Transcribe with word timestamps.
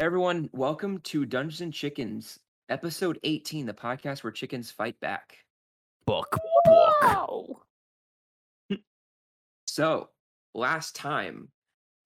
everyone, 0.00 0.48
welcome 0.54 0.98
to 1.00 1.26
Dungeons 1.26 1.60
and 1.60 1.74
Chickens, 1.74 2.40
episode 2.70 3.20
18, 3.22 3.66
the 3.66 3.74
podcast 3.74 4.24
where 4.24 4.30
chickens 4.30 4.70
fight 4.70 4.98
back. 5.00 5.36
Book, 6.06 6.38
book. 6.64 7.66
So, 9.66 10.08
last 10.54 10.96
time, 10.96 11.50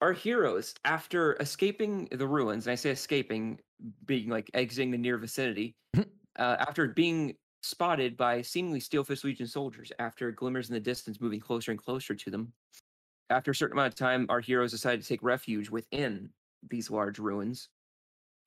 our 0.01 0.11
heroes, 0.11 0.75
after 0.83 1.37
escaping 1.39 2.09
the 2.11 2.27
ruins, 2.27 2.67
and 2.67 2.73
I 2.73 2.75
say 2.75 2.89
escaping, 2.89 3.59
being 4.05 4.27
like 4.27 4.51
exiting 4.53 4.91
the 4.91 4.97
near 4.97 5.17
vicinity, 5.17 5.77
uh, 5.97 6.03
after 6.37 6.89
being 6.89 7.37
spotted 7.63 8.17
by 8.17 8.41
seemingly 8.41 8.81
Steelfist 8.81 9.23
Legion 9.23 9.47
soldiers, 9.47 9.93
after 9.99 10.31
glimmers 10.31 10.67
in 10.67 10.73
the 10.73 10.81
distance 10.81 11.21
moving 11.21 11.39
closer 11.39 11.71
and 11.71 11.81
closer 11.81 12.13
to 12.13 12.29
them, 12.29 12.51
after 13.29 13.51
a 13.51 13.55
certain 13.55 13.77
amount 13.77 13.93
of 13.93 13.97
time, 13.97 14.25
our 14.27 14.41
heroes 14.41 14.71
decided 14.71 15.01
to 15.01 15.07
take 15.07 15.23
refuge 15.23 15.69
within 15.69 16.29
these 16.69 16.91
large 16.91 17.19
ruins, 17.19 17.69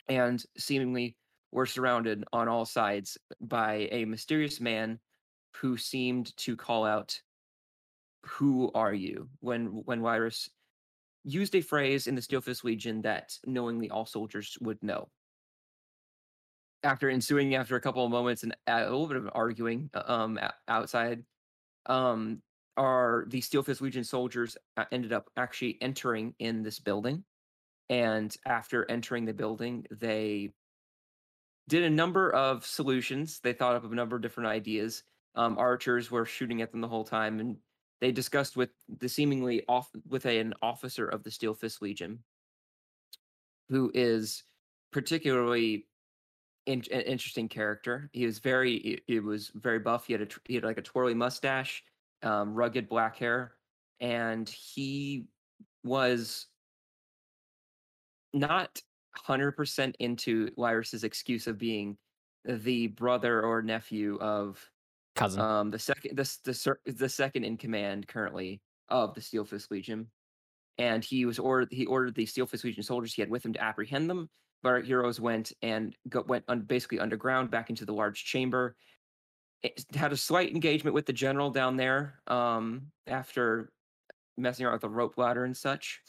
and 0.09 0.43
seemingly 0.57 1.17
were 1.53 1.67
surrounded 1.67 2.25
on 2.33 2.49
all 2.49 2.65
sides 2.65 3.19
by 3.41 3.89
a 3.91 4.05
mysterious 4.05 4.61
man 4.61 4.99
who 5.57 5.77
seemed 5.77 6.37
to 6.37 6.57
call 6.57 6.85
out 6.85 7.21
who 8.25 8.71
are 8.75 8.93
you 8.93 9.29
when 9.41 9.67
when 9.85 10.01
Wyrus 10.01 10.49
used 11.25 11.55
a 11.55 11.61
phrase 11.61 12.07
in 12.07 12.15
the 12.15 12.23
Steel 12.23 12.41
Fist 12.41 12.65
Legion 12.65 13.03
that 13.03 13.39
knowingly 13.47 13.91
all 13.91 14.07
soldiers 14.07 14.57
would 14.61 14.83
know. 14.83 15.09
After 16.83 17.11
ensuing 17.11 17.55
after 17.55 17.77
a 17.77 17.81
couple 17.81 18.05
of 18.05 18.11
moments 18.11 18.45
and 18.45 18.55
a 18.67 18.83
little 18.83 19.09
bit 19.09 19.17
of 19.17 19.31
arguing 19.35 19.91
uh, 19.95 20.03
um 20.07 20.39
outside, 20.69 21.25
um 21.87 22.43
are 22.77 23.25
the 23.29 23.41
Steel 23.41 23.63
Fist 23.63 23.81
Legion 23.81 24.05
soldiers 24.05 24.57
uh, 24.77 24.85
ended 24.93 25.13
up 25.13 25.31
actually 25.37 25.79
entering 25.81 26.35
in 26.39 26.63
this 26.63 26.79
building. 26.79 27.25
And 27.91 28.37
after 28.47 28.91
entering 28.91 29.25
the 29.25 29.33
building, 29.33 29.87
they 29.91 30.53
did 31.69 31.85
a 31.85 31.91
number 31.91 32.31
of 32.31 32.65
solutions. 32.67 33.41
They 33.41 33.53
thought 33.53 33.77
up 33.77 33.91
a 33.91 33.95
number 33.95 34.17
of 34.17 34.23
different 34.23 34.49
ideas. 34.49 35.05
Um, 35.35 35.57
archers 35.59 36.11
were 36.11 36.25
shooting 36.25 36.63
at 36.63 36.73
them 36.73 36.81
the 36.81 36.89
whole 36.89 37.05
time, 37.05 37.41
and 37.41 37.57
they 38.01 38.13
discussed 38.13 38.57
with 38.57 38.71
the 38.99 39.09
seemingly 39.09 39.63
off 39.69 39.91
with 40.09 40.27
a, 40.27 40.39
an 40.39 40.55
officer 40.63 41.07
of 41.07 41.23
the 41.23 41.31
Steel 41.31 41.55
Fist 41.55 41.83
Legion, 41.83 42.19
who 43.69 43.91
is 43.95 44.45
particularly 44.93 45.87
in, 46.67 46.83
an 46.93 47.03
interesting 47.03 47.49
character. 47.49 48.11
He 48.13 48.27
was 48.27 48.39
very 48.39 48.79
he, 48.79 49.01
he 49.07 49.21
was 49.21 49.51
very 49.55 49.79
buff. 49.79 50.07
He 50.07 50.13
had 50.13 50.23
a 50.23 50.29
he 50.45 50.55
had 50.55 50.65
like 50.65 50.79
a 50.79 50.83
twirly 50.83 51.15
mustache, 51.15 51.83
um, 52.23 52.55
rugged 52.55 52.89
black 52.89 53.17
hair, 53.17 53.55
and 54.01 54.49
he 54.49 55.27
was 55.85 56.47
not 58.33 58.81
hundred 59.17 59.53
percent 59.53 59.97
into 59.99 60.49
Lyris's 60.57 61.05
excuse 61.05 61.47
of 61.47 61.59
being 61.59 61.97
the 62.45 62.87
brother 62.89 63.43
or 63.43 63.63
nephew 63.63 64.19
of 64.21 64.65
Cousin. 65.17 65.41
um 65.41 65.71
the 65.71 65.79
second 65.79 66.17
the 66.17 66.39
the, 66.45 66.93
the 66.93 67.09
second 67.09 67.45
in 67.45 67.57
command 67.57 68.07
currently 68.07 68.61
of 68.89 69.15
the 69.15 69.21
Steel 69.21 69.45
Fist 69.45 69.71
Legion, 69.71 70.07
and 70.79 71.05
he 71.05 71.25
was 71.25 71.39
ordered 71.39 71.69
he 71.73 71.87
ordered 71.87 72.15
the 72.15 72.27
Steel 72.27 72.47
Fist 72.47 72.65
Legion 72.65 72.83
soldiers 72.83 73.15
he 73.15 73.23
had 73.23 73.31
with 73.31 73.45
him 73.45 73.53
to 73.53 73.63
apprehend 73.63 74.09
them. 74.09 74.29
But 74.63 74.71
our 74.71 74.81
heroes 74.81 75.21
went 75.21 75.53
and 75.63 75.97
go, 76.09 76.25
went 76.27 76.45
un, 76.49 76.63
basically 76.63 76.99
underground 76.99 77.51
back 77.51 77.71
into 77.71 77.85
the 77.85 77.93
large 77.93 78.25
chamber. 78.25 78.75
It 79.63 79.85
had 79.95 80.13
a 80.13 80.17
slight 80.17 80.53
engagement 80.53 80.95
with 80.95 81.07
the 81.07 81.13
general 81.13 81.51
down 81.51 81.77
there 81.77 82.21
um, 82.27 82.87
after 83.07 83.71
messing 84.37 84.67
around 84.67 84.75
with 84.75 84.83
the 84.83 84.89
rope 84.89 85.17
ladder 85.17 85.45
and 85.45 85.57
such. 85.57 86.01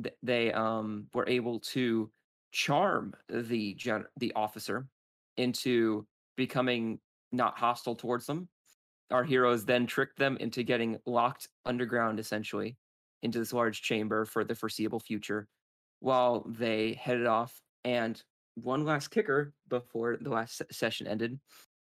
Th- 0.00 0.16
They 0.22 0.52
um, 0.52 1.08
were 1.12 1.28
able 1.28 1.60
to 1.60 2.10
charm 2.52 3.14
the 3.28 3.74
gen- 3.74 4.06
the 4.18 4.32
officer 4.34 4.86
into 5.36 6.06
becoming 6.36 7.00
not 7.32 7.58
hostile 7.58 7.96
towards 7.96 8.26
them. 8.26 8.48
Our 9.10 9.24
heroes 9.24 9.64
then 9.64 9.86
tricked 9.86 10.18
them 10.18 10.36
into 10.38 10.62
getting 10.62 10.98
locked 11.06 11.48
underground, 11.64 12.18
essentially, 12.18 12.76
into 13.22 13.38
this 13.38 13.52
large 13.52 13.82
chamber 13.82 14.24
for 14.24 14.44
the 14.44 14.54
foreseeable 14.54 15.00
future, 15.00 15.48
while 16.00 16.44
they 16.48 16.94
headed 16.94 17.26
off. 17.26 17.60
And 17.84 18.22
one 18.54 18.84
last 18.84 19.08
kicker 19.08 19.54
before 19.68 20.16
the 20.18 20.30
last 20.30 20.56
se- 20.56 20.66
session 20.70 21.06
ended 21.06 21.40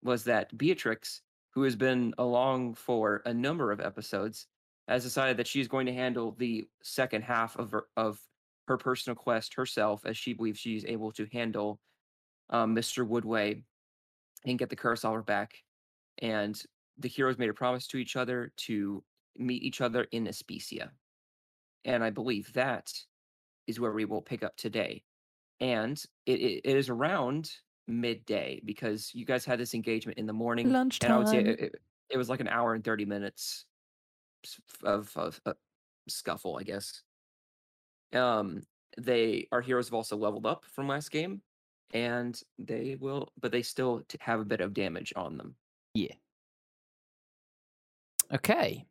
was 0.02 0.24
that 0.24 0.56
Beatrix, 0.56 1.22
who 1.54 1.62
has 1.62 1.76
been 1.76 2.14
along 2.18 2.74
for 2.74 3.22
a 3.24 3.34
number 3.34 3.72
of 3.72 3.80
episodes, 3.80 4.46
has 4.90 5.04
decided 5.04 5.36
that 5.36 5.46
she's 5.46 5.68
going 5.68 5.86
to 5.86 5.92
handle 5.92 6.34
the 6.38 6.68
second 6.82 7.22
half 7.22 7.56
of 7.56 7.70
her, 7.70 7.84
of 7.96 8.20
her 8.66 8.76
personal 8.76 9.14
quest 9.14 9.54
herself, 9.54 10.04
as 10.04 10.16
she 10.16 10.32
believes 10.32 10.58
she's 10.58 10.84
able 10.84 11.12
to 11.12 11.26
handle 11.32 11.80
um, 12.50 12.74
Mr. 12.74 13.06
Woodway 13.06 13.62
and 14.44 14.58
get 14.58 14.68
the 14.68 14.76
Kurosawa 14.76 15.24
back. 15.24 15.62
And 16.18 16.60
the 16.98 17.08
heroes 17.08 17.38
made 17.38 17.50
a 17.50 17.54
promise 17.54 17.86
to 17.88 17.98
each 17.98 18.16
other 18.16 18.52
to 18.56 19.02
meet 19.36 19.62
each 19.62 19.80
other 19.80 20.06
in 20.10 20.26
Especia. 20.26 20.90
And 21.84 22.02
I 22.02 22.10
believe 22.10 22.52
that 22.54 22.92
is 23.66 23.78
where 23.78 23.92
we 23.92 24.04
will 24.04 24.22
pick 24.22 24.42
up 24.42 24.56
today. 24.56 25.04
And 25.60 26.02
it, 26.26 26.40
it, 26.40 26.60
it 26.64 26.76
is 26.76 26.88
around 26.88 27.50
midday 27.86 28.60
because 28.64 29.10
you 29.14 29.24
guys 29.24 29.44
had 29.44 29.60
this 29.60 29.74
engagement 29.74 30.18
in 30.18 30.26
the 30.26 30.32
morning. 30.32 30.66
And 31.04 31.12
I 31.12 31.18
would 31.18 31.28
say 31.28 31.38
it, 31.38 31.60
it, 31.60 31.74
it 32.10 32.16
was 32.18 32.28
like 32.28 32.40
an 32.40 32.48
hour 32.48 32.74
and 32.74 32.82
30 32.82 33.04
minutes 33.04 33.66
of, 34.82 35.16
of, 35.16 35.40
of 35.44 35.56
scuffle, 36.08 36.58
I 36.58 36.62
guess. 36.62 37.02
Um, 38.12 38.62
they 38.98 39.46
our 39.52 39.60
heroes 39.60 39.88
have 39.88 39.94
also 39.94 40.16
leveled 40.16 40.46
up 40.46 40.64
from 40.64 40.88
last 40.88 41.10
game, 41.10 41.42
and 41.92 42.40
they 42.58 42.96
will, 42.98 43.28
but 43.40 43.52
they 43.52 43.62
still 43.62 44.02
t- 44.08 44.18
have 44.20 44.40
a 44.40 44.44
bit 44.44 44.60
of 44.60 44.74
damage 44.74 45.12
on 45.16 45.36
them. 45.36 45.54
Yeah. 45.94 46.14
Okay. 48.32 48.86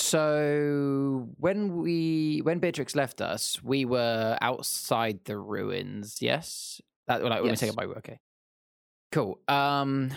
So 0.00 1.28
when 1.38 1.76
we 1.78 2.40
when 2.44 2.60
Beatrix 2.60 2.94
left 2.94 3.20
us, 3.20 3.62
we 3.62 3.84
were 3.84 4.38
outside 4.40 5.24
the 5.24 5.36
ruins. 5.36 6.18
Yes, 6.20 6.80
that 7.08 7.22
like 7.22 7.42
when 7.42 7.50
we 7.50 7.56
take 7.56 7.68
Yes. 7.68 7.70
it 7.70 7.76
by 7.76 7.84
okay. 7.84 8.20
Cool. 9.12 9.40
Um. 9.48 10.12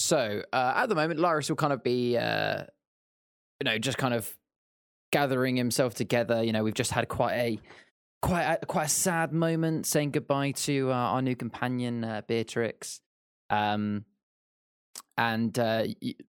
So 0.00 0.42
uh, 0.50 0.72
at 0.76 0.88
the 0.88 0.94
moment, 0.94 1.20
Lyris 1.20 1.50
will 1.50 1.56
kind 1.56 1.74
of 1.74 1.84
be, 1.84 2.16
uh, 2.16 2.64
you 3.60 3.64
know, 3.66 3.76
just 3.78 3.98
kind 3.98 4.14
of 4.14 4.34
gathering 5.12 5.56
himself 5.56 5.92
together. 5.92 6.42
You 6.42 6.52
know, 6.52 6.64
we've 6.64 6.74
just 6.74 6.90
had 6.90 7.06
quite 7.08 7.34
a 7.34 7.60
quite 8.22 8.58
a, 8.62 8.66
quite 8.66 8.86
a 8.86 8.88
sad 8.88 9.34
moment 9.34 9.84
saying 9.84 10.12
goodbye 10.12 10.52
to 10.52 10.90
uh, 10.90 10.94
our 10.94 11.20
new 11.20 11.36
companion 11.36 12.02
uh, 12.02 12.22
Beatrix. 12.26 13.02
Um, 13.50 14.06
and 15.18 15.56
uh, 15.58 15.84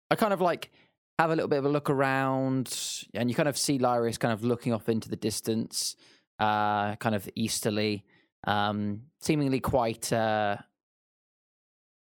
I 0.09 0.15
kind 0.15 0.33
of 0.33 0.41
like 0.41 0.71
have 1.19 1.29
a 1.29 1.35
little 1.35 1.47
bit 1.47 1.59
of 1.59 1.65
a 1.65 1.69
look 1.69 1.91
around, 1.91 3.05
and 3.13 3.29
you 3.29 3.35
kind 3.35 3.47
of 3.47 3.59
see 3.59 3.77
Lyris 3.77 4.19
kind 4.19 4.33
of 4.33 4.43
looking 4.43 4.73
off 4.73 4.89
into 4.89 5.07
the 5.07 5.15
distance, 5.15 5.95
uh, 6.39 6.95
kind 6.95 7.13
of 7.13 7.29
easterly, 7.35 8.05
um, 8.47 9.03
seemingly 9.19 9.59
quite 9.59 10.11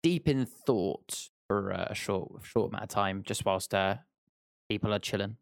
deep 0.05 0.29
in 0.29 0.47
thought 0.47 1.31
for 1.53 1.73
uh, 1.73 1.87
a 1.91 1.95
short 1.95 2.31
short 2.43 2.71
amount 2.71 2.85
of 2.85 2.89
time, 2.89 3.23
just 3.25 3.45
whilst 3.45 3.75
uh, 3.75 3.97
people 4.69 4.93
are 4.93 4.99
chilling. 4.99 5.37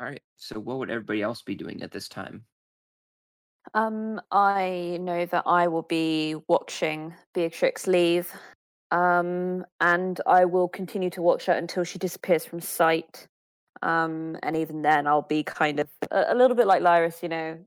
All 0.00 0.06
right. 0.06 0.22
So 0.36 0.58
what 0.58 0.78
would 0.78 0.90
everybody 0.90 1.22
else 1.22 1.42
be 1.42 1.54
doing 1.54 1.82
at 1.82 1.92
this 1.92 2.08
time? 2.08 2.44
Um, 3.74 4.20
I 4.32 4.98
know 5.00 5.24
that 5.26 5.44
I 5.46 5.68
will 5.68 5.82
be 5.82 6.34
watching 6.48 7.14
Beatrix 7.32 7.86
leave. 7.86 8.32
Um, 8.90 9.64
and 9.80 10.20
I 10.26 10.44
will 10.44 10.68
continue 10.68 11.08
to 11.10 11.22
watch 11.22 11.46
her 11.46 11.54
until 11.54 11.84
she 11.84 11.98
disappears 11.98 12.44
from 12.44 12.60
sight. 12.60 13.26
Um, 13.80 14.36
and 14.42 14.54
even 14.54 14.82
then, 14.82 15.06
I'll 15.06 15.22
be 15.22 15.42
kind 15.42 15.80
of 15.80 15.88
a, 16.10 16.26
a 16.28 16.34
little 16.34 16.56
bit 16.56 16.66
like 16.66 16.82
Lyris, 16.82 17.22
you 17.22 17.30
know. 17.30 17.58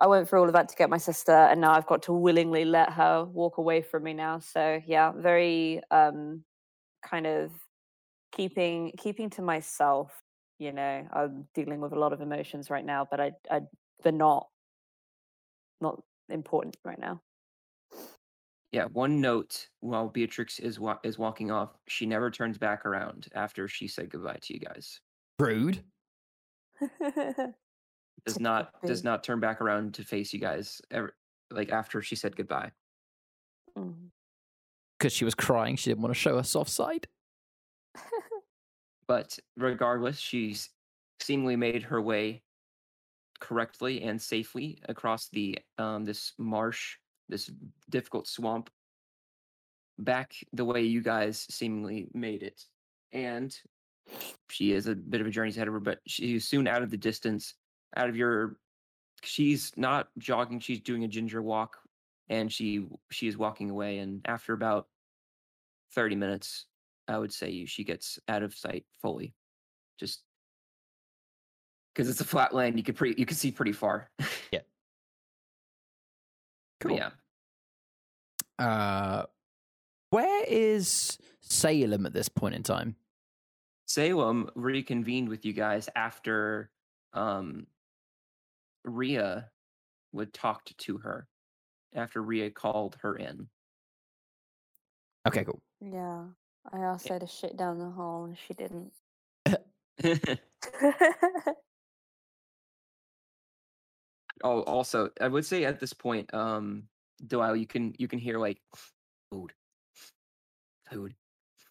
I 0.00 0.06
went 0.06 0.28
through 0.28 0.40
all 0.40 0.46
of 0.46 0.54
that 0.54 0.68
to 0.70 0.76
get 0.76 0.88
my 0.88 0.98
sister, 0.98 1.32
and 1.32 1.60
now 1.60 1.72
I've 1.72 1.86
got 1.86 2.02
to 2.04 2.12
willingly 2.12 2.64
let 2.64 2.90
her 2.92 3.24
walk 3.24 3.58
away 3.58 3.82
from 3.82 4.04
me 4.04 4.14
now. 4.14 4.38
So 4.38 4.80
yeah, 4.86 5.12
very 5.12 5.82
um, 5.90 6.42
kind 7.04 7.26
of 7.26 7.52
keeping 8.32 8.92
keeping 8.98 9.28
to 9.30 9.42
myself. 9.42 10.10
You 10.58 10.72
know, 10.72 11.06
I'm 11.12 11.46
dealing 11.54 11.80
with 11.80 11.92
a 11.92 11.98
lot 11.98 12.12
of 12.12 12.20
emotions 12.20 12.70
right 12.70 12.84
now, 12.84 13.06
but 13.10 13.20
I, 13.20 13.32
I 13.50 13.60
they're 14.02 14.12
not 14.12 14.48
not 15.82 16.02
important 16.30 16.76
right 16.84 16.98
now. 16.98 17.20
Yeah. 18.72 18.86
One 18.86 19.20
note: 19.20 19.68
while 19.80 20.08
Beatrix 20.08 20.60
is 20.60 20.80
wa- 20.80 20.98
is 21.02 21.18
walking 21.18 21.50
off, 21.50 21.76
she 21.88 22.06
never 22.06 22.30
turns 22.30 22.56
back 22.56 22.86
around 22.86 23.28
after 23.34 23.68
she 23.68 23.86
said 23.86 24.08
goodbye 24.10 24.38
to 24.42 24.54
you 24.54 24.60
guys. 24.60 25.00
Rude. 25.38 25.82
Does 28.24 28.34
Typical 28.34 28.42
not 28.42 28.82
does 28.84 29.04
not 29.04 29.24
turn 29.24 29.40
back 29.40 29.60
around 29.60 29.94
to 29.94 30.04
face 30.04 30.32
you 30.32 30.40
guys 30.40 30.80
ever. 30.90 31.14
Like 31.50 31.70
after 31.70 32.02
she 32.02 32.16
said 32.16 32.36
goodbye. 32.36 32.70
Mm. 33.76 34.10
Because 34.98 35.12
she 35.12 35.24
was 35.24 35.34
crying, 35.34 35.76
she 35.76 35.90
didn't 35.90 36.02
want 36.02 36.14
to 36.14 36.20
show 36.20 36.36
her 36.36 36.42
soft 36.42 36.70
side. 36.70 37.06
But 39.10 39.36
regardless, 39.56 40.20
she's 40.20 40.70
seemingly 41.18 41.56
made 41.56 41.82
her 41.82 42.00
way 42.00 42.42
correctly 43.40 44.02
and 44.02 44.22
safely 44.22 44.78
across 44.88 45.28
the 45.30 45.58
um 45.78 46.04
this 46.04 46.32
marsh, 46.38 46.96
this 47.28 47.50
difficult 47.88 48.28
swamp 48.28 48.70
back 49.98 50.34
the 50.52 50.64
way 50.64 50.82
you 50.82 51.02
guys 51.02 51.44
seemingly 51.50 52.06
made 52.14 52.44
it. 52.44 52.62
And 53.10 53.52
she 54.48 54.72
is 54.72 54.86
a 54.86 54.94
bit 54.94 55.20
of 55.20 55.26
a 55.26 55.30
journey 55.30 55.50
ahead 55.50 55.66
of 55.66 55.74
her, 55.74 55.80
but 55.80 55.98
she's 56.06 56.46
soon 56.46 56.68
out 56.68 56.82
of 56.82 56.90
the 56.90 56.96
distance, 56.96 57.54
out 57.96 58.08
of 58.08 58.16
your 58.16 58.56
she's 59.22 59.72
not 59.76 60.08
jogging, 60.18 60.60
she's 60.60 60.80
doing 60.80 61.04
a 61.04 61.08
ginger 61.08 61.42
walk 61.42 61.76
and 62.28 62.52
she 62.52 62.86
she 63.10 63.26
is 63.28 63.36
walking 63.36 63.70
away 63.70 63.98
and 63.98 64.20
after 64.24 64.52
about 64.52 64.86
30 65.94 66.14
minutes, 66.16 66.66
I 67.08 67.18
would 67.18 67.32
say 67.32 67.64
she 67.66 67.82
gets 67.84 68.18
out 68.28 68.42
of 68.42 68.54
sight 68.54 68.84
fully. 69.02 69.34
Just 69.98 70.22
because 71.92 72.08
it's 72.08 72.20
a 72.20 72.24
flat 72.24 72.54
land, 72.54 72.76
you 72.78 72.82
could 72.84 72.96
pretty 72.96 73.18
you 73.18 73.26
can 73.26 73.36
see 73.36 73.50
pretty 73.50 73.72
far. 73.72 74.10
Yeah. 74.52 74.60
But 76.80 76.88
Cool. 76.88 76.96
yeah. 76.96 77.10
Uh, 78.58 79.26
where 80.10 80.44
is 80.48 81.18
Salem 81.40 82.06
at 82.06 82.12
this 82.14 82.28
point 82.28 82.54
in 82.54 82.62
time? 82.62 82.96
Salem 83.86 84.48
reconvened 84.54 85.28
with 85.28 85.44
you 85.44 85.52
guys 85.52 85.88
after 85.96 86.70
um 87.12 87.66
Rhea 88.84 89.48
would 90.12 90.32
talked 90.32 90.76
to 90.78 90.98
her 90.98 91.26
after 91.94 92.22
Rhea 92.22 92.50
called 92.50 92.96
her 93.02 93.16
in. 93.16 93.48
Okay, 95.26 95.44
cool. 95.44 95.60
Yeah. 95.80 96.24
I 96.72 96.78
asked 96.80 97.08
her 97.08 97.18
to 97.18 97.26
shit 97.26 97.56
down 97.56 97.78
the 97.78 97.90
hole 97.90 98.24
and 98.24 98.36
she 98.36 98.54
didn't. 98.54 98.92
oh, 104.44 104.62
also, 104.62 105.10
I 105.20 105.28
would 105.28 105.44
say 105.44 105.64
at 105.64 105.80
this 105.80 105.92
point, 105.92 106.32
um, 106.34 106.84
Doyle, 107.26 107.56
you 107.56 107.66
can 107.66 107.94
you 107.98 108.08
can 108.08 108.18
hear 108.18 108.38
like 108.38 108.58
food, 109.30 109.52
food, 110.90 111.14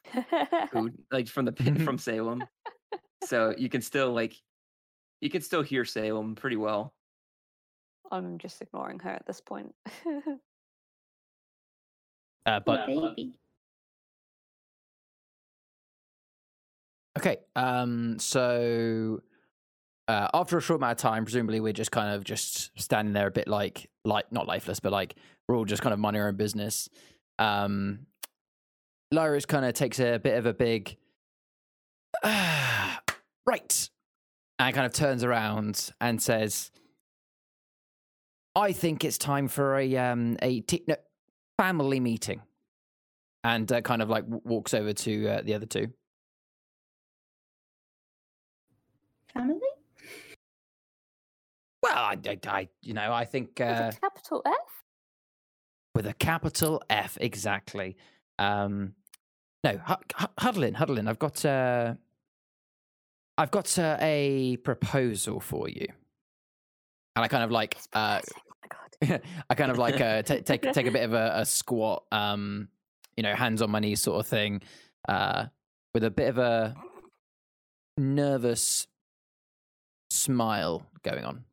food, 0.71 0.97
like 1.11 1.27
from 1.27 1.45
the 1.45 1.51
pin 1.51 1.83
from 1.83 1.97
Salem. 1.97 2.43
So 3.25 3.53
you 3.57 3.69
can 3.69 3.81
still 3.81 4.11
like 4.11 4.35
you 5.21 5.29
can 5.29 5.41
still 5.41 5.61
hear 5.61 5.85
Salem 5.85 6.35
pretty 6.35 6.55
well. 6.55 6.93
I'm 8.11 8.37
just 8.37 8.61
ignoring 8.61 8.99
her 8.99 9.11
at 9.11 9.25
this 9.25 9.41
point. 9.41 9.73
Uh, 12.45 12.59
but 12.65 12.87
baby. 12.87 13.35
Okay. 17.17 17.37
Um. 17.55 18.17
So, 18.17 19.21
uh, 20.07 20.29
after 20.33 20.57
a 20.57 20.61
short 20.61 20.79
amount 20.79 20.93
of 20.93 20.97
time, 20.97 21.25
presumably 21.25 21.59
we're 21.59 21.73
just 21.73 21.91
kind 21.91 22.15
of 22.15 22.23
just 22.23 22.71
standing 22.79 23.13
there, 23.13 23.27
a 23.27 23.31
bit 23.31 23.47
like, 23.47 23.89
like 24.03 24.31
not 24.31 24.47
lifeless, 24.47 24.79
but 24.79 24.91
like 24.91 25.15
we're 25.47 25.55
all 25.57 25.65
just 25.65 25.81
kind 25.81 25.93
of 25.93 25.99
minding 25.99 26.21
our 26.21 26.29
own 26.29 26.37
business. 26.37 26.89
Um, 27.37 28.07
Lyris 29.13 29.47
kind 29.47 29.65
of 29.65 29.73
takes 29.73 29.99
a 29.99 30.17
bit 30.17 30.37
of 30.37 30.45
a 30.45 30.53
big, 30.53 30.97
right, 32.23 33.89
and 34.59 34.75
kind 34.75 34.85
of 34.85 34.93
turns 34.93 35.23
around 35.23 35.91
and 36.01 36.21
says, 36.21 36.71
"I 38.55 38.71
think 38.71 39.03
it's 39.03 39.17
time 39.17 39.47
for 39.47 39.77
a 39.77 39.97
um 39.97 40.37
a 40.41 40.63
no, 40.87 40.95
family 41.57 41.99
meeting," 41.99 42.41
and 43.43 43.71
uh, 43.71 43.81
kind 43.81 44.01
of 44.01 44.09
like 44.09 44.23
w- 44.23 44.41
walks 44.43 44.73
over 44.73 44.93
to 44.93 45.27
uh, 45.27 45.41
the 45.41 45.53
other 45.53 45.65
two. 45.65 45.87
Family? 49.33 49.59
Well, 51.81 51.97
I, 51.97 52.17
I, 52.27 52.37
I 52.47 52.69
you 52.81 52.93
know, 52.93 53.13
I 53.13 53.25
think 53.25 53.59
With 53.59 53.67
uh, 53.69 53.91
a 53.95 53.99
capital 53.99 54.41
F? 54.45 54.53
with 55.95 56.07
a 56.07 56.13
capital 56.13 56.81
F, 56.89 57.17
exactly. 57.21 57.95
Um, 58.37 58.93
no, 59.63 59.77
hu- 59.77 60.25
huddle 60.37 60.63
in, 60.63 60.73
huddle 60.73 60.97
in. 60.97 61.07
I've 61.07 61.19
got, 61.19 61.43
uh, 61.45 61.95
I've 63.37 63.51
got 63.51 63.77
uh, 63.77 63.97
a 63.99 64.57
proposal 64.57 65.39
for 65.39 65.67
you, 65.69 65.87
and 67.19 67.25
I 67.25 67.27
kind 67.27 67.43
of 67.43 67.51
like, 67.51 67.77
uh, 67.93 68.21
Oh 68.23 68.41
my 68.61 69.09
god. 69.09 69.21
I 69.49 69.55
kind 69.55 69.71
of 69.71 69.77
like 69.77 69.99
uh, 69.99 70.21
ta 70.21 70.35
take 70.45 70.61
take 70.61 70.87
a 70.87 70.91
bit 70.91 71.03
of 71.03 71.13
a, 71.13 71.33
a 71.35 71.45
squat, 71.45 72.03
um, 72.11 72.69
you 73.17 73.23
know, 73.23 73.35
hands 73.35 73.61
on 73.61 73.69
my 73.69 73.79
knees 73.79 74.01
sort 74.01 74.19
of 74.19 74.27
thing, 74.27 74.61
uh, 75.07 75.45
with 75.93 76.03
a 76.05 76.09
bit 76.09 76.29
of 76.29 76.37
a 76.37 76.75
nervous 77.97 78.87
smile 80.09 80.87
going 81.03 81.25
on. 81.25 81.43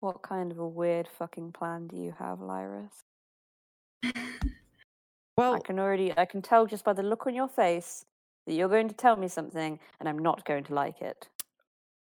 What 0.00 0.22
kind 0.22 0.50
of 0.50 0.58
a 0.58 0.66
weird 0.66 1.06
fucking 1.06 1.52
plan 1.52 1.86
do 1.86 1.96
you 1.96 2.14
have, 2.18 2.38
Lyris? 2.38 3.04
Well, 5.36 5.54
I 5.54 5.60
can 5.60 5.78
already, 5.78 6.12
I 6.16 6.24
can 6.24 6.42
tell 6.42 6.66
just 6.66 6.84
by 6.84 6.92
the 6.92 7.02
look 7.02 7.26
on 7.26 7.34
your 7.34 7.48
face 7.48 8.04
that 8.46 8.54
you're 8.54 8.68
going 8.68 8.88
to 8.88 8.94
tell 8.94 9.16
me 9.16 9.28
something 9.28 9.78
and 10.00 10.08
I'm 10.08 10.18
not 10.18 10.44
going 10.44 10.64
to 10.64 10.74
like 10.74 11.00
it. 11.00 11.28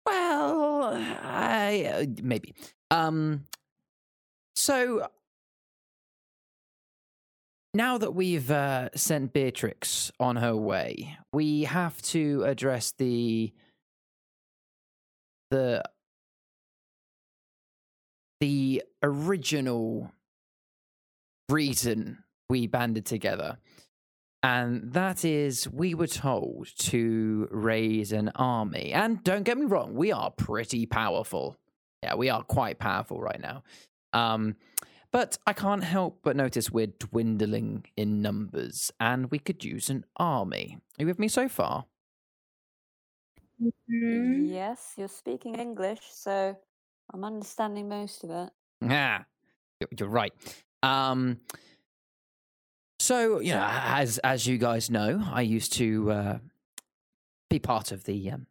Well, 0.07 0.95
I 0.95 1.91
uh, 1.93 2.07
maybe. 2.23 2.55
Um, 2.91 3.45
so 4.55 5.09
now 7.75 7.99
that 7.99 8.15
we've 8.15 8.51
uh, 8.51 8.91
sent 8.95 9.33
Beatrix 9.33 10.13
on 10.21 10.37
her 10.37 10.57
way, 10.57 11.19
we 11.33 11.65
have 11.65 12.01
to 12.03 12.45
address 12.45 12.93
the 12.97 13.53
the 15.51 15.83
the 18.41 18.83
original 19.03 20.13
reason 21.49 22.23
we 22.49 22.67
banded 22.67 23.07
together. 23.07 23.59
And 24.47 24.93
that 24.93 25.25
is, 25.25 25.69
we 25.69 25.97
were 25.97 26.07
told 26.07 26.69
to 26.79 27.49
raise 27.51 28.13
an 28.13 28.29
army. 28.37 28.93
And 28.93 29.21
don't 29.25 29.43
get 29.43 29.59
me 29.59 29.67
wrong, 29.67 29.95
we 29.97 30.13
are 30.13 30.31
pretty 30.31 30.87
powerful. 30.87 31.57
Yeah, 32.05 32.15
we 32.15 32.29
are 32.31 32.45
quite 32.45 32.79
powerful 32.79 33.21
right 33.21 33.41
now. 33.41 33.65
Um, 34.13 34.55
but 35.11 35.37
I 35.49 35.53
can't 35.53 35.83
help 35.83 36.21
but 36.23 36.37
notice 36.37 36.71
we're 36.71 36.87
dwindling 36.87 37.87
in 37.97 38.23
numbers, 38.23 38.93
and 39.01 39.33
we 39.33 39.41
could 39.41 39.65
use 39.65 39.91
an 39.91 40.05
army. 40.17 40.79
Are 40.97 41.03
you 41.03 41.07
with 41.09 41.19
me 41.19 41.27
so 41.27 41.49
far? 41.49 41.87
Mhm. 43.61 44.49
Yes, 44.49 44.95
you're 44.97 45.09
speaking 45.09 45.57
English, 45.57 46.03
so 46.13 46.57
I'm 47.13 47.25
understanding 47.25 47.89
most 47.89 48.23
of 48.23 48.31
it. 48.31 48.51
Yeah, 48.81 49.25
you're- 49.81 49.97
you're 49.99 50.09
right. 50.09 50.33
Um, 50.85 51.41
so 53.07 53.39
you 53.39 53.53
know, 53.53 53.65
as 53.71 54.19
as 54.19 54.47
you 54.49 54.59
guys 54.59 54.91
know, 54.91 55.23
I 55.33 55.43
used 55.43 55.73
to 55.75 56.11
uh, 56.11 56.39
be 57.49 57.61
part 57.61 57.93
of 57.93 58.03
the 58.03 58.33
um, 58.33 58.47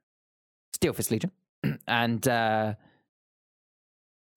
Steelfist 0.74 1.12
Legion, 1.12 1.32
and 1.88 2.26
uh, 2.26 2.76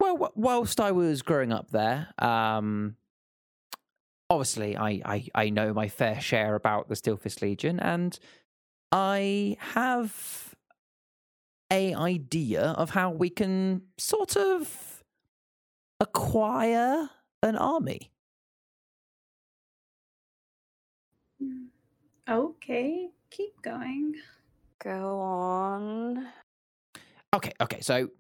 well, 0.01 0.17
wh- 0.17 0.37
whilst 0.37 0.81
I 0.81 0.91
was 0.91 1.23
growing 1.23 1.53
up 1.53 1.71
there, 1.71 2.09
um, 2.19 2.97
obviously 4.29 4.77
I, 4.77 5.01
I 5.05 5.29
I 5.35 5.51
know 5.51 5.73
my 5.73 5.89
fair 5.89 6.21
share 6.21 6.57
about 6.57 6.89
the 6.89 6.97
Steelfist 6.97 7.41
Legion, 7.41 7.79
and 7.79 8.19
I 8.91 9.57
have 9.61 10.57
a 11.71 11.95
idea 11.95 12.63
of 12.63 12.91
how 12.91 13.11
we 13.11 13.31
can 13.31 13.83
sort 13.99 14.37
of 14.37 15.05
acquire 16.01 17.11
an 17.41 17.55
army. 17.57 18.11
Okay, 22.29 23.09
keep 23.31 23.61
going. 23.63 24.15
Go 24.83 25.19
on. 25.21 26.29
Okay, 27.35 27.53
okay. 27.61 27.81
So 27.81 28.11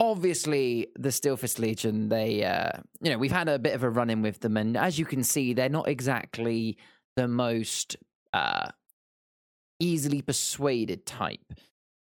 obviously 0.00 0.88
the 0.98 1.10
Steelfist 1.10 1.58
Legion, 1.58 2.08
they 2.08 2.44
uh 2.44 2.70
you 3.00 3.10
know, 3.10 3.18
we've 3.18 3.32
had 3.32 3.48
a 3.48 3.58
bit 3.58 3.74
of 3.74 3.82
a 3.82 3.90
run 3.90 4.10
in 4.10 4.22
with 4.22 4.40
them 4.40 4.56
and 4.56 4.76
as 4.76 4.98
you 4.98 5.04
can 5.04 5.22
see, 5.22 5.52
they're 5.52 5.68
not 5.68 5.88
exactly 5.88 6.78
the 7.16 7.28
most 7.28 7.96
uh 8.32 8.68
easily 9.78 10.22
persuaded 10.22 11.04
type. 11.06 11.52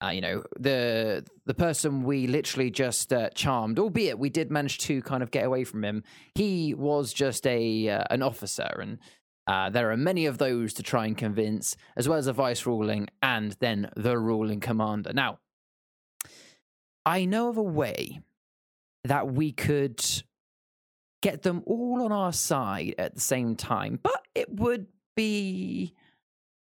Uh, 0.02 0.10
you 0.10 0.20
know, 0.20 0.42
the 0.58 1.24
the 1.46 1.54
person 1.54 2.02
we 2.02 2.26
literally 2.26 2.70
just 2.70 3.12
uh, 3.12 3.30
charmed, 3.30 3.78
albeit 3.78 4.18
we 4.18 4.28
did 4.28 4.50
manage 4.50 4.78
to 4.78 5.00
kind 5.02 5.22
of 5.22 5.30
get 5.30 5.44
away 5.44 5.64
from 5.64 5.82
him. 5.82 6.02
He 6.34 6.74
was 6.74 7.12
just 7.12 7.46
a 7.46 7.88
uh, 7.88 8.04
an 8.10 8.20
officer, 8.20 8.68
and 8.80 8.98
uh, 9.46 9.70
there 9.70 9.90
are 9.90 9.96
many 9.96 10.26
of 10.26 10.38
those 10.38 10.72
to 10.74 10.82
try 10.82 11.06
and 11.06 11.16
convince, 11.16 11.76
as 11.96 12.08
well 12.08 12.18
as 12.18 12.26
a 12.26 12.32
vice 12.32 12.66
ruling 12.66 13.08
and 13.22 13.56
then 13.60 13.90
the 13.96 14.18
ruling 14.18 14.60
commander. 14.60 15.12
Now, 15.12 15.38
I 17.04 17.24
know 17.26 17.48
of 17.48 17.56
a 17.56 17.62
way 17.62 18.20
that 19.04 19.30
we 19.32 19.52
could 19.52 20.02
get 21.20 21.42
them 21.42 21.62
all 21.66 22.02
on 22.02 22.12
our 22.12 22.32
side 22.32 22.94
at 22.98 23.14
the 23.14 23.20
same 23.20 23.56
time, 23.56 23.98
but 24.02 24.26
it 24.34 24.50
would 24.50 24.86
be 25.14 25.94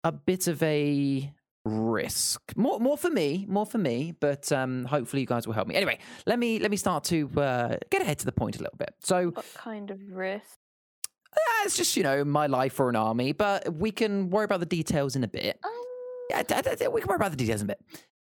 a 0.05 0.13
bit 0.13 0.47
of 0.47 0.63
a 0.63 1.33
risk. 1.65 2.41
More 2.57 2.81
more 2.81 2.97
for 2.97 3.11
me, 3.11 3.47
more 3.49 3.67
for 3.67 3.79
me, 3.79 4.15
but 4.19 4.51
um 4.51 4.85
hopefully 4.87 5.21
you 5.21 5.27
guys 5.27 5.47
will 5.47 5.55
help 5.55 5.69
me. 5.69 5.75
Anyway, 5.75 5.99
let 6.27 6.39
me 6.39 6.59
let 6.59 6.71
me 6.71 6.77
start 6.77 7.05
to 7.05 7.31
uh, 7.37 7.77
get 7.91 8.03
ahead 8.03 8.19
to 8.19 8.25
the 8.25 8.33
point 8.33 8.57
a 8.57 8.63
little 8.63 8.77
bit. 8.79 8.95
So 9.01 9.29
What 9.31 9.47
kind 9.55 9.91
of 9.91 10.01
risk? 10.11 10.59
It's 11.65 11.77
just, 11.77 11.97
you 11.97 12.03
know, 12.03 12.25
my 12.25 12.47
life 12.47 12.73
for 12.75 12.89
an 12.89 12.97
army, 12.97 13.33
but 13.33 13.73
we 13.75 13.91
can 13.91 14.31
worry 14.31 14.45
about 14.45 14.61
the 14.61 14.67
details 14.67 15.17
in 15.17 15.25
a 15.25 15.29
bit. 15.29 15.59
Um, 15.65 15.71
Yeah, 16.31 16.43
d- 16.43 16.55
d- 16.63 16.77
d- 16.77 16.89
we 16.89 17.01
can 17.01 17.09
worry 17.09 17.17
about 17.17 17.31
the 17.31 17.37
details 17.37 17.63
in 17.63 17.71
a 17.71 17.75
bit. 17.75 17.81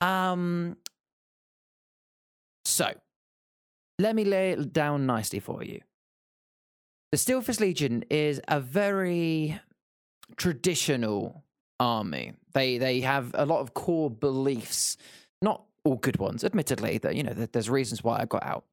Um, 0.01 0.77
so, 2.65 2.93
let 3.99 4.15
me 4.15 4.25
lay 4.25 4.53
it 4.53 4.73
down 4.73 5.07
nicely 5.07 5.41
for 5.41 5.63
you. 5.63 5.81
The 7.13 7.19
Steelfist 7.19 7.61
Legion 7.61 8.05
is 8.11 8.41
a 8.49 8.61
very 8.61 9.59
traditional 10.37 11.45
army. 11.81 12.35
They 12.53 12.79
they 12.79 13.01
have 13.01 13.31
a 13.35 13.47
lot 13.47 13.61
of 13.61 13.75
core 13.75 14.11
beliefs, 14.11 14.97
not 15.41 15.65
all 15.85 15.97
good 15.97 16.19
ones, 16.19 16.45
admittedly. 16.45 16.99
That 16.99 17.17
you 17.17 17.23
know, 17.23 17.33
there's 17.33 17.71
reasons 17.71 18.05
why 18.05 18.21
I 18.21 18.25
got 18.27 18.45
out, 18.45 18.65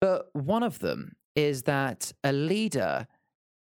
but 0.00 0.28
one 0.34 0.62
of 0.64 0.80
them 0.80 1.14
is 1.36 1.62
that 1.62 2.12
a 2.24 2.32
leader 2.32 3.06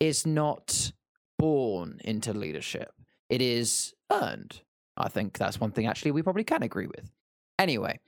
is 0.01 0.25
not 0.25 0.91
born 1.38 2.00
into 2.03 2.34
leadership; 2.34 2.91
it 3.29 3.41
is 3.41 3.93
earned. 4.12 4.62
I 4.98 5.08
think 5.08 5.38
that's 5.38 5.60
one 5.60 5.72
thing 5.72 5.88
actually 5.88 6.12
we 6.12 6.24
probably 6.24 6.43
can 6.43 6.63
agree 6.63 6.88
with. 6.88 7.12
Anyway, 7.58 8.00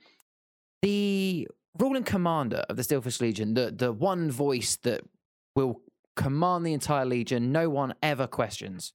the 0.82 1.48
ruling 1.78 2.04
commander 2.04 2.64
of 2.68 2.76
the 2.76 2.82
Steelfist 2.82 3.20
Legion, 3.20 3.54
the 3.54 3.70
the 3.70 3.92
one 3.92 4.30
voice 4.30 4.76
that 4.82 5.02
will 5.56 5.80
command 6.16 6.66
the 6.66 6.72
entire 6.72 7.04
legion, 7.04 7.52
no 7.52 7.68
one 7.68 7.94
ever 8.02 8.26
questions, 8.26 8.92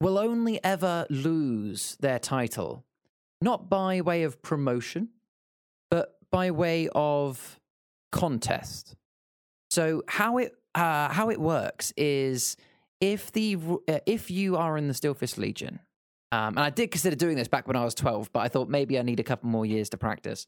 will 0.00 0.18
only 0.18 0.62
ever 0.64 1.06
lose 1.10 1.96
their 2.00 2.18
title, 2.18 2.84
not 3.40 3.68
by 3.68 4.00
way 4.00 4.22
of 4.24 4.42
promotion, 4.42 5.08
but 5.90 6.16
by 6.30 6.50
way 6.50 6.88
of 6.94 7.60
contest. 8.10 8.96
So 9.70 10.02
how 10.08 10.38
it 10.38 10.52
uh, 10.74 11.08
how 11.08 11.30
it 11.30 11.40
works 11.40 11.92
is 11.96 12.56
if 13.00 13.32
the 13.32 13.56
uh, 13.88 13.98
if 14.06 14.30
you 14.30 14.56
are 14.56 14.78
in 14.78 14.88
the 14.88 14.94
Steelfist 14.94 15.38
Legion, 15.38 15.80
um, 16.30 16.56
and 16.56 16.60
I 16.60 16.70
did 16.70 16.90
consider 16.90 17.16
doing 17.16 17.36
this 17.36 17.48
back 17.48 17.66
when 17.66 17.76
I 17.76 17.84
was 17.84 17.94
twelve, 17.94 18.32
but 18.32 18.40
I 18.40 18.48
thought 18.48 18.68
maybe 18.68 18.98
I 18.98 19.02
need 19.02 19.20
a 19.20 19.24
couple 19.24 19.48
more 19.48 19.66
years 19.66 19.90
to 19.90 19.96
practice. 19.96 20.46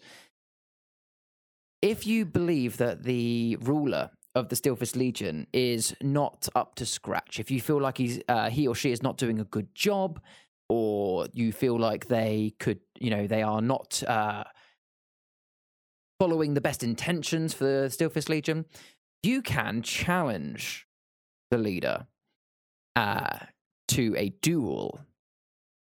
If 1.82 2.06
you 2.06 2.24
believe 2.24 2.78
that 2.78 3.02
the 3.02 3.58
ruler 3.60 4.10
of 4.34 4.48
the 4.48 4.56
Steelfist 4.56 4.96
Legion 4.96 5.46
is 5.52 5.94
not 6.00 6.48
up 6.54 6.74
to 6.76 6.86
scratch, 6.86 7.38
if 7.38 7.50
you 7.50 7.60
feel 7.60 7.80
like 7.80 7.98
he's 7.98 8.20
uh, 8.28 8.50
he 8.50 8.66
or 8.66 8.74
she 8.74 8.92
is 8.92 9.02
not 9.02 9.18
doing 9.18 9.40
a 9.40 9.44
good 9.44 9.74
job, 9.74 10.20
or 10.68 11.26
you 11.32 11.52
feel 11.52 11.78
like 11.78 12.08
they 12.08 12.54
could, 12.58 12.80
you 12.98 13.10
know, 13.10 13.26
they 13.26 13.42
are 13.42 13.60
not 13.60 14.02
uh, 14.08 14.44
following 16.18 16.54
the 16.54 16.60
best 16.60 16.82
intentions 16.82 17.52
for 17.52 17.64
the 17.64 17.88
Steelfist 17.88 18.28
Legion, 18.28 18.64
you 19.24 19.42
can 19.42 19.82
challenge 19.82 20.86
the 21.50 21.58
leader 21.58 22.06
uh, 22.96 23.38
to 23.88 24.14
a 24.16 24.30
duel. 24.42 25.00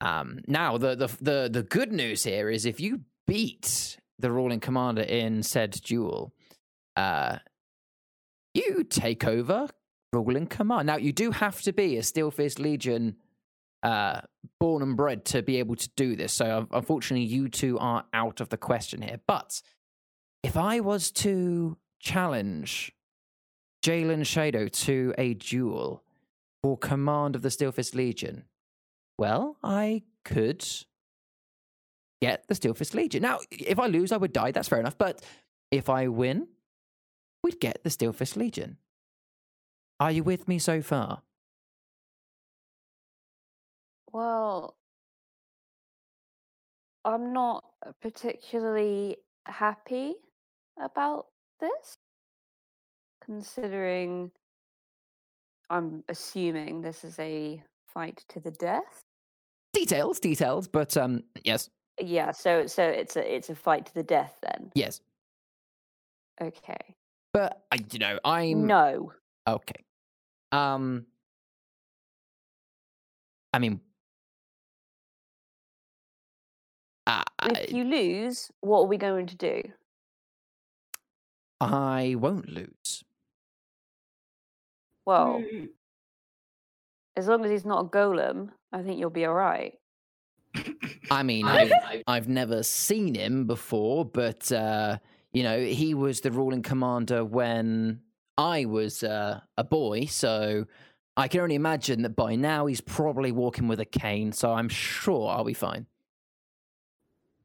Um, 0.01 0.39
now, 0.47 0.77
the, 0.77 0.95
the 0.95 1.07
the 1.21 1.49
the 1.51 1.63
good 1.63 1.91
news 1.91 2.23
here 2.23 2.49
is 2.49 2.65
if 2.65 2.79
you 2.79 3.01
beat 3.27 3.97
the 4.17 4.31
ruling 4.31 4.59
commander 4.59 5.01
in 5.01 5.43
said 5.43 5.71
duel, 5.83 6.33
uh, 6.95 7.37
you 8.53 8.83
take 8.83 9.25
over 9.25 9.67
ruling 10.13 10.47
command. 10.47 10.87
Now, 10.87 10.97
you 10.97 11.13
do 11.13 11.31
have 11.31 11.61
to 11.63 11.73
be 11.73 11.97
a 11.97 12.01
Steelfist 12.01 12.59
Legion 12.59 13.17
uh, 13.83 14.21
born 14.59 14.81
and 14.81 14.97
bred 14.97 15.25
to 15.25 15.41
be 15.41 15.57
able 15.57 15.75
to 15.75 15.89
do 15.95 16.15
this. 16.15 16.33
So, 16.33 16.67
unfortunately, 16.71 17.25
you 17.25 17.49
two 17.49 17.77
are 17.79 18.05
out 18.13 18.41
of 18.41 18.49
the 18.49 18.57
question 18.57 19.01
here. 19.01 19.19
But 19.27 19.61
if 20.43 20.57
I 20.57 20.79
was 20.79 21.11
to 21.11 21.77
challenge 21.99 22.93
Jalen 23.83 24.25
Shadow 24.25 24.67
to 24.67 25.13
a 25.17 25.33
duel 25.35 26.03
for 26.61 26.77
command 26.77 27.35
of 27.35 27.41
the 27.41 27.51
Steel 27.51 27.71
Fist 27.71 27.95
Legion, 27.95 28.43
well, 29.17 29.57
I 29.63 30.03
could 30.25 30.65
get 32.21 32.47
the 32.47 32.55
Steel 32.55 32.73
Fist 32.73 32.93
Legion. 32.93 33.21
Now, 33.21 33.39
if 33.51 33.79
I 33.79 33.87
lose, 33.87 34.11
I 34.11 34.17
would 34.17 34.33
die. 34.33 34.51
That's 34.51 34.67
fair 34.67 34.79
enough. 34.79 34.97
But 34.97 35.21
if 35.71 35.89
I 35.89 36.07
win, 36.07 36.47
we'd 37.43 37.59
get 37.59 37.83
the 37.83 37.89
Steel 37.89 38.13
Fist 38.13 38.35
Legion. 38.35 38.77
Are 39.99 40.11
you 40.11 40.23
with 40.23 40.47
me 40.47 40.59
so 40.59 40.81
far? 40.81 41.21
Well, 44.11 44.75
I'm 47.05 47.31
not 47.33 47.63
particularly 48.01 49.17
happy 49.45 50.15
about 50.81 51.27
this, 51.59 51.97
considering 53.29 54.31
I'm 55.69 56.03
assuming 56.09 56.81
this 56.81 57.03
is 57.03 57.19
a 57.19 57.61
fight 57.93 58.23
to 58.29 58.39
the 58.39 58.49
death. 58.49 59.03
Details, 59.71 60.19
details, 60.19 60.67
but 60.67 60.97
um, 60.97 61.21
yes, 61.43 61.69
Yeah, 62.01 62.31
so 62.31 62.65
so 62.65 62.83
it's 62.83 63.15
a 63.15 63.35
it's 63.35 63.49
a 63.51 63.55
fight 63.55 63.85
to 63.85 63.93
the 63.93 64.01
death 64.03 64.39
then. 64.41 64.71
yes. 64.73 65.01
Okay. 66.41 66.95
But 67.33 67.61
I, 67.71 67.77
you 67.91 67.99
know, 67.99 68.17
I'm 68.25 68.65
No. 68.65 69.13
Okay. 69.45 69.83
Um 70.51 71.05
I 73.53 73.59
mean 73.59 73.79
uh, 77.05 77.23
If 77.43 77.73
you 77.73 77.83
lose, 77.83 78.49
what 78.61 78.79
are 78.81 78.87
we 78.87 78.97
going 78.97 79.27
to 79.27 79.35
do? 79.35 79.61
I 81.61 82.15
won't 82.17 82.49
lose. 82.49 83.03
Well, 85.09 85.41
Hmm. 85.41 85.65
as 87.15 87.27
long 87.27 87.43
as 87.43 87.49
he's 87.49 87.65
not 87.65 87.85
a 87.85 87.89
golem, 87.89 88.51
I 88.71 88.83
think 88.83 88.99
you'll 88.99 89.09
be 89.09 89.25
all 89.25 89.33
right. 89.33 89.73
I 91.09 91.23
mean, 91.23 91.47
I've, 91.47 91.71
I've 92.05 92.27
never 92.29 92.61
seen 92.61 93.15
him 93.15 93.47
before, 93.47 94.05
but 94.05 94.51
uh, 94.51 94.99
you 95.33 95.41
know, 95.41 95.59
he 95.59 95.95
was 95.95 96.21
the 96.21 96.29
ruling 96.29 96.61
commander 96.61 97.25
when 97.25 98.01
I 98.37 98.65
was 98.65 99.01
uh, 99.01 99.39
a 99.57 99.63
boy, 99.63 100.05
so 100.05 100.67
I 101.17 101.27
can 101.27 101.41
only 101.41 101.55
imagine 101.55 102.03
that 102.03 102.15
by 102.15 102.35
now 102.35 102.67
he's 102.67 102.81
probably 102.81 103.31
walking 103.31 103.67
with 103.67 103.79
a 103.79 103.85
cane. 103.85 104.31
So 104.31 104.53
I'm 104.53 104.69
sure 104.69 105.27
I'll 105.31 105.43
be 105.43 105.55
fine. 105.55 105.87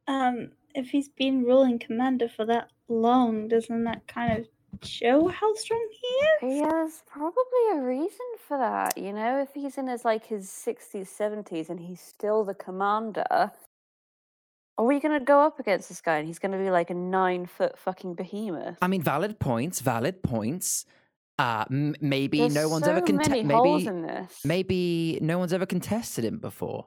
Um, 0.07 0.51
if 0.75 0.91
he's 0.91 1.09
been 1.09 1.45
ruling 1.45 1.79
commander 1.79 2.29
for 2.29 2.45
that 2.45 2.73
long, 2.89 3.49
doesn't 3.49 3.85
that 3.85 4.07
kind 4.07 4.39
of 4.39 4.49
show 4.83 5.29
how 5.29 5.55
strong 5.55 5.89
he 5.91 6.47
is? 6.49 6.61
Yeah, 6.61 6.69
there's 6.71 7.03
probably 7.07 7.65
a 7.73 7.81
reason 7.83 8.27
for 8.47 8.59
that. 8.59 8.97
You 8.99 9.13
know, 9.13 9.41
if 9.41 9.51
he's 9.55 9.79
in 9.79 9.89
his 9.89 10.05
like 10.05 10.27
his 10.27 10.49
sixties, 10.51 11.09
seventies, 11.09 11.71
and 11.71 11.79
he's 11.81 12.01
still 12.01 12.45
the 12.45 12.55
commander, 12.55 13.25
are 13.31 14.85
we 14.85 14.99
gonna 15.01 15.21
go 15.21 15.41
up 15.41 15.61
against 15.61 15.89
this 15.89 16.01
guy 16.01 16.19
and 16.19 16.27
he's 16.27 16.39
gonna 16.39 16.59
be 16.59 16.71
like 16.71 16.91
a 16.91 16.95
nine 16.95 17.47
foot 17.47 17.79
fucking 17.79 18.15
behemoth? 18.15 18.77
I 18.83 18.89
mean, 18.89 19.03
valid 19.03 19.39
points, 19.39 19.81
valid 19.81 20.23
points. 20.23 20.85
Uh, 21.39 21.65
m- 21.71 21.97
maybe 22.01 22.39
There's 22.39 22.55
no 22.55 22.69
one's 22.69 22.85
so 22.85 22.93
ever 22.93 23.01
many 23.01 23.07
contested. 23.19 23.51
holes 23.51 23.85
Maybe 23.85 23.97
in 23.97 24.03
this. 24.03 24.41
maybe 24.45 25.19
no 25.21 25.39
one's 25.39 25.53
ever 25.53 25.67
contested 25.67 26.25
him 26.25 26.39
before. 26.39 26.87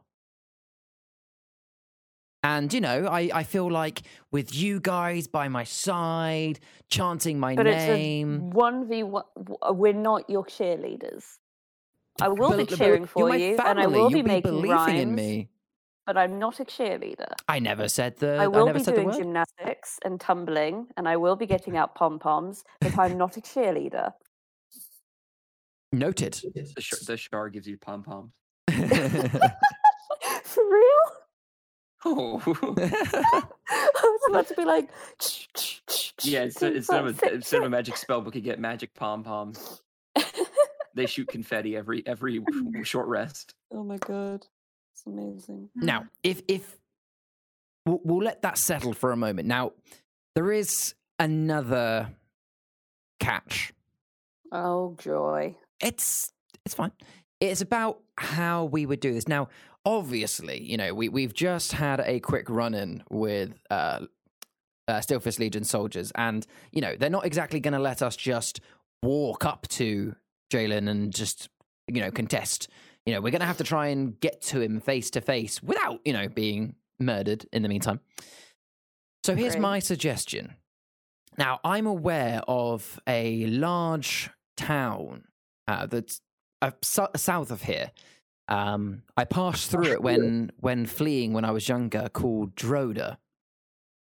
And 2.48 2.72
you 2.74 2.80
know, 2.80 3.08
I, 3.08 3.30
I 3.34 3.44
feel 3.44 3.70
like 3.70 4.04
with 4.32 4.56
you 4.56 4.80
guys 4.80 5.28
by 5.28 5.50
my 5.50 5.66
side, 5.66 6.60
chanting 6.88 7.40
my 7.40 7.56
but 7.56 7.66
name. 7.66 8.36
it's 8.36 8.54
a 8.54 8.58
one 8.58 8.88
v 8.88 9.04
one. 9.04 9.26
We're 9.72 9.92
not 9.92 10.30
your 10.30 10.46
cheerleaders. 10.46 11.26
I 12.22 12.30
will 12.30 12.52
be 12.52 12.58
But- 12.64 12.70
but 12.70 12.78
cheering 12.78 13.06
for 13.06 13.36
you, 13.36 13.58
and 13.58 13.80
I 13.80 13.88
will 13.88 14.10
you'll 14.10 14.22
be 14.22 14.24
making 14.24 14.52
believing 14.52 14.72
rhymes. 14.72 15.00
in 15.02 15.14
me. 15.14 15.50
But 16.06 16.16
I'm 16.16 16.40
not 16.40 16.62
a 16.62 16.64
cheerleader. 16.64 17.32
I 17.50 17.60
never 17.60 17.90
said 17.90 18.16
the. 18.16 18.38
I 18.38 18.48
will 18.48 18.66
never 18.66 18.80
be 18.80 18.86
said 18.86 18.96
doing 18.96 19.12
gymnastics 19.12 20.00
and 20.06 20.18
tumbling, 20.18 20.88
and 20.96 21.06
I 21.10 21.18
will 21.18 21.36
be 21.36 21.46
getting 21.46 21.76
out 21.76 21.96
pom 21.96 22.18
poms, 22.18 22.64
but 22.80 22.98
I'm 22.98 23.18
not 23.18 23.36
a 23.36 23.42
cheerleader. 23.42 24.14
Noted. 25.92 26.40
The, 26.56 26.82
sh- 26.82 27.06
the 27.06 27.18
Shar 27.18 27.50
gives 27.50 27.68
you 27.68 27.78
pom 27.78 28.04
poms. 28.04 28.32
For 28.70 30.64
real? 30.64 31.27
Oh, 32.10 32.42
I 32.78 34.02
was 34.04 34.22
about 34.30 34.48
to 34.48 34.56
be 34.56 34.64
like, 34.64 34.90
yeah. 36.24 36.44
It's, 36.44 36.56
two, 36.56 36.68
instead 36.68 36.84
five, 36.86 37.06
of 37.06 37.22
a, 37.22 37.34
instead 37.34 37.60
of 37.60 37.66
a 37.66 37.70
magic 37.70 37.98
spell 37.98 38.22
book, 38.22 38.34
you 38.34 38.42
get 38.42 38.60
magic 38.60 38.94
pom 38.94 39.24
poms. 39.24 39.82
They 40.96 41.06
shoot 41.06 41.28
confetti 41.28 41.76
every 41.76 42.02
every 42.08 42.42
short 42.84 43.08
rest. 43.08 43.54
oh 43.72 43.84
my 43.84 43.98
god, 43.98 44.48
it's 44.94 45.06
amazing. 45.06 45.70
Now, 45.76 46.02
hmm. 46.02 46.08
if 46.24 46.42
if 46.48 46.78
we'll, 47.86 48.00
we'll 48.04 48.24
let 48.24 48.42
that 48.44 48.58
settle 48.58 48.94
for 48.94 49.12
a 49.12 49.18
moment. 49.18 49.48
Now, 49.48 49.74
there 50.34 50.52
is 50.52 50.96
another 51.20 52.10
catch. 53.20 53.74
Oh 54.52 54.96
joy. 54.98 55.56
It's 55.82 56.32
it's 56.66 56.74
fine. 56.74 56.94
it's 57.42 57.62
about 57.62 58.00
how 58.18 58.66
we 58.66 58.86
would 58.86 59.02
do 59.02 59.14
this. 59.14 59.28
Now, 59.28 59.50
obviously, 59.88 60.62
you 60.62 60.76
know, 60.76 60.94
we 60.94 61.08
we've 61.08 61.34
just 61.34 61.72
had 61.72 62.02
a 62.02 62.20
quick 62.20 62.50
run 62.50 62.74
in 62.74 63.04
with 63.10 63.58
uh, 63.72 64.02
uh, 64.88 65.00
Steelfist 65.00 65.40
Legion 65.40 65.64
soldiers, 65.64 66.12
and 66.16 66.46
you 66.72 66.82
know 66.82 66.96
they're 66.96 67.10
not 67.10 67.26
exactly 67.26 67.60
going 67.60 67.74
to 67.74 67.80
let 67.80 68.02
us 68.02 68.16
just 68.16 68.60
walk 69.02 69.46
up 69.46 69.66
to 69.70 70.14
Jalen 70.52 70.90
and 70.90 71.14
just 71.14 71.50
you 71.88 72.02
know 72.02 72.12
contest. 72.12 72.68
You 73.06 73.14
know, 73.14 73.22
we're 73.22 73.32
going 73.32 73.40
to 73.40 73.48
have 73.48 73.58
to 73.58 73.64
try 73.64 73.88
and 73.88 74.20
get 74.20 74.42
to 74.44 74.60
him 74.60 74.82
face 74.82 75.10
to 75.12 75.22
face 75.22 75.64
without 75.64 76.02
you 76.04 76.12
know 76.12 76.28
being 76.28 76.76
murdered 77.00 77.46
in 77.54 77.64
the 77.64 77.70
meantime. 77.70 78.02
So 79.24 79.36
here's 79.36 79.54
Great. 79.54 79.62
my 79.62 79.80
suggestion. 79.80 80.56
Now, 81.38 81.60
I'm 81.64 81.86
aware 81.86 82.42
of 82.48 83.00
a 83.08 83.46
large 83.46 84.30
town 84.58 85.26
uh, 85.68 85.86
that's 85.86 86.22
uh, 86.62 86.72
so- 86.82 87.12
south 87.16 87.52
of 87.52 87.62
here. 87.64 87.92
Um, 88.50 89.04
I 89.16 89.26
passed 89.26 89.70
through 89.70 89.92
it 89.92 90.02
when 90.02 90.52
when 90.60 90.86
fleeing 90.86 91.34
when 91.34 91.46
I 91.46 91.52
was 91.52 91.68
younger, 91.68 92.10
called 92.14 92.56
Droda. 92.56 93.18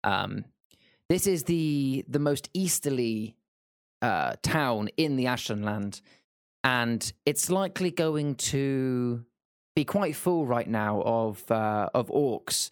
Um, 0.03 0.45
this 1.09 1.27
is 1.27 1.43
the 1.43 2.03
the 2.07 2.19
most 2.19 2.49
easterly 2.53 3.35
uh, 4.01 4.33
town 4.41 4.89
in 4.97 5.15
the 5.15 5.25
Ashenland, 5.25 6.01
and 6.63 7.11
it's 7.25 7.49
likely 7.49 7.91
going 7.91 8.35
to 8.35 9.25
be 9.75 9.85
quite 9.85 10.15
full 10.15 10.45
right 10.45 10.67
now 10.67 11.01
of 11.01 11.49
uh, 11.49 11.89
of 11.93 12.09
orcs 12.09 12.69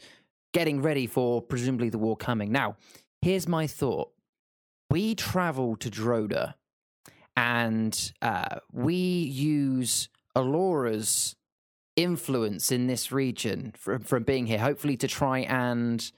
getting 0.54 0.82
ready 0.82 1.08
for 1.08 1.42
presumably 1.42 1.90
the 1.90 1.98
war 1.98 2.18
coming. 2.18 2.52
Now, 2.52 2.76
here's 3.22 3.48
my 3.48 3.66
thought: 3.66 4.12
we 4.90 5.16
travel 5.16 5.78
to 5.78 5.90
Droda, 5.90 6.56
and 7.38 8.14
uh, 8.22 8.60
we 8.74 8.96
use 8.96 10.10
Alora's 10.36 11.36
influence 11.96 12.72
in 12.72 12.88
this 12.88 13.12
region 13.12 13.74
from, 13.78 14.02
from 14.02 14.24
being 14.24 14.48
here, 14.48 14.60
hopefully 14.60 14.98
to 14.98 15.08
try 15.08 15.40
and 15.40 16.12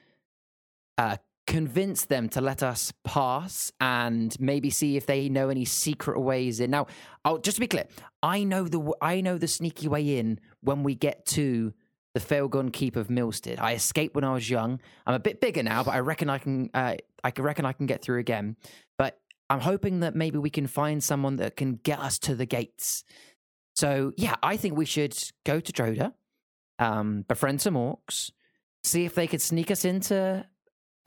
uh, 0.98 1.18
convince 1.48 2.06
them 2.06 2.30
to 2.30 2.42
let 2.42 2.64
us 2.64 2.94
pass 3.04 3.72
and 3.80 4.40
maybe 4.40 4.70
see 4.70 4.96
if 4.98 5.06
they 5.06 5.30
know 5.30 5.50
any 5.50 5.66
secret 5.66 6.20
ways 6.20 6.60
in. 6.60 6.72
Now, 6.72 6.88
I'll, 7.26 7.38
just 7.38 7.56
to 7.56 7.62
be 7.62 7.68
clear, 7.68 7.86
I 8.22 8.44
know 8.44 8.68
the 8.68 8.94
I 9.02 9.22
know 9.22 9.38
the 9.38 9.48
sneaky 9.48 9.88
way 9.88 10.18
in 10.18 10.40
when 10.62 10.84
we 10.84 10.96
get 10.96 11.26
to 11.28 11.74
the 12.14 12.20
Failgon 12.20 12.72
Keep 12.72 12.96
of 12.96 13.08
Milstead. 13.08 13.60
I 13.60 13.74
escaped 13.74 14.16
when 14.16 14.24
I 14.24 14.34
was 14.34 14.50
young. 14.50 14.80
I'm 15.06 15.16
a 15.16 15.20
bit 15.20 15.42
bigger 15.42 15.64
now, 15.64 15.84
but 15.84 15.92
I 15.92 16.00
reckon 16.00 16.30
I 16.30 16.38
can. 16.38 16.70
Uh, 16.74 16.96
I 17.24 17.32
can 17.32 17.44
reckon 17.44 17.66
I 17.66 17.74
can 17.74 17.86
get 17.86 18.02
through 18.02 18.20
again. 18.20 18.58
But 18.98 19.20
I'm 19.50 19.62
hoping 19.62 20.02
that 20.02 20.16
maybe 20.16 20.38
we 20.38 20.50
can 20.50 20.68
find 20.68 21.04
someone 21.04 21.38
that 21.38 21.56
can 21.56 21.76
get 21.76 22.00
us 22.00 22.20
to 22.20 22.36
the 22.36 22.46
gates. 22.46 23.04
So 23.76 24.14
yeah, 24.18 24.36
I 24.44 24.58
think 24.58 24.78
we 24.78 24.86
should 24.86 25.18
go 25.46 25.60
to 25.60 25.72
Droda, 25.74 26.14
um, 26.80 27.26
befriend 27.28 27.62
some 27.62 27.76
orcs, 27.76 28.32
see 28.84 29.06
if 29.06 29.16
they 29.16 29.28
could 29.28 29.42
sneak 29.42 29.72
us 29.72 29.86
into 29.86 30.46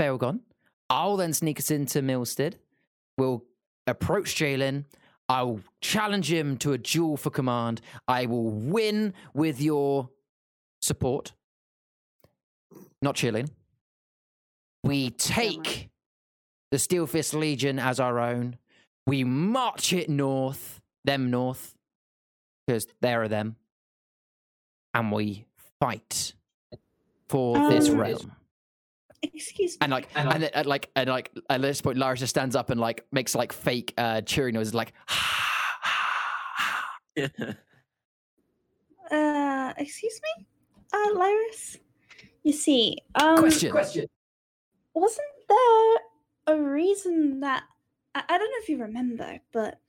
Failgon. 0.00 0.40
I'll 0.90 1.16
then 1.16 1.32
sneak 1.32 1.58
us 1.58 1.70
into 1.70 2.00
Milstead. 2.00 2.54
We'll 3.18 3.44
approach 3.86 4.34
Jalen. 4.34 4.84
I'll 5.28 5.60
challenge 5.80 6.32
him 6.32 6.56
to 6.58 6.72
a 6.72 6.78
duel 6.78 7.16
for 7.16 7.30
command. 7.30 7.80
I 8.06 8.26
will 8.26 8.50
win 8.50 9.14
with 9.34 9.60
your 9.60 10.10
support. 10.80 11.32
Not 13.02 13.16
chilling. 13.16 13.50
We 14.84 15.10
take 15.10 15.90
the 16.70 16.78
Steel 16.78 17.06
Fist 17.06 17.34
Legion 17.34 17.78
as 17.78 17.98
our 17.98 18.20
own. 18.20 18.56
We 19.06 19.24
march 19.24 19.92
it 19.92 20.08
north, 20.08 20.80
them 21.04 21.30
north, 21.30 21.75
because 22.66 22.86
there 23.00 23.22
are 23.22 23.28
them. 23.28 23.56
And 24.94 25.12
we 25.12 25.46
fight 25.78 26.32
for 27.28 27.70
this 27.70 27.88
Um, 27.88 27.98
realm. 27.98 28.32
Excuse 29.22 29.72
me. 29.74 29.78
And 29.80 29.92
like, 29.92 30.08
and, 30.14 30.42
then, 30.42 30.50
and 30.54 30.66
like, 30.66 30.90
and 30.96 31.10
like, 31.10 31.30
at 31.50 31.60
this 31.60 31.80
point, 31.80 31.98
Lara 31.98 32.16
just 32.16 32.30
stands 32.30 32.56
up 32.56 32.70
and 32.70 32.80
like 32.80 33.04
makes 33.12 33.34
like 33.34 33.52
fake 33.52 33.92
uh, 33.98 34.22
cheering 34.22 34.54
noises, 34.54 34.74
like, 34.74 34.92
Uh, 39.10 39.72
excuse 39.78 40.20
me, 40.20 40.46
uh, 40.92 41.08
Lyris. 41.14 41.78
You 42.42 42.52
see, 42.52 42.98
um, 43.14 43.38
question. 43.38 43.72
wasn't 44.94 45.26
there 45.48 45.94
a 46.48 46.60
reason 46.60 47.40
that 47.40 47.64
I, 48.14 48.22
I 48.28 48.38
don't 48.38 48.50
know 48.50 48.56
if 48.62 48.68
you 48.68 48.78
remember, 48.78 49.38
but 49.52 49.80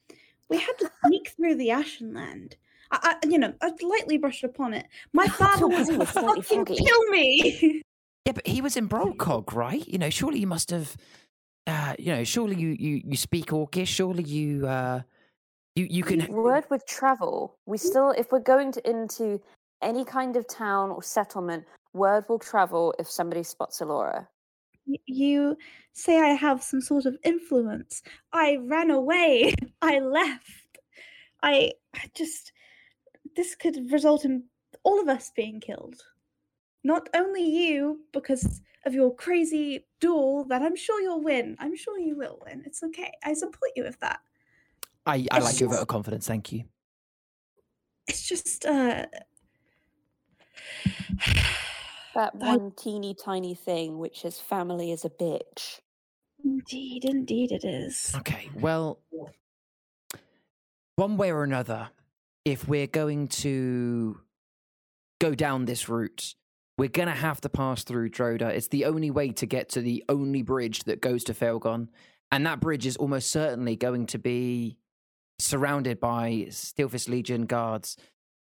we 0.50 0.58
had 0.58 0.78
to 0.80 0.92
sneak 1.06 1.30
through 1.30 1.56
the 1.56 1.70
Ashenland. 1.70 2.54
I, 2.92 3.16
I, 3.22 3.28
you 3.28 3.38
know, 3.38 3.54
I 3.62 3.72
lightly 3.82 4.18
brushed 4.18 4.44
upon 4.44 4.74
it. 4.74 4.88
My 5.14 5.28
father 5.40 5.62
Your 5.62 5.70
was 5.70 5.88
brain 5.88 6.00
was 6.00 6.10
fucking 6.12 6.44
foggy. 6.44 6.76
kill 6.76 7.04
me. 7.10 7.84
Yeah, 8.26 8.34
but 8.34 8.46
he 8.46 8.60
was 8.60 8.76
in 8.76 8.90
Brolcog, 8.90 9.54
right? 9.54 9.88
You 9.88 9.98
know, 9.98 10.10
surely 10.10 10.40
you 10.40 10.48
must 10.48 10.70
have. 10.72 10.98
Uh, 11.66 11.94
you 11.98 12.14
know, 12.14 12.26
surely 12.26 12.58
you 12.58 12.76
you 12.78 13.02
you 13.06 13.16
speak 13.16 13.48
Orcish. 13.48 13.88
Surely 13.88 14.24
you 14.24 14.68
uh, 14.68 15.02
you 15.78 15.88
you 15.90 16.04
can. 16.04 16.28
Word 16.34 16.66
with 16.70 16.86
travel. 16.86 17.58
We 17.68 17.78
still, 17.78 18.12
if 18.12 18.34
we're 18.34 18.40
going 18.40 18.74
to 18.74 18.90
into 18.90 19.40
any 19.82 20.04
kind 20.04 20.36
of 20.36 20.46
town 20.46 20.90
or 20.90 21.02
settlement, 21.02 21.64
word 21.94 22.26
will 22.28 22.40
travel 22.40 22.94
if 23.00 23.10
somebody 23.10 23.44
spots 23.44 23.80
Alora. 23.80 24.28
Y- 24.86 24.98
you 25.06 25.58
say 25.94 26.20
I 26.20 26.34
have 26.34 26.62
some 26.62 26.82
sort 26.82 27.06
of 27.06 27.16
influence. 27.24 28.04
I 28.34 28.58
ran 28.64 28.92
away. 28.92 29.54
I 29.82 30.00
left. 30.00 30.80
I, 31.44 31.72
I 31.96 32.10
just. 32.14 32.52
This 33.38 33.56
could 33.56 33.92
result 33.92 34.26
in 34.26 34.44
all 34.84 35.00
of 35.00 35.08
us 35.08 35.32
being 35.36 35.60
killed. 35.62 36.02
Not 36.84 37.08
only 37.16 37.44
you, 37.44 38.02
because 38.12 38.62
of 38.86 38.94
your 38.96 39.14
crazy 39.16 39.86
duel 40.02 40.44
that 40.46 40.62
I'm 40.64 40.76
sure 40.76 41.00
you'll 41.02 41.22
win. 41.22 41.56
I'm 41.60 41.76
sure 41.76 42.00
you 42.00 42.18
will 42.18 42.42
win. 42.46 42.64
It's 42.66 42.82
okay. 42.82 43.12
I 43.24 43.34
support 43.34 43.72
you 43.76 43.84
with 43.84 44.00
that. 44.00 44.20
I 45.06 45.28
I 45.32 45.38
It's 45.38 45.46
like 45.46 45.60
your 45.60 45.70
vote 45.70 45.82
of 45.84 45.88
confidence. 45.88 46.28
Thank 46.28 46.52
you. 46.52 46.64
It's 48.08 48.28
just, 48.28 48.66
uh. 48.66 49.06
That 52.16 52.34
I- 52.42 52.56
one 52.56 52.72
teeny 52.76 53.14
tiny 53.14 53.54
thing, 53.54 54.00
which 54.00 54.26
is 54.26 54.40
family 54.40 54.92
is 54.92 55.06
a 55.06 55.10
bitch. 55.10 55.80
Indeed, 56.44 57.06
indeed 57.06 57.52
it 57.52 57.64
is. 57.64 58.16
Okay, 58.18 58.50
well, 58.56 59.00
one 60.96 61.18
way 61.18 61.32
or 61.32 61.44
another, 61.44 61.90
if 62.48 62.66
we're 62.66 62.88
going 62.88 63.28
to 63.28 64.22
go 65.20 65.36
down 65.36 65.66
this 65.66 65.90
route, 65.90 66.34
we're 66.78 66.88
going 66.88 67.10
to 67.10 67.14
have 67.14 67.42
to 67.42 67.50
pass 67.50 67.84
through 67.84 68.10
Droda. 68.10 68.48
It's 68.50 68.70
the 68.70 68.86
only 68.86 69.12
way 69.12 69.32
to 69.32 69.46
get 69.46 69.68
to 69.70 69.82
the 69.82 70.06
only 70.08 70.44
bridge 70.44 70.86
that 70.86 71.02
goes 71.02 71.26
to 71.26 71.34
Failgon. 71.34 71.90
And 72.32 72.46
that 72.46 72.62
bridge 72.62 72.86
is 72.86 72.96
almost 72.96 73.32
certainly 73.32 73.76
going 73.76 74.06
to 74.08 74.18
be 74.18 74.78
surrounded 75.40 76.00
by 76.00 76.46
Steelfist 76.50 77.10
Legion 77.10 77.48
guards. 77.48 77.98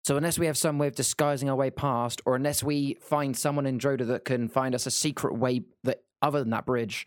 So 0.05 0.17
unless 0.17 0.39
we 0.39 0.47
have 0.47 0.57
some 0.57 0.79
way 0.79 0.87
of 0.87 0.95
disguising 0.95 1.51
our 1.51 1.57
way 1.57 1.71
past, 1.71 2.23
or 2.25 2.37
unless 2.37 2.63
we 2.63 2.99
find 3.01 3.37
someone 3.37 3.67
in 3.67 3.81
Droda 3.81 4.07
that 4.07 4.25
can 4.25 4.49
find 4.49 4.77
us 4.77 4.87
a 4.87 4.93
secret 4.93 5.35
way 5.37 5.63
that 5.83 6.05
other 6.23 6.39
than 6.39 6.51
that 6.51 6.67
bridge, 6.67 7.05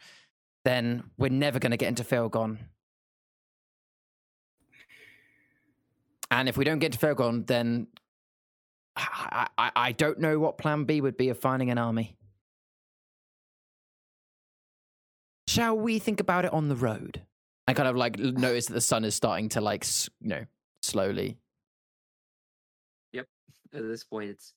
then 0.66 1.04
we're 1.18 1.30
never 1.30 1.58
going 1.58 1.72
to 1.72 1.78
get 1.78 1.88
into 1.88 2.04
Failgon. 2.04 2.58
And 6.32 6.48
if 6.48 6.58
we 6.58 6.64
don't 6.64 6.80
get 6.80 6.94
to 6.94 6.98
Failgon, 6.98 7.46
then 7.46 7.88
I, 8.96 9.48
I, 9.58 9.72
I 9.76 9.92
don't 9.92 10.20
know 10.20 10.40
what 10.40 10.58
plan 10.58 10.86
B 10.86 11.02
would 11.02 11.18
be 11.18 11.30
of 11.30 11.38
finding 11.38 11.70
an 11.70 11.78
army. 11.78 12.16
Shall 15.48 15.78
we 15.78 16.00
think 16.00 16.22
about 16.22 16.46
it 16.46 16.54
on 16.54 16.70
the 16.70 16.76
road? 16.78 17.22
I 17.68 17.74
kind 17.74 17.90
of 17.90 17.98
like 17.98 18.18
notice 18.18 18.68
that 18.68 18.74
the 18.74 18.82
sun 18.82 19.04
is 19.04 19.14
starting 19.14 19.50
to 19.50 19.62
like, 19.62 19.86
you 20.22 20.30
know, 20.30 20.46
slowly. 20.82 21.38
Yep. 23.12 23.28
At 23.74 23.84
this 23.84 24.06
point, 24.06 24.30
it's 24.30 24.54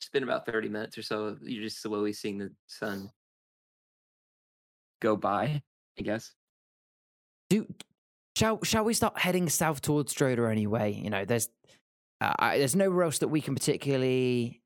it's 0.00 0.08
been 0.08 0.22
about 0.22 0.46
thirty 0.46 0.68
minutes 0.68 0.96
or 0.96 1.02
so. 1.02 1.36
You're 1.42 1.62
just 1.62 1.82
slowly 1.82 2.14
seeing 2.14 2.38
the 2.38 2.50
sun 2.66 3.10
go 5.00 5.16
by. 5.16 5.62
I 5.98 6.02
guess. 6.02 6.32
Do 7.50 7.66
shall 8.36 8.62
shall 8.62 8.84
we 8.84 8.94
start 8.94 9.18
heading 9.18 9.48
south 9.48 9.80
towards 9.80 10.14
Droda 10.14 10.50
anyway? 10.50 10.92
You 10.92 11.10
know, 11.10 11.24
there's 11.24 11.48
uh, 12.20 12.34
I- 12.38 12.58
there's 12.58 12.76
nowhere 12.76 13.04
else 13.04 13.18
that 13.18 13.28
we 13.28 13.40
can 13.40 13.54
particularly, 13.54 14.62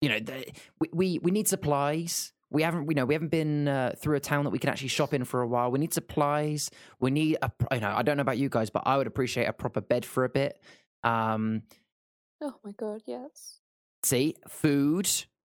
you 0.00 0.08
know, 0.08 0.20
the, 0.20 0.46
we, 0.80 0.88
we 0.92 1.18
we 1.18 1.30
need 1.30 1.48
supplies. 1.48 2.32
We 2.52 2.62
haven't, 2.62 2.88
you 2.90 2.96
know, 2.96 3.04
we 3.04 3.14
haven't 3.14 3.30
been 3.30 3.68
uh, 3.68 3.92
through 3.96 4.16
a 4.16 4.20
town 4.20 4.42
that 4.44 4.50
we 4.50 4.58
can 4.58 4.70
actually 4.70 4.88
shop 4.88 5.14
in 5.14 5.24
for 5.24 5.40
a 5.40 5.46
while. 5.46 5.70
We 5.70 5.78
need 5.78 5.94
supplies. 5.94 6.68
We 6.98 7.12
need 7.12 7.36
a, 7.42 7.52
you 7.72 7.78
know, 7.80 7.92
I 7.94 8.02
don't 8.02 8.16
know 8.16 8.22
about 8.22 8.38
you 8.38 8.48
guys, 8.48 8.70
but 8.70 8.82
I 8.86 8.96
would 8.96 9.06
appreciate 9.06 9.44
a 9.44 9.52
proper 9.52 9.80
bed 9.80 10.04
for 10.04 10.24
a 10.24 10.28
bit. 10.28 10.60
Um, 11.04 11.62
Oh 12.42 12.54
my 12.64 12.72
god, 12.72 13.02
yes. 13.06 13.60
see, 14.02 14.34
food. 14.48 15.08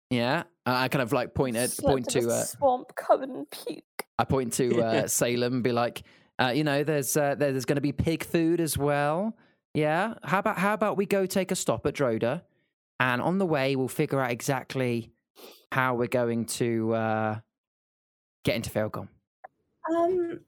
Yeah, 0.08 0.40
Uh, 0.66 0.72
I 0.74 0.88
kind 0.88 1.02
of 1.02 1.12
like 1.12 1.34
point 1.34 1.56
at 1.56 1.70
Slept 1.70 1.86
point 1.92 2.16
in 2.16 2.24
a 2.24 2.26
to 2.26 2.32
uh, 2.34 2.42
swamp 2.42 2.96
covered 2.96 3.28
in 3.30 3.46
puke. 3.46 3.84
I 4.18 4.24
point 4.24 4.54
to 4.54 4.82
uh, 4.82 5.06
Salem, 5.06 5.52
and 5.54 5.62
be 5.62 5.70
like, 5.70 6.02
uh, 6.40 6.52
you 6.54 6.64
know, 6.64 6.82
there's 6.84 7.16
uh, 7.16 7.34
there's 7.34 7.64
going 7.64 7.76
to 7.76 7.82
be 7.82 7.92
pig 7.92 8.24
food 8.24 8.60
as 8.60 8.78
well. 8.78 9.36
Yeah. 9.74 10.14
How 10.24 10.38
about 10.38 10.58
how 10.58 10.74
about 10.74 10.96
we 10.96 11.06
go 11.06 11.26
take 11.26 11.50
a 11.50 11.56
stop 11.56 11.86
at 11.86 11.94
Droda, 11.94 12.42
and 12.98 13.20
on 13.22 13.38
the 13.38 13.46
way 13.46 13.76
we'll 13.76 13.88
figure 13.88 14.20
out 14.20 14.30
exactly 14.30 15.12
how 15.72 15.94
we're 15.94 16.08
going 16.08 16.46
to 16.46 16.92
uh, 16.94 17.40
get 18.44 18.56
into 18.56 18.70
Failgon. 18.70 19.08
Um, 19.94 20.40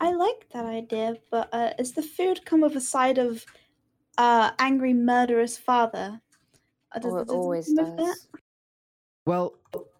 I 0.00 0.12
like 0.12 0.46
that 0.52 0.66
idea, 0.66 1.16
but 1.30 1.48
uh, 1.52 1.72
is 1.78 1.92
the 1.92 2.02
food 2.02 2.44
come 2.44 2.60
with 2.60 2.76
a 2.76 2.80
side 2.80 3.18
of 3.18 3.44
uh, 4.18 4.50
angry, 4.58 4.92
murderous 4.92 5.56
father? 5.56 6.20
Uh, 6.92 7.00
Oh, 7.04 7.18
it 7.18 7.22
it 7.22 7.28
always 7.30 7.66
come 7.66 7.76
that? 7.76 7.96
does. 7.96 8.28
Well, 9.26 9.54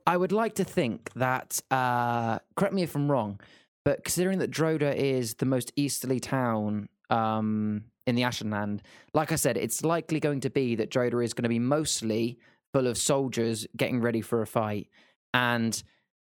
I 0.07 0.17
would 0.17 0.33
like 0.33 0.55
to 0.57 0.65
think 0.65 1.11
that. 1.15 1.61
Uh, 1.71 2.39
correct 2.57 2.75
me 2.75 2.83
if 2.83 2.95
I'm 2.95 3.11
wrong, 3.11 3.41
but 3.85 4.05
considering 4.05 4.39
that 4.41 4.51
Droda 4.51 4.95
is 4.95 5.35
the 5.35 5.47
most 5.47 5.73
easterly 5.77 6.21
town 6.21 6.89
um, 7.11 7.85
in 8.07 8.15
the 8.15 8.23
Ashenland, 8.23 8.81
like 9.15 9.33
I 9.33 9.37
said, 9.37 9.57
it's 9.57 9.85
likely 9.85 10.21
going 10.21 10.41
to 10.41 10.51
be 10.51 10.75
that 10.77 10.91
Droda 10.91 11.25
is 11.25 11.35
going 11.35 11.45
to 11.45 11.49
be 11.49 11.59
mostly 11.59 12.39
full 12.73 12.87
of 12.87 12.99
soldiers 12.99 13.67
getting 13.77 14.01
ready 14.01 14.21
for 14.21 14.43
a 14.43 14.47
fight. 14.47 14.89
And 15.33 15.81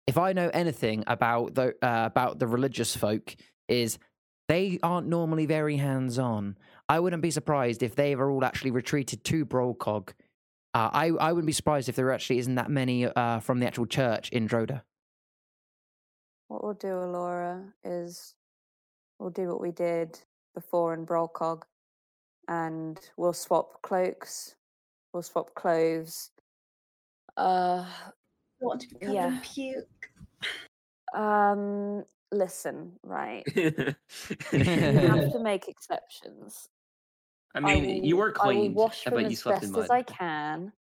if 0.07 0.17
I 0.17 0.33
know 0.33 0.49
anything 0.53 1.03
about 1.07 1.55
the 1.55 1.75
uh, 1.81 2.05
about 2.05 2.39
the 2.39 2.47
religious 2.47 2.95
folk, 2.95 3.35
is 3.67 3.97
they 4.49 4.79
aren't 4.83 5.07
normally 5.07 5.45
very 5.45 5.77
hands 5.77 6.19
on. 6.19 6.57
I 6.89 6.99
wouldn't 6.99 7.21
be 7.21 7.31
surprised 7.31 7.81
if 7.81 7.95
they 7.95 8.13
are 8.13 8.29
all 8.29 8.43
actually 8.43 8.71
retreated 8.71 9.23
to 9.25 9.45
Brolcog 9.45 10.11
uh, 10.73 10.89
I 10.91 11.07
I 11.19 11.31
wouldn't 11.31 11.47
be 11.47 11.53
surprised 11.53 11.89
if 11.89 11.95
there 11.95 12.11
actually 12.11 12.39
isn't 12.39 12.55
that 12.55 12.69
many 12.69 13.05
uh, 13.05 13.39
from 13.39 13.59
the 13.59 13.67
actual 13.67 13.85
church 13.85 14.29
in 14.29 14.47
Droda. 14.47 14.81
What 16.47 16.63
we'll 16.63 16.73
do, 16.73 16.97
Alora, 16.99 17.63
is 17.84 18.36
we'll 19.19 19.29
do 19.32 19.47
what 19.47 19.62
we 19.62 19.71
did 19.71 20.19
before 20.53 20.93
in 20.93 21.06
Brolcog, 21.06 21.63
and 22.47 22.99
we'll 23.17 23.34
swap 23.34 23.82
cloaks, 23.82 24.56
we'll 25.13 25.23
swap 25.23 25.53
clothes. 25.56 26.32
Uh, 27.38 27.86
I 27.88 28.12
want 28.62 28.82
to 28.82 28.88
be 28.89 28.99
covered 28.99 29.13
Yeah. 29.13 29.27
in 29.36 29.39
puke. 29.41 30.10
um, 31.15 32.03
listen, 32.32 32.93
right? 33.03 33.43
You 33.56 33.95
have 34.51 35.32
to 35.32 35.39
make 35.41 35.67
exceptions. 35.67 36.69
I 37.56 37.60
mean, 37.60 38.03
you 38.03 38.15
will- 38.15 38.23
were 38.23 38.36
I 38.43 38.47
will 38.47 38.69
wash 38.71 39.03
them 39.03 39.13
but 39.13 39.23
you 39.23 39.27
as 39.29 39.39
slept 39.39 39.62
best 39.62 39.65
in 39.69 39.71
mud. 39.73 39.84
as 39.86 39.89
I 39.89 40.01
can. 40.03 40.73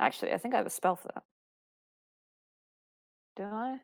Actually, 0.00 0.32
I 0.32 0.38
think 0.38 0.54
I 0.54 0.58
have 0.58 0.66
a 0.66 0.70
spell 0.70 0.96
for 0.96 1.08
that. 1.14 1.22
Do 3.36 3.44
I? 3.44 3.80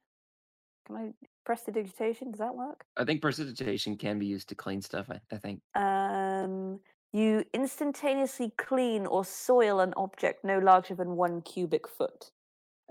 Can 0.89 0.97
I 0.97 1.27
prestidigitation? 1.45 2.31
Does 2.31 2.41
that 2.41 2.55
work? 2.55 2.85
I 2.97 3.05
think 3.05 3.23
precipitation 3.23 3.97
can 3.97 4.19
be 4.19 4.27
used 4.27 4.49
to 4.49 4.55
clean 4.55 4.83
stuff. 4.83 5.07
I, 5.11 5.21
I 5.33 5.39
think. 5.39 5.61
Um, 5.75 6.81
you 7.13 7.45
instantaneously 7.55 8.53
clean 8.59 9.07
or 9.07 9.25
soil 9.25 9.81
an 9.81 9.95
object 9.97 10.45
no 10.45 10.59
larger 10.59 10.95
than 10.95 11.17
one 11.17 11.43
cubic 11.43 11.87
foot. 11.89 12.31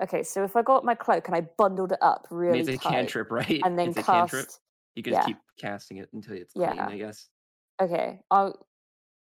Okay, 0.02 0.22
so 0.22 0.44
if 0.44 0.56
I 0.56 0.62
got 0.62 0.86
my 0.86 0.94
cloak 0.94 1.28
and 1.28 1.36
I 1.36 1.42
bundled 1.58 1.92
it 1.92 1.98
up 2.02 2.28
really 2.30 2.60
it's 2.60 2.70
a 2.70 2.78
tight, 2.78 2.92
cantrip, 2.92 3.32
right? 3.32 3.62
and 3.64 3.78
then 3.78 3.90
it's 3.90 3.98
a 3.98 4.04
cast. 4.04 4.32
cantrip. 4.32 4.50
You 4.96 5.04
can 5.04 5.14
yeah. 5.14 5.26
keep 5.26 5.38
casting 5.60 5.98
it 5.98 6.10
until 6.14 6.36
it's 6.36 6.54
clean. 6.54 6.76
Yeah. 6.76 6.88
I 6.88 6.98
guess. 6.98 7.28
Okay, 7.82 8.20
I'll. 8.30 8.68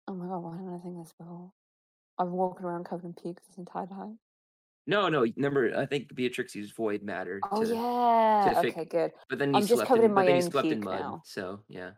Oh 0.09 0.15
my 0.15 0.27
god, 0.27 0.39
why 0.39 0.57
didn't 0.57 0.75
I 0.75 0.79
think 0.79 0.99
this 0.99 1.13
before? 1.19 1.53
I've 2.19 2.27
been 2.27 2.35
walking 2.35 2.67
around 2.67 2.85
covered 2.85 3.05
in 3.05 3.15
puke 3.15 3.39
this 3.47 3.57
entire 3.57 3.87
time. 3.87 4.19
No, 4.87 5.09
no. 5.09 5.25
Remember, 5.37 5.77
I 5.77 5.87
think 5.87 6.15
Beatrix 6.15 6.55
used 6.55 6.75
void 6.75 7.03
matter. 7.03 7.41
Oh 7.53 7.65
to, 7.65 7.75
yeah. 7.75 8.53
fi- 8.61 8.69
Okay, 8.69 8.85
good. 8.85 9.13
But 9.29 9.39
then 9.39 9.51
you 9.51 9.57
I'm 9.57 9.63
just 9.63 9.75
slept 9.75 9.89
covered 9.89 10.05
in, 10.05 10.11
in 10.11 10.15
but 10.15 10.21
my 10.23 10.27
then 10.27 10.37
you 10.37 10.43
own 10.45 10.51
slept 10.51 10.69
in 10.69 10.81
mud. 10.85 11.01
now. 11.01 11.23
So 11.25 11.61
yeah. 11.69 11.91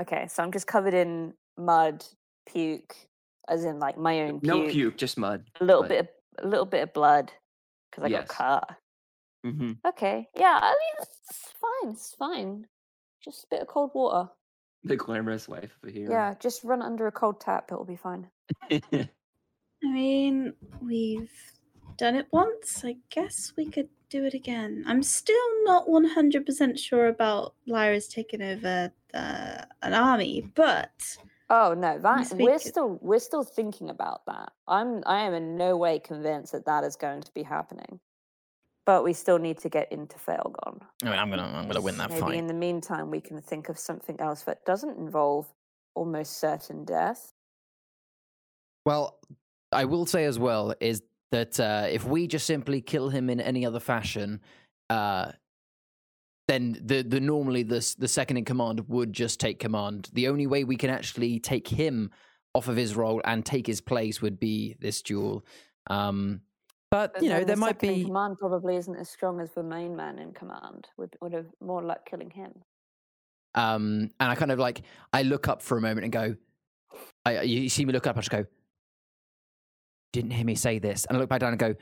Okay, 0.00 0.26
so 0.28 0.42
I'm 0.42 0.52
just 0.52 0.66
covered 0.66 0.94
in 0.94 1.34
mud, 1.58 2.04
puke, 2.46 2.96
as 3.48 3.64
in 3.64 3.78
like 3.78 3.98
my 3.98 4.22
own 4.22 4.40
puke. 4.40 4.44
No 4.44 4.68
puke, 4.68 4.96
just 4.96 5.18
mud. 5.18 5.44
A 5.60 5.64
little 5.64 5.82
but- 5.82 5.88
bit, 5.90 6.00
of, 6.00 6.44
a 6.44 6.48
little 6.48 6.64
bit 6.66 6.82
of 6.82 6.92
blood, 6.94 7.30
because 7.90 8.04
I 8.04 8.08
Yes. 8.08 8.26
got 8.28 8.36
cut. 8.64 8.76
hmm 9.44 9.72
Okay, 9.86 10.28
yeah, 10.34 10.58
I 10.62 10.70
mean 10.70 10.94
it's 11.02 11.52
fine, 11.60 11.92
it's 11.92 12.14
fine. 12.14 12.66
Just 13.22 13.44
a 13.44 13.46
bit 13.50 13.60
of 13.62 13.68
cold 13.68 13.90
water. 13.94 14.30
The 14.84 14.96
glamorous 14.96 15.46
wife 15.46 15.76
of 15.82 15.88
a 15.90 15.92
hero. 15.92 16.10
Yeah, 16.10 16.34
just 16.40 16.64
run 16.64 16.80
under 16.82 17.06
a 17.06 17.12
cold 17.12 17.38
tap, 17.40 17.68
it'll 17.70 17.84
be 17.84 17.96
fine. 17.96 18.28
I 18.70 19.08
mean, 19.82 20.54
we've 20.80 21.30
done 21.96 22.16
it 22.16 22.26
once. 22.32 22.84
I 22.84 22.96
guess 23.10 23.52
we 23.56 23.66
could 23.66 23.88
do 24.08 24.24
it 24.24 24.34
again. 24.34 24.84
I'm 24.86 25.02
still 25.02 25.64
not 25.64 25.86
100% 25.86 26.78
sure 26.78 27.06
about 27.06 27.54
Lyra's 27.66 28.08
taking 28.08 28.42
over 28.42 28.92
the, 29.12 29.66
an 29.82 29.94
army, 29.94 30.50
but 30.54 31.16
Oh 31.54 31.74
no, 31.74 31.98
that 31.98 32.32
we 32.34 32.44
we're 32.44 32.58
still 32.58 32.98
we're 33.02 33.18
still 33.18 33.44
thinking 33.44 33.90
about 33.90 34.24
that. 34.24 34.52
I'm 34.66 35.02
I 35.04 35.20
am 35.20 35.34
in 35.34 35.58
no 35.58 35.76
way 35.76 35.98
convinced 35.98 36.52
that 36.52 36.64
that 36.64 36.82
is 36.82 36.96
going 36.96 37.20
to 37.20 37.32
be 37.34 37.42
happening. 37.42 38.00
But 38.86 39.04
we 39.04 39.12
still 39.12 39.38
need 39.38 39.58
to 39.58 39.68
get 39.68 39.92
into 39.92 40.16
Failgon. 40.16 40.80
I 41.02 41.10
mean, 41.10 41.18
I'm 41.18 41.28
gonna 41.28 41.42
I'm 41.42 41.68
gonna 41.68 41.82
win 41.82 41.98
that 41.98 42.08
Maybe 42.08 42.20
fight. 42.22 42.34
in 42.36 42.46
the 42.46 42.54
meantime 42.54 43.10
we 43.10 43.20
can 43.20 43.42
think 43.42 43.68
of 43.68 43.78
something 43.78 44.18
else 44.18 44.42
that 44.42 44.64
doesn't 44.64 44.96
involve 44.96 45.46
almost 45.94 46.40
certain 46.40 46.86
death. 46.86 47.34
Well, 48.86 49.18
I 49.70 49.84
will 49.84 50.06
say 50.06 50.24
as 50.24 50.38
well 50.38 50.74
is 50.80 51.02
that 51.32 51.58
uh, 51.58 51.86
if 51.90 52.04
we 52.04 52.26
just 52.28 52.46
simply 52.46 52.80
kill 52.80 53.08
him 53.08 53.28
in 53.28 53.40
any 53.40 53.66
other 53.66 53.80
fashion, 53.80 54.40
uh, 54.88 55.32
then 56.46 56.78
the 56.80 57.02
the 57.02 57.20
normally 57.20 57.64
the 57.64 57.94
the 57.98 58.08
second 58.08 58.36
in 58.36 58.44
command 58.44 58.88
would 58.88 59.12
just 59.12 59.40
take 59.40 59.58
command. 59.58 60.08
The 60.12 60.28
only 60.28 60.46
way 60.46 60.64
we 60.64 60.76
can 60.76 60.90
actually 60.90 61.40
take 61.40 61.66
him 61.66 62.10
off 62.54 62.68
of 62.68 62.76
his 62.76 62.94
role 62.94 63.20
and 63.24 63.44
take 63.44 63.66
his 63.66 63.80
place 63.80 64.22
would 64.22 64.38
be 64.38 64.76
this 64.78 65.02
duel. 65.02 65.44
Um, 65.88 66.42
but, 66.90 67.14
But 67.14 67.22
you 67.22 67.30
know, 67.30 67.38
there 67.38 67.56
the 67.56 67.60
might 67.60 67.80
second 67.80 67.88
in 67.88 67.94
be. 68.00 68.04
command 68.04 68.38
probably 68.38 68.76
isn't 68.76 68.96
as 68.96 69.08
strong 69.08 69.40
as 69.40 69.50
the 69.52 69.62
main 69.62 69.96
man 69.96 70.18
in 70.18 70.32
command. 70.32 70.88
Would 70.98 71.16
would 71.22 71.32
have 71.32 71.46
more 71.60 71.82
luck 71.82 72.08
killing 72.08 72.30
him. 72.30 72.52
Um, 73.54 74.10
and 74.20 74.30
I 74.30 74.34
kind 74.34 74.50
of 74.50 74.58
like 74.58 74.82
I 75.12 75.22
look 75.22 75.48
up 75.48 75.62
for 75.62 75.78
a 75.78 75.80
moment 75.80 76.04
and 76.04 76.12
go, 76.12 76.36
I, 77.24 77.42
you 77.42 77.68
see 77.68 77.84
me 77.84 77.92
look 77.92 78.06
up, 78.06 78.16
I 78.16 78.20
just 78.20 78.30
go, 78.30 78.44
didn't 80.12 80.30
hear 80.32 80.44
me 80.44 80.54
say 80.54 80.78
this, 80.78 81.04
and 81.06 81.16
I 81.16 81.20
look 81.20 81.28
back 81.30 81.40
down 81.40 81.50
and 81.50 81.58
go, 81.58 81.74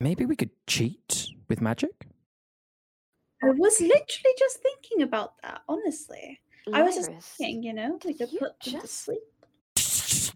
maybe 0.00 0.24
we 0.26 0.36
could 0.36 0.50
cheat 0.66 1.28
with 1.48 1.60
magic. 1.60 1.90
I 3.42 3.50
was 3.50 3.80
literally 3.80 4.34
just 4.38 4.58
thinking 4.62 5.02
about 5.02 5.34
that, 5.42 5.62
honestly. 5.68 6.40
I 6.72 6.82
was 6.82 6.96
just 6.96 7.10
thinking, 7.38 7.62
you 7.62 7.72
know, 7.72 7.98
we 8.04 8.14
could 8.14 8.30
you 8.32 8.38
put 8.40 8.60
them 8.60 8.72
to 8.74 8.80
just- 8.80 9.04
sleep. 9.04 9.18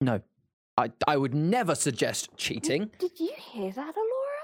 No, 0.00 0.20
I 0.76 0.90
I 1.06 1.16
would 1.16 1.32
never 1.32 1.76
suggest 1.76 2.30
cheating. 2.36 2.90
Did 2.98 3.12
you 3.20 3.30
hear 3.38 3.70
that, 3.70 3.94
Alora? 3.94 4.42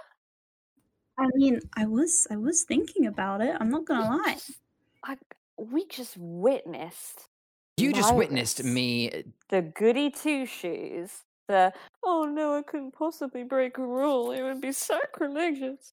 I 1.19 1.27
mean, 1.35 1.59
I 1.77 1.85
was 1.87 2.29
I 2.31 2.37
was 2.37 2.63
thinking 2.63 3.07
about 3.07 3.41
it. 3.41 3.57
I'm 3.59 3.69
not 3.69 3.85
gonna 3.85 4.09
We 4.09 4.17
lie. 4.23 4.35
just- 4.35 4.61
I, 5.03 5.17
we 5.57 5.85
just 5.87 6.17
witnessed 6.17 7.29
You 7.77 7.93
just 7.93 8.15
witnessed 8.15 8.63
me. 8.63 9.25
the 9.49 9.63
goody 9.63 10.11
two 10.11 10.47
shoes. 10.47 11.25
The 11.49 11.73
oh 12.05 12.25
no, 12.25 12.57
I 12.57 12.63
couldn't 12.63 12.93
possibly 12.93 13.43
break 13.43 13.79
a 13.79 13.87
rule. 13.87 14.33
It 14.33 14.43
would 14.43 14.61
be 14.61 14.73
sacrilegious. 14.73 15.95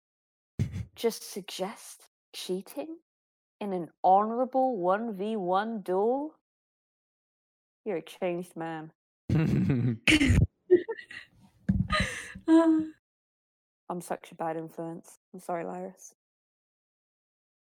Just 0.97 1.31
suggest 1.31 2.09
cheating 2.33 2.97
in 3.61 3.73
an 3.75 3.89
honorable 4.03 4.77
one 4.79 5.15
v 5.17 5.37
one 5.37 5.81
duel. 5.83 6.35
You're 7.85 7.99
a 7.99 8.03
changed 8.03 8.57
man. 8.57 8.93
I'm 12.49 14.01
such 14.01 14.33
a 14.33 14.35
bad 14.35 14.57
influence. 14.57 15.19
I'm 15.35 15.41
sorry, 15.41 15.65
Lyris. 15.65 16.15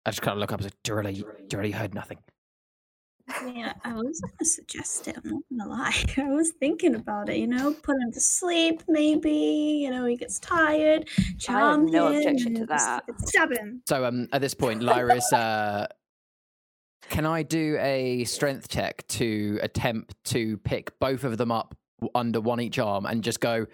I 0.04 0.10
just 0.10 0.22
kind 0.22 0.32
of 0.34 0.40
look 0.40 0.52
up 0.52 0.60
and 0.60 0.70
say, 0.70 0.76
Durley, 0.82 1.12
you 1.12 1.24
you 1.38 1.48
already 1.54 1.70
heard 1.70 1.94
nothing. 1.94 2.18
Yeah, 3.28 3.72
I 3.84 3.94
was 3.94 4.20
gonna 4.20 4.44
suggest 4.44 5.08
it. 5.08 5.16
I'm 5.24 5.42
not 5.50 5.68
gonna 5.68 5.70
lie. 5.70 6.04
I 6.16 6.30
was 6.34 6.52
thinking 6.60 6.94
about 6.94 7.28
it. 7.28 7.38
You 7.38 7.46
know, 7.46 7.72
put 7.72 7.96
him 7.96 8.12
to 8.12 8.20
sleep. 8.20 8.82
Maybe 8.88 9.30
you 9.82 9.90
know 9.90 10.04
he 10.06 10.16
gets 10.16 10.38
tired. 10.38 11.08
Charm 11.38 11.86
no 11.86 12.08
him, 12.08 12.16
objection 12.18 12.54
to 12.56 12.66
that. 12.66 13.04
Stab 13.24 13.52
him. 13.52 13.82
So 13.88 14.04
um, 14.04 14.28
at 14.32 14.40
this 14.40 14.54
point, 14.54 14.80
Lyris, 14.82 15.32
uh, 15.32 15.86
can 17.08 17.26
I 17.26 17.42
do 17.42 17.76
a 17.80 18.24
strength 18.24 18.68
check 18.68 19.06
to 19.08 19.58
attempt 19.62 20.14
to 20.26 20.56
pick 20.58 20.98
both 20.98 21.24
of 21.24 21.38
them 21.38 21.50
up 21.50 21.76
under 22.14 22.40
one 22.40 22.60
each 22.60 22.78
arm 22.78 23.06
and 23.06 23.22
just 23.24 23.40
go, 23.40 23.66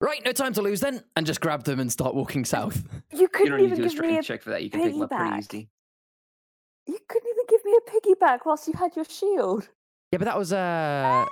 right, 0.00 0.24
no 0.24 0.32
time 0.32 0.52
to 0.54 0.62
lose 0.62 0.80
then, 0.80 1.02
and 1.16 1.26
just 1.26 1.40
grab 1.40 1.64
them 1.64 1.80
and 1.80 1.90
start 1.90 2.14
walking 2.14 2.44
south? 2.44 2.82
You 3.12 3.20
You 3.20 3.28
couldn't 3.28 3.50
don't 3.52 3.60
need 3.60 3.68
to 3.68 3.74
even 3.76 3.78
do 3.78 3.86
a 3.86 3.90
give 3.90 4.00
me 4.00 4.18
a 4.18 4.22
strength 4.22 4.26
check 4.26 4.42
for 4.42 4.50
that. 4.50 4.62
You 4.62 4.70
can 4.70 4.80
pick 4.82 4.92
them 4.92 5.02
up 5.02 5.10
pretty 5.10 5.38
easy. 5.38 5.68
you 6.86 6.98
couldn't 7.08 7.28
even 7.28 7.36
give 7.36 7.39
me 7.70 7.78
a 7.86 7.90
piggyback 7.90 8.40
whilst 8.46 8.66
you 8.68 8.74
had 8.74 8.94
your 8.96 9.04
shield. 9.04 9.68
Yeah, 10.12 10.18
but 10.18 10.24
that 10.24 10.36
was 10.38 10.52
uh, 10.52 11.24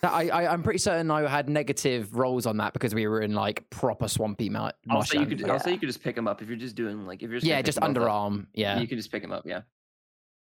that 0.00 0.12
I, 0.12 0.28
I 0.28 0.52
I'm 0.52 0.62
pretty 0.62 0.78
certain 0.78 1.10
I 1.10 1.28
had 1.28 1.48
negative 1.48 2.14
rolls 2.14 2.46
on 2.46 2.56
that 2.58 2.72
because 2.72 2.94
we 2.94 3.06
were 3.06 3.20
in 3.20 3.34
like 3.34 3.68
proper 3.70 4.08
swampy 4.08 4.48
ma- 4.48 4.70
Also, 4.90 5.14
you 5.14 5.20
marshland. 5.20 5.28
could 5.40 5.50
also 5.50 5.68
Yeah. 5.68 5.74
you 5.74 5.80
could 5.80 5.88
just 5.88 6.02
pick 6.02 6.14
them 6.16 6.26
up 6.28 6.42
if 6.42 6.48
you're 6.48 6.56
just 6.56 6.74
doing 6.76 7.06
like 7.06 7.22
if 7.22 7.30
you're 7.30 7.38
just 7.38 7.46
yeah, 7.46 7.62
just 7.62 7.80
them 7.80 7.92
both 7.94 8.02
up, 8.02 8.08
underarm. 8.10 8.46
Yeah, 8.54 8.78
You 8.80 8.88
can 8.88 8.98
just 8.98 9.10
pick 9.12 9.22
them 9.22 9.32
up. 9.32 9.44
Yeah. 9.46 9.62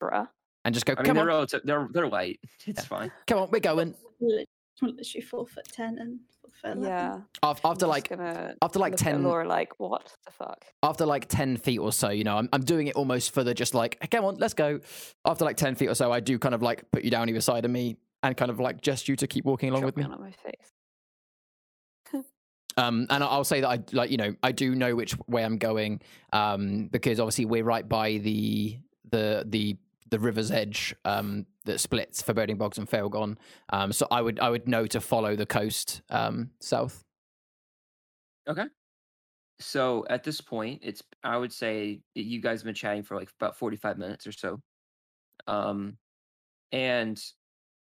Bruh. 0.03 0.29
and 0.65 0.75
just 0.75 0.85
go. 0.87 0.93
I 0.95 0.97
mean, 0.97 1.07
Come 1.07 1.15
they're 1.17 1.23
on, 1.23 1.29
relative, 1.29 1.61
they're 1.65 1.89
they're 1.93 2.09
light. 2.09 2.41
It's 2.67 2.85
fine. 2.85 3.11
come 3.27 3.39
on, 3.39 3.51
we're 3.51 3.61
going. 3.61 3.95
Lit- 4.83 4.97
Literally 4.97 5.23
four 5.25 5.47
foot 5.47 5.67
ten 5.73 5.99
and 5.99 6.21
four 6.41 6.51
foot 6.61 6.77
eleven. 6.79 6.83
Yeah. 6.85 7.21
Af- 7.43 7.61
After 7.65 7.87
like 7.87 8.09
gonna 8.11 8.55
after 8.63 8.79
like 8.79 8.97
10 8.97 9.23
Laura 9.23 9.47
like, 9.47 9.79
what 9.79 10.13
the 10.25 10.31
fuck? 10.33 10.65
after 10.83 11.05
like 11.07 11.29
10 11.29 11.57
feet 11.57 11.79
or 11.79 11.93
so, 11.93 12.09
you 12.11 12.25
know, 12.25 12.37
I'm, 12.37 12.49
I'm 12.53 12.63
doing 12.63 12.87
it 12.87 12.95
almost 12.97 13.33
for 13.33 13.43
the 13.45 13.55
just 13.55 13.75
like, 13.75 13.99
come 14.11 14.25
on, 14.25 14.37
let's 14.37 14.55
go. 14.55 14.81
After 15.25 15.45
like 15.45 15.57
10 15.57 15.75
feet 15.77 15.89
or 15.89 15.95
so, 15.95 16.11
I 16.13 16.21
do 16.21 16.39
kind 16.39 16.55
of 16.55 16.63
like 16.63 16.91
put 16.93 17.03
you 17.05 17.11
down 17.11 17.29
either 17.29 17.41
side 17.41 17.65
of 17.65 17.71
me 17.71 17.97
and 18.23 18.37
kind 18.37 18.51
of 18.51 18.59
like 18.61 18.81
gesture 18.81 19.13
you 19.13 19.17
to 19.17 19.27
keep 19.27 19.45
walking 19.45 19.69
along 19.71 19.83
Drop 19.83 19.97
with 19.97 20.07
me. 20.07 20.13
on 20.13 20.21
my 20.21 20.31
face. 20.33 20.73
Um, 22.77 23.09
and 23.11 23.25
I'll 23.25 23.43
say 23.43 23.61
that 23.63 23.69
I 23.69 23.81
like, 23.91 24.11
you 24.13 24.19
know, 24.19 24.37
I 24.41 24.53
do 24.53 24.73
know 24.77 24.95
which 24.95 25.17
way 25.27 25.45
I'm 25.45 25.59
going 25.59 26.01
um, 26.33 26.87
because 26.87 27.19
obviously 27.19 27.45
we're 27.45 27.65
right 27.65 27.89
by 27.89 28.19
the 28.19 28.79
the 29.11 29.43
the 29.49 29.77
the 30.11 30.19
river's 30.21 30.53
edge 30.53 30.95
um, 31.05 31.45
that 31.69 31.79
splits 31.81 32.21
Foreboding 32.23 32.57
Bogs 32.57 32.79
and 32.79 32.89
Failgon. 32.89 33.37
Um, 33.71 33.93
so 33.93 34.09
I 34.11 34.21
would 34.21 34.41
I 34.41 34.51
would 34.51 34.67
know 34.67 34.87
to 34.87 35.01
follow 35.01 35.37
the 35.37 35.47
coast 35.47 36.03
um, 36.11 36.51
south. 36.61 37.05
Okay. 38.49 38.65
So 39.61 40.07
at 40.09 40.25
this 40.25 40.41
point, 40.41 40.81
it's 40.83 41.03
I 41.23 41.37
would 41.37 41.53
say 41.53 42.01
you 42.15 42.41
guys 42.41 42.61
have 42.61 42.65
been 42.67 42.75
chatting 42.75 43.03
for 43.03 43.17
like 43.17 43.31
about 43.41 43.57
45 43.57 43.99
minutes 43.99 44.27
or 44.27 44.33
so. 44.33 44.61
Um 45.47 45.99
and 46.73 47.21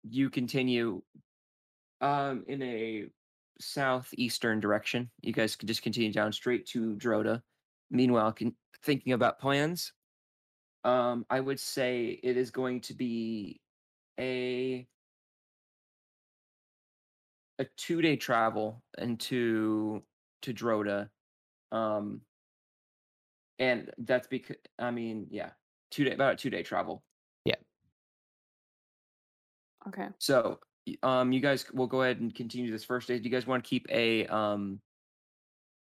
you 0.02 0.30
continue 0.30 1.02
um 2.00 2.44
in 2.48 2.62
a 2.62 3.06
southeastern 3.60 4.60
direction. 4.60 5.10
You 5.22 5.32
guys 5.32 5.56
can 5.56 5.66
just 5.68 5.82
continue 5.82 6.12
down 6.12 6.32
straight 6.32 6.66
to 6.68 6.94
Droda. 6.96 7.42
Meanwhile, 7.90 8.32
con- 8.32 8.56
thinking 8.82 9.12
about 9.12 9.40
plans, 9.40 9.92
um 10.84 11.26
I 11.28 11.40
would 11.40 11.58
say 11.58 12.20
it 12.22 12.36
is 12.36 12.50
going 12.50 12.80
to 12.82 12.94
be 12.94 13.60
a 14.18 14.87
a 17.59 17.64
two-day 17.76 18.16
travel 18.16 18.83
into 18.98 20.02
to 20.42 20.52
Droda 20.52 21.09
um 21.72 22.20
and 23.59 23.90
that's 23.98 24.29
because 24.29 24.57
i 24.79 24.90
mean 24.90 25.26
yeah 25.31 25.50
two 25.90 26.05
day 26.05 26.12
about 26.12 26.35
a 26.35 26.37
two 26.37 26.50
day 26.50 26.62
travel 26.62 27.02
Yeah. 27.44 27.55
Okay. 29.88 30.09
so 30.18 30.61
um 31.02 31.33
you 31.33 31.40
guys 31.40 31.64
will 31.72 31.87
go 31.87 32.02
ahead 32.02 32.20
and 32.20 32.35
continue 32.35 32.70
this 32.70 32.85
first 32.85 33.09
day 33.09 33.18
do 33.18 33.24
you 33.24 33.31
guys 33.31 33.46
want 33.46 33.64
to 33.64 33.68
keep 33.68 33.87
a 33.90 34.26
um 34.26 34.81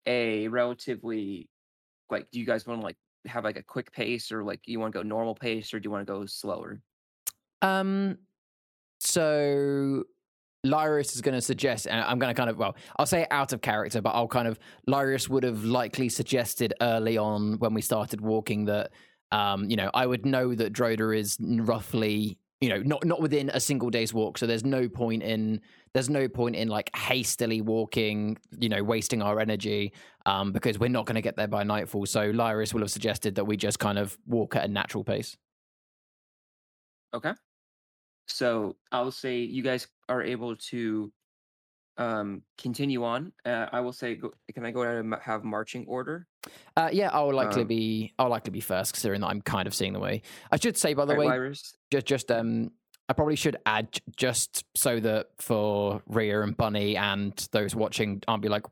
a 0.07 0.49
relatively 0.49 1.49
like 2.11 2.31
do 2.31 2.39
you 2.39 2.47
guys 2.47 2.67
want 2.67 2.81
to 2.81 2.85
like 2.85 2.97
have 3.27 3.45
like 3.45 3.57
a 3.57 3.63
quick 3.63 3.91
pace 3.93 4.31
or 4.31 4.45
like 4.45 4.61
you 4.67 4.79
want 4.79 4.93
to 4.93 4.99
go 4.99 5.03
normal 5.03 5.35
pace 5.35 5.73
or 5.75 5.81
do 5.81 5.87
you 5.87 5.91
want 5.91 6.07
to 6.07 6.13
go 6.13 6.27
slower 6.27 6.81
Um, 7.65 8.19
so 9.01 10.05
Lyris 10.67 11.15
is 11.15 11.21
going 11.21 11.35
to 11.35 11.41
suggest, 11.41 11.87
and 11.87 12.01
I'm 12.01 12.19
going 12.19 12.33
to 12.33 12.37
kind 12.39 12.51
of, 12.51 12.59
well, 12.59 12.77
I'll 12.99 13.07
say 13.07 13.27
out 13.31 13.53
of 13.53 13.61
character, 13.61 14.01
but 14.01 14.11
I'll 14.11 14.29
kind 14.29 14.49
of, 14.49 14.59
Lyris 14.89 15.29
would 15.29 15.45
have 15.45 15.65
likely 15.65 16.09
suggested 16.09 16.75
early 16.81 17.19
on 17.19 17.59
when 17.59 17.75
we 17.75 17.81
started 17.81 18.21
walking 18.21 18.67
that, 18.67 18.91
um, 19.33 19.69
you 19.69 19.77
know, 19.77 19.91
I 19.95 20.07
would 20.07 20.25
know 20.25 20.55
that 20.55 20.73
Droda 20.73 21.17
is 21.19 21.37
roughly, 21.41 22.39
you 22.61 22.69
know, 22.69 22.79
not 22.83 23.05
not 23.05 23.21
within 23.21 23.51
a 23.51 23.61
single 23.61 23.91
day's 23.91 24.15
walk. 24.15 24.39
So 24.39 24.47
there's 24.47 24.65
no 24.65 24.89
point 24.89 25.23
in 25.23 25.61
there's 25.93 26.09
no 26.09 26.29
point 26.29 26.57
in 26.57 26.69
like 26.69 26.89
hastily 26.97 27.61
walking, 27.61 28.39
you 28.59 28.69
know, 28.69 28.83
wasting 28.83 29.23
our 29.23 29.41
energy, 29.41 29.93
um, 30.25 30.53
because 30.53 30.79
we're 30.79 30.89
not 30.89 31.05
going 31.05 31.17
to 31.17 31.21
get 31.21 31.37
there 31.37 31.49
by 31.49 31.65
nightfall. 31.65 32.07
So 32.07 32.33
Lyris 32.33 32.73
will 32.73 32.81
have 32.81 32.91
suggested 32.91 33.35
that 33.35 33.45
we 33.45 33.57
just 33.57 33.79
kind 33.79 33.99
of 33.99 34.17
walk 34.27 34.57
at 34.57 34.65
a 34.65 34.69
natural 34.69 35.05
pace. 35.05 35.37
Okay. 37.13 37.33
So 38.27 38.77
I'll 38.93 39.11
say 39.11 39.39
you 39.41 39.63
guys 39.63 39.87
are 40.09 40.23
able 40.23 40.57
to 40.57 41.13
um 41.97 42.43
continue 42.59 43.05
on. 43.05 43.33
Uh, 43.45 43.67
I 43.71 43.81
will 43.81 43.93
say, 43.93 44.17
go, 44.17 44.33
can 44.53 44.67
I 44.67 44.73
go 44.73 44.83
ahead 44.83 44.97
and 44.97 45.15
have 45.23 45.45
marching 45.45 45.85
order? 45.87 46.27
Uh, 46.77 46.91
yeah, 46.93 47.11
I'll 47.13 47.33
likely 47.33 47.63
Um, 47.63 47.69
be. 47.69 48.13
I'll 48.19 48.29
likely 48.29 48.51
be 48.51 48.61
first, 48.61 48.93
considering 48.93 49.21
that 49.21 49.29
I'm 49.29 49.41
kind 49.43 49.67
of 49.67 49.75
seeing 49.75 49.93
the 49.93 50.01
way. 50.01 50.23
I 50.51 50.57
should 50.57 50.77
say, 50.77 50.95
by 50.95 51.05
the 51.05 51.15
way, 51.15 51.27
Lyris? 51.27 51.75
just 51.93 52.07
just 52.07 52.31
um, 52.33 52.73
I 53.09 53.13
probably 53.13 53.37
should 53.37 53.57
add 53.67 53.97
just 54.17 54.65
so 54.77 54.99
that 55.01 55.29
for 55.39 56.03
Rhea 56.09 56.43
and 56.43 56.57
Bunny 56.57 56.97
and 56.97 57.33
those 57.53 57.75
watching, 57.77 58.23
aren't 58.27 58.43
be 58.43 58.49
like, 58.49 58.65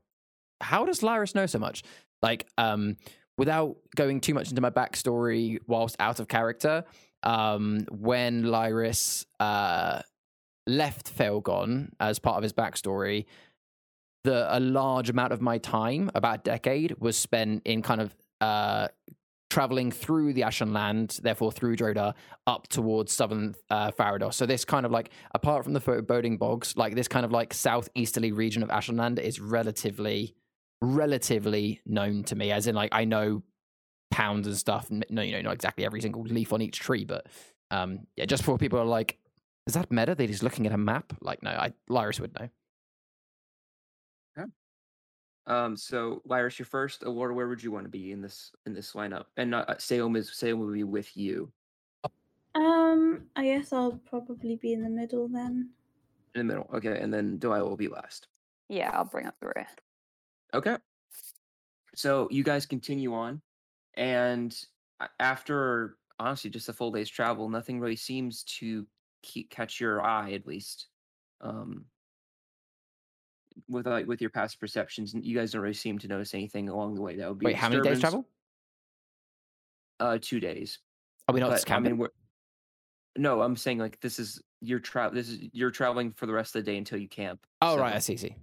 how 0.61 0.85
does 0.85 1.01
Lyris 1.01 1.35
know 1.35 1.47
so 1.47 1.59
much? 1.59 1.83
Like, 2.23 2.47
um, 2.59 2.97
without 3.39 3.77
going 3.95 4.21
too 4.21 4.35
much 4.35 4.49
into 4.51 4.61
my 4.63 4.71
backstory 4.71 5.59
whilst 5.67 5.97
out 6.01 6.19
of 6.19 6.29
character, 6.29 6.85
um, 7.23 7.87
when 7.91 8.45
Lyris 8.45 9.27
uh 9.41 10.03
left 10.67 11.17
Failgon 11.17 11.91
as 11.99 12.19
part 12.19 12.37
of 12.37 12.43
his 12.43 12.53
backstory, 12.53 13.27
the 14.25 14.47
a 14.57 14.61
large 14.61 15.11
amount 15.11 15.33
of 15.33 15.41
my 15.41 15.59
time, 15.59 16.11
about 16.15 16.41
a 16.41 16.43
decade, 16.43 16.97
was 16.99 17.17
spent 17.17 17.63
in 17.65 17.83
kind 17.83 18.01
of 18.01 18.15
uh 18.41 18.89
traveling 19.53 19.91
through 19.93 20.33
the 20.33 20.43
Ashen 20.43 20.73
Land, 20.73 21.19
therefore 21.23 21.53
through 21.53 21.77
Droda, 21.77 22.15
up 22.47 22.69
towards 22.69 23.13
southern 23.13 23.55
uh, 23.69 23.91
Farados. 23.91 24.33
So 24.33 24.47
this 24.47 24.65
kind 24.65 24.87
of 24.87 24.93
like, 24.93 25.11
apart 25.35 25.63
from 25.63 25.75
the 25.75 25.81
foreboding 25.81 26.39
bogs, 26.39 26.75
like 26.75 26.95
this 26.95 27.07
kind 27.07 27.27
of 27.27 27.33
like 27.33 27.53
southeasterly 27.53 28.33
region 28.33 28.63
of 28.63 28.71
Ashen 28.71 28.97
Land 28.97 29.19
is 29.19 29.41
relatively, 29.41 30.35
relatively 30.81 31.83
known 31.85 32.25
to 32.25 32.35
me. 32.35 32.51
As 32.51 32.67
in, 32.67 32.75
like 32.75 32.95
I 32.95 33.05
know 33.05 33.43
pounds 34.13 34.47
and 34.47 34.57
stuff. 34.57 34.87
n- 34.91 35.03
No, 35.11 35.23
you 35.23 35.33
know, 35.33 35.41
not 35.43 35.55
exactly 35.55 35.85
every 35.85 36.01
single 36.01 36.23
leaf 36.23 36.53
on 36.53 36.63
each 36.63 36.79
tree, 36.79 37.05
but 37.05 37.27
um, 37.71 38.07
yeah, 38.17 38.27
just 38.27 38.45
for 38.45 38.57
people 38.59 38.79
are 38.79 38.85
like, 38.85 39.19
is 39.67 39.75
that 39.75 39.91
meta? 39.91 40.15
They're 40.15 40.27
just 40.29 40.43
looking 40.43 40.67
at 40.67 40.73
a 40.73 40.79
map. 40.79 41.13
Like, 41.21 41.43
no, 41.43 41.51
I 41.51 41.73
Lyris 41.91 42.21
would 42.21 42.35
know. 42.39 42.49
Um, 45.45 45.77
so 45.77 46.23
Lyris, 46.29 46.57
you're 46.61 46.67
first. 46.67 47.03
Award, 47.03 47.35
where 47.35 47.49
would 47.49 47.61
you 47.61 47.73
want 47.73 47.85
to 47.85 47.91
be 47.91 48.13
in 48.13 48.23
this 48.23 48.53
in 48.65 48.75
this 48.75 48.93
lineup? 48.93 49.25
And 49.37 49.51
not 49.51 49.69
uh, 49.69 49.77
Salem 49.77 50.15
is 50.15 50.33
Salem 50.33 50.61
will 50.61 50.73
be 50.73 50.85
with 50.85 51.17
you 51.17 51.51
Um, 52.55 53.25
I 53.35 53.47
guess 53.47 53.73
I'll 53.73 53.99
probably 54.09 54.55
be 54.55 54.73
in 54.73 54.85
the 54.85 54.89
middle 54.89 55.27
then. 55.27 55.71
in 56.37 56.39
the 56.39 56.45
middle. 56.45 56.71
Okay, 56.73 56.97
and 57.01 57.13
then 57.13 57.39
Delilah 57.39 57.69
will 57.69 57.77
be 57.77 57.89
last. 57.89 58.29
Yeah, 58.69 58.91
I'll 58.95 59.05
bring 59.05 59.27
up 59.27 59.35
the 59.41 59.47
rear. 59.49 59.67
Okay. 60.55 60.77
So 61.97 62.29
you 62.31 62.45
guys 62.45 62.65
continue 62.65 63.13
on, 63.13 63.43
and 63.95 64.57
after 65.21 65.97
honestly 66.19 66.51
just 66.51 66.69
a 66.69 66.73
full 66.73 66.91
day's 66.91 67.09
travel, 67.11 67.49
nothing 67.49 67.81
really 67.81 67.97
seems 67.97 68.43
to 68.45 68.87
keep, 69.23 69.51
catch 69.51 69.81
your 69.81 70.03
eye 70.03 70.33
at 70.33 70.47
least. 70.47 70.87
Um, 71.41 71.87
with 73.69 73.87
like 73.87 74.07
with 74.07 74.21
your 74.21 74.31
past 74.31 74.59
perceptions, 74.61 75.15
you 75.15 75.37
guys 75.37 75.53
don't 75.53 75.63
really 75.63 75.75
seem 75.75 75.99
to 75.99 76.09
notice 76.09 76.35
anything 76.35 76.69
along 76.69 76.95
the 76.95 77.03
way. 77.03 77.17
That 77.17 77.29
would 77.29 77.39
be 77.39 77.47
Wait, 77.47 77.57
how 77.57 77.69
many 77.69 77.83
days 77.83 78.01
travel? 78.01 78.27
Uh, 80.01 80.19
two 80.21 80.41
days. 80.41 80.79
Are 81.29 81.35
we 81.35 81.41
not 81.41 81.51
but 81.51 81.55
just 81.57 81.67
I 81.71 81.75
camping? 81.75 81.99
mean, 81.99 82.09
no, 83.17 83.43
I'm 83.43 83.57
saying 83.57 83.79
like 83.79 84.01
this 84.01 84.19
is 84.19 84.41
you're 84.61 84.81
travel. 84.81 85.15
This 85.15 85.29
is 85.29 85.39
you're 85.53 85.71
traveling 85.71 86.13
for 86.13 86.27
the 86.27 86.33
rest 86.33 86.57
of 86.57 86.65
the 86.65 86.71
day 86.71 86.79
until 86.79 86.99
you 86.99 87.09
camp. 87.09 87.41
oh, 87.61 87.77
right, 87.77 87.91
so- 87.93 87.97
I 87.97 87.99
see, 87.99 88.17
see. 88.17 88.37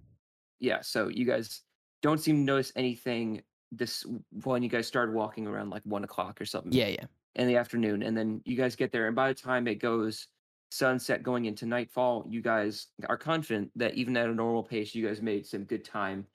yeah 0.60 0.82
so 0.82 1.08
you 1.08 1.26
guys 1.26 1.62
don't 2.02 2.20
seem 2.20 2.36
to 2.38 2.42
notice 2.44 2.72
anything 2.76 3.42
this 3.72 4.06
when 4.44 4.64
you 4.64 4.70
guys 4.70 4.88
started 4.88 5.14
walking 5.14 5.46
around 5.48 5.70
like 5.70 5.84
one 5.84 6.04
o'clock 6.04 6.42
or 6.42 6.46
something 6.46 6.72
Yeah, 6.72 6.88
yeah. 6.88 7.06
in 7.36 7.48
the 7.48 7.56
afternoon 7.56 8.02
and 8.04 8.18
then 8.18 8.42
you 8.46 8.56
guys 8.58 8.76
get 8.76 8.92
there 8.92 9.08
and 9.08 9.16
by 9.16 9.28
the 9.28 9.34
time 9.40 9.68
it 9.68 9.76
goes 9.76 10.28
sunset 10.72 11.24
going 11.24 11.46
into 11.46 11.66
nightfall 11.66 12.26
you 12.30 12.42
guys 12.42 12.88
are 13.08 13.18
confident 13.18 13.72
that 13.76 13.94
even 13.96 14.16
at 14.18 14.28
a 14.30 14.34
normal 14.34 14.64
pace 14.64 14.94
you 14.96 15.06
guys 15.06 15.22
made 15.22 15.46
some 15.46 15.64
good 15.66 15.84
time 15.86 16.26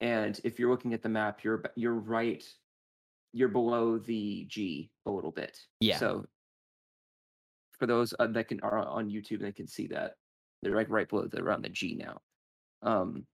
and 0.00 0.40
if 0.44 0.58
you're 0.58 0.70
looking 0.70 0.92
at 0.94 1.02
the 1.02 1.08
map 1.08 1.42
you're 1.44 1.62
you're 1.76 1.94
right 1.94 2.44
you're 3.32 3.48
below 3.48 3.98
the 3.98 4.44
g 4.48 4.90
a 5.06 5.10
little 5.10 5.30
bit 5.30 5.58
Yeah. 5.80 5.96
so 5.98 6.26
for 7.78 7.86
those 7.86 8.12
uh, 8.18 8.26
that 8.28 8.48
can 8.48 8.60
are 8.60 8.78
on 8.78 9.10
youtube 9.10 9.40
they 9.40 9.52
can 9.52 9.66
see 9.66 9.86
that 9.88 10.16
they're 10.62 10.76
like 10.76 10.90
right 10.90 11.08
below 11.08 11.26
the 11.26 11.40
around 11.40 11.62
the 11.64 11.68
g 11.70 11.94
now 11.94 12.20
um 12.82 13.26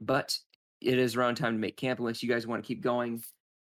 but 0.00 0.36
it 0.84 0.98
is 0.98 1.16
around 1.16 1.36
time 1.36 1.54
to 1.54 1.58
make 1.58 1.76
camp 1.76 1.98
unless 1.98 2.22
you 2.22 2.28
guys 2.28 2.46
want 2.46 2.62
to 2.62 2.66
keep 2.66 2.82
going 2.82 3.22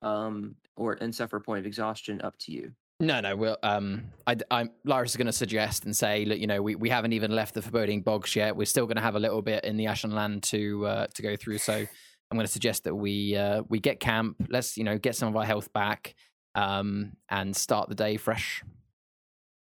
um 0.03 0.55
or 0.77 0.94
and 1.01 1.14
suffer 1.14 1.37
a 1.37 1.40
point 1.40 1.61
of 1.61 1.66
exhaustion 1.66 2.20
up 2.22 2.37
to 2.38 2.53
you 2.53 2.72
No, 3.01 3.20
no. 3.20 3.35
Well, 3.35 3.59
um, 3.64 4.12
I, 4.29 4.37
I'm 4.51 4.70
Lars 4.85 5.11
is 5.11 5.16
going 5.16 5.27
to 5.27 5.33
suggest 5.33 5.85
and 5.87 5.96
say, 5.96 6.25
look, 6.25 6.38
you 6.38 6.46
know, 6.46 6.62
we, 6.62 6.77
we 6.77 6.88
haven't 6.88 7.12
even 7.12 7.33
left 7.33 7.53
the 7.55 7.61
foreboding 7.61 8.01
bogs 8.01 8.37
yet. 8.37 8.55
We're 8.55 8.64
still 8.64 8.87
going 8.87 8.96
to 8.96 9.03
have 9.03 9.16
a 9.16 9.18
little 9.18 9.42
bit 9.42 9.64
in 9.64 9.77
the 9.77 9.88
Ashen 9.88 10.12
Land 10.12 10.44
to 10.44 10.87
uh, 10.87 11.07
to 11.14 11.22
go 11.22 11.35
through. 11.35 11.59
So 11.59 11.75
I'm 11.75 12.37
going 12.38 12.46
to 12.46 12.53
suggest 12.53 12.85
that 12.85 12.94
we 12.94 13.37
uh, 13.37 13.62
we 13.68 13.81
get 13.81 13.98
camp. 13.98 14.37
Let's 14.48 14.79
you 14.79 14.85
know 14.85 14.98
get 14.98 15.16
some 15.16 15.29
of 15.29 15.37
our 15.37 15.44
health 15.44 15.72
back, 15.72 16.14
um, 16.55 17.12
and 17.29 17.57
start 17.57 17.88
the 17.88 17.94
day 17.94 18.16
fresh. 18.16 18.62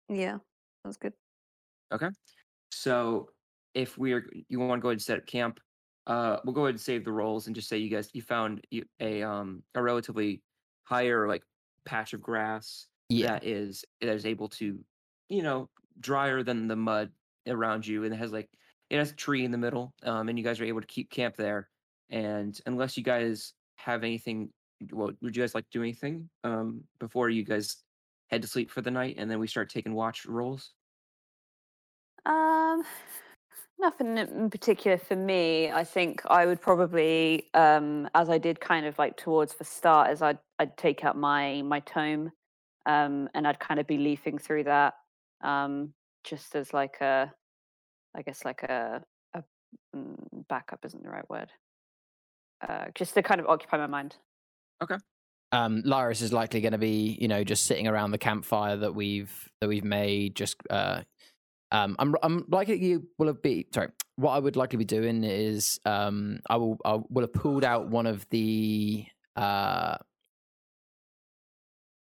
Yeah, 0.10 0.40
sounds 0.84 0.98
good. 0.98 1.14
Okay, 1.94 2.10
so 2.72 3.30
if 3.76 3.98
we're 3.98 4.28
you 4.50 4.60
want 4.60 4.80
to 4.80 4.82
go 4.82 4.90
ahead 4.90 4.96
and 4.96 5.02
set 5.02 5.20
up 5.20 5.28
camp 5.28 5.60
uh 6.10 6.38
we'll 6.44 6.54
go 6.54 6.66
ahead 6.66 6.76
and 6.76 6.82
save 6.82 7.06
the 7.06 7.12
rolls 7.12 7.48
and 7.48 7.56
just 7.56 7.70
say 7.70 7.78
you 7.78 7.90
guys 7.90 8.10
you 8.14 8.22
found 8.22 8.62
a 9.00 9.24
um 9.24 9.64
a 9.76 9.82
relatively 9.82 10.42
higher 10.84 11.28
like 11.28 11.44
patch 11.86 12.14
of 12.14 12.22
grass 12.22 12.88
Yeah, 13.10 13.34
that 13.34 13.46
is 13.46 13.86
that 14.02 14.10
is 14.10 14.26
able 14.26 14.50
to 14.50 14.78
you 15.30 15.44
know 15.44 15.70
drier 16.00 16.44
than 16.44 16.68
the 16.68 16.76
mud 16.76 17.12
around 17.48 17.86
you, 17.86 18.04
and 18.04 18.14
it 18.14 18.18
has 18.18 18.32
like 18.32 18.50
it 18.90 18.98
has 18.98 19.12
a 19.12 19.16
tree 19.16 19.46
in 19.46 19.52
the 19.52 19.58
middle, 19.58 19.94
um, 20.04 20.30
and 20.30 20.38
you 20.38 20.44
guys 20.44 20.60
are 20.60 20.66
able 20.66 20.82
to 20.82 20.88
keep 20.88 21.10
camp 21.12 21.36
there. 21.36 21.70
And 22.10 22.60
unless 22.66 22.98
you 22.98 23.04
guys 23.04 23.54
have 23.78 24.04
anything, 24.04 24.52
well, 24.92 25.12
would 25.22 25.36
you 25.36 25.44
guys 25.44 25.54
like 25.54 25.66
to 25.66 25.78
do 25.78 25.84
anything 25.84 26.30
um, 26.44 26.84
before 27.00 27.30
you 27.30 27.44
guys 27.44 27.84
head 28.30 28.42
to 28.42 28.48
sleep 28.48 28.72
for 28.72 28.82
the 28.82 28.92
night, 28.92 29.16
and 29.18 29.30
then 29.30 29.40
we 29.40 29.48
start 29.48 29.70
taking 29.70 29.94
watch 29.94 30.26
rolls? 30.26 30.74
Um, 32.26 32.84
nothing 33.80 34.18
in 34.18 34.50
particular 34.50 34.98
for 34.98 35.16
me. 35.16 35.72
I 35.72 35.84
think 35.84 36.22
I 36.28 36.46
would 36.46 36.62
probably, 36.62 37.48
um, 37.54 38.10
as 38.14 38.30
I 38.30 38.38
did 38.38 38.60
kind 38.60 38.86
of 38.86 38.98
like 39.00 39.18
towards 39.18 39.56
the 39.56 39.64
start, 39.64 40.10
as 40.10 40.22
I'd 40.22 40.40
I'd 40.60 40.78
take 40.78 41.04
out 41.04 41.18
my 41.18 41.62
my 41.62 41.80
tome, 41.80 42.32
um, 42.86 43.30
and 43.34 43.48
I'd 43.48 43.60
kind 43.60 43.80
of 43.80 43.88
be 43.88 43.98
leafing 43.98 44.38
through 44.38 44.66
that, 44.66 44.96
um, 45.42 45.94
just 46.24 46.56
as 46.56 46.74
like 46.74 47.02
a, 47.02 47.32
I 48.16 48.22
guess 48.22 48.46
like 48.46 48.64
a 48.64 49.04
a 49.34 49.44
mm, 49.96 50.16
backup 50.50 50.80
isn't 50.86 51.04
the 51.04 51.10
right 51.10 51.30
word. 51.30 51.50
Uh, 52.68 52.86
just 52.94 53.14
to 53.14 53.24
kind 53.24 53.40
of 53.40 53.48
occupy 53.48 53.78
my 53.78 53.88
mind. 53.88 54.18
Okay. 54.84 54.98
Um, 55.52 55.82
Lyris 55.84 56.22
is 56.22 56.34
likely 56.34 56.62
going 56.62 56.74
to 56.74 56.78
be, 56.78 57.18
you 57.20 57.28
know, 57.28 57.44
just 57.44 57.66
sitting 57.66 57.88
around 57.88 58.12
the 58.12 58.18
campfire 58.18 58.76
that 58.78 58.94
we've 58.94 59.50
that 59.62 59.68
we've 59.68 59.84
made. 59.84 60.36
Just, 60.36 60.58
uh, 60.70 61.02
um, 61.72 61.96
I'm 62.00 62.16
I'm 62.24 62.46
likely 62.50 62.84
you 62.84 63.08
will 63.18 63.28
have 63.28 63.42
be 63.42 63.68
sorry. 63.74 63.90
What 64.16 64.32
I 64.32 64.40
would 64.40 64.56
likely 64.56 64.78
be 64.78 64.86
doing 64.86 65.24
is, 65.24 65.80
um, 65.86 66.40
I 66.50 66.58
will 66.58 66.78
I 66.84 67.00
will 67.10 67.22
have 67.24 67.34
pulled 67.34 67.64
out 67.64 67.88
one 67.88 68.06
of 68.06 68.28
the, 68.30 69.06
uh, 69.36 69.98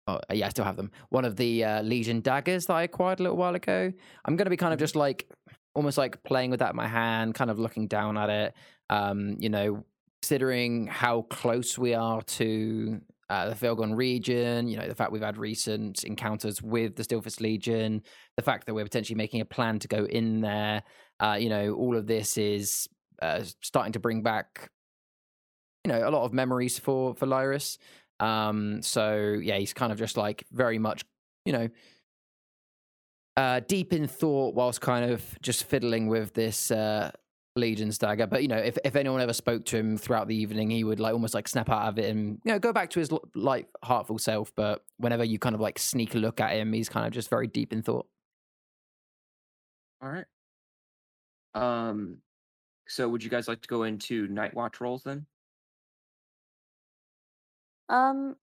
oh 0.08 0.20
yeah, 0.34 0.48
I 0.48 0.50
still 0.50 0.66
have 0.66 0.78
them. 0.78 0.92
One 1.10 1.26
of 1.26 1.36
the 1.36 1.64
uh, 1.64 1.82
Legion 1.84 2.22
daggers 2.22 2.66
that 2.66 2.74
I 2.74 2.84
acquired 2.84 3.20
a 3.20 3.24
little 3.24 3.38
while 3.38 3.56
ago. 3.56 3.94
I'm 4.26 4.36
going 4.36 4.46
to 4.46 4.50
be 4.50 4.58
kind 4.58 4.74
of 4.74 4.80
just 4.80 4.96
like 4.96 5.30
almost 5.74 5.98
like 5.98 6.22
playing 6.24 6.50
with 6.52 6.60
that 6.60 6.72
in 6.72 6.76
my 6.76 6.88
hand, 6.88 7.36
kind 7.36 7.50
of 7.50 7.60
looking 7.60 7.88
down 7.88 8.18
at 8.18 8.30
it. 8.30 8.54
Um, 8.90 9.38
you 9.40 9.50
know, 9.50 9.86
considering 10.22 10.88
how 10.88 11.22
close 11.24 11.78
we 11.78 11.94
are 11.94 12.22
to 12.24 13.00
uh, 13.32 13.48
the 13.48 13.56
Failgon 13.56 13.96
region, 13.96 14.68
you 14.68 14.76
know, 14.76 14.86
the 14.90 14.94
fact 14.94 15.14
we've 15.14 15.22
had 15.22 15.38
recent 15.38 16.04
encounters 16.04 16.62
with 16.62 16.98
the 16.98 17.04
Steelfist 17.04 17.40
Legion, 17.40 18.04
the 18.36 18.44
fact 18.44 18.66
that 18.66 18.74
we're 18.74 18.84
potentially 18.84 19.16
making 19.16 19.40
a 19.40 19.46
plan 19.46 19.80
to 19.80 19.88
go 19.88 20.04
in 20.04 20.42
there, 20.42 20.84
uh, 21.22 21.38
you 21.40 21.48
know, 21.48 21.74
all 21.76 21.96
of 21.96 22.08
this 22.08 22.38
is 22.38 22.90
uh, 23.22 23.42
starting 23.62 23.94
to 23.94 24.00
bring 24.00 24.22
back, 24.22 24.70
you 25.86 25.94
know, 25.94 26.06
a 26.06 26.12
lot 26.12 26.26
of 26.26 26.34
memories 26.34 26.78
for 26.78 27.16
for 27.16 27.26
Lyris. 27.26 27.78
Um, 28.20 28.82
so 28.82 29.40
yeah, 29.42 29.56
he's 29.56 29.74
kind 29.74 29.94
of 29.94 29.98
just 29.98 30.18
like 30.18 30.44
very 30.52 30.78
much, 30.78 31.06
you 31.46 31.54
know, 31.54 31.70
uh, 33.38 33.62
deep 33.66 33.94
in 33.94 34.08
thought 34.08 34.56
whilst 34.56 34.82
kind 34.82 35.10
of 35.10 35.24
just 35.42 35.64
fiddling 35.64 36.08
with 36.08 36.34
this 36.34 36.70
uh, 36.70 37.12
Legion's 37.56 37.98
dagger. 37.98 38.28
But 38.28 38.42
you 38.42 38.48
know, 38.48 38.58
if 38.58 38.78
if 38.84 38.96
anyone 38.96 39.22
ever 39.22 39.34
spoke 39.34 39.66
to 39.66 39.78
him 39.78 39.98
throughout 39.98 40.28
the 40.28 40.36
evening, 40.36 40.70
he 40.70 40.84
would 40.84 41.00
like 41.00 41.14
almost 41.14 41.34
like 41.34 41.48
snap 41.48 41.70
out 41.70 41.88
of 41.90 42.00
it 42.00 42.10
and 42.10 42.40
you 42.46 42.52
know 42.54 42.60
go 42.60 42.72
back 42.74 42.90
to 42.92 43.00
his 43.00 43.12
like 43.36 43.68
heartful 43.84 44.18
self. 44.20 44.54
But 44.56 44.84
whenever 44.98 45.24
you 45.24 45.40
kind 45.40 45.56
of 45.56 45.62
like 45.62 45.80
sneak 45.80 46.16
a 46.16 46.18
look 46.18 46.40
at 46.40 46.54
him, 46.54 46.74
he's 46.74 46.90
kind 46.90 47.06
of 47.06 47.14
just 47.14 47.30
very 47.30 47.48
deep 47.48 47.74
in 47.74 47.82
thought. 47.82 48.08
All 50.02 50.10
right. 50.10 50.26
Um, 51.54 52.18
so 52.88 53.08
would 53.10 53.24
you 53.24 53.30
guys 53.30 53.48
like 53.48 53.62
to 53.62 53.68
go 53.68 53.84
into 53.84 54.28
night 54.28 54.54
watch 54.54 54.82
rolls 54.82 55.04
then? 55.04 55.26
Um, 57.90 58.36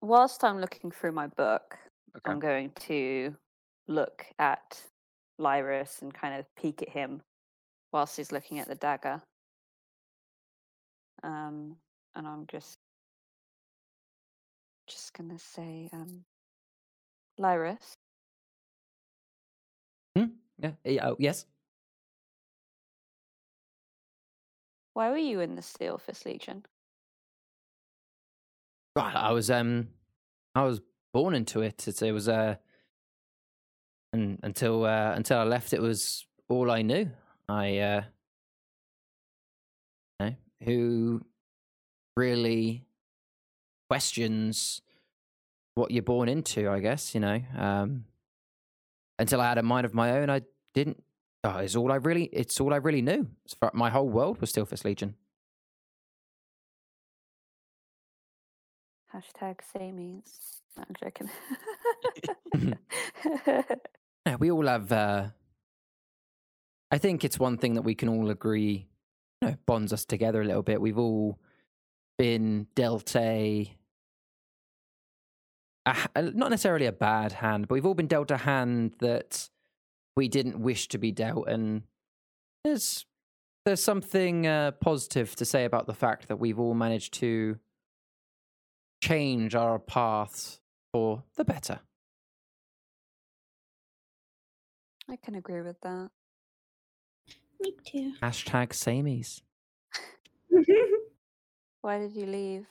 whilst 0.00 0.44
I'm 0.44 0.60
looking 0.60 0.90
through 0.90 1.12
my 1.12 1.26
book, 1.26 1.76
Okay. 2.16 2.30
I'm 2.30 2.40
going 2.40 2.70
to 2.80 3.36
look 3.88 4.24
at 4.38 4.80
Lyris 5.40 6.02
and 6.02 6.12
kind 6.12 6.38
of 6.38 6.46
peek 6.54 6.82
at 6.82 6.90
him 6.90 7.22
whilst 7.92 8.16
he's 8.16 8.32
looking 8.32 8.58
at 8.58 8.68
the 8.68 8.74
dagger. 8.74 9.22
Um, 11.22 11.76
and 12.14 12.26
I'm 12.26 12.46
just 12.46 12.78
just 14.86 15.12
gonna 15.14 15.38
say, 15.38 15.88
um, 15.92 16.24
Lyris, 17.40 17.92
Yeah. 20.58 20.72
yeah, 20.84 21.08
Oh, 21.08 21.16
yes. 21.18 21.46
why 24.94 25.10
were 25.10 25.16
you 25.16 25.40
in 25.40 25.54
the 25.54 25.62
Steelfist 25.62 26.26
Legion? 26.26 26.64
Right. 28.96 29.14
I 29.14 29.30
was 29.32 29.50
um, 29.50 29.88
I 30.54 30.64
was 30.64 30.80
born 31.12 31.34
into 31.34 31.62
it. 31.62 31.86
It, 31.88 32.02
it 32.02 32.12
was 32.12 32.28
uh, 32.28 32.56
and 34.12 34.38
until 34.42 34.84
uh, 34.84 35.12
until 35.14 35.38
I 35.38 35.44
left, 35.44 35.72
it 35.72 35.80
was 35.80 36.26
all 36.48 36.70
I 36.70 36.82
knew. 36.82 37.10
I 37.48 37.78
uh, 37.78 38.02
you 40.18 40.26
know, 40.26 40.34
who 40.64 41.24
really 42.16 42.84
questions 43.88 44.82
what 45.74 45.90
you're 45.90 46.02
born 46.02 46.28
into? 46.28 46.68
I 46.68 46.80
guess 46.80 47.14
you 47.14 47.20
know. 47.20 47.40
Um, 47.56 48.04
until 49.18 49.40
I 49.40 49.48
had 49.48 49.58
a 49.58 49.62
mind 49.62 49.84
of 49.84 49.94
my 49.94 50.18
own, 50.18 50.30
I 50.30 50.42
didn't. 50.74 51.02
Oh, 51.44 51.58
it's 51.58 51.76
all 51.76 51.92
I 51.92 51.96
really. 51.96 52.24
It's 52.24 52.60
all 52.60 52.74
I 52.74 52.78
really 52.78 53.02
knew. 53.02 53.28
My 53.72 53.90
whole 53.90 54.08
world 54.08 54.40
was 54.40 54.50
still 54.50 54.66
Steelfist 54.66 54.84
Legion. 54.84 55.14
Hashtag 59.14 59.58
samies. 59.74 60.60
No, 60.76 60.84
I'm 60.88 60.94
joking. 61.00 61.30
Yeah, 64.26 64.36
we 64.36 64.50
all 64.50 64.66
have. 64.66 64.90
Uh, 64.92 65.28
I 66.90 66.98
think 66.98 67.24
it's 67.24 67.38
one 67.38 67.56
thing 67.56 67.74
that 67.74 67.82
we 67.82 67.94
can 67.94 68.08
all 68.08 68.30
agree, 68.30 68.88
you 69.40 69.48
know, 69.48 69.56
bonds 69.66 69.92
us 69.92 70.04
together 70.04 70.42
a 70.42 70.44
little 70.44 70.62
bit. 70.62 70.80
We've 70.80 70.98
all 70.98 71.38
been 72.18 72.66
dealt 72.74 73.16
a 73.16 73.76
not 76.16 76.50
necessarily 76.50 76.86
a 76.86 76.92
bad 76.92 77.32
hand, 77.32 77.68
but 77.68 77.74
we've 77.74 77.86
all 77.86 77.94
been 77.94 78.06
dealt 78.06 78.30
a 78.30 78.36
hand 78.36 78.94
that 78.98 79.48
we 80.16 80.28
didn't 80.28 80.60
wish 80.60 80.88
to 80.88 80.98
be 80.98 81.12
dealt, 81.12 81.48
and 81.48 81.82
there's 82.64 83.06
there's 83.64 83.82
something 83.82 84.46
uh, 84.46 84.72
positive 84.72 85.34
to 85.36 85.44
say 85.44 85.64
about 85.64 85.86
the 85.86 85.94
fact 85.94 86.28
that 86.28 86.38
we've 86.38 86.58
all 86.58 86.74
managed 86.74 87.14
to 87.14 87.58
change 89.02 89.54
our 89.54 89.78
paths 89.78 90.60
for 90.92 91.22
the 91.36 91.44
better. 91.44 91.80
I 95.10 95.16
can 95.16 95.34
agree 95.34 95.60
with 95.60 95.80
that. 95.80 96.08
Me 97.60 97.74
too. 97.84 98.12
Hashtag 98.22 98.68
samies. 98.68 99.40
Why 101.80 101.98
did 101.98 102.14
you 102.14 102.26
leave? 102.26 102.66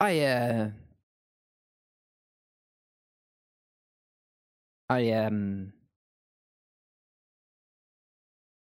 I 0.00 0.20
uh 0.20 0.70
I 4.88 5.10
um 5.12 5.74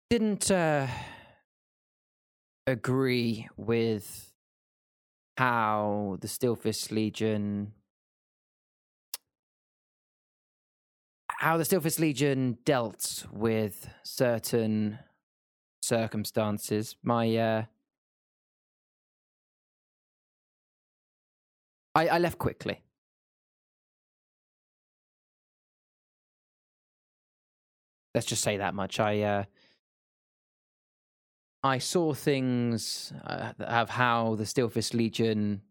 didn't 0.08 0.50
uh 0.50 0.86
agree 2.66 3.48
with 3.58 4.32
how 5.36 6.16
the 6.22 6.26
Steelfist 6.26 6.90
Legion 6.90 7.74
how 11.38 11.56
the 11.56 11.62
Steelfist 11.62 12.00
Legion 12.00 12.58
dealt 12.64 13.24
with 13.32 13.88
certain 14.02 14.98
circumstances. 15.80 16.96
My 17.04 17.36
uh 17.36 17.62
I, 21.94 22.08
I 22.08 22.18
left 22.18 22.38
quickly. 22.38 22.82
Let's 28.14 28.26
just 28.26 28.42
say 28.42 28.56
that 28.56 28.74
much. 28.74 28.98
I 28.98 29.22
uh, 29.22 29.44
I 31.62 31.78
saw 31.78 32.14
things 32.14 33.12
uh, 33.24 33.52
of 33.60 33.90
how 33.90 34.34
the 34.34 34.44
Steelfist 34.44 34.92
Legion 34.92 35.62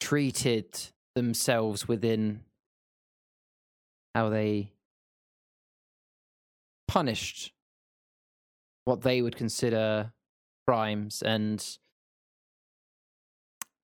treated 0.00 0.66
themselves 1.14 1.86
within 1.86 2.40
how 4.14 4.28
they 4.28 4.72
punished 6.88 7.52
what 8.84 9.02
they 9.02 9.22
would 9.22 9.36
consider 9.36 10.12
crimes 10.66 11.22
and 11.22 11.78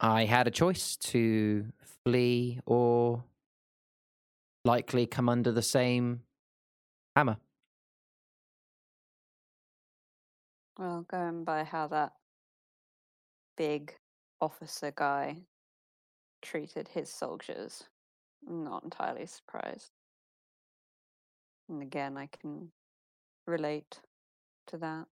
I 0.00 0.26
had 0.26 0.46
a 0.46 0.50
choice 0.50 0.96
to 0.96 1.66
flee 2.04 2.60
or 2.66 3.24
likely 4.64 5.06
come 5.06 5.28
under 5.28 5.50
the 5.50 5.62
same 5.62 6.20
hammer. 7.16 7.38
Well, 10.78 11.04
going 11.10 11.42
by 11.42 11.64
how 11.64 11.88
that 11.88 12.12
big 13.56 13.92
officer 14.40 14.92
guy 14.94 15.38
treated 16.42 16.86
his 16.86 17.10
soldiers. 17.10 17.82
I'm 18.48 18.62
not 18.62 18.84
entirely 18.84 19.26
surprised. 19.26 19.90
And 21.68 21.82
again, 21.82 22.16
I 22.16 22.26
can 22.26 22.70
relate 23.46 24.00
to 24.68 24.78
that. 24.78 25.06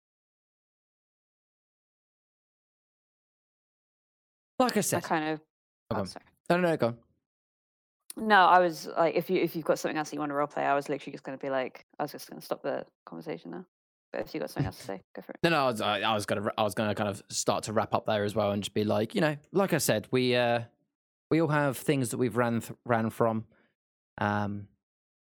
Like 4.59 4.77
I 4.77 4.81
said, 4.81 4.99
I 4.99 5.09
kind 5.09 5.29
of. 5.31 5.41
Oh, 5.91 5.97
Oh, 6.01 6.05
sorry. 6.05 6.25
no, 6.51 6.57
no, 6.59 6.69
no, 6.71 6.77
go 6.77 6.87
on. 6.89 6.97
No, 8.17 8.37
I 8.47 8.61
was 8.61 8.87
like, 8.97 9.17
if 9.17 9.29
you 9.29 9.41
if 9.43 9.57
you've 9.57 9.65
got 9.65 9.79
something 9.79 9.99
else 9.99 10.11
that 10.11 10.17
you 10.17 10.21
want 10.21 10.31
to 10.31 10.37
roleplay, 10.37 10.65
I 10.65 10.75
was 10.75 10.89
literally 10.89 11.11
just 11.13 11.25
going 11.25 11.37
to 11.37 11.43
be 11.45 11.51
like, 11.51 11.85
I 11.99 12.05
was 12.05 12.13
just 12.13 12.31
going 12.31 12.39
to 12.41 12.45
stop 12.45 12.63
the 12.63 12.87
conversation 13.05 13.51
now. 13.51 13.65
But 14.13 14.21
if 14.23 14.33
you 14.35 14.39
got 14.39 14.51
something 14.51 14.67
else 14.67 14.79
to 14.79 14.85
say, 14.85 15.01
go 15.17 15.23
for 15.23 15.33
it. 15.33 15.39
No, 15.43 15.51
no, 15.51 15.65
I 15.65 15.67
was, 15.67 15.81
I, 15.81 16.01
I 16.03 16.15
was 16.15 16.25
gonna, 16.25 16.49
I 16.57 16.63
was 16.63 16.75
gonna 16.75 16.95
kind 16.95 17.09
of 17.09 17.21
start 17.29 17.65
to 17.65 17.73
wrap 17.73 17.93
up 17.93 18.07
there 18.07 18.23
as 18.23 18.37
well, 18.37 18.53
and 18.53 18.63
just 18.63 18.73
be 18.75 18.85
like, 18.85 19.17
you 19.17 19.21
know, 19.21 19.37
like 19.51 19.73
I 19.73 19.79
said, 19.79 20.07
we, 20.13 20.37
uh, 20.37 20.61
we 21.33 21.41
all 21.41 21.49
have 21.49 21.77
things 21.77 22.11
that 22.11 22.19
we've 22.19 22.37
ran, 22.37 22.61
th- 22.61 22.79
ran 22.85 23.11
from. 23.11 23.45
Um, 24.19 24.69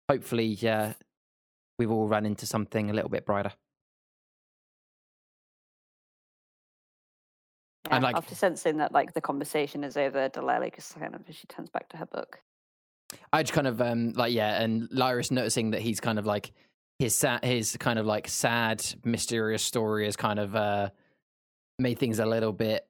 hopefully, 0.10 0.58
uh, 0.66 0.94
we've 1.80 1.90
all 1.90 2.08
run 2.08 2.26
into 2.26 2.46
something 2.46 2.90
a 2.90 2.94
little 2.94 3.10
bit 3.10 3.26
brighter. 3.26 3.54
Yeah, 7.88 7.96
And, 7.96 8.04
like- 8.04 8.16
after 8.16 8.36
sensing 8.36 8.78
that 8.78 8.92
like 8.92 9.14
the 9.14 9.22
conversation 9.22 9.84
is 9.84 9.98
over, 9.98 10.30
Delilah 10.30 10.70
just 10.72 11.00
kind 11.00 11.16
of 11.16 11.22
she 11.32 11.48
turns 11.48 11.70
back 11.70 11.90
to 11.90 11.98
her 11.98 12.06
book. 12.06 12.42
I 13.34 13.42
just 13.42 13.54
kind 13.54 13.66
of 13.66 13.82
um 13.82 14.12
like 14.14 14.34
yeah, 14.34 14.62
and 14.62 14.88
Lyris 14.90 15.32
noticing 15.32 15.72
that 15.72 15.82
he's 15.82 16.00
kind 16.00 16.20
of 16.20 16.28
like 16.28 16.52
his 17.00 17.16
sad, 17.16 17.44
his 17.44 17.76
kind 17.78 17.98
of 17.98 18.06
like 18.06 18.28
sad, 18.28 18.86
mysterious 19.04 19.64
story 19.64 20.06
has 20.06 20.16
kind 20.16 20.38
of 20.38 20.56
uh 20.56 20.90
made 21.80 21.98
things 21.98 22.20
a 22.20 22.26
little 22.26 22.52
bit, 22.52 22.86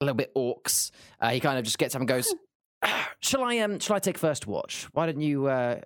a 0.00 0.04
little 0.04 0.16
bit 0.16 0.34
orcs. 0.34 0.90
Uh, 1.20 1.30
he 1.30 1.40
kind 1.40 1.56
of 1.58 1.64
just 1.64 1.78
gets 1.78 1.94
up 1.94 2.00
and 2.02 2.08
goes, 2.08 2.34
"Shall 3.20 3.44
I 3.44 3.58
um 3.60 3.78
shall 3.78 3.96
I 3.96 4.00
take 4.00 4.18
first 4.18 4.46
watch? 4.46 4.88
Why 4.92 5.06
don't 5.06 5.20
you 5.22 5.46
uh 5.46 5.80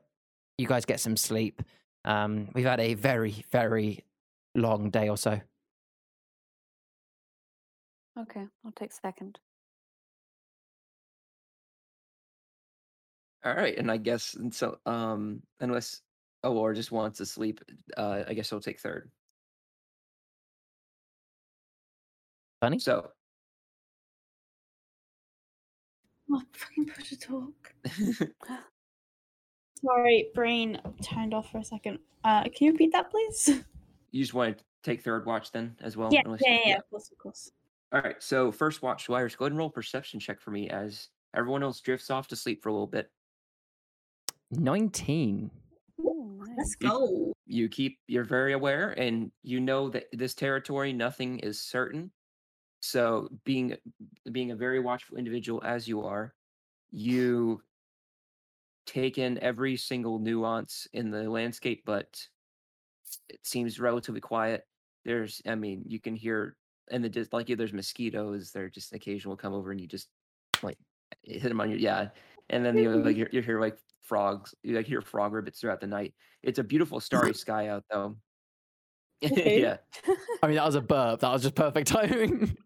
you 0.58 0.66
guys 0.66 0.84
get 0.84 0.98
some 0.98 1.16
sleep? 1.16 1.62
Um, 2.04 2.50
we've 2.54 2.64
had 2.66 2.80
a 2.80 2.94
very 2.94 3.44
very 3.50 4.04
long 4.54 4.90
day 4.90 5.08
or 5.08 5.16
so." 5.16 5.40
Okay, 8.18 8.46
I'll 8.64 8.72
take 8.72 8.92
second. 8.92 9.38
All 13.44 13.54
right, 13.54 13.76
and 13.76 13.90
I 13.90 13.96
guess 13.96 14.34
and 14.34 14.54
so 14.54 14.78
um 14.86 15.42
unless 15.60 16.00
Alor 16.44 16.74
just 16.74 16.92
wants 16.92 17.18
to 17.18 17.26
sleep, 17.26 17.60
uh 17.96 18.24
I 18.26 18.34
guess 18.34 18.52
I'll 18.52 18.60
take 18.60 18.80
third. 18.80 19.10
Funny. 22.60 22.78
So 22.78 23.12
Oh, 26.30 26.42
fucking 26.52 26.86
put 26.86 27.04
to 27.06 27.16
talk. 27.18 27.74
Sorry, 29.84 30.28
brain 30.34 30.80
turned 31.02 31.34
off 31.34 31.50
for 31.50 31.58
a 31.58 31.64
second. 31.64 31.98
Uh, 32.24 32.44
can 32.44 32.66
you 32.66 32.72
repeat 32.72 32.92
that, 32.92 33.10
please? 33.10 33.48
you 34.12 34.22
just 34.22 34.34
want 34.34 34.58
to 34.58 34.64
take 34.82 35.02
third 35.02 35.26
watch 35.26 35.50
then 35.52 35.76
as 35.80 35.96
well? 35.96 36.08
yeah, 36.12 36.22
unless- 36.24 36.40
yeah, 36.44 36.58
yeah, 36.66 36.76
of 36.76 36.88
course, 36.90 37.10
of 37.10 37.18
course. 37.18 37.50
All 37.92 38.00
right, 38.00 38.22
so 38.22 38.50
first 38.50 38.80
watch, 38.82 39.08
Wires, 39.08 39.36
go 39.36 39.44
ahead 39.44 39.52
and 39.52 39.58
roll 39.58 39.68
a 39.68 39.72
perception 39.72 40.18
check 40.18 40.40
for 40.40 40.50
me 40.50 40.70
as 40.70 41.08
everyone 41.34 41.62
else 41.62 41.80
drifts 41.80 42.10
off 42.10 42.26
to 42.28 42.36
sleep 42.36 42.62
for 42.62 42.68
a 42.68 42.72
little 42.72 42.86
bit. 42.86 43.10
Nineteen. 44.50 45.50
Ooh, 46.00 46.42
Let's 46.56 46.76
You- 46.80 46.88
go. 46.88 47.32
You 47.46 47.68
keep 47.68 47.98
you're 48.06 48.24
very 48.24 48.52
aware 48.54 48.90
and 48.98 49.30
you 49.42 49.60
know 49.60 49.90
that 49.90 50.06
this 50.12 50.34
territory 50.34 50.92
nothing 50.92 51.38
is 51.40 51.60
certain. 51.60 52.10
So 52.80 53.28
being 53.44 53.76
being 54.30 54.52
a 54.52 54.56
very 54.56 54.80
watchful 54.80 55.18
individual 55.18 55.62
as 55.64 55.86
you 55.86 56.02
are, 56.02 56.34
you 56.90 57.62
take 58.86 59.18
in 59.18 59.38
every 59.42 59.76
single 59.76 60.18
nuance 60.18 60.88
in 60.92 61.10
the 61.10 61.28
landscape, 61.28 61.82
but 61.84 62.26
it 63.28 63.40
seems 63.42 63.80
relatively 63.80 64.20
quiet. 64.20 64.66
There's 65.04 65.42
I 65.46 65.54
mean, 65.54 65.82
you 65.86 66.00
can 66.00 66.16
hear 66.16 66.56
and 66.90 67.02
the 67.02 67.08
dis- 67.08 67.32
like 67.32 67.48
yeah, 67.48 67.56
there's 67.56 67.72
mosquitoes, 67.72 68.50
they're 68.50 68.70
just 68.70 68.92
occasional 68.92 69.36
come 69.36 69.54
over 69.54 69.70
and 69.70 69.80
you 69.80 69.86
just 69.86 70.08
like 70.62 70.78
hit 71.22 71.42
them 71.42 71.60
on 71.60 71.70
your 71.70 71.78
yeah. 71.78 72.08
And 72.50 72.64
then 72.64 72.76
you 72.76 72.90
know, 72.90 72.98
like 72.98 73.16
you 73.16 73.26
you 73.32 73.42
hear 73.42 73.60
like 73.60 73.78
frogs, 74.02 74.54
you 74.62 74.76
like 74.76 74.86
hear 74.86 75.00
frog 75.00 75.32
ribbits 75.32 75.60
throughout 75.60 75.80
the 75.80 75.86
night. 75.86 76.14
It's 76.42 76.58
a 76.58 76.64
beautiful 76.64 77.00
starry 77.00 77.34
sky 77.34 77.68
out 77.68 77.84
though. 77.90 78.16
Okay. 79.24 79.62
yeah, 79.62 79.76
I 80.42 80.48
mean, 80.48 80.56
that 80.56 80.66
was 80.66 80.74
a 80.74 80.80
burp. 80.80 81.20
That 81.20 81.30
was 81.30 81.42
just 81.42 81.54
perfect 81.54 81.86
timing. 81.86 82.56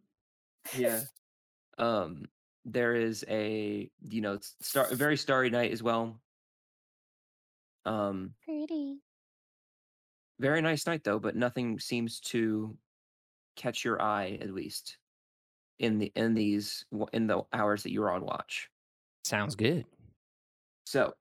yeah. 0.74 1.02
Um, 1.76 2.24
there 2.66 2.96
is 2.96 3.24
a 3.28 3.88
you 4.02 4.20
know 4.20 4.38
star 4.60 4.86
a 4.90 4.94
very 4.94 5.16
starry 5.16 5.48
night 5.48 5.70
as 5.72 5.82
well. 5.82 6.20
Um, 7.86 8.34
Pretty. 8.44 8.98
very 10.40 10.60
nice 10.60 10.86
night 10.86 11.04
though, 11.04 11.20
but 11.20 11.36
nothing 11.36 11.78
seems 11.78 12.18
to 12.20 12.76
catch 13.54 13.84
your 13.84 14.02
eye 14.02 14.38
at 14.42 14.52
least 14.52 14.98
in 15.78 15.98
the 15.98 16.12
in 16.16 16.34
these 16.34 16.84
in 17.12 17.28
the 17.28 17.42
hours 17.52 17.84
that 17.84 17.92
you're 17.92 18.10
on 18.10 18.24
watch. 18.24 18.68
Sounds 19.24 19.54
good. 19.54 19.84
So, 20.86 21.14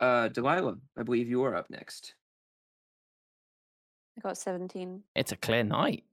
uh, 0.00 0.28
Delilah, 0.28 0.76
I 0.98 1.02
believe 1.02 1.28
you 1.28 1.42
are 1.44 1.54
up 1.54 1.70
next. 1.70 2.14
I 4.18 4.20
got 4.20 4.36
seventeen. 4.36 5.02
It's 5.14 5.32
a 5.32 5.36
clear 5.36 5.64
night. 5.64 6.04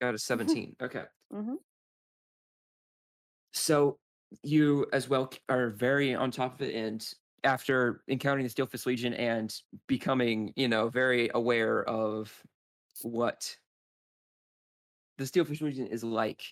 Got 0.00 0.14
a 0.14 0.18
17. 0.18 0.76
okay. 0.80 1.04
Mhm. 1.32 1.56
So 3.58 3.98
you 4.42 4.86
as 4.92 5.08
well 5.08 5.32
are 5.48 5.70
very 5.70 6.14
on 6.14 6.30
top 6.30 6.54
of 6.54 6.62
it, 6.68 6.74
and 6.74 7.06
after 7.44 8.02
encountering 8.08 8.46
the 8.46 8.52
Steelfist 8.52 8.86
Legion 8.86 9.14
and 9.14 9.54
becoming, 9.86 10.52
you 10.56 10.68
know, 10.68 10.88
very 10.88 11.30
aware 11.34 11.84
of 11.84 12.32
what 13.02 13.56
the 15.16 15.24
Steelfist 15.24 15.62
Legion 15.62 15.86
is 15.86 16.04
like 16.04 16.42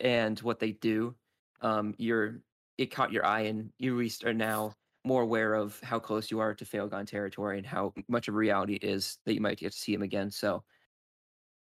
and 0.00 0.38
what 0.40 0.58
they 0.58 0.72
do, 0.72 1.14
um, 1.60 1.94
you're 1.98 2.40
it 2.78 2.86
caught 2.86 3.12
your 3.12 3.24
eye, 3.24 3.42
and 3.42 3.70
you 3.78 4.08
are 4.24 4.34
now 4.34 4.74
more 5.04 5.22
aware 5.22 5.54
of 5.54 5.78
how 5.82 5.98
close 5.98 6.30
you 6.30 6.40
are 6.40 6.54
to 6.54 6.64
Failgon 6.64 7.06
territory 7.06 7.58
and 7.58 7.66
how 7.66 7.92
much 8.08 8.26
of 8.26 8.34
reality 8.34 8.74
it 8.74 8.84
is 8.84 9.18
that 9.26 9.34
you 9.34 9.40
might 9.40 9.58
get 9.58 9.72
to 9.72 9.78
see 9.78 9.92
him 9.92 10.02
again. 10.02 10.30
So 10.30 10.64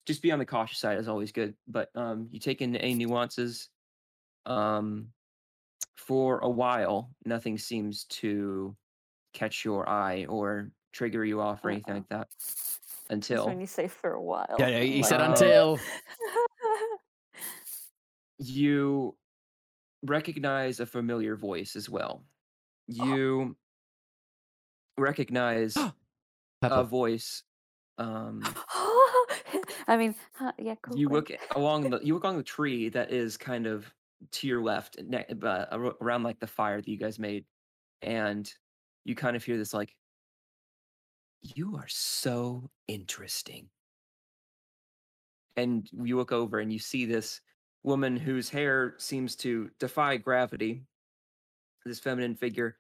just 0.06 0.22
be 0.22 0.32
on 0.32 0.40
the 0.40 0.46
cautious 0.46 0.80
side 0.80 0.98
is 0.98 1.08
always 1.08 1.32
good. 1.32 1.54
But 1.68 1.90
um, 1.96 2.30
you 2.32 2.40
take 2.40 2.62
in 2.62 2.76
any 2.78 2.96
nuances. 2.96 3.70
Um, 4.46 5.12
for 5.96 6.40
a 6.40 6.50
while, 6.50 7.10
nothing 7.26 7.58
seems 7.58 8.06
to 8.06 8.76
catch 9.34 9.66
your 9.66 9.88
eye 9.90 10.26
or 10.26 10.72
trigger 10.92 11.26
you 11.26 11.42
off 11.42 11.66
or 11.66 11.72
anything 11.72 11.94
Uh-uh. 11.96 12.00
like 12.00 12.10
that 12.10 12.28
until 13.10 13.48
when 13.48 13.60
you 13.60 13.68
say 13.68 13.88
for 13.88 14.14
a 14.14 14.22
while. 14.22 14.56
Yeah, 14.60 14.70
no, 14.70 14.78
I'm 14.78 14.84
he 14.88 15.04
said 15.04 15.22
Uh, 15.22 15.30
until. 15.30 15.80
you 18.38 19.16
recognize 20.04 20.80
a 20.80 20.86
familiar 20.86 21.36
voice 21.36 21.76
as 21.76 21.90
well. 21.90 22.24
You 22.88 23.56
recognize 24.98 25.76
a 26.62 26.84
voice. 26.84 27.44
Um, 27.98 28.42
I 29.88 29.98
mean, 29.98 30.16
huh, 30.34 30.52
yeah, 30.58 30.76
cool. 30.82 30.98
you 30.98 31.10
look 31.10 31.32
along 31.56 31.90
the 31.90 32.00
you 32.00 32.14
look 32.14 32.24
along 32.24 32.38
the 32.38 32.44
tree 32.44 32.90
that 32.90 33.12
is 33.12 33.38
kind 33.38 33.68
of 33.68 33.94
to 34.32 34.48
your 34.48 34.62
left, 34.62 34.98
uh, 35.00 35.66
around 36.02 36.24
like 36.24 36.40
the 36.40 36.48
fire 36.48 36.82
that 36.82 36.88
you 36.88 36.98
guys 36.98 37.20
made, 37.20 37.46
and 38.02 38.54
you 39.06 39.16
kind 39.16 39.36
of 39.36 39.44
hear 39.44 39.58
this 39.58 39.74
like, 39.74 39.96
"You 41.42 41.76
are 41.78 41.88
so 41.88 42.72
interesting." 42.88 43.70
And 45.56 45.88
you 45.92 46.18
look 46.18 46.32
over 46.32 46.60
and 46.60 46.74
you 46.74 46.80
see 46.80 47.06
this 47.06 47.42
woman 47.84 48.18
whose 48.18 48.50
hair 48.50 48.96
seems 48.98 49.36
to 49.38 49.70
defy 49.80 50.18
gravity. 50.18 50.88
This 51.86 52.00
feminine 52.00 52.36
figure, 52.36 52.80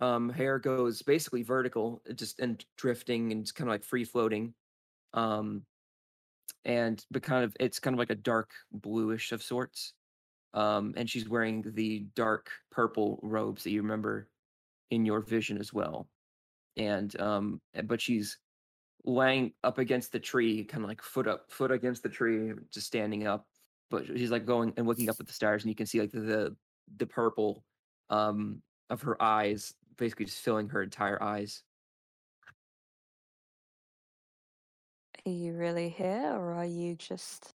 um, 0.00 0.28
hair 0.28 0.58
goes 0.58 1.02
basically 1.02 1.42
vertical, 1.42 2.02
just 2.14 2.38
and 2.40 2.64
drifting 2.76 3.32
and 3.32 3.52
kind 3.54 3.68
of 3.68 3.72
like 3.72 3.84
free 3.84 4.04
floating. 4.04 4.54
Um, 5.14 5.66
and 6.64 7.04
but 7.10 7.22
kind 7.22 7.44
of 7.44 7.56
it's 7.60 7.80
kind 7.80 7.94
of 7.94 7.98
like 7.98 8.10
a 8.10 8.14
dark 8.14 8.52
bluish 8.72 9.32
of 9.32 9.42
sorts. 9.42 9.94
Um, 10.54 10.94
and 10.96 11.08
she's 11.08 11.28
wearing 11.28 11.62
the 11.74 12.06
dark 12.14 12.50
purple 12.70 13.18
robes 13.22 13.64
that 13.64 13.70
you 13.70 13.82
remember 13.82 14.28
in 14.90 15.06
your 15.06 15.20
vision 15.20 15.58
as 15.58 15.72
well. 15.72 16.08
And 16.76 17.18
um, 17.20 17.60
eh, 17.74 17.82
but 17.82 18.00
she's 18.00 18.38
laying 19.04 19.52
up 19.64 19.78
against 19.78 20.12
the 20.12 20.20
tree, 20.20 20.64
kind 20.64 20.84
of 20.84 20.88
like 20.88 21.02
foot 21.02 21.26
up, 21.26 21.50
foot 21.50 21.70
against 21.70 22.02
the 22.02 22.08
tree, 22.08 22.52
just 22.72 22.86
standing 22.86 23.26
up. 23.26 23.46
But 23.90 24.06
she's 24.06 24.30
like 24.30 24.46
going 24.46 24.72
and 24.76 24.86
looking 24.86 25.10
up 25.10 25.16
at 25.20 25.26
the 25.26 25.32
stars, 25.32 25.64
and 25.64 25.70
you 25.70 25.74
can 25.76 25.86
see 25.86 26.00
like 26.00 26.12
the 26.12 26.20
the, 26.20 26.56
the 26.98 27.06
purple 27.06 27.64
um 28.10 28.62
of 28.90 29.02
her 29.02 29.20
eyes, 29.22 29.74
basically 29.96 30.26
just 30.26 30.40
filling 30.40 30.68
her 30.70 30.82
entire 30.82 31.22
eyes. 31.22 31.62
Are 35.26 35.30
you 35.32 35.54
really 35.54 35.88
here, 35.88 36.32
or 36.34 36.54
are 36.54 36.64
you 36.64 36.96
just 36.96 37.51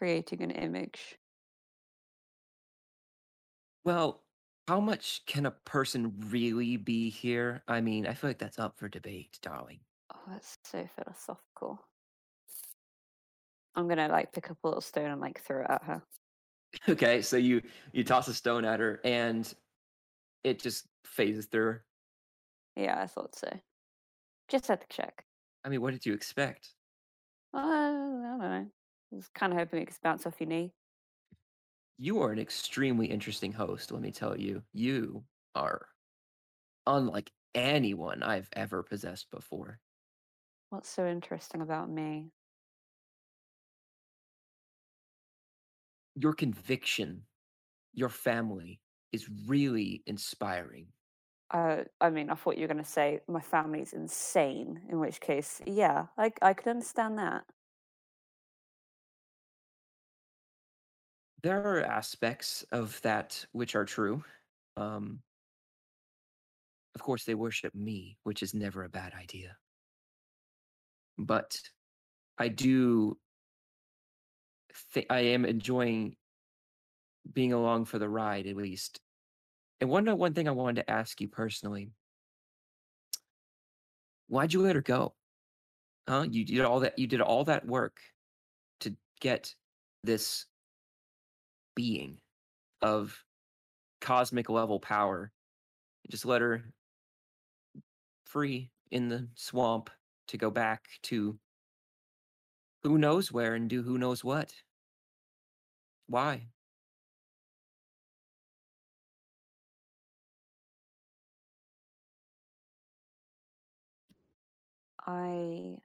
creating 0.00 0.40
an 0.40 0.50
image? 0.50 1.18
Well, 3.84 4.24
how 4.66 4.80
much 4.80 5.26
can 5.26 5.44
a 5.44 5.50
person 5.50 6.14
really 6.30 6.78
be 6.78 7.10
here? 7.10 7.62
I 7.68 7.82
mean, 7.82 8.06
I 8.06 8.14
feel 8.14 8.30
like 8.30 8.38
that's 8.38 8.58
up 8.58 8.78
for 8.78 8.88
debate, 8.88 9.38
darling. 9.42 9.80
Oh, 10.14 10.22
that's 10.26 10.56
so 10.64 10.86
philosophical. 10.86 11.86
I'm 13.74 13.88
gonna 13.88 14.08
like 14.08 14.32
pick 14.32 14.50
up 14.50 14.56
a 14.64 14.66
little 14.66 14.80
stone 14.80 15.10
and 15.10 15.20
like 15.20 15.38
throw 15.38 15.64
it 15.64 15.70
at 15.70 15.84
her. 15.84 16.02
Okay, 16.88 17.20
so 17.20 17.36
you 17.36 17.62
you 17.92 18.04
toss 18.04 18.28
a 18.28 18.34
stone 18.34 18.64
at 18.64 18.80
her 18.80 19.00
and 19.04 19.52
it 20.44 20.60
just 20.60 20.86
phases 21.04 21.46
through 21.46 21.64
her. 21.66 21.86
Yeah, 22.76 23.00
I 23.02 23.06
thought 23.06 23.34
so. 23.34 23.60
Just 24.48 24.68
had 24.68 24.80
to 24.80 24.86
check. 24.88 25.26
I 25.64 25.68
mean, 25.68 25.80
what 25.80 25.92
did 25.92 26.06
you 26.06 26.14
expect? 26.14 26.74
Uh, 27.52 27.58
I 27.58 27.90
don't 27.90 28.38
know. 28.40 28.70
I 29.12 29.16
was 29.16 29.28
kind 29.28 29.52
of 29.52 29.58
hoping 29.58 29.82
it 29.82 29.86
could 29.86 30.00
bounce 30.02 30.26
off 30.26 30.40
your 30.40 30.48
knee. 30.48 30.74
You 31.98 32.20
are 32.22 32.32
an 32.32 32.40
extremely 32.40 33.06
interesting 33.06 33.52
host, 33.52 33.92
let 33.92 34.02
me 34.02 34.10
tell 34.10 34.36
you. 34.36 34.64
You 34.72 35.26
are 35.54 35.90
unlike 36.86 37.32
anyone 37.54 38.22
I've 38.22 38.50
ever 38.52 38.82
possessed 38.82 39.30
before. 39.30 39.80
What's 40.70 40.88
so 40.88 41.06
interesting 41.06 41.60
about 41.60 41.90
me? 41.90 42.32
Your 46.14 46.34
conviction, 46.34 47.26
your 47.92 48.10
family 48.10 48.82
is 49.12 49.28
really 49.30 50.02
inspiring. 50.06 50.92
Uh, 51.50 51.84
I 52.00 52.10
mean, 52.10 52.30
I 52.30 52.34
thought 52.36 52.56
you 52.56 52.62
were 52.62 52.68
going 52.72 52.82
to 52.84 52.88
say 52.88 53.20
my 53.26 53.40
family's 53.40 53.92
insane. 53.92 54.86
In 54.88 55.00
which 55.00 55.20
case, 55.20 55.60
yeah, 55.66 56.06
I 56.16 56.32
I 56.42 56.54
could 56.54 56.68
understand 56.68 57.18
that. 57.18 57.44
There 61.42 61.62
are 61.62 61.80
aspects 61.80 62.64
of 62.72 63.00
that 63.02 63.46
which 63.52 63.74
are 63.74 63.84
true. 63.84 64.22
Um, 64.76 65.20
of 66.94 67.02
course, 67.02 67.24
they 67.24 67.34
worship 67.34 67.74
me, 67.74 68.18
which 68.24 68.42
is 68.42 68.52
never 68.52 68.84
a 68.84 68.88
bad 68.88 69.14
idea. 69.14 69.56
But 71.16 71.58
I 72.38 72.48
do 72.48 73.16
think 74.92 75.06
I 75.10 75.20
am 75.20 75.44
enjoying 75.44 76.16
being 77.32 77.52
along 77.52 77.84
for 77.86 77.98
the 77.98 78.08
ride, 78.08 78.46
at 78.46 78.56
least. 78.56 79.00
And 79.80 79.88
one 79.88 80.08
uh, 80.08 80.16
one 80.16 80.34
thing 80.34 80.48
I 80.48 80.52
wanted 80.52 80.82
to 80.82 80.90
ask 80.90 81.20
you 81.20 81.28
personally: 81.28 81.92
Why'd 84.28 84.52
you 84.52 84.60
let 84.60 84.76
her 84.76 84.82
go? 84.82 85.14
Huh? 86.08 86.26
You 86.30 86.44
did 86.44 86.60
all 86.60 86.80
that. 86.80 86.98
You 86.98 87.06
did 87.06 87.20
all 87.20 87.44
that 87.44 87.66
work 87.66 88.00
to 88.80 88.94
get 89.20 89.54
this 90.02 90.46
being 91.74 92.18
of 92.82 93.24
cosmic 94.00 94.48
level 94.48 94.80
power. 94.80 95.32
Just 96.10 96.24
let 96.26 96.40
her 96.42 96.64
free 98.24 98.70
in 98.90 99.08
the 99.08 99.28
swamp 99.34 99.90
to 100.28 100.38
go 100.38 100.50
back 100.50 100.88
to 101.02 101.38
who 102.82 102.98
knows 102.98 103.30
where 103.32 103.54
and 103.54 103.68
do 103.68 103.82
who 103.82 103.98
knows 103.98 104.24
what. 104.24 104.54
Why? 106.08 106.48
I 115.06 115.78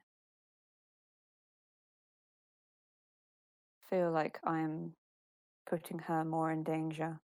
feel 3.88 4.10
like 4.10 4.38
I'm 4.44 4.94
putting 5.68 5.98
her 6.00 6.24
more 6.24 6.50
in 6.50 6.62
danger 6.62 7.20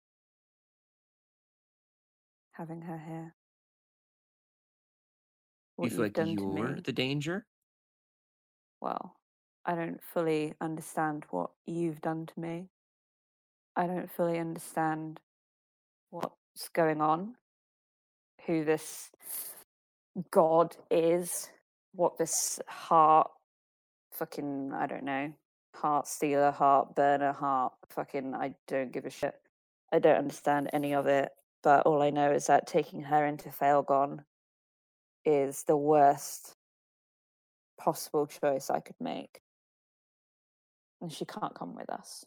having 2.57 2.81
her 2.81 2.97
here. 2.97 3.35
You 5.77 5.89
What 5.89 5.89
feel 5.89 5.99
you've 5.99 6.17
like 6.17 6.17
you're 6.17 6.81
the 6.81 6.91
danger? 6.91 7.45
well, 8.81 9.15
I 9.65 9.75
don't 9.75 10.01
fully 10.03 10.53
understand 10.59 11.25
what 11.29 11.51
you've 11.67 12.01
done 12.01 12.25
to 12.25 12.39
me. 12.39 12.69
I 13.75 13.85
don't 13.85 14.11
fully 14.11 14.39
understand 14.39 15.19
what's 16.09 16.69
going 16.73 16.99
on, 16.99 17.35
who 18.47 18.63
this 18.65 19.11
god 20.31 20.75
is, 20.89 21.49
what 21.93 22.17
this 22.17 22.59
heart 22.67 23.29
fucking, 24.13 24.71
I 24.73 24.87
don't 24.87 25.03
know, 25.03 25.31
heart 25.77 26.07
stealer, 26.07 26.51
heart 26.51 26.95
burner, 26.95 27.33
heart 27.33 27.73
fucking, 27.89 28.33
I 28.33 28.55
don't 28.67 28.91
give 28.91 29.05
a 29.05 29.09
shit. 29.09 29.35
I 29.91 29.99
don't 29.99 30.17
understand 30.17 30.69
any 30.73 30.93
of 30.93 31.07
it, 31.07 31.29
but 31.63 31.85
all 31.85 32.01
I 32.01 32.09
know 32.09 32.31
is 32.31 32.47
that 32.47 32.67
taking 32.67 33.01
her 33.01 33.25
into 33.25 33.49
Failgon 33.49 34.19
is 35.23 35.63
the 35.63 35.77
worst 35.77 36.55
possible 37.79 38.25
choice 38.25 38.69
I 38.69 38.79
could 38.79 38.99
make. 38.99 39.39
And 41.01 41.11
she 41.11 41.25
can't 41.25 41.53
come 41.53 41.75
with 41.75 41.89
us. 41.89 42.25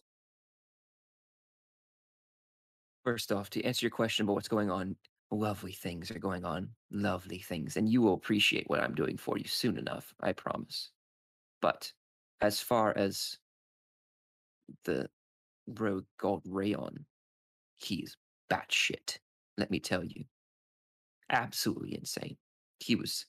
First 3.04 3.32
off, 3.32 3.50
to 3.50 3.64
answer 3.64 3.84
your 3.84 3.90
question 3.90 4.24
about 4.24 4.34
what's 4.34 4.48
going 4.48 4.70
on, 4.70 4.94
lovely 5.30 5.72
things 5.72 6.10
are 6.10 6.18
going 6.18 6.44
on. 6.44 6.68
Lovely 6.90 7.38
things. 7.38 7.76
And 7.76 7.88
you 7.88 8.00
will 8.00 8.14
appreciate 8.14 8.68
what 8.68 8.80
I'm 8.80 8.94
doing 8.94 9.16
for 9.16 9.38
you 9.38 9.46
soon 9.46 9.76
enough, 9.76 10.14
I 10.20 10.32
promise. 10.32 10.90
But 11.60 11.92
as 12.40 12.60
far 12.60 12.96
as 12.96 13.38
the 14.84 15.08
rogue 15.66 16.06
god 16.18 16.40
Rayon, 16.46 17.04
he's 17.76 18.16
batshit, 18.50 19.18
let 19.56 19.70
me 19.70 19.80
tell 19.80 20.04
you. 20.04 20.24
Absolutely 21.30 21.94
insane. 21.94 22.36
He 22.80 22.96
was, 22.96 23.26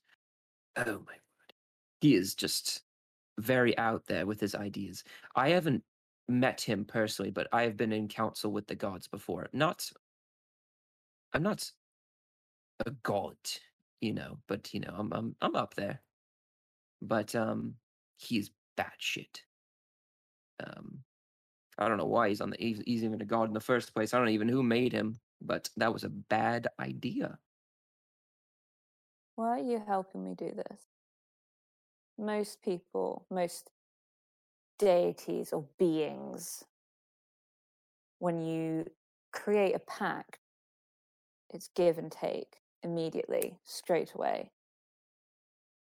oh 0.78 0.86
my 0.86 0.92
word. 0.92 1.54
He 2.00 2.16
is 2.16 2.36
just 2.36 2.82
very 3.40 3.78
out 3.78 4.04
there 4.08 4.26
with 4.26 4.40
his 4.40 4.56
ideas. 4.56 5.04
I 5.36 5.50
haven't 5.50 5.84
met 6.28 6.62
him 6.62 6.86
personally, 6.86 7.32
but 7.32 7.48
I 7.52 7.64
have 7.64 7.78
been 7.78 7.92
in 7.92 8.08
council 8.08 8.52
with 8.52 8.68
the 8.68 8.76
gods 8.76 9.08
before. 9.08 9.50
Not, 9.54 9.92
I'm 11.34 11.44
not 11.44 11.70
a 12.86 12.92
god, 13.04 13.38
you 14.00 14.14
know, 14.14 14.40
but 14.48 14.74
you 14.74 14.80
know, 14.80 14.94
I'm 14.98 15.12
I'm 15.14 15.36
I'm 15.42 15.56
up 15.56 15.76
there. 15.76 16.02
But 17.02 17.36
um, 17.36 17.76
he's 18.18 18.52
batshit. 18.82 19.42
Um, 20.64 21.04
I 21.78 21.88
don't 21.88 21.98
know 21.98 22.06
why 22.06 22.30
he's 22.30 22.42
on 22.42 22.52
the 22.52 22.58
he's, 22.60 22.82
he's 22.86 23.04
even 23.04 23.22
a 23.22 23.26
god 23.26 23.48
in 23.48 23.54
the 23.54 23.60
first 23.60 23.94
place. 23.94 24.14
I 24.14 24.20
don't 24.20 24.30
even 24.30 24.48
who 24.48 24.64
made 24.64 24.94
him, 24.94 25.20
but 25.42 25.70
that 25.78 25.94
was 25.94 26.04
a 26.04 26.10
bad 26.10 26.68
idea. 26.80 27.38
Why 29.36 29.60
are 29.60 29.64
you 29.64 29.82
helping 29.86 30.24
me 30.24 30.36
do 30.36 30.52
this? 30.56 30.82
Most 32.18 32.62
people, 32.62 33.26
most 33.32 33.72
deities 34.78 35.54
or 35.54 35.66
beings, 35.80 36.64
when 38.20 38.42
you 38.42 38.86
create 39.32 39.74
a 39.74 39.80
pact, 39.80 40.38
it's 41.50 41.70
give 41.76 41.98
and 41.98 42.12
take 42.12 42.58
immediately, 42.84 43.58
straight 43.64 44.14
away. 44.14 44.52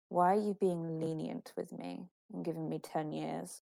Why 0.09 0.33
are 0.33 0.41
you 0.41 0.57
being 0.59 1.01
lenient 1.01 1.53
with 1.57 1.73
me 1.73 2.09
and 2.33 2.45
giving 2.45 2.69
me 2.69 2.79
10 2.79 3.13
years? 3.13 3.63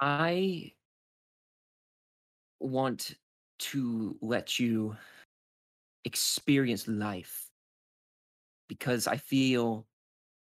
I 0.00 0.74
want 2.60 3.14
to 3.58 4.18
let 4.20 4.58
you 4.58 4.96
experience 6.04 6.88
life 6.88 7.50
because 8.68 9.06
I 9.06 9.16
feel, 9.16 9.86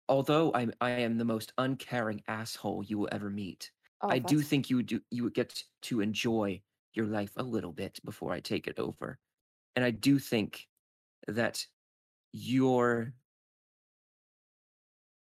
although 0.09 0.53
I'm 0.53 0.73
I 0.82 0.91
am 0.91 1.17
the 1.17 1.25
most 1.25 1.53
uncaring 1.59 2.23
asshole 2.27 2.84
you 2.84 2.99
will 2.99 3.09
ever 3.11 3.29
meet, 3.32 3.71
Oh, 4.01 4.09
I 4.09 4.19
do 4.19 4.41
think 4.41 4.69
you 4.69 4.77
would 4.77 4.88
do 4.88 5.01
you 5.11 5.23
would 5.23 5.36
get 5.36 5.63
to 5.84 6.01
enjoy 6.01 6.63
your 6.93 7.07
life 7.07 7.34
a 7.38 7.43
little 7.43 7.73
bit 7.73 7.99
before 8.05 8.34
I 8.34 8.41
take 8.41 8.67
it 8.67 8.79
over, 8.79 9.19
and 9.75 9.86
I 9.86 9.91
do 9.91 10.19
think 10.19 10.69
that 11.27 11.67
your 12.34 13.15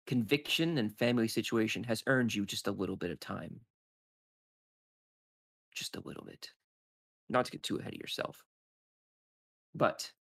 conviction 0.06 0.78
and 0.78 0.96
family 0.98 1.28
situation 1.28 1.84
has 1.84 2.02
earned 2.06 2.34
you 2.34 2.46
just 2.46 2.66
a 2.68 2.72
little 2.72 2.96
bit 2.96 3.10
of 3.10 3.20
time, 3.20 3.60
just 5.74 5.96
a 5.96 6.00
little 6.00 6.24
bit. 6.24 6.52
Not 7.28 7.46
to 7.46 7.52
get 7.52 7.62
too 7.62 7.76
ahead 7.78 7.94
of 7.94 8.00
yourself, 8.00 8.44
but 9.74 10.12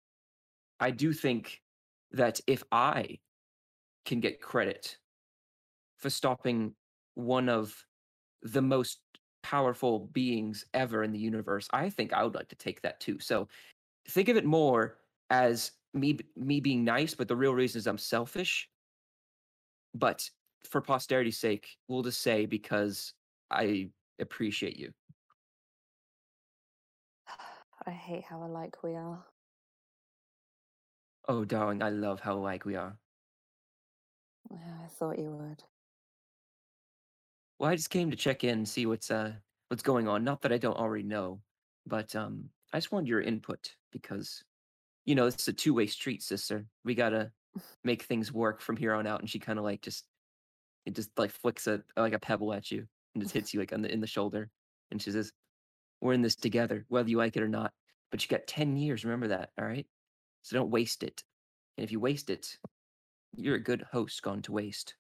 I 0.80 0.92
do 0.92 1.14
think 1.14 1.62
that 2.12 2.42
if 2.48 2.64
I 2.72 3.20
can 4.06 4.22
get 4.22 4.42
credit 4.42 4.98
for 5.98 6.10
stopping 6.10 6.76
one 7.16 7.50
of 7.50 7.86
the 8.44 8.62
most 8.62 9.02
powerful 9.44 10.00
beings 10.14 10.66
ever 10.74 11.04
in 11.04 11.12
the 11.12 11.20
universe, 11.20 11.68
I 11.74 11.90
think 11.90 12.14
I 12.14 12.24
would 12.24 12.36
like 12.36 12.50
to 12.50 12.56
take 12.56 12.82
that 12.82 13.00
too. 13.00 13.20
So 13.20 13.48
think 14.10 14.30
of 14.30 14.38
it 14.38 14.46
more 14.46 15.00
as 15.32 15.74
me 15.94 16.20
me 16.38 16.62
being 16.62 16.86
nice, 16.86 17.16
but 17.16 17.28
the 17.30 17.38
real 17.38 17.56
reason 17.56 17.80
is 17.80 17.88
I'm 17.88 18.00
selfish. 18.00 18.70
But 19.94 20.30
for 20.70 20.82
posterity's 20.82 21.38
sake, 21.38 21.68
we'll 21.88 22.04
just 22.04 22.22
say 22.22 22.46
because 22.46 23.14
I 23.52 23.90
appreciate 24.20 24.78
you. 24.78 24.92
I 27.86 27.92
hate 27.92 28.24
how 28.24 28.44
alike 28.44 28.82
we 28.84 28.96
are. 28.96 29.24
Oh, 31.28 31.46
darling, 31.46 31.82
I 31.82 31.90
love 31.90 32.20
how 32.20 32.36
alike 32.36 32.66
we 32.66 32.76
are. 32.76 32.98
Yeah, 34.52 34.78
I 34.84 34.88
thought 34.88 35.20
you 35.20 35.32
would. 35.32 35.64
Well, 37.60 37.70
I 37.70 37.76
just 37.76 37.90
came 37.90 38.12
to 38.12 38.18
check 38.18 38.44
in 38.44 38.60
and 38.60 38.68
see 38.68 38.86
what's 38.86 39.10
uh 39.12 39.34
what's 39.70 39.84
going 39.84 40.08
on. 40.08 40.24
Not 40.24 40.42
that 40.42 40.52
I 40.52 40.58
don't 40.58 40.78
already 40.78 41.04
know, 41.04 41.42
but 41.86 42.16
um 42.16 42.50
I 42.74 42.78
just 42.78 42.92
wanted 42.92 43.08
your 43.08 43.22
input 43.22 43.76
because 43.92 44.44
you 45.06 45.16
know, 45.16 45.28
it's 45.28 45.48
a 45.50 45.54
two-way 45.54 45.88
street, 45.88 46.24
sister. 46.24 46.66
We 46.86 46.96
gotta 46.96 47.32
make 47.84 48.04
things 48.04 48.32
work 48.32 48.62
from 48.62 48.78
here 48.78 48.94
on 48.94 49.08
out. 49.08 49.20
And 49.20 49.30
she 49.30 49.40
kind 49.40 49.60
of 49.60 49.66
like 49.66 49.82
just 49.82 50.06
it 50.86 50.96
just 50.96 51.10
like 51.18 51.32
flicks 51.32 51.68
a 51.68 51.82
like 51.96 52.14
a 52.14 52.20
pebble 52.20 52.54
at 52.54 52.72
you 52.72 52.86
and 53.14 53.24
just 53.24 53.34
hits 53.34 53.54
you 53.54 53.60
like 53.60 53.74
on 53.74 53.82
the 53.82 53.92
in 53.92 54.02
the 54.02 54.08
shoulder. 54.08 54.50
And 54.92 55.02
she 55.02 55.12
says, 55.12 55.32
We're 56.02 56.14
in 56.14 56.22
this 56.22 56.36
together, 56.36 56.86
whether 56.90 57.10
you 57.10 57.18
like 57.18 57.36
it 57.36 57.44
or 57.44 57.48
not. 57.48 57.72
But 58.12 58.24
you 58.24 58.30
got 58.30 58.46
10 58.46 58.78
years, 58.78 59.04
remember 59.04 59.30
that, 59.30 59.50
all 59.60 59.66
right? 59.66 59.88
So 60.44 60.56
don't 60.56 60.70
waste 60.70 61.02
it. 61.02 61.24
And 61.78 61.84
if 61.84 61.92
you 61.92 62.00
waste 62.00 62.30
it, 62.30 62.58
you're 63.36 63.56
a 63.56 63.60
good 63.60 63.84
host 63.92 64.22
gone 64.22 64.44
to 64.44 64.52
waste. 64.52 64.96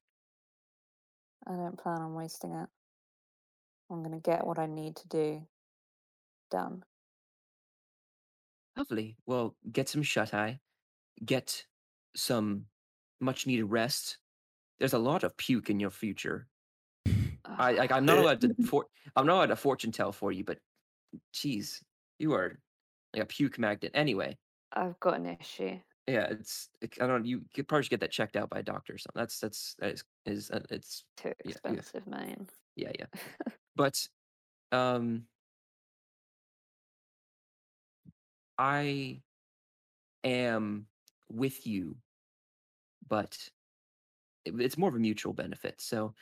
I 1.45 1.51
don't 1.51 1.77
plan 1.77 2.01
on 2.01 2.15
wasting 2.15 2.53
it. 2.53 2.69
I'm 3.91 4.01
going 4.01 4.19
to 4.19 4.29
get 4.29 4.47
what 4.47 4.57
I 4.57 4.65
need 4.65 4.95
to 4.95 5.07
do 5.07 5.47
done. 6.49 6.83
Lovely. 8.75 9.15
Well, 9.27 9.55
get 9.71 9.89
some 9.89 10.01
shut 10.01 10.33
eye, 10.33 10.59
get 11.23 11.65
some 12.15 12.65
much 13.19 13.47
needed 13.47 13.65
rest. 13.65 14.17
There's 14.79 14.93
a 14.93 14.99
lot 14.99 15.23
of 15.23 15.35
puke 15.37 15.69
in 15.69 15.79
your 15.79 15.91
future. 15.91 16.47
I 17.45 17.73
like 17.73 17.91
I'm 17.91 18.05
not 18.05 18.17
allowed 18.17 18.41
to 18.41 18.55
for 18.65 18.85
I'm 19.15 19.25
not 19.25 19.35
allowed 19.35 19.45
to 19.47 19.55
fortune 19.55 19.91
tell 19.91 20.11
for 20.11 20.31
you, 20.31 20.43
but 20.43 20.59
geez, 21.33 21.83
you 22.19 22.33
are 22.33 22.59
like 23.13 23.23
a 23.23 23.25
puke 23.25 23.59
magnet. 23.59 23.91
Anyway, 23.93 24.37
I've 24.71 24.99
got 24.99 25.15
an 25.17 25.25
issue. 25.25 25.79
yeah, 26.07 26.27
it's 26.31 26.69
it, 26.81 26.97
I 27.01 27.07
don't 27.07 27.25
you 27.25 27.43
could 27.53 27.67
probably 27.67 27.83
should 27.83 27.91
get 27.91 27.99
that 28.01 28.11
checked 28.11 28.35
out 28.35 28.49
by 28.49 28.59
a 28.59 28.63
doctor 28.63 28.93
or 28.93 28.97
something. 28.97 29.19
That's 29.21 29.39
that's 29.39 29.75
that 29.79 29.93
is 29.93 30.03
is 30.25 30.51
uh, 30.51 30.61
it's 30.69 31.05
Too 31.17 31.29
Yeah, 31.29 31.33
yeah. 31.45 31.51
expensive, 31.51 32.07
man. 32.07 32.47
yeah 32.75 32.91
yeah. 32.97 33.05
But 33.75 34.07
um 34.71 35.27
I 38.57 39.21
am 40.23 40.87
with 41.29 41.65
you, 41.65 41.97
but 43.07 43.49
it- 44.45 44.59
it's 44.59 44.77
more 44.77 44.89
of 44.89 44.95
a 44.95 44.99
mutual 44.99 45.33
benefit. 45.33 45.81
So 45.81 46.15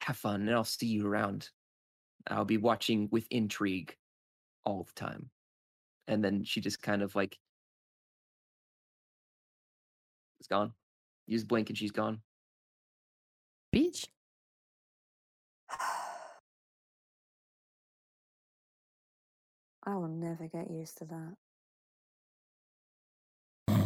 have 0.00 0.16
fun 0.16 0.42
and 0.42 0.50
I'll 0.50 0.64
see 0.64 0.86
you 0.86 1.06
around. 1.06 1.50
I'll 2.26 2.44
be 2.44 2.58
watching 2.58 3.08
with 3.10 3.26
intrigue 3.30 3.96
all 4.64 4.84
the 4.84 4.92
time. 4.92 5.30
And 6.06 6.22
then 6.22 6.44
she 6.44 6.60
just 6.60 6.82
kind 6.82 7.02
of 7.02 7.14
like 7.14 7.38
is 10.40 10.46
gone. 10.46 10.74
You 11.26 11.36
just 11.36 11.48
blink 11.48 11.70
and 11.70 11.78
she's 11.78 11.92
gone. 11.92 12.22
Beach? 13.72 14.06
I 19.86 19.94
will 19.96 20.08
never 20.08 20.48
get 20.48 20.70
used 20.70 20.98
to 20.98 21.04
that. 21.06 21.36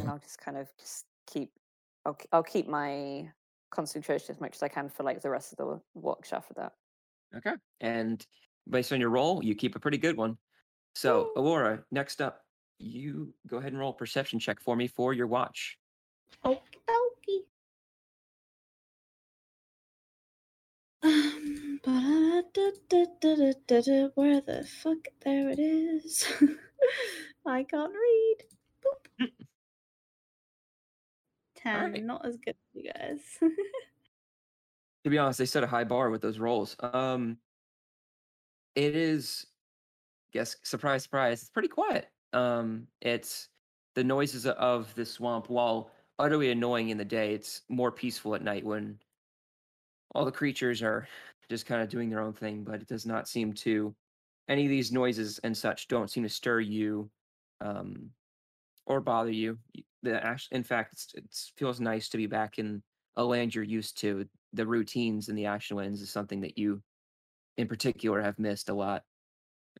And 0.08 0.14
I'll 0.14 0.20
just 0.20 0.38
kind 0.38 0.56
of 0.56 0.68
just 0.78 1.04
keep. 1.26 1.50
I'll 2.06 2.14
k- 2.14 2.28
I'll 2.32 2.42
keep 2.42 2.66
my 2.66 3.28
concentration 3.70 4.34
as 4.34 4.40
much 4.40 4.54
as 4.54 4.62
I 4.62 4.68
can 4.68 4.88
for 4.88 5.02
like 5.02 5.20
the 5.20 5.28
rest 5.28 5.52
of 5.52 5.58
the 5.58 5.80
watch 5.92 6.32
after 6.32 6.54
that. 6.54 6.72
Okay. 7.36 7.52
And 7.82 8.26
based 8.70 8.90
on 8.90 9.00
your 9.00 9.10
roll, 9.10 9.44
you 9.44 9.54
keep 9.54 9.76
a 9.76 9.78
pretty 9.78 9.98
good 9.98 10.16
one. 10.16 10.38
So, 10.94 11.32
Woo. 11.36 11.42
Alora, 11.42 11.84
next 11.90 12.22
up, 12.22 12.40
you 12.78 13.34
go 13.46 13.58
ahead 13.58 13.72
and 13.72 13.78
roll 13.78 13.90
a 13.90 13.94
perception 13.94 14.38
check 14.38 14.60
for 14.60 14.76
me 14.76 14.86
for 14.86 15.12
your 15.12 15.26
watch. 15.26 15.78
Okie 16.42 16.56
dokie. 16.88 17.42
Um, 21.02 21.80
where 24.14 24.40
the 24.40 24.66
fuck? 24.66 25.06
There 25.22 25.50
it 25.50 25.58
is. 25.58 26.26
I 27.46 27.62
can't 27.64 27.92
read. 27.92 28.36
Boop. 28.82 29.28
Ten, 31.72 31.84
Alright. 31.84 32.04
not 32.04 32.24
as 32.26 32.36
good 32.38 32.56
as 32.56 32.74
you 32.74 32.92
guys. 32.92 33.38
To 35.04 35.10
be 35.10 35.18
honest, 35.18 35.38
they 35.38 35.46
set 35.46 35.62
a 35.62 35.66
high 35.66 35.84
bar 35.84 36.10
with 36.10 36.20
those 36.20 36.38
rolls. 36.38 36.76
Um, 36.80 37.38
it 38.74 38.94
is, 38.96 39.46
guess, 40.32 40.56
surprise, 40.64 41.04
surprise. 41.04 41.40
It's 41.40 41.50
pretty 41.50 41.68
quiet. 41.68 42.10
Um, 42.32 42.88
it's 43.00 43.48
the 43.94 44.04
noises 44.04 44.44
of 44.46 44.94
the 44.96 45.06
swamp, 45.06 45.48
while 45.48 45.92
utterly 46.18 46.50
annoying 46.50 46.88
in 46.90 46.98
the 46.98 47.04
day, 47.04 47.32
it's 47.32 47.62
more 47.68 47.92
peaceful 47.92 48.34
at 48.34 48.42
night 48.42 48.64
when 48.64 48.98
all 50.14 50.24
the 50.24 50.32
creatures 50.32 50.82
are 50.82 51.08
just 51.48 51.64
kind 51.64 51.80
of 51.80 51.88
doing 51.88 52.10
their 52.10 52.20
own 52.20 52.32
thing. 52.32 52.64
But 52.64 52.82
it 52.82 52.88
does 52.88 53.06
not 53.06 53.28
seem 53.28 53.52
to 53.54 53.94
any 54.48 54.64
of 54.64 54.70
these 54.70 54.92
noises 54.92 55.38
and 55.38 55.56
such 55.56 55.88
don't 55.88 56.10
seem 56.10 56.24
to 56.24 56.28
stir 56.28 56.60
you 56.60 57.10
um, 57.60 58.10
or 58.88 59.00
bother 59.02 59.32
you. 59.32 59.60
The 60.02 60.24
ash, 60.24 60.48
in 60.52 60.64
fact, 60.64 60.94
it's, 60.94 61.10
it's 61.14 61.52
feels 61.58 61.80
nice 61.80 62.10
to 62.10 62.18
be 62.18 62.26
back 62.26 62.58
in 62.58 62.82
a 63.16 63.24
land 63.24 63.54
you're 63.54 63.64
used 63.64 63.98
to. 64.00 64.28
The 64.54 64.66
routines 64.66 65.28
and 65.28 65.38
the 65.38 65.44
Ashenlands 65.44 66.00
is 66.02 66.10
something 66.10 66.40
that 66.42 66.58
you, 66.58 66.82
in 67.58 67.68
particular, 67.68 68.22
have 68.22 68.38
missed 68.38 68.68
a 68.70 68.74
lot. 68.74 69.04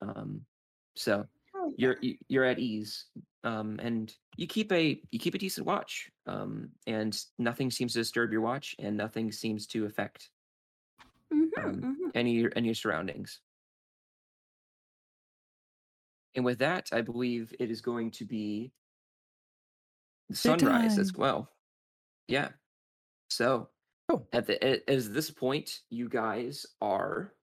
Um, 0.01 0.47
so 0.97 1.29
Hell 1.55 1.75
you're 1.77 1.99
you're 2.29 2.45
at 2.45 2.59
ease, 2.59 3.07
um, 3.45 3.79
and 3.83 4.15
you 4.37 4.47
keep 4.47 4.73
a 4.73 5.03
you 5.11 5.19
keep 5.19 5.35
a 5.35 5.39
decent 5.39 5.67
watch, 5.67 6.11
um, 6.27 6.73
and 6.87 7.19
nothing 7.39 7.71
seems 7.71 7.95
to 7.95 8.01
disturb 8.01 8.33
your 8.33 8.43
watch, 8.43 8.77
and 8.79 8.97
nothing 8.97 9.33
seems 9.33 9.67
to 9.69 9.87
affect 9.87 10.31
Mhm, 11.31 11.51
um, 11.57 11.83
mhm. 11.83 12.13
any 12.15 12.47
any 12.57 12.75
surroundings. 12.75 13.41
And 16.35 16.45
with 16.45 16.59
that, 16.61 16.89
I 16.93 17.03
believe 17.03 17.55
it 17.59 17.71
is 17.71 17.81
going 17.81 18.11
to 18.13 18.25
be 18.25 18.73
sunrise 20.33 20.99
as 20.99 21.13
well. 21.15 21.51
Yeah. 22.27 22.51
So 23.31 23.71
Cool. 24.09 24.27
at 24.33 24.47
the 24.47 24.65
a- 24.65 24.91
as 24.91 25.11
this 25.11 25.31
point, 25.31 25.81
you 25.91 26.09
guys 26.09 26.67
are 26.81 27.35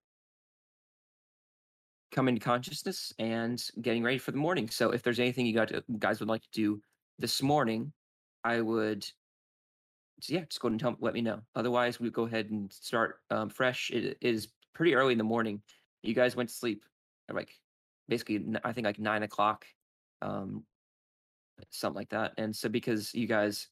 coming 2.12 2.36
to 2.36 2.42
consciousness 2.42 3.14
and 3.20 3.62
getting 3.82 4.04
ready 4.04 4.18
for 4.18 4.32
the 4.32 4.38
morning. 4.38 4.70
So 4.70 4.92
if 4.92 5.04
there's 5.04 5.20
anything 5.20 5.46
you 5.46 5.54
got 5.54 5.68
to, 5.70 5.84
guys 6.00 6.20
would 6.20 6.30
like 6.30 6.44
to 6.44 6.50
do 6.52 6.82
this 7.20 7.42
morning, 7.42 7.92
I 8.44 8.62
would 8.62 9.06
yeah, 10.28 10.46
just 10.46 10.62
go 10.62 10.68
ahead 10.68 10.74
and 10.74 10.80
tell, 10.80 10.96
let 11.02 11.14
me 11.14 11.22
know. 11.22 11.42
Otherwise, 11.56 12.00
we 12.00 12.10
go 12.10 12.24
ahead 12.26 12.50
and 12.50 12.72
start 12.72 13.20
um, 13.32 13.50
fresh. 13.50 13.92
It 13.92 14.18
is 14.22 14.48
pretty 14.74 14.96
early 14.96 15.12
in 15.12 15.18
the 15.18 15.24
morning. 15.26 15.62
You 16.04 16.14
guys 16.14 16.36
went 16.36 16.50
to 16.50 16.56
sleep 16.56 16.86
at 17.28 17.36
like 17.36 17.52
basically, 18.08 18.46
I 18.64 18.72
think 18.72 18.86
like 18.86 19.00
nine 19.00 19.24
o'clock, 19.24 19.66
um, 20.22 20.64
something 21.70 21.98
like 21.98 22.10
that. 22.10 22.34
And 22.38 22.56
so 22.56 22.70
because 22.70 23.14
you 23.14 23.28
guys 23.28 23.68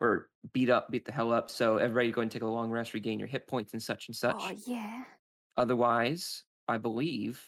were 0.00 0.28
beat 0.52 0.70
up, 0.70 0.90
beat 0.90 1.04
the 1.04 1.12
hell 1.12 1.32
up, 1.32 1.50
so 1.50 1.76
everybody 1.76 2.10
go 2.10 2.20
and 2.22 2.30
take 2.30 2.42
a 2.42 2.46
long 2.46 2.70
rest, 2.70 2.94
regain 2.94 3.18
your 3.18 3.28
hit 3.28 3.46
points 3.46 3.72
and 3.72 3.82
such 3.82 4.08
and 4.08 4.16
such. 4.16 4.36
Oh 4.38 4.56
yeah. 4.66 5.04
Otherwise, 5.56 6.44
I 6.68 6.78
believe, 6.78 7.40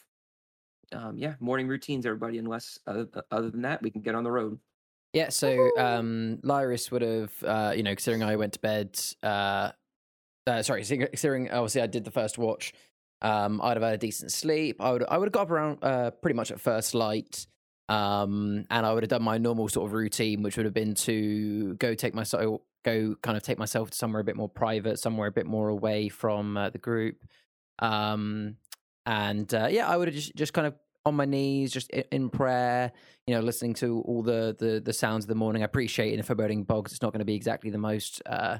um, 0.91 1.17
yeah, 1.17 1.33
morning 1.39 1.67
routines, 1.67 2.05
everybody. 2.05 2.37
Unless 2.37 2.79
other, 2.87 3.07
other 3.31 3.49
than 3.49 3.61
that, 3.63 3.81
we 3.81 3.89
can 3.89 4.01
get 4.01 4.15
on 4.15 4.23
the 4.23 4.31
road. 4.31 4.59
Yeah, 5.13 5.29
so 5.29 5.69
um, 5.77 6.39
Lyris 6.43 6.91
would 6.91 7.01
have, 7.01 7.31
uh, 7.43 7.73
you 7.75 7.83
know, 7.83 7.91
considering 7.91 8.21
I 8.21 8.35
went 8.35 8.53
to 8.53 8.59
bed, 8.59 8.99
uh, 9.23 9.71
uh, 10.45 10.61
sorry, 10.61 10.81
considering- 10.81 11.07
considering 11.07 11.51
obviously 11.51 11.81
I 11.81 11.87
did 11.87 12.03
the 12.03 12.11
first 12.11 12.37
watch, 12.37 12.73
um, 13.21 13.61
I'd 13.63 13.77
have 13.77 13.83
had 13.83 13.93
a 13.93 13.97
decent 13.97 14.33
sleep. 14.33 14.75
I 14.81 14.91
would, 14.91 15.05
I 15.07 15.17
would 15.17 15.27
have 15.27 15.31
got 15.31 15.43
up 15.43 15.51
around 15.51 15.79
uh, 15.81 16.11
pretty 16.11 16.35
much 16.35 16.51
at 16.51 16.59
first 16.59 16.93
light, 16.93 17.47
um, 17.89 18.65
and 18.69 18.85
I 18.85 18.93
would 18.93 19.03
have 19.03 19.09
done 19.09 19.23
my 19.23 19.37
normal 19.37 19.69
sort 19.69 19.87
of 19.87 19.93
routine, 19.93 20.43
which 20.43 20.57
would 20.57 20.65
have 20.65 20.73
been 20.73 20.95
to 20.95 21.75
go 21.75 21.93
take 21.93 22.13
myself, 22.13 22.61
go 22.83 23.15
kind 23.21 23.37
of 23.37 23.43
take 23.43 23.59
myself 23.59 23.91
to 23.91 23.97
somewhere 23.97 24.21
a 24.21 24.23
bit 24.23 24.35
more 24.35 24.49
private, 24.49 24.99
somewhere 24.99 25.27
a 25.27 25.31
bit 25.31 25.45
more 25.45 25.69
away 25.69 26.09
from 26.09 26.57
uh, 26.57 26.69
the 26.69 26.77
group, 26.77 27.23
um, 27.79 28.57
and 29.05 29.53
uh, 29.53 29.67
yeah, 29.69 29.87
I 29.87 29.97
would 29.97 30.07
have 30.07 30.15
just, 30.15 30.35
just 30.35 30.53
kind 30.53 30.67
of 30.67 30.75
on 31.05 31.15
my 31.15 31.25
knees, 31.25 31.71
just 31.71 31.91
in 31.91 32.29
prayer, 32.29 32.91
you 33.27 33.35
know, 33.35 33.41
listening 33.41 33.75
to 33.75 34.01
all 34.01 34.23
the 34.23 34.55
the 34.57 34.81
the 34.83 34.93
sounds 34.93 35.25
of 35.25 35.29
the 35.29 35.35
morning. 35.35 35.61
I 35.61 35.65
appreciate 35.65 36.13
in 36.13 36.19
a 36.19 36.23
foreboding 36.23 36.63
bogs, 36.63 36.91
it's 36.91 37.01
not 37.01 37.13
going 37.13 37.19
to 37.19 37.25
be 37.25 37.35
exactly 37.35 37.69
the 37.69 37.77
most, 37.77 38.21
uh, 38.25 38.57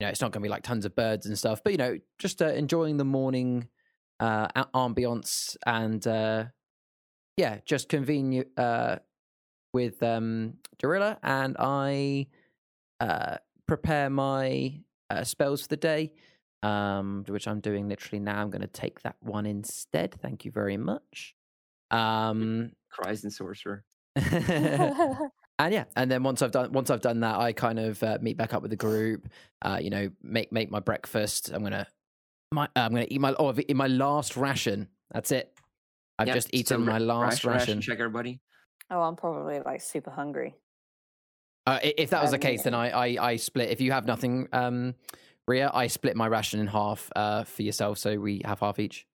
you 0.00 0.06
know, 0.06 0.10
it's 0.10 0.20
not 0.20 0.32
going 0.32 0.42
to 0.42 0.46
be 0.46 0.50
like 0.50 0.62
tons 0.62 0.86
of 0.86 0.96
birds 0.96 1.26
and 1.26 1.36
stuff, 1.38 1.62
but 1.62 1.72
you 1.72 1.76
know, 1.76 1.98
just 2.18 2.40
uh, 2.40 2.46
enjoying 2.46 2.96
the 2.96 3.04
morning 3.04 3.68
uh, 4.20 4.48
a- 4.56 4.66
ambiance 4.74 5.56
and 5.66 6.06
uh, 6.06 6.44
yeah, 7.38 7.58
just 7.64 7.88
convene 7.88 8.44
uh, 8.56 8.96
with 9.72 10.02
um, 10.02 10.54
Dorilla, 10.82 11.18
and 11.22 11.56
I 11.58 12.26
uh, 13.00 13.36
prepare 13.66 14.10
my 14.10 14.80
uh, 15.08 15.22
spells 15.22 15.62
for 15.62 15.68
the 15.68 15.76
day. 15.76 16.12
Um, 16.64 17.24
which 17.28 17.46
I'm 17.46 17.60
doing 17.60 17.88
literally 17.88 18.18
now. 18.18 18.42
I'm 18.42 18.50
going 18.50 18.62
to 18.62 18.66
take 18.66 19.02
that 19.02 19.14
one 19.20 19.46
instead. 19.46 20.16
Thank 20.20 20.44
you 20.44 20.50
very 20.50 20.76
much. 20.76 21.36
Um, 21.92 22.72
Cries 22.90 23.22
and 23.22 23.32
sorcerer. 23.32 23.84
and 24.16 25.30
yeah, 25.70 25.84
and 25.94 26.10
then 26.10 26.24
once 26.24 26.42
I've 26.42 26.50
done 26.50 26.72
once 26.72 26.90
I've 26.90 27.00
done 27.00 27.20
that, 27.20 27.38
I 27.38 27.52
kind 27.52 27.78
of 27.78 28.02
uh, 28.02 28.18
meet 28.20 28.36
back 28.36 28.54
up 28.54 28.62
with 28.62 28.72
the 28.72 28.76
group. 28.76 29.28
Uh, 29.62 29.78
you 29.80 29.90
know, 29.90 30.10
make 30.20 30.50
make 30.50 30.72
my 30.72 30.80
breakfast. 30.80 31.50
I'm 31.54 31.62
gonna 31.62 31.86
my 32.50 32.64
uh, 32.64 32.80
I'm 32.80 32.90
gonna 32.90 33.06
eat 33.08 33.20
my 33.20 33.34
oh 33.38 33.48
I've 33.48 33.60
eaten 33.60 33.76
my 33.76 33.86
last 33.86 34.36
ration. 34.36 34.88
That's 35.12 35.30
it. 35.30 35.57
I've 36.18 36.26
Yep, 36.28 36.34
just 36.36 36.48
eaten 36.52 36.84
my 36.84 36.92
ra- 36.98 37.04
last 37.04 37.44
ration. 37.44 37.80
Check 37.80 37.98
everybody. 38.00 38.40
oh, 38.90 39.00
I'm 39.00 39.16
probably 39.16 39.60
like 39.60 39.80
super 39.80 40.10
hungry. 40.10 40.54
Uh, 41.66 41.78
if 41.82 42.10
that 42.10 42.22
was 42.22 42.30
the 42.30 42.38
case, 42.38 42.62
then 42.62 42.74
I, 42.74 42.88
I 43.16 43.26
I 43.32 43.36
split. 43.36 43.68
If 43.70 43.80
you 43.80 43.92
have 43.92 44.06
nothing, 44.06 44.48
um, 44.52 44.94
Ria, 45.46 45.70
I 45.72 45.86
split 45.86 46.16
my 46.16 46.26
ration 46.26 46.60
in 46.60 46.66
half 46.66 47.10
uh, 47.14 47.44
for 47.44 47.62
yourself, 47.62 47.98
so 47.98 48.18
we 48.18 48.40
have 48.44 48.60
half 48.60 48.78
each. 48.78 49.06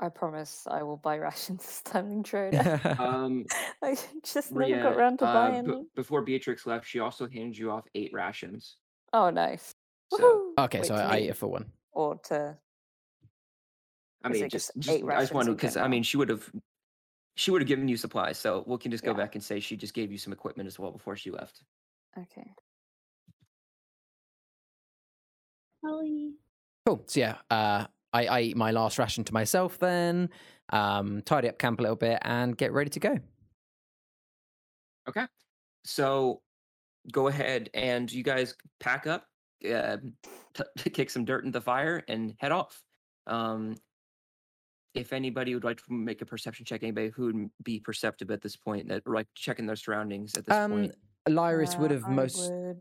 I 0.00 0.08
promise 0.08 0.66
I 0.68 0.82
will 0.82 0.96
buy 0.96 1.16
rations 1.28 1.62
this 1.64 1.82
time 1.82 2.10
in 2.10 2.22
Droda. 2.24 2.98
Um, 2.98 3.44
I 3.82 3.96
just 4.24 4.50
never 4.52 4.72
Ria, 4.72 4.82
got 4.82 4.96
around 4.96 5.18
to 5.18 5.26
uh, 5.26 5.32
buying. 5.34 5.64
b- 5.66 5.82
before 5.94 6.22
Beatrix 6.22 6.66
left, 6.66 6.86
she 6.86 7.00
also 7.00 7.28
handed 7.28 7.56
you 7.58 7.70
off 7.70 7.84
eight 7.94 8.10
rations. 8.14 8.76
oh, 9.12 9.28
nice. 9.30 9.74
So, 10.10 10.52
okay, 10.58 10.78
Wait, 10.80 10.86
so 10.86 10.94
I, 10.94 11.02
I 11.02 11.16
me 11.16 11.22
ate 11.24 11.30
it 11.30 11.36
for 11.36 11.48
one. 11.48 11.66
or 11.92 12.16
to 12.28 12.56
I 14.24 14.28
mean, 14.30 14.48
just, 14.48 14.52
just 14.52 14.72
just 14.78 14.88
eight 14.88 15.04
I 15.04 15.06
just 15.06 15.08
rations 15.08 15.32
wanted 15.32 15.50
in 15.50 15.56
because 15.56 15.76
I 15.76 15.86
mean, 15.88 16.02
she 16.02 16.16
would 16.16 16.28
have, 16.30 16.50
she 17.36 17.50
would 17.50 17.60
have 17.60 17.68
given 17.68 17.86
you 17.88 17.96
supplies. 17.96 18.38
So 18.38 18.64
we 18.66 18.78
can 18.78 18.90
just 18.90 19.04
go 19.04 19.10
Yeah. 19.10 19.16
back 19.18 19.34
and 19.34 19.44
say 19.44 19.60
she 19.60 19.76
just 19.76 19.94
gave 19.94 20.10
you 20.10 20.18
some 20.18 20.32
equipment 20.32 20.66
as 20.66 20.78
well 20.78 20.90
before 20.90 21.16
she 21.16 21.30
left. 21.30 21.62
okay. 22.18 22.50
Holly. 25.84 26.32
Cool. 26.86 27.02
So 27.06 27.20
yeah, 27.20 27.36
uh, 27.50 27.86
I, 28.12 28.26
I 28.26 28.40
eat 28.42 28.56
my 28.56 28.70
last 28.70 28.98
ration 28.98 29.24
to 29.24 29.32
myself, 29.34 29.78
then 29.78 30.30
um, 30.70 31.22
tidy 31.22 31.48
up 31.48 31.58
camp 31.58 31.78
a 31.80 31.82
little 31.82 31.96
bit, 31.96 32.18
and 32.22 32.56
get 32.56 32.72
ready 32.72 32.90
to 32.90 33.00
go. 33.00 33.18
Okay. 35.08 35.26
So 35.84 36.40
go 37.12 37.28
ahead 37.28 37.68
and 37.74 38.10
you 38.10 38.22
guys 38.22 38.54
pack 38.80 39.06
up, 39.06 39.26
uh, 39.70 39.98
t- 40.54 40.90
kick 40.90 41.10
some 41.10 41.24
dirt 41.24 41.44
in 41.44 41.50
the 41.50 41.60
fire, 41.60 42.02
and 42.08 42.34
head 42.38 42.52
off. 42.52 42.82
Um, 43.26 43.74
if 44.94 45.12
anybody 45.12 45.54
would 45.54 45.64
like 45.64 45.78
to 45.78 45.92
make 45.92 46.22
a 46.22 46.26
perception 46.26 46.64
check, 46.64 46.82
anybody 46.82 47.08
who 47.08 47.24
would 47.26 47.50
be 47.64 47.80
perceptive 47.80 48.30
at 48.30 48.40
this 48.40 48.56
point, 48.56 48.88
that 48.88 49.02
like 49.06 49.26
checking 49.34 49.66
their 49.66 49.76
surroundings 49.76 50.34
at 50.36 50.46
this 50.46 50.54
Um, 50.54 50.70
point. 50.70 50.94
Lyris 51.28 51.78
would 51.78 51.90
Uh, 51.90 51.94
have 51.94 52.04
I 52.04 52.10
most. 52.10 52.50
would- 52.52 52.80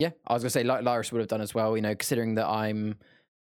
Yeah, 0.00 0.10
I 0.26 0.32
was 0.34 0.42
gonna 0.42 0.50
say 0.50 0.64
Ly- 0.64 0.80
Lyris 0.82 1.12
would 1.12 1.18
have 1.20 1.28
done 1.28 1.40
as 1.40 1.54
well. 1.54 1.76
You 1.76 1.82
know, 1.82 1.94
considering 1.94 2.34
that 2.36 2.46
I'm, 2.46 2.98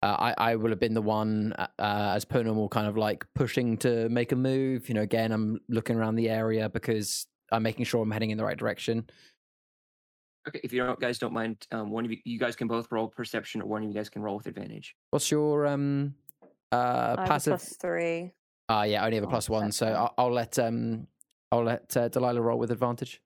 uh, 0.02 0.16
I 0.18 0.52
I 0.52 0.56
will 0.56 0.70
have 0.70 0.80
been 0.80 0.94
the 0.94 1.02
one 1.02 1.52
uh, 1.54 1.68
uh, 1.78 2.12
as 2.16 2.24
per 2.24 2.42
normal, 2.42 2.68
kind 2.68 2.86
of 2.88 2.96
like 2.96 3.24
pushing 3.34 3.76
to 3.78 4.08
make 4.08 4.32
a 4.32 4.36
move. 4.36 4.88
You 4.88 4.94
know, 4.96 5.02
again, 5.02 5.32
I'm 5.32 5.60
looking 5.68 5.96
around 5.96 6.16
the 6.16 6.28
area 6.28 6.68
because 6.68 7.26
I'm 7.52 7.62
making 7.62 7.84
sure 7.84 8.02
I'm 8.02 8.10
heading 8.10 8.30
in 8.30 8.38
the 8.38 8.44
right 8.44 8.58
direction. 8.58 9.08
Okay, 10.48 10.60
if 10.64 10.72
you 10.72 10.84
don't, 10.84 10.98
guys 10.98 11.18
don't 11.20 11.32
mind, 11.32 11.68
um, 11.70 11.92
one 11.92 12.04
of 12.04 12.10
you, 12.10 12.18
you 12.24 12.36
guys 12.36 12.56
can 12.56 12.66
both 12.66 12.90
roll 12.90 13.06
perception, 13.06 13.62
or 13.62 13.66
one 13.66 13.84
of 13.84 13.88
you 13.88 13.94
guys 13.94 14.08
can 14.08 14.22
roll 14.22 14.36
with 14.36 14.46
advantage. 14.48 14.96
What's 15.10 15.30
your 15.30 15.66
um 15.68 16.16
uh 16.72 17.14
I 17.18 17.20
have 17.20 17.28
passive? 17.28 17.50
plus 17.52 17.76
three. 17.76 18.32
Ah, 18.68 18.84
yeah, 18.84 19.02
I 19.02 19.06
only 19.06 19.16
have 19.16 19.24
a 19.24 19.26
Oh, 19.26 19.30
plus 19.30 19.50
one, 19.50 19.70
so. 19.72 19.86
I'll, 19.86 20.14
I'll 20.18 20.32
let 20.32 20.58
um 20.58 21.06
I'll 21.50 21.64
let 21.64 21.94
uh, 21.96 22.08
Delilah 22.08 22.40
roll 22.40 22.58
with 22.58 22.70
advantage. 22.70 23.20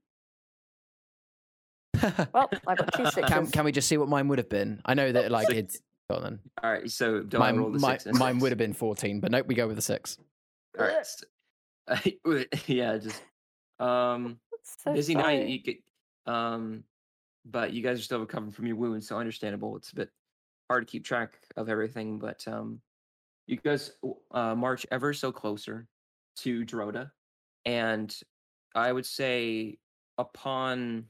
Well, 2.03 2.51
I've 2.67 2.79
got 2.79 2.93
two 2.93 3.05
sixes. 3.07 3.25
can 3.29 3.47
can 3.47 3.65
we 3.65 3.73
just 3.73 3.89
see 3.89 3.97
what 3.97 4.09
mine 4.09 4.29
would 4.29 4.39
have 4.39 4.49
been? 4.49 4.81
I 4.85 4.95
know 4.95 5.13
that 5.13 5.31
like 5.31 5.47
Six. 5.49 5.59
it's 5.59 5.81
go 6.11 6.17
on 6.17 6.23
then. 6.23 6.39
All 6.63 6.71
right, 6.73 6.91
so 6.91 7.23
don't 7.23 7.41
roll 7.57 7.71
Mine, 7.71 7.73
the 7.73 7.79
my, 7.79 7.97
six. 7.99 8.19
mine 8.19 8.35
six. 8.35 8.43
would 8.43 8.53
have 8.53 8.59
been 8.59 8.73
fourteen, 8.73 9.21
but 9.21 9.31
nope, 9.31 9.47
we 9.47 9.55
go 9.55 9.67
with 9.67 9.77
the 9.77 9.83
six. 9.83 10.19
All 10.79 10.85
right, 10.87 10.97
s- 10.97 11.23
yeah, 12.67 12.99
just 12.99 13.23
um. 13.79 14.39
So 14.83 14.93
busy 14.93 15.15
night. 15.15 15.47
You 15.47 15.61
get, 15.63 15.77
um, 16.27 16.83
but 17.45 17.73
you 17.73 17.83
guys 17.85 18.01
are 18.01 18.03
still 18.03 18.19
recovering 18.19 18.51
from 18.51 18.67
your 18.67 18.75
wounds, 18.75 19.07
so 19.07 19.17
understandable. 19.17 19.77
It's 19.77 19.93
a 19.93 19.95
bit 19.95 20.11
hard 20.69 20.89
to 20.89 20.91
keep 20.91 21.05
track 21.05 21.39
of 21.57 21.69
everything, 21.69 22.19
but 22.19 22.43
um, 22.49 22.81
you 23.47 23.57
guys 23.57 23.93
uh, 24.33 24.55
march 24.55 24.87
ever 24.91 25.13
so 25.13 25.33
closer 25.33 25.87
to 26.37 26.65
Droda, 26.65 27.11
and 27.65 28.15
I 28.75 28.93
would 28.93 29.07
say 29.07 29.79
upon 30.19 31.07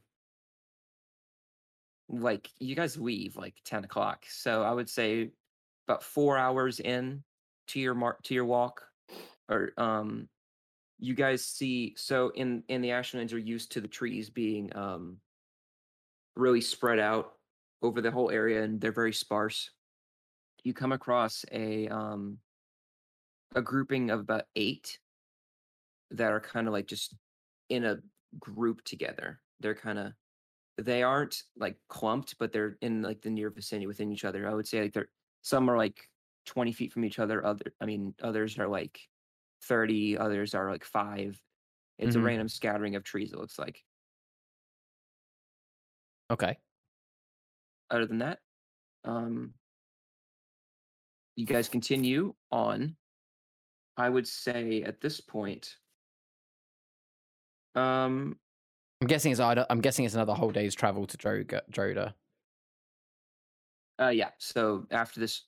like 2.09 2.49
you 2.59 2.75
guys 2.75 2.97
leave 2.97 3.35
like 3.35 3.55
ten 3.65 3.83
o'clock, 3.83 4.25
so 4.29 4.63
I 4.63 4.71
would 4.71 4.89
say 4.89 5.31
about 5.87 6.03
four 6.03 6.37
hours 6.37 6.79
in 6.79 7.23
to 7.69 7.79
your 7.79 7.95
mar- 7.95 8.19
to 8.23 8.33
your 8.33 8.45
walk, 8.45 8.83
or 9.49 9.71
um, 9.77 10.29
you 10.99 11.13
guys 11.13 11.45
see 11.45 11.93
so 11.97 12.29
in 12.29 12.63
in 12.67 12.81
the 12.81 12.91
ashlands 12.91 13.33
are 13.33 13.39
used 13.39 13.71
to 13.73 13.81
the 13.81 13.87
trees 13.87 14.29
being 14.29 14.75
um 14.75 15.17
really 16.35 16.61
spread 16.61 16.99
out 16.99 17.33
over 17.81 18.01
the 18.01 18.11
whole 18.11 18.29
area 18.31 18.63
and 18.63 18.79
they're 18.79 18.91
very 18.91 19.13
sparse 19.13 19.71
you 20.67 20.73
come 20.73 20.91
across 20.91 21.45
a 21.51 21.87
um 21.89 22.39
a 23.55 23.61
grouping 23.61 24.09
of 24.09 24.19
about 24.19 24.45
eight 24.55 24.99
that 26.11 26.31
are 26.31 26.39
kind 26.39 26.67
of 26.67 26.73
like 26.73 26.87
just 26.87 27.15
in 27.69 27.83
a 27.85 28.01
group 28.39 28.83
together 28.83 29.41
they're 29.59 29.75
kind 29.75 29.99
of 29.99 30.13
they 30.77 31.03
aren't 31.03 31.43
like 31.57 31.79
clumped 31.89 32.37
but 32.39 32.51
they're 32.53 32.77
in 32.81 33.01
like 33.01 33.21
the 33.21 33.29
near 33.29 33.49
vicinity 33.49 33.87
within 33.87 34.11
each 34.11 34.25
other 34.25 34.47
i 34.49 34.53
would 34.53 34.67
say 34.67 34.81
like 34.83 34.93
they're 34.93 35.09
some 35.43 35.69
are 35.69 35.77
like 35.77 36.09
20 36.45 36.73
feet 36.73 36.93
from 36.93 37.05
each 37.05 37.19
other 37.19 37.45
other 37.45 37.73
i 37.81 37.85
mean 37.85 38.15
others 38.21 38.59
are 38.59 38.67
like 38.69 39.09
30 39.61 40.17
others 40.17 40.55
are 40.55 40.71
like 40.71 40.85
five 40.85 41.41
it's 41.99 42.15
Mhm. 42.15 42.17
a 42.17 42.21
random 42.21 42.49
scattering 42.49 42.95
of 42.95 43.03
trees 43.03 43.33
it 43.33 43.39
looks 43.39 43.59
like 43.59 43.85
Okay. 46.29 46.59
other 47.89 48.05
than 48.05 48.19
that 48.19 48.39
um 49.05 49.53
you 51.37 51.45
guys 51.45 51.69
continue 51.69 52.33
on 52.51 52.93
i 53.95 54.09
would 54.09 54.27
say 54.27 54.83
at 54.83 54.99
this 54.99 55.21
point 55.21 55.77
um 57.75 58.35
I'm 58.99 59.07
guessing 59.07 59.31
it's 59.31 59.39
either, 59.39 59.63
I'm 59.69 59.79
guessing 59.79 60.05
it's 60.05 60.15
another 60.15 60.33
whole 60.33 60.49
day's 60.49 60.73
travel 60.73 61.05
to 61.05 61.17
Droga, 61.17 61.61
Droda. 61.71 62.13
uh 64.01 64.07
yeah 64.09 64.31
so 64.39 64.85
after 64.91 65.19
this 65.19 65.43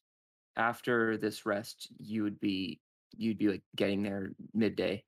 after 0.56 1.18
this 1.18 1.48
rest 1.48 1.88
you 1.98 2.22
would 2.24 2.40
be 2.40 2.80
you'd 3.18 3.40
be 3.40 3.48
like 3.48 3.64
getting 3.76 4.04
there 4.04 4.32
midday 4.54 5.04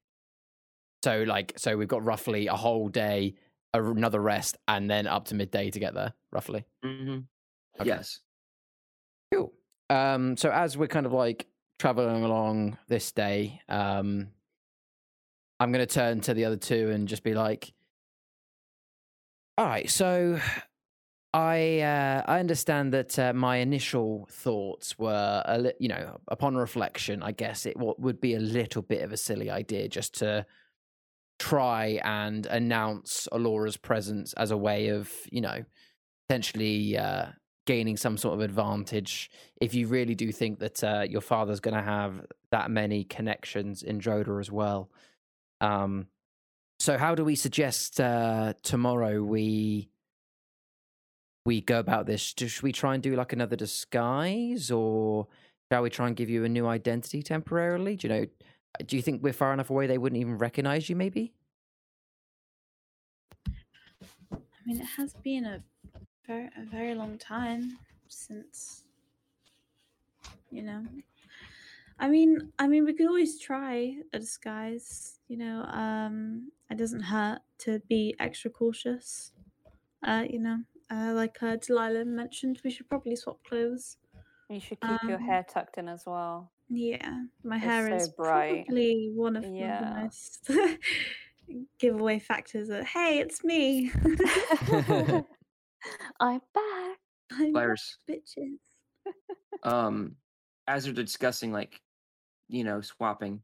So 1.03 1.23
like 1.27 1.53
so 1.55 1.77
we've 1.77 1.87
got 1.87 2.03
roughly 2.03 2.47
a 2.47 2.55
whole 2.55 2.89
day, 2.89 3.35
another 3.73 4.19
rest, 4.21 4.57
and 4.67 4.89
then 4.89 5.07
up 5.07 5.25
to 5.25 5.35
midday 5.35 5.69
to 5.71 5.79
get 5.79 5.93
there, 5.93 6.13
roughly. 6.31 6.65
mm-hmm. 6.83 7.19
Okay. 7.79 7.87
yes. 7.89 8.19
Um, 9.91 10.37
so 10.37 10.49
as 10.49 10.77
we're 10.77 10.87
kind 10.87 11.05
of 11.05 11.11
like 11.11 11.47
traveling 11.77 12.23
along 12.23 12.77
this 12.87 13.11
day, 13.11 13.61
um, 13.67 14.29
I'm 15.59 15.71
going 15.71 15.85
to 15.85 15.93
turn 15.93 16.21
to 16.21 16.33
the 16.33 16.45
other 16.45 16.55
two 16.55 16.89
and 16.91 17.07
just 17.07 17.23
be 17.23 17.33
like, 17.33 17.73
"All 19.57 19.65
right, 19.65 19.89
so 19.89 20.39
I 21.33 21.79
uh, 21.81 22.23
I 22.25 22.39
understand 22.39 22.93
that 22.93 23.19
uh, 23.19 23.33
my 23.33 23.57
initial 23.57 24.27
thoughts 24.31 24.97
were, 24.97 25.43
a 25.45 25.57
li- 25.59 25.73
you 25.79 25.89
know, 25.89 26.19
upon 26.29 26.55
reflection, 26.55 27.21
I 27.21 27.31
guess 27.33 27.65
it 27.65 27.75
w- 27.75 27.95
would 27.99 28.21
be 28.21 28.35
a 28.35 28.39
little 28.39 28.81
bit 28.81 29.01
of 29.01 29.11
a 29.11 29.17
silly 29.17 29.49
idea 29.49 29.89
just 29.89 30.13
to 30.19 30.45
try 31.37 31.99
and 32.03 32.45
announce 32.45 33.27
Alora's 33.31 33.77
presence 33.77 34.33
as 34.33 34.51
a 34.51 34.57
way 34.57 34.89
of, 34.89 35.11
you 35.31 35.41
know, 35.41 35.63
potentially 36.27 36.97
uh, 36.97 37.27
gaining 37.65 37.97
some 37.97 38.17
sort 38.17 38.33
of 38.33 38.41
advantage 38.41 39.29
if 39.59 39.73
you 39.73 39.87
really 39.87 40.15
do 40.15 40.31
think 40.31 40.59
that 40.59 40.83
uh, 40.83 41.05
your 41.07 41.21
father's 41.21 41.59
going 41.59 41.75
to 41.75 41.83
have 41.83 42.25
that 42.51 42.71
many 42.71 43.03
connections 43.03 43.83
in 43.83 43.99
Droda 43.99 44.39
as 44.39 44.51
well. 44.51 44.89
Um, 45.61 46.07
so 46.79 46.97
how 46.97 47.13
do 47.13 47.23
we 47.23 47.35
suggest 47.35 48.01
uh, 48.01 48.53
tomorrow 48.63 49.21
we 49.21 49.89
we 51.45 51.61
go 51.61 51.79
about 51.79 52.05
this? 52.05 52.33
Should 52.37 52.61
we 52.61 52.71
try 52.71 52.93
and 52.93 53.03
do 53.03 53.15
like 53.15 53.33
another 53.33 53.55
disguise, 53.55 54.71
or 54.71 55.27
shall 55.71 55.83
we 55.83 55.89
try 55.89 56.07
and 56.07 56.15
give 56.15 56.29
you 56.29 56.43
a 56.43 56.49
new 56.49 56.67
identity 56.67 57.21
temporarily? 57.21 57.95
Do 57.95 58.07
you 58.07 58.13
know? 58.13 58.25
Do 58.85 58.95
you 58.95 59.01
think 59.01 59.21
we're 59.21 59.33
far 59.33 59.53
enough 59.53 59.69
away 59.69 59.85
they 59.85 59.97
wouldn't 59.97 60.19
even 60.19 60.37
recognize 60.37 60.89
you? 60.89 60.95
Maybe. 60.95 61.33
I 64.33 64.37
mean, 64.65 64.79
it 64.79 64.87
has 64.97 65.13
been 65.23 65.45
a 65.45 65.63
very, 66.31 66.49
a 66.57 66.65
very 66.69 66.95
long 66.95 67.17
time 67.17 67.77
since, 68.07 68.83
you 70.49 70.63
know. 70.63 70.85
I 71.99 72.07
mean, 72.09 72.51
I 72.57 72.67
mean, 72.67 72.85
we 72.85 72.93
could 72.93 73.07
always 73.07 73.39
try 73.39 73.95
a 74.13 74.19
disguise. 74.19 75.19
You 75.27 75.37
know, 75.37 75.63
um, 75.63 76.51
it 76.69 76.77
doesn't 76.77 77.01
hurt 77.03 77.39
to 77.59 77.79
be 77.89 78.15
extra 78.19 78.49
cautious. 78.51 79.33
Uh, 80.05 80.25
you 80.29 80.39
know, 80.39 80.59
uh, 80.91 81.13
like 81.13 81.37
uh, 81.43 81.57
Delilah 81.57 82.05
mentioned, 82.05 82.61
we 82.63 82.71
should 82.71 82.89
probably 82.89 83.15
swap 83.15 83.39
clothes. 83.43 83.97
You 84.49 84.59
should 84.59 84.81
keep 84.81 85.07
your 85.07 85.17
Um, 85.17 85.25
hair 85.25 85.43
tucked 85.47 85.77
in 85.77 85.87
as 85.89 86.05
well. 86.05 86.51
Yeah, 86.69 87.23
my 87.43 87.57
It's 87.61 87.65
hair 87.65 87.87
so 87.87 87.95
is 87.95 88.09
bright. 88.17 88.67
probably 88.67 89.11
one 89.13 89.35
of 89.35 89.45
Yeah. 89.47 89.79
the 89.79 89.85
most 89.85 90.49
giveaway 91.79 92.19
factors 92.19 92.69
that 92.69 92.85
hey, 92.85 93.19
it's 93.19 93.43
me. 93.43 93.91
I'm 96.19 96.41
back. 96.53 96.97
I'm 97.31 97.53
back, 97.53 97.77
bitches. 98.09 98.57
um, 99.63 100.15
as 100.67 100.85
you're 100.85 100.93
discussing, 100.95 101.51
like, 101.51 101.81
you 102.47 102.63
know, 102.63 102.81
swapping, 102.81 103.41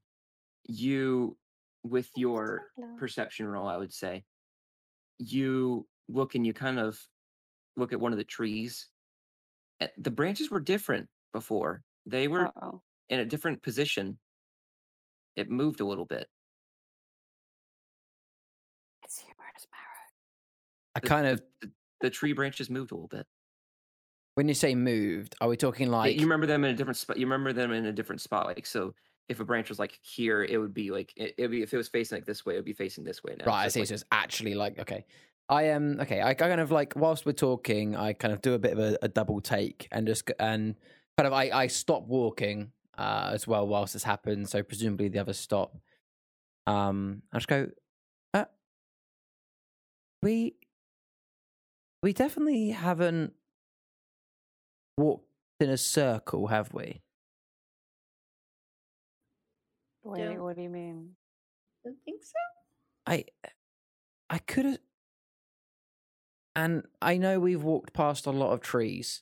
you, 0.65 1.37
with 1.83 2.09
your 2.15 2.63
perception 2.97 3.47
roll, 3.47 3.67
I 3.67 3.77
would 3.77 3.93
say, 3.93 4.23
you 5.19 5.87
look 6.09 6.35
and 6.35 6.45
you 6.45 6.53
kind 6.53 6.79
of 6.79 6.99
look 7.75 7.93
at 7.93 7.99
one 7.99 8.11
of 8.11 8.17
the 8.17 8.23
trees. 8.23 8.87
The 9.97 10.11
branches 10.11 10.51
were 10.51 10.59
different 10.59 11.07
before. 11.33 11.83
They 12.05 12.27
were 12.27 12.47
Uh-oh. 12.47 12.81
in 13.09 13.19
a 13.19 13.25
different 13.25 13.61
position. 13.63 14.17
It 15.35 15.49
moved 15.49 15.79
a 15.79 15.85
little 15.85 16.05
bit. 16.05 16.27
It's 19.03 19.19
humorous, 19.19 19.67
Marrow. 19.71 20.95
I 20.95 20.99
kind 20.99 21.27
of 21.27 21.41
the, 21.61 21.71
the 22.01 22.09
tree 22.09 22.33
branches 22.33 22.69
moved 22.69 22.91
a 22.91 22.95
little 22.95 23.07
bit. 23.07 23.25
when 24.35 24.47
you 24.47 24.53
say 24.53 24.75
moved, 24.75 25.35
are 25.41 25.47
we 25.47 25.57
talking 25.57 25.89
like 25.89 26.15
you 26.15 26.21
remember 26.21 26.45
them 26.45 26.63
in 26.63 26.73
a 26.73 26.77
different 26.77 26.97
spot. 26.97 27.17
You 27.17 27.25
remember 27.25 27.53
them 27.53 27.71
in 27.71 27.85
a 27.87 27.91
different 27.91 28.21
spot. 28.21 28.45
Like 28.45 28.65
so, 28.65 28.93
if 29.29 29.39
a 29.39 29.45
branch 29.45 29.69
was 29.69 29.79
like 29.79 29.97
here, 30.01 30.43
it 30.43 30.57
would 30.57 30.73
be 30.73 30.91
like 30.91 31.11
it 31.15 31.35
would 31.39 31.51
be 31.51 31.61
if 31.63 31.73
it 31.73 31.77
was 31.77 31.87
facing 31.87 32.17
like 32.17 32.25
this 32.25 32.45
way, 32.45 32.53
it 32.53 32.57
would 32.57 32.65
be 32.65 32.73
facing 32.73 33.03
this 33.03 33.23
way 33.23 33.35
now. 33.37 33.45
Right, 33.45 33.63
I 33.63 33.65
it's 33.65 33.73
see. 33.73 33.79
like- 33.81 33.87
So 33.89 33.93
it's 33.95 34.05
actually 34.11 34.53
like 34.55 34.79
okay. 34.79 35.05
I 35.49 35.63
am 35.63 35.93
um, 35.93 35.99
okay. 36.01 36.21
I 36.21 36.33
kind 36.33 36.59
of 36.59 36.71
like 36.71 36.93
whilst 36.97 37.25
we're 37.25 37.31
talking, 37.31 37.95
I 37.95 38.11
kind 38.13 38.33
of 38.33 38.41
do 38.41 38.53
a 38.53 38.59
bit 38.59 38.73
of 38.73 38.79
a, 38.79 38.97
a 39.01 39.07
double 39.07 39.39
take 39.39 39.87
and 39.91 40.05
just 40.05 40.29
and 40.39 40.75
kind 41.17 41.25
of 41.25 41.31
I 41.33 41.49
I 41.51 41.67
stop 41.67 42.05
walking 42.05 42.73
uh, 42.97 43.31
as 43.33 43.47
well 43.47 43.65
whilst 43.65 43.93
this 43.93 44.03
happens. 44.03 44.51
So 44.51 44.61
presumably 44.61 45.07
the 45.07 45.19
others 45.19 45.39
stop. 45.39 45.77
Um, 46.67 47.21
I 47.31 47.37
just 47.37 47.47
go. 47.47 47.69
Uh, 48.33 48.43
we 50.21 50.55
we 52.01 52.13
definitely 52.13 52.69
haven't 52.69 53.33
walked 54.97 55.25
in 55.59 55.69
a 55.69 55.77
circle, 55.77 56.47
have 56.47 56.73
we? 56.73 57.01
What 60.03 60.17
do 60.17 60.31
you, 60.31 60.43
what 60.43 60.55
do 60.55 60.61
you 60.61 60.69
mean? 60.69 61.15
Don't 61.83 61.97
think 62.05 62.23
so. 62.23 62.33
I 63.05 63.25
I 64.29 64.37
could 64.39 64.65
have 64.65 64.77
and 66.55 66.83
I 67.01 67.17
know 67.17 67.39
we've 67.39 67.63
walked 67.63 67.93
past 67.93 68.25
a 68.25 68.31
lot 68.31 68.51
of 68.51 68.61
trees. 68.61 69.21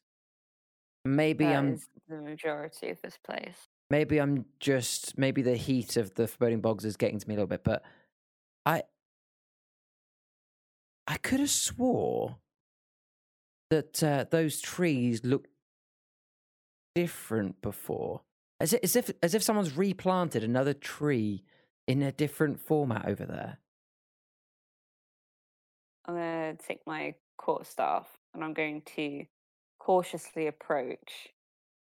Maybe 1.03 1.45
That 1.45 1.57
I'm 1.57 1.79
the 2.07 2.21
majority 2.21 2.89
of 2.89 3.01
this 3.01 3.17
place. 3.17 3.67
maybe 3.89 4.19
I'm 4.19 4.45
just 4.59 5.17
maybe 5.17 5.41
the 5.41 5.55
heat 5.55 5.97
of 5.97 6.13
the 6.15 6.27
foreboding 6.27 6.61
bogs 6.61 6.85
is 6.85 6.97
getting 6.97 7.19
to 7.19 7.27
me 7.27 7.35
a 7.35 7.37
little 7.37 7.47
bit, 7.47 7.63
but 7.63 7.83
I 8.65 8.83
I 11.07 11.17
could 11.17 11.39
have 11.39 11.49
swore 11.49 12.37
that 13.75 14.03
uh, 14.03 14.25
those 14.29 14.61
trees 14.61 15.23
looked 15.25 15.49
different 16.93 17.61
before. 17.61 18.21
As 18.59 18.71
if, 18.71 18.83
as 18.83 18.95
if 18.95 19.11
as 19.21 19.35
if 19.35 19.43
someone's 19.43 19.75
replanted 19.75 20.43
another 20.43 20.73
tree 20.73 21.43
in 21.87 22.01
a 22.01 22.11
different 22.11 22.59
format 22.59 23.05
over 23.05 23.25
there. 23.25 23.57
I'm 26.05 26.15
gonna 26.15 26.55
take 26.55 26.79
my 26.87 27.15
quarterstaff 27.37 28.07
and 28.33 28.43
I'm 28.43 28.53
going 28.53 28.81
to 28.95 29.25
cautiously 29.79 30.47
approach. 30.47 31.33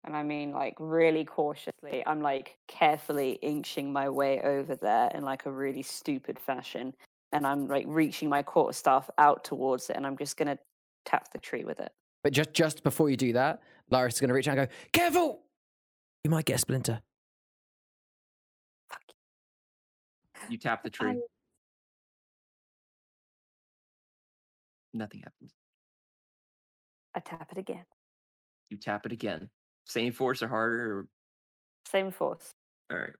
And 0.03 0.15
I 0.15 0.21
mean 0.21 0.51
like 0.51 0.75
really 0.79 1.25
cautiously. 1.25 2.03
I'm 2.05 2.21
like 2.21 2.57
carefully 2.67 3.39
inching 3.41 3.91
my 3.91 4.07
way 4.09 4.39
over 4.41 4.75
there 4.75 5.09
in 5.15 5.23
like 5.23 5.47
a 5.47 5.51
really 5.51 5.81
stupid 5.81 6.37
fashion. 6.37 6.93
And 7.31 7.47
I'm 7.47 7.67
like 7.67 7.85
reaching 7.87 8.29
my 8.29 8.43
quarterstaff 8.43 9.09
out 9.17 9.43
towards 9.43 9.89
it 9.89 9.95
and 9.95 10.05
I'm 10.05 10.17
just 10.17 10.37
gonna 10.37 10.59
tap 11.05 11.31
the 11.31 11.39
tree 11.39 11.63
with 11.63 11.79
it. 11.79 11.91
But 12.23 12.33
just 12.33 12.53
just 12.53 12.83
before 12.83 13.09
you 13.09 13.17
do 13.17 13.33
that, 13.33 13.61
Lyris 13.91 14.13
is 14.13 14.19
going 14.19 14.29
to 14.29 14.33
reach 14.33 14.47
out 14.47 14.57
and 14.57 14.67
go, 14.67 14.73
"Careful! 14.93 15.43
You 16.23 16.29
might 16.29 16.45
get 16.45 16.55
a 16.55 16.59
splinter." 16.59 17.01
you 20.49 20.57
tap 20.57 20.83
the 20.83 20.89
tree. 20.89 21.11
Um 21.11 21.21
Nothing 24.93 25.21
happens. 25.21 25.53
I 27.15 27.21
tap 27.21 27.49
it 27.51 27.57
again. 27.57 27.85
You 28.69 28.77
tap 28.77 29.05
it 29.05 29.13
again. 29.13 29.49
Same 29.85 30.11
force 30.11 30.43
or 30.43 30.49
harder. 30.49 31.07
Same 31.87 32.11
force. 32.11 32.51
All 32.91 32.97
right. 32.97 33.13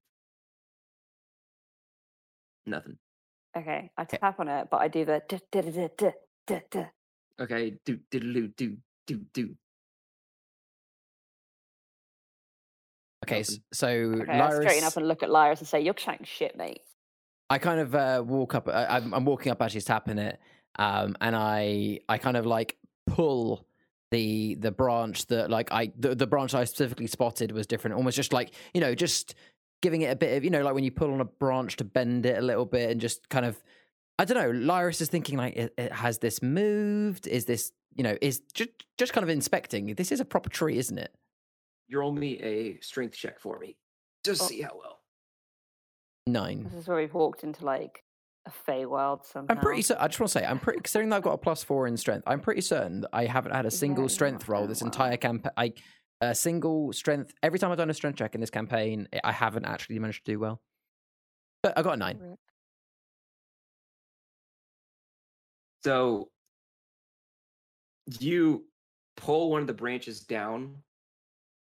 Nothing. 2.66 2.98
Okay. 3.58 3.90
I 3.98 4.04
tap 4.04 4.40
on 4.40 4.48
it, 4.48 4.68
but 4.70 4.82
I 4.82 4.88
do 4.90 5.06
the 5.06 5.22
Okay. 7.42 7.74
Do 7.86 8.00
do 8.12 8.20
do 8.20 8.48
do 8.50 8.78
do 9.08 9.22
do. 9.34 9.56
Okay, 13.26 13.42
s- 13.42 13.52
Nothing. 13.52 13.64
so 13.74 13.88
Okay, 13.88 14.32
I 14.40 14.50
straighten 14.62 14.84
up 14.84 14.98
and 14.98 15.08
look 15.08 15.24
at 15.24 15.30
Lyris 15.30 15.60
and 15.60 15.68
say, 15.68 15.82
You're 15.82 15.94
chatting 15.94 16.26
shit, 16.26 16.58
mate. 16.58 16.82
I 17.50 17.58
kind 17.58 17.80
of 17.80 17.94
uh, 17.94 18.24
walk 18.26 18.56
up. 18.56 18.68
I, 18.68 18.86
I'm, 18.86 19.14
I'm 19.14 19.26
walking 19.26 19.52
up, 19.52 19.62
as 19.62 19.68
actually 19.68 19.82
tapping 19.82 20.18
it, 20.18 20.40
um, 20.80 21.16
and 21.20 21.36
I 21.36 22.00
I 22.08 22.18
kind 22.18 22.38
of 22.38 22.46
like 22.46 22.78
pull 23.08 23.68
the 24.12 24.56
the 24.56 24.72
branch 24.72 25.28
that 25.28 25.50
like 25.50 25.72
I 25.72 25.92
the, 25.98 26.16
the 26.16 26.28
branch 26.28 26.54
I 26.54 26.64
specifically 26.64 27.08
spotted 27.08 27.52
was 27.52 27.68
different, 27.68 27.96
almost 27.98 28.16
just 28.16 28.34
like 28.34 28.54
you 28.74 28.82
know 28.82 28.96
just 28.96 29.36
giving 29.82 30.02
it 30.04 30.12
a 30.12 30.16
bit 30.16 30.38
of 30.38 30.44
you 30.44 30.50
know 30.50 30.64
like 30.64 30.74
when 30.74 30.84
you 30.84 30.92
pull 30.92 31.12
on 31.14 31.22
a 31.22 31.26
branch 31.26 31.76
to 31.78 31.84
bend 31.84 32.26
it 32.26 32.38
a 32.38 32.42
little 32.42 32.66
bit 32.66 32.90
and 32.90 33.02
just 33.02 33.28
kind 33.30 33.46
of 33.46 33.62
I 34.20 34.26
don't 34.26 34.38
know. 34.38 34.74
Lyris 34.74 35.02
is 35.02 35.10
thinking 35.10 35.38
like, 35.38 35.56
it, 35.56 35.74
it, 35.78 35.92
has 35.92 36.20
this 36.20 36.42
moved? 36.42 37.28
Is 37.28 37.46
this 37.46 37.72
you 37.96 38.04
know 38.04 38.18
is 38.22 38.42
just 38.54 38.70
just 38.98 39.14
kind 39.14 39.24
of 39.24 39.30
inspecting? 39.30 39.94
This 39.96 40.12
is 40.12 40.20
a 40.20 40.26
proper 40.26 40.50
tree, 40.50 40.78
isn't 40.78 40.98
it? 40.98 41.12
You 41.88 42.00
roll 42.00 42.12
me 42.14 42.40
a 42.42 42.80
strength 42.82 43.16
check 43.16 43.40
for 43.40 43.60
me. 43.60 43.78
Just 44.24 44.44
Oh. 44.44 44.48
see 44.48 44.62
how 44.62 44.78
well. 44.78 45.00
Nine. 46.28 46.64
This 46.66 46.74
is 46.84 46.88
where 46.88 46.98
we've 46.98 47.14
walked 47.14 47.44
into 47.44 47.66
like 47.66 48.04
a 48.46 48.52
fey 48.52 48.86
world 48.86 49.26
somehow. 49.26 49.54
I'm 49.56 49.60
pretty. 49.60 49.82
cer- 49.82 49.98
I 50.00 50.08
just 50.08 50.20
want 50.20 50.32
to 50.32 50.40
say, 50.40 50.46
I'm 50.46 50.60
pretty. 50.60 50.80
Considering 50.80 51.10
that 51.10 51.18
I've 51.18 51.24
got 51.24 51.34
a 51.34 51.38
plus 51.38 51.64
four 51.64 51.88
in 51.88 51.98
strength, 51.98 52.24
I'm 52.28 52.40
pretty 52.40 52.62
certain 52.62 53.02
that 53.02 53.10
I 53.14 53.26
haven't 53.26 53.54
had 53.54 53.66
a 53.66 53.72
single 53.72 54.04
you're 54.04 54.10
strength 54.10 54.48
roll 54.48 54.68
this 54.68 54.82
well. 54.82 54.88
entire 54.88 55.18
campaign. 55.18 55.52
I 55.58 55.74
a 56.22 56.36
single 56.36 56.94
strength 56.94 57.34
every 57.42 57.58
time 57.58 57.72
I've 57.72 57.78
done 57.80 57.90
a 57.90 57.94
strength 57.96 58.18
check 58.18 58.36
in 58.36 58.42
this 58.42 58.52
campaign, 58.52 59.08
I- 59.14 59.22
I 59.26 59.32
haven't 59.32 59.66
actually 59.66 59.98
managed 59.98 60.26
to 60.26 60.32
do 60.32 60.40
well. 60.40 60.62
But 61.64 61.78
I 61.78 61.82
got 61.82 61.96
a 61.96 61.98
nine. 61.98 62.38
So 65.84 66.30
you 68.20 68.66
pull 69.18 69.52
one 69.52 69.62
of 69.62 69.68
the 69.68 69.74
branches 69.74 70.22
down 70.22 70.76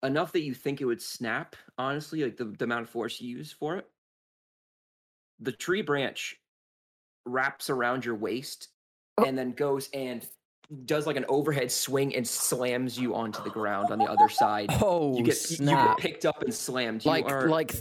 enough 0.03 0.33
that 0.33 0.43
you 0.43 0.55
think 0.55 0.81
it 0.81 0.85
would 0.87 1.03
snap, 1.03 1.57
honestly, 1.79 2.23
like 2.25 2.37
the, 2.37 2.47
the 2.47 2.64
amount 2.64 2.83
of 2.83 2.91
force 2.91 3.21
you 3.21 3.37
use 3.37 3.53
for 3.53 3.77
it. 3.77 3.87
The 5.41 5.53
tree 5.53 5.83
branch 5.83 6.37
wraps 7.27 7.71
around 7.71 8.05
your 8.05 8.14
waist 8.16 8.68
Oh. 9.18 9.25
and 9.25 9.37
then 9.37 9.53
goes 9.53 9.91
and 9.93 10.27
does 10.87 11.07
like 11.07 11.16
an 11.16 11.27
overhead 11.29 11.71
swing 11.71 12.14
and 12.14 12.27
slams 12.27 12.97
you 12.99 13.14
onto 13.14 13.43
the 13.43 13.51
ground 13.51 13.91
on 13.91 13.99
the 13.99 14.05
other 14.07 14.29
side. 14.31 14.68
Oh 14.81 15.16
you 15.18 15.25
get 15.25 15.51
you- 15.51 15.57
you 15.66 15.71
get 15.73 15.99
picked 15.99 16.25
up 16.25 16.43
and 16.43 16.55
slammed. 16.55 17.05
You 17.05 17.11
like 17.11 17.27
are 17.27 17.49
like 17.49 17.75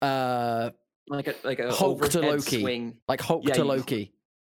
uh 0.00 0.70
like 1.08 1.26
a 1.26 1.34
like 1.44 1.58
a 1.58 1.72
Hulk 1.74 2.08
to 2.10 2.20
Loki. 2.20 2.60
swing. 2.62 2.96
like 3.08 3.20
Hulk 3.20 3.42
Yeah, 3.46 3.54
to 3.54 3.64
Loki. 3.64 4.12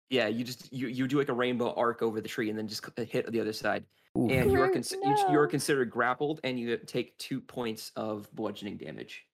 Yeah, 0.09 0.27
you 0.27 0.43
just 0.43 0.71
you 0.71 0.87
you 0.87 1.07
do 1.07 1.17
like 1.17 1.29
a 1.29 1.33
rainbow 1.33 1.73
arc 1.73 2.01
over 2.01 2.21
the 2.21 2.27
tree 2.27 2.49
and 2.49 2.57
then 2.57 2.67
just 2.67 2.85
c- 2.85 3.05
hit 3.05 3.31
the 3.31 3.39
other 3.39 3.53
side. 3.53 3.83
Ooh. 4.17 4.29
and 4.29 4.49
you 4.49 4.57
are 4.61 4.67
Groot, 4.67 4.73
cons- 4.75 4.91
you, 4.93 5.15
you 5.31 5.37
are 5.39 5.45
considered 5.47 5.89
grappled 5.89 6.39
and 6.45 6.57
you 6.57 6.77
take 6.77 7.17
two 7.17 7.41
points 7.41 7.91
of 7.97 8.33
bludgeoning 8.33 8.77
damage 8.77 9.25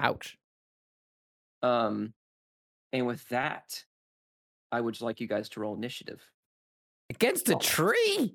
Ouch! 0.00 0.36
um 1.62 2.12
and 2.92 3.06
with 3.06 3.24
that 3.28 3.84
i 4.72 4.80
would 4.80 5.00
like 5.00 5.20
you 5.20 5.28
guys 5.28 5.48
to 5.50 5.60
roll 5.60 5.76
initiative 5.76 6.20
Against 7.08 7.48
a 7.50 7.54
Oh. 7.54 7.58
tree. 7.60 8.34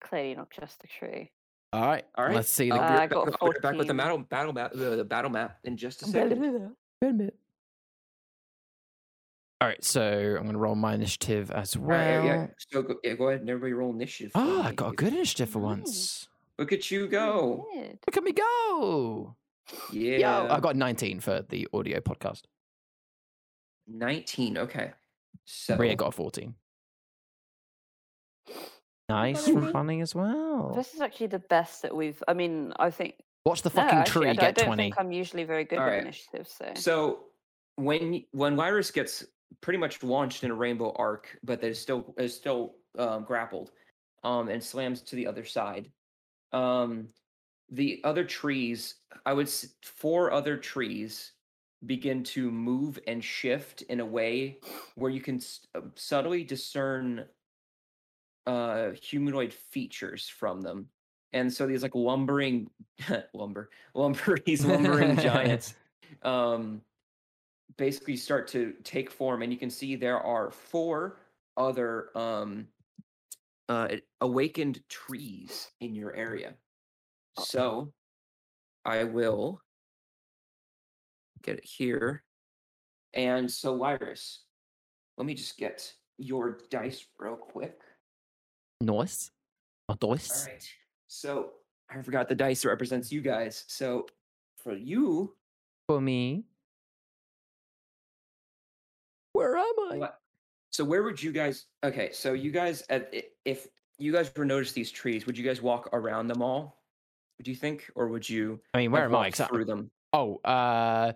Clearly 0.00 0.34
not 0.36 0.50
just 0.50 0.80
the 0.80 0.86
tree. 0.86 1.32
All 1.72 1.80
right. 1.86 2.04
all 2.14 2.26
right 2.26 2.34
Let's 2.36 2.50
see 2.50 2.68
the 2.68 2.76
I'll 2.76 2.82
Uh, 2.82 2.92
be 2.92 2.98
I 3.02 3.06
got 3.08 3.26
back, 3.26 3.34
I'll 3.40 3.48
be 3.48 3.52
right 3.54 3.62
back 3.62 3.74
with 3.76 3.86
the 3.88 3.94
battle 3.94 4.18
battle 4.18 4.52
map 4.52 4.72
the, 4.74 4.94
the 4.96 5.04
battle 5.04 5.30
map 5.30 5.58
in 5.64 5.76
just 5.76 6.02
a 6.02 6.06
second 6.06 6.32
a 7.02 7.12
minute. 7.12 7.34
All 9.64 9.70
right, 9.70 9.82
so 9.82 10.02
I'm 10.36 10.42
going 10.42 10.52
to 10.52 10.58
roll 10.58 10.74
my 10.74 10.92
initiative 10.92 11.50
as 11.50 11.74
well. 11.74 11.98
right 11.98 12.22
yeah 12.22 12.46
so 12.70 12.82
go, 12.82 12.96
yeah, 13.02 13.14
go 13.14 13.28
ahead 13.28 13.40
and 13.40 13.48
everybody 13.48 13.72
roll 13.72 13.94
initiative 13.94 14.32
ah, 14.34 14.44
for 14.44 14.46
Oh, 14.46 14.60
I 14.62 14.72
got 14.72 14.92
a 14.92 14.94
good 14.94 15.14
initiative 15.14 15.48
for 15.48 15.60
Nice. 15.60 15.64
once. 15.78 16.28
look 16.58 16.72
at 16.74 16.90
you 16.90 17.08
go 17.08 17.66
Weird. 17.72 17.98
Look 18.06 18.14
at 18.18 18.22
me 18.24 18.32
go! 18.32 19.34
yeah 19.90 20.18
Yo, 20.18 20.48
I 20.50 20.60
got 20.60 20.76
19 20.76 21.20
for 21.20 21.40
the 21.48 21.66
audio 21.72 21.98
podcast. 22.00 22.42
19 23.88 24.58
okay 24.58 24.92
so 25.46 25.76
Maria 25.76 25.96
got 25.96 26.08
a 26.08 26.12
14. 26.12 26.54
Nice 29.08 29.46
got 29.46 29.54
from. 29.54 29.72
Funny 29.72 30.02
as 30.02 30.14
well. 30.14 30.74
This 30.76 30.92
is 30.92 31.00
actually 31.00 31.28
the 31.28 31.38
best 31.38 31.80
that 31.82 31.96
we've. 31.96 32.22
I 32.28 32.34
mean, 32.34 32.74
I 32.78 32.90
think 32.90 33.14
Watch 33.46 33.62
the 33.62 33.70
No, 33.70 33.76
fucking 33.76 33.98
actually, 34.00 34.12
tree 34.26 34.28
I, 34.28 34.32
d- 34.34 34.38
I 34.38 34.42
get 34.42 34.54
don't 34.56 34.66
20. 34.66 34.82
think 34.82 34.94
I'm 34.98 35.10
usually 35.12 35.44
very 35.44 35.64
good 35.64 35.76
with 35.78 35.84
Alright. 35.88 36.02
initiative, 36.02 36.48
so. 36.48 36.70
So 36.74 37.18
when 37.76 38.24
when 38.32 38.56
Lyris 38.56 38.92
gets 38.92 39.24
pretty 39.60 39.78
much 39.78 40.02
launched 40.02 40.44
in 40.44 40.50
a 40.50 40.54
rainbow 40.54 40.92
arc, 40.96 41.38
but 41.42 41.60
that 41.60 41.68
is 41.68 41.80
still 41.80 42.14
is 42.18 42.34
still 42.34 42.76
um, 42.98 43.24
grappled, 43.24 43.72
um, 44.22 44.48
and 44.48 44.62
slams 44.62 45.02
to 45.02 45.16
the 45.16 45.26
other 45.26 45.44
side, 45.44 45.90
um, 46.52 47.08
the 47.70 48.00
other 48.04 48.24
trees, 48.24 48.96
I 49.26 49.32
would 49.32 49.48
four 49.82 50.32
other 50.32 50.56
trees 50.56 51.32
begin 51.86 52.22
to 52.24 52.50
move 52.50 52.98
and 53.06 53.22
shift 53.22 53.82
in 53.82 54.00
a 54.00 54.06
way 54.06 54.58
where 54.94 55.10
you 55.10 55.20
can 55.20 55.36
s- 55.36 55.66
uh, 55.74 55.80
subtly 55.94 56.44
discern 56.44 57.26
uh 58.46 58.90
humanoid 58.90 59.52
features 59.52 60.28
from 60.28 60.60
them. 60.60 60.88
And 61.32 61.52
so 61.52 61.66
these 61.66 61.82
like 61.82 61.94
lumbering 61.94 62.70
lumber 63.34 63.70
lumber 63.94 64.38
these 64.44 64.64
lumbering 64.64 65.16
giants 65.18 65.74
um 66.22 66.82
basically 67.76 68.16
start 68.16 68.48
to 68.48 68.74
take 68.84 69.10
form 69.10 69.42
and 69.42 69.52
you 69.52 69.58
can 69.58 69.70
see 69.70 69.96
there 69.96 70.20
are 70.20 70.50
four 70.50 71.18
other 71.56 72.08
um 72.16 72.66
uh 73.68 73.88
awakened 74.20 74.80
trees 74.88 75.70
in 75.80 75.94
your 75.94 76.14
area 76.14 76.54
so 77.38 77.92
i 78.84 79.04
will 79.04 79.60
get 81.42 81.58
it 81.58 81.64
here 81.64 82.22
and 83.14 83.48
so 83.50 83.78
Lyris, 83.78 84.38
let 85.16 85.26
me 85.26 85.34
just 85.34 85.56
get 85.56 85.92
your 86.18 86.58
dice 86.70 87.06
real 87.18 87.36
quick 87.36 87.80
Nice. 88.80 89.30
A 89.88 89.96
dice. 89.96 90.46
right. 90.46 90.68
So 91.06 91.52
I 91.90 92.00
forgot 92.02 92.28
the 92.28 92.34
dice 92.34 92.64
represents 92.64 93.12
you 93.12 93.20
guys. 93.20 93.64
So 93.68 94.06
for 94.56 94.74
you, 94.74 95.34
For 95.86 96.00
me. 96.00 96.44
Where 99.34 99.56
am 99.58 99.74
I? 99.92 99.96
what- 99.98 100.20
so 100.70 100.84
where 100.84 101.02
would 101.04 101.22
you 101.22 101.30
guys? 101.30 101.66
Okay, 101.84 102.10
so 102.12 102.32
you 102.32 102.50
guys, 102.50 102.82
at, 102.88 103.12
if 103.44 103.68
you 103.98 104.12
guys 104.12 104.32
were 104.34 104.44
notice 104.44 104.72
these 104.72 104.90
trees, 104.90 105.24
would 105.26 105.36
you 105.38 105.44
guys 105.44 105.60
walk 105.62 105.88
around 105.92 106.26
them 106.28 106.42
all? 106.42 106.80
Would 107.38 107.46
you 107.46 107.54
think, 107.54 107.88
or 107.94 108.08
would 108.08 108.28
you? 108.28 108.60
I 108.74 108.78
mean, 108.78 108.90
where 108.90 109.04
am 109.04 109.14
I 109.14 109.18
walk 109.18 109.26
exactly? 109.28 109.58
Through 109.58 109.64
them. 109.66 109.90
Oh, 110.12 110.40
uh, 110.44 111.12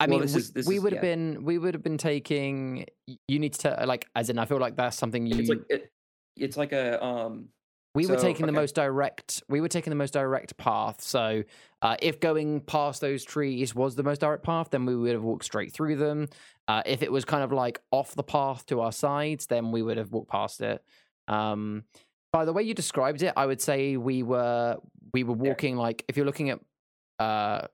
I 0.00 0.06
Well, 0.06 0.08
mean, 0.08 0.20
this 0.20 0.34
we, 0.34 0.40
is- 0.40 0.52
this 0.52 0.66
we 0.66 0.76
is- 0.76 0.82
would 0.82 0.92
have 0.94 1.04
yeah. 1.04 1.14
been, 1.14 1.44
we 1.44 1.58
would 1.58 1.74
have 1.74 1.82
been 1.82 1.98
taking. 1.98 2.86
You 3.28 3.38
need 3.38 3.52
to 3.54 3.58
tell, 3.58 3.86
like, 3.86 4.06
as 4.16 4.30
in, 4.30 4.38
I 4.38 4.44
feel 4.46 4.58
like 4.58 4.76
that's 4.76 4.96
something 4.96 5.26
you. 5.26 5.38
It's 5.40 5.48
like 5.50 5.60
it, 5.68 5.92
it's 6.36 6.56
like 6.56 6.72
a 6.72 7.02
um. 7.04 7.48
We 7.94 8.06
were 8.06 8.18
so, 8.18 8.22
taking 8.22 8.46
the 8.46 8.52
most 8.52 8.74
direct. 8.74 9.42
We 9.48 9.60
were 9.60 9.68
taking 9.68 9.90
the 9.90 9.96
most 9.96 10.12
direct 10.14 10.56
path. 10.56 11.02
So, 11.02 11.42
uh, 11.82 11.96
if 12.00 12.20
going 12.20 12.60
past 12.60 13.00
those 13.00 13.24
trees 13.24 13.74
was 13.74 13.96
the 13.96 14.02
most 14.02 14.20
direct 14.20 14.44
path, 14.44 14.70
then 14.70 14.86
we 14.86 14.96
would 14.96 15.12
have 15.12 15.22
walked 15.22 15.44
straight 15.44 15.72
through 15.72 15.96
them. 15.96 16.28
Uh, 16.68 16.82
if 16.86 17.02
it 17.02 17.12
was 17.12 17.24
kind 17.24 17.44
of 17.44 17.52
like 17.52 17.80
off 17.90 18.14
the 18.14 18.22
path 18.22 18.64
to 18.66 18.80
our 18.80 18.92
sides, 18.92 19.46
then 19.46 19.72
we 19.72 19.82
would 19.82 19.98
have 19.98 20.10
walked 20.10 20.30
past 20.30 20.60
it. 20.60 20.82
Um, 21.28 21.84
by 22.32 22.46
the 22.46 22.52
way 22.52 22.62
you 22.62 22.74
described 22.74 23.22
it, 23.22 23.34
I 23.36 23.46
would 23.46 23.60
say 23.60 23.96
we 23.96 24.22
were 24.22 24.78
we 25.12 25.22
were 25.22 25.34
walking 25.34 25.76
like 25.76 26.04
if 26.08 26.16
you're 26.16 26.26
looking 26.26 26.50
at 26.50 26.60
uh 27.18 27.66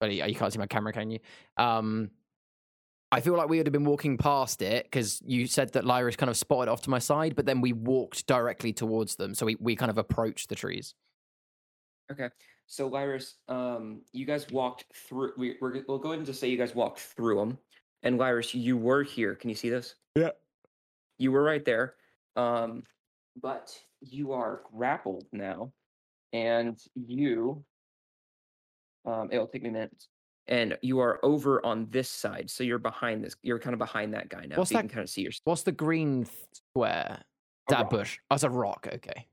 well, 0.00 0.10
you 0.10 0.34
can't 0.34 0.52
see 0.52 0.58
my 0.58 0.66
camera, 0.66 0.92
can 0.92 1.10
you? 1.10 1.20
Um 1.56 2.10
I 3.12 3.20
feel 3.20 3.36
like 3.36 3.48
we 3.48 3.56
would 3.56 3.66
have 3.66 3.72
been 3.72 3.84
walking 3.84 4.16
past 4.16 4.62
it 4.62 4.84
because 4.84 5.20
you 5.26 5.46
said 5.46 5.72
that 5.72 5.84
Lyra's 5.84 6.16
kind 6.16 6.30
of 6.30 6.36
spotted 6.36 6.70
off 6.70 6.82
to 6.82 6.90
my 6.90 7.00
side, 7.00 7.34
but 7.34 7.44
then 7.44 7.60
we 7.60 7.72
walked 7.72 8.26
directly 8.26 8.72
towards 8.72 9.16
them. 9.16 9.34
So 9.34 9.46
we, 9.46 9.56
we 9.58 9.74
kind 9.74 9.90
of 9.90 9.98
approached 9.98 10.48
the 10.48 10.54
trees. 10.54 10.94
Okay. 12.12 12.28
So 12.66 12.88
Lyris, 12.88 13.34
um, 13.48 14.02
you 14.12 14.24
guys 14.26 14.48
walked 14.50 14.84
through. 14.94 15.32
We, 15.36 15.56
we're, 15.60 15.82
we'll 15.88 15.98
go 15.98 16.10
ahead 16.10 16.18
and 16.18 16.26
just 16.26 16.38
say 16.38 16.48
you 16.48 16.56
guys 16.56 16.74
walked 16.74 17.00
through 17.00 17.36
them. 17.36 17.58
And 18.04 18.18
Lyris, 18.18 18.54
you 18.54 18.76
were 18.76 19.02
here. 19.02 19.34
Can 19.34 19.50
you 19.50 19.56
see 19.56 19.70
this? 19.70 19.96
Yeah. 20.14 20.30
You 21.18 21.32
were 21.32 21.42
right 21.42 21.64
there. 21.64 21.94
Um, 22.36 22.84
but 23.42 23.76
you 24.00 24.32
are 24.32 24.62
grappled 24.72 25.26
now, 25.32 25.72
and 26.32 26.78
you. 26.94 27.64
Um, 29.04 29.28
it'll 29.32 29.46
take 29.46 29.62
me 29.62 29.70
a 29.70 29.72
minute. 29.72 30.04
And 30.50 30.76
you 30.82 30.98
are 30.98 31.20
over 31.24 31.64
on 31.64 31.86
this 31.90 32.10
side, 32.10 32.50
so 32.50 32.64
you're 32.64 32.78
behind 32.80 33.22
this. 33.24 33.36
You're 33.42 33.60
kind 33.60 33.72
of 33.72 33.78
behind 33.78 34.12
that 34.14 34.28
guy 34.28 34.46
now, 34.46 34.56
What's 34.56 34.70
so 34.70 34.74
you 34.74 34.76
that- 34.78 34.88
can 34.88 34.94
kind 34.96 35.02
of 35.04 35.08
see 35.08 35.22
your 35.22 35.30
What's 35.44 35.62
the 35.62 35.70
green 35.72 36.26
square? 36.52 37.22
A 37.22 37.24
That 37.70 37.82
rock. 37.82 37.90
bush. 37.90 38.18
Oh, 38.30 38.34
it's 38.34 38.42
a 38.42 38.50
rock. 38.50 38.88
Okay. 38.92 39.28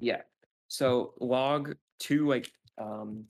Yeah. 0.00 0.22
So 0.68 1.14
log 1.20 1.76
two 2.00 2.26
like 2.26 2.50
um 2.78 3.26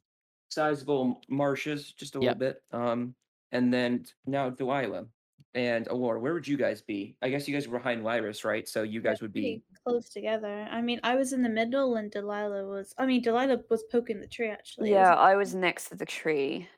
sizable 0.48 1.20
marshes, 1.28 1.92
just 1.92 2.16
a 2.16 2.20
Yep. 2.20 2.38
little 2.38 2.52
bit. 2.54 2.62
Um 2.72 3.14
and 3.52 3.72
then 3.72 4.06
now 4.24 4.48
Delilah 4.48 5.06
and 5.52 5.86
Alora, 5.88 6.18
where 6.20 6.32
would 6.32 6.48
you 6.48 6.56
guys 6.56 6.80
be? 6.80 7.16
I 7.20 7.28
guess 7.28 7.46
you 7.46 7.54
guys 7.54 7.68
were 7.68 7.76
behind 7.78 8.02
Lyris, 8.02 8.44
right? 8.44 8.66
So 8.66 8.82
you 8.82 9.02
guys 9.02 9.20
would 9.20 9.32
be 9.32 9.62
close 9.84 10.08
together. 10.08 10.66
I 10.70 10.80
mean, 10.80 11.00
I 11.04 11.14
was 11.16 11.32
in 11.34 11.42
the 11.42 11.48
middle, 11.48 11.94
and 11.96 12.10
Delilah 12.10 12.66
was. 12.66 12.92
I 12.98 13.06
mean, 13.06 13.22
Delilah 13.22 13.58
was 13.70 13.84
poking 13.92 14.20
the 14.20 14.26
tree 14.26 14.48
actually. 14.48 14.90
Yeah, 14.90 15.10
wasn't 15.10 15.18
I 15.20 15.36
was 15.36 15.54
next 15.54 15.88
to 15.90 15.94
the 15.96 16.06
tree. 16.06 16.68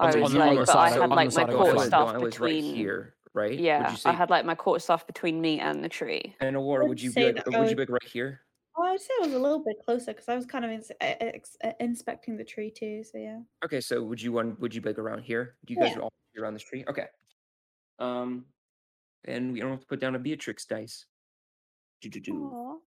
On 0.00 0.08
I 0.08 0.12
the- 0.12 0.20
was 0.20 0.32
on 0.34 0.38
the- 0.40 0.46
like, 0.46 0.58
but 0.58 0.68
I 0.70 0.72
side 0.72 0.92
of- 0.96 1.00
had 1.02 1.10
like 1.10 1.16
my 1.16 1.28
side 1.28 1.42
of 1.44 1.50
the 1.50 1.56
quarter 1.56 1.72
fence. 1.74 1.86
staff 1.86 2.00
Delilah 2.08 2.18
right 2.24 2.30
between. 2.30 2.74
here, 2.74 3.14
right? 3.34 3.50
would 3.50 3.60
Yeah, 3.60 3.90
you 3.90 3.96
say 3.96 4.10
I 4.10 4.12
had 4.12 4.30
like 4.30 4.44
my 4.44 4.54
quarter 4.54 4.80
staff 4.80 5.06
between 5.06 5.40
me 5.40 5.60
and 5.60 5.82
the 5.84 5.88
tree. 5.88 6.34
and 6.40 6.56
Alora, 6.56 6.82
would 6.84 6.88
would 6.90 7.02
you 7.02 7.12
be 7.12 7.24
like, 7.26 7.44
that 7.44 7.54
I 7.54 7.60
would 7.60 7.70
you 7.70 7.76
be 7.76 7.84
right 7.84 8.02
here? 8.04 8.40
Oh, 8.74 8.84
I'd 8.84 9.00
say 9.00 9.10
I 9.20 9.26
was 9.26 9.34
a 9.34 9.38
little 9.38 9.58
bit 9.62 9.76
closer 9.84 10.12
because 10.12 10.28
I 10.30 10.34
was 10.34 10.46
kind 10.46 10.64
of 10.64 10.70
ins- 10.70 10.90
uh, 10.92 10.94
ex- 11.20 11.58
uh, 11.62 11.72
inspecting 11.78 12.38
the 12.38 12.44
tree 12.44 12.70
too. 12.70 13.04
So 13.04 13.18
yeah. 13.18 13.40
Okay, 13.64 13.82
so 13.82 14.02
would 14.02 14.20
you 14.20 14.32
want 14.32 14.58
would 14.60 14.74
you 14.74 14.80
be 14.80 14.88
like 14.88 14.98
around 14.98 15.20
here? 15.22 15.56
Do 15.66 15.74
you 15.74 15.80
guys 15.80 15.92
Yeah. 15.94 16.00
all 16.00 16.12
be 16.34 16.40
around 16.40 16.54
this 16.54 16.62
tree? 16.62 16.84
Okay. 16.88 17.06
Um 17.98 18.46
and 19.24 19.52
we 19.52 19.60
don't 19.60 19.70
have 19.70 19.80
to 19.80 19.86
put 19.86 20.00
down 20.00 20.14
a 20.16 20.18
Beatrix 20.18 20.64
dice. 20.64 21.06
Do-do-do. 22.00 22.44
Aw, 22.50 22.78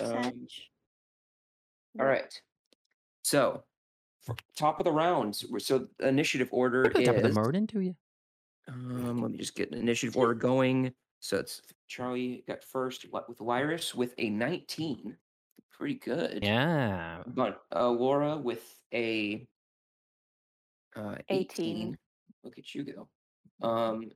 Um, 0.00 0.46
All 2.00 2.06
right. 2.06 2.40
So, 3.22 3.62
for 4.22 4.36
top 4.56 4.80
of 4.80 4.84
the 4.84 4.92
rounds. 4.92 5.44
So, 5.58 5.88
initiative 6.00 6.48
order 6.52 6.84
Put 6.84 7.04
that 7.04 7.14
with 7.14 7.22
the 7.22 7.28
is. 7.30 7.34
Merlin, 7.34 7.66
do 7.66 7.80
you? 7.80 7.94
Um, 8.68 9.20
let 9.20 9.30
me 9.30 9.38
just 9.38 9.54
get 9.54 9.72
an 9.72 9.78
initiative 9.78 10.16
order 10.16 10.34
going. 10.34 10.92
So 11.20 11.38
it's 11.38 11.62
Charlie 11.88 12.44
got 12.48 12.64
first 12.64 13.02
wi- 13.02 13.24
with 13.28 13.38
Lyris 13.38 13.94
with 13.94 14.14
a 14.18 14.28
19. 14.28 15.16
Pretty 15.70 15.94
good. 15.94 16.40
Yeah. 16.42 17.22
But 17.26 17.62
uh, 17.74 17.88
Laura 17.90 18.36
with 18.36 18.64
a 18.92 19.46
uh, 20.96 21.16
18. 21.28 21.40
18. 21.88 21.98
Look 22.44 22.58
at 22.58 22.74
you 22.74 22.84
go. 22.84 23.08
Um, 23.66 24.10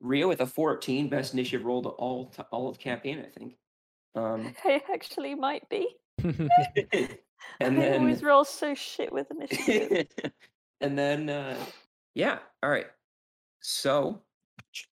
Rio 0.00 0.28
with 0.28 0.40
a 0.40 0.46
14. 0.46 1.08
Best 1.08 1.32
initiative 1.32 1.64
roll 1.66 1.82
to 1.82 1.88
all 1.90 2.26
t- 2.26 2.42
all 2.50 2.68
of 2.68 2.78
campaign, 2.78 3.24
I 3.26 3.30
think. 3.38 3.54
Um, 4.14 4.54
I 4.64 4.82
actually 4.92 5.34
might 5.34 5.68
be. 5.70 5.88
and 6.24 7.18
I 7.60 7.68
then 7.68 8.00
always 8.00 8.22
roll 8.22 8.44
so 8.44 8.74
shit 8.74 9.12
with 9.12 9.30
initiative. 9.30 10.06
and 10.80 10.98
then 10.98 11.28
uh 11.28 11.56
yeah 12.14 12.38
all 12.62 12.70
right 12.70 12.86
so 13.60 14.20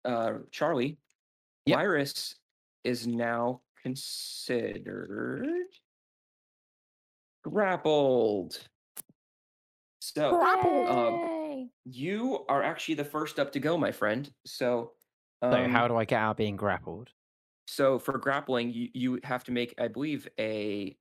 uh 0.06 0.34
charlie 0.52 0.98
Yep. 1.66 1.80
Lyris 1.80 2.36
is 2.86 3.08
now 3.08 3.60
considered 3.84 5.46
grappled 7.44 8.58
so 10.00 10.42
um, 10.42 10.60
Hooray! 10.62 11.70
you 11.86 12.46
are 12.48 12.64
actually 12.64 12.96
the 12.96 13.04
first 13.04 13.40
up 13.40 13.52
to 13.54 13.60
go 13.60 13.78
my 13.78 13.92
friend 13.92 14.32
so 14.46 14.92
um, 15.42 15.52
so 15.52 15.68
how 15.68 15.88
do 15.88 15.96
I 15.98 16.06
get 16.06 16.20
out 16.20 16.38
being 16.38 16.56
grappled? 16.56 17.10
so 17.68 18.00
for 18.00 18.18
grappling 18.18 18.72
you, 18.72 18.90
you 18.94 19.20
have 19.24 19.44
to 19.44 19.52
make 19.52 19.74
i 19.78 19.88
believe 19.90 20.28
a 20.40 20.96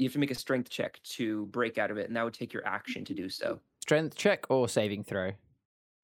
you 0.00 0.08
have 0.08 0.12
to 0.14 0.18
make 0.18 0.30
a 0.30 0.34
strength 0.34 0.70
check 0.70 1.00
to 1.02 1.46
break 1.46 1.78
out 1.78 1.90
of 1.90 1.98
it 1.98 2.08
and 2.08 2.16
that 2.16 2.24
would 2.24 2.34
take 2.34 2.52
your 2.52 2.66
action 2.66 3.04
to 3.04 3.14
do 3.14 3.28
so 3.28 3.60
Strength 3.82 4.16
check 4.16 4.46
or 4.50 4.68
saving 4.68 5.02
throw? 5.04 5.32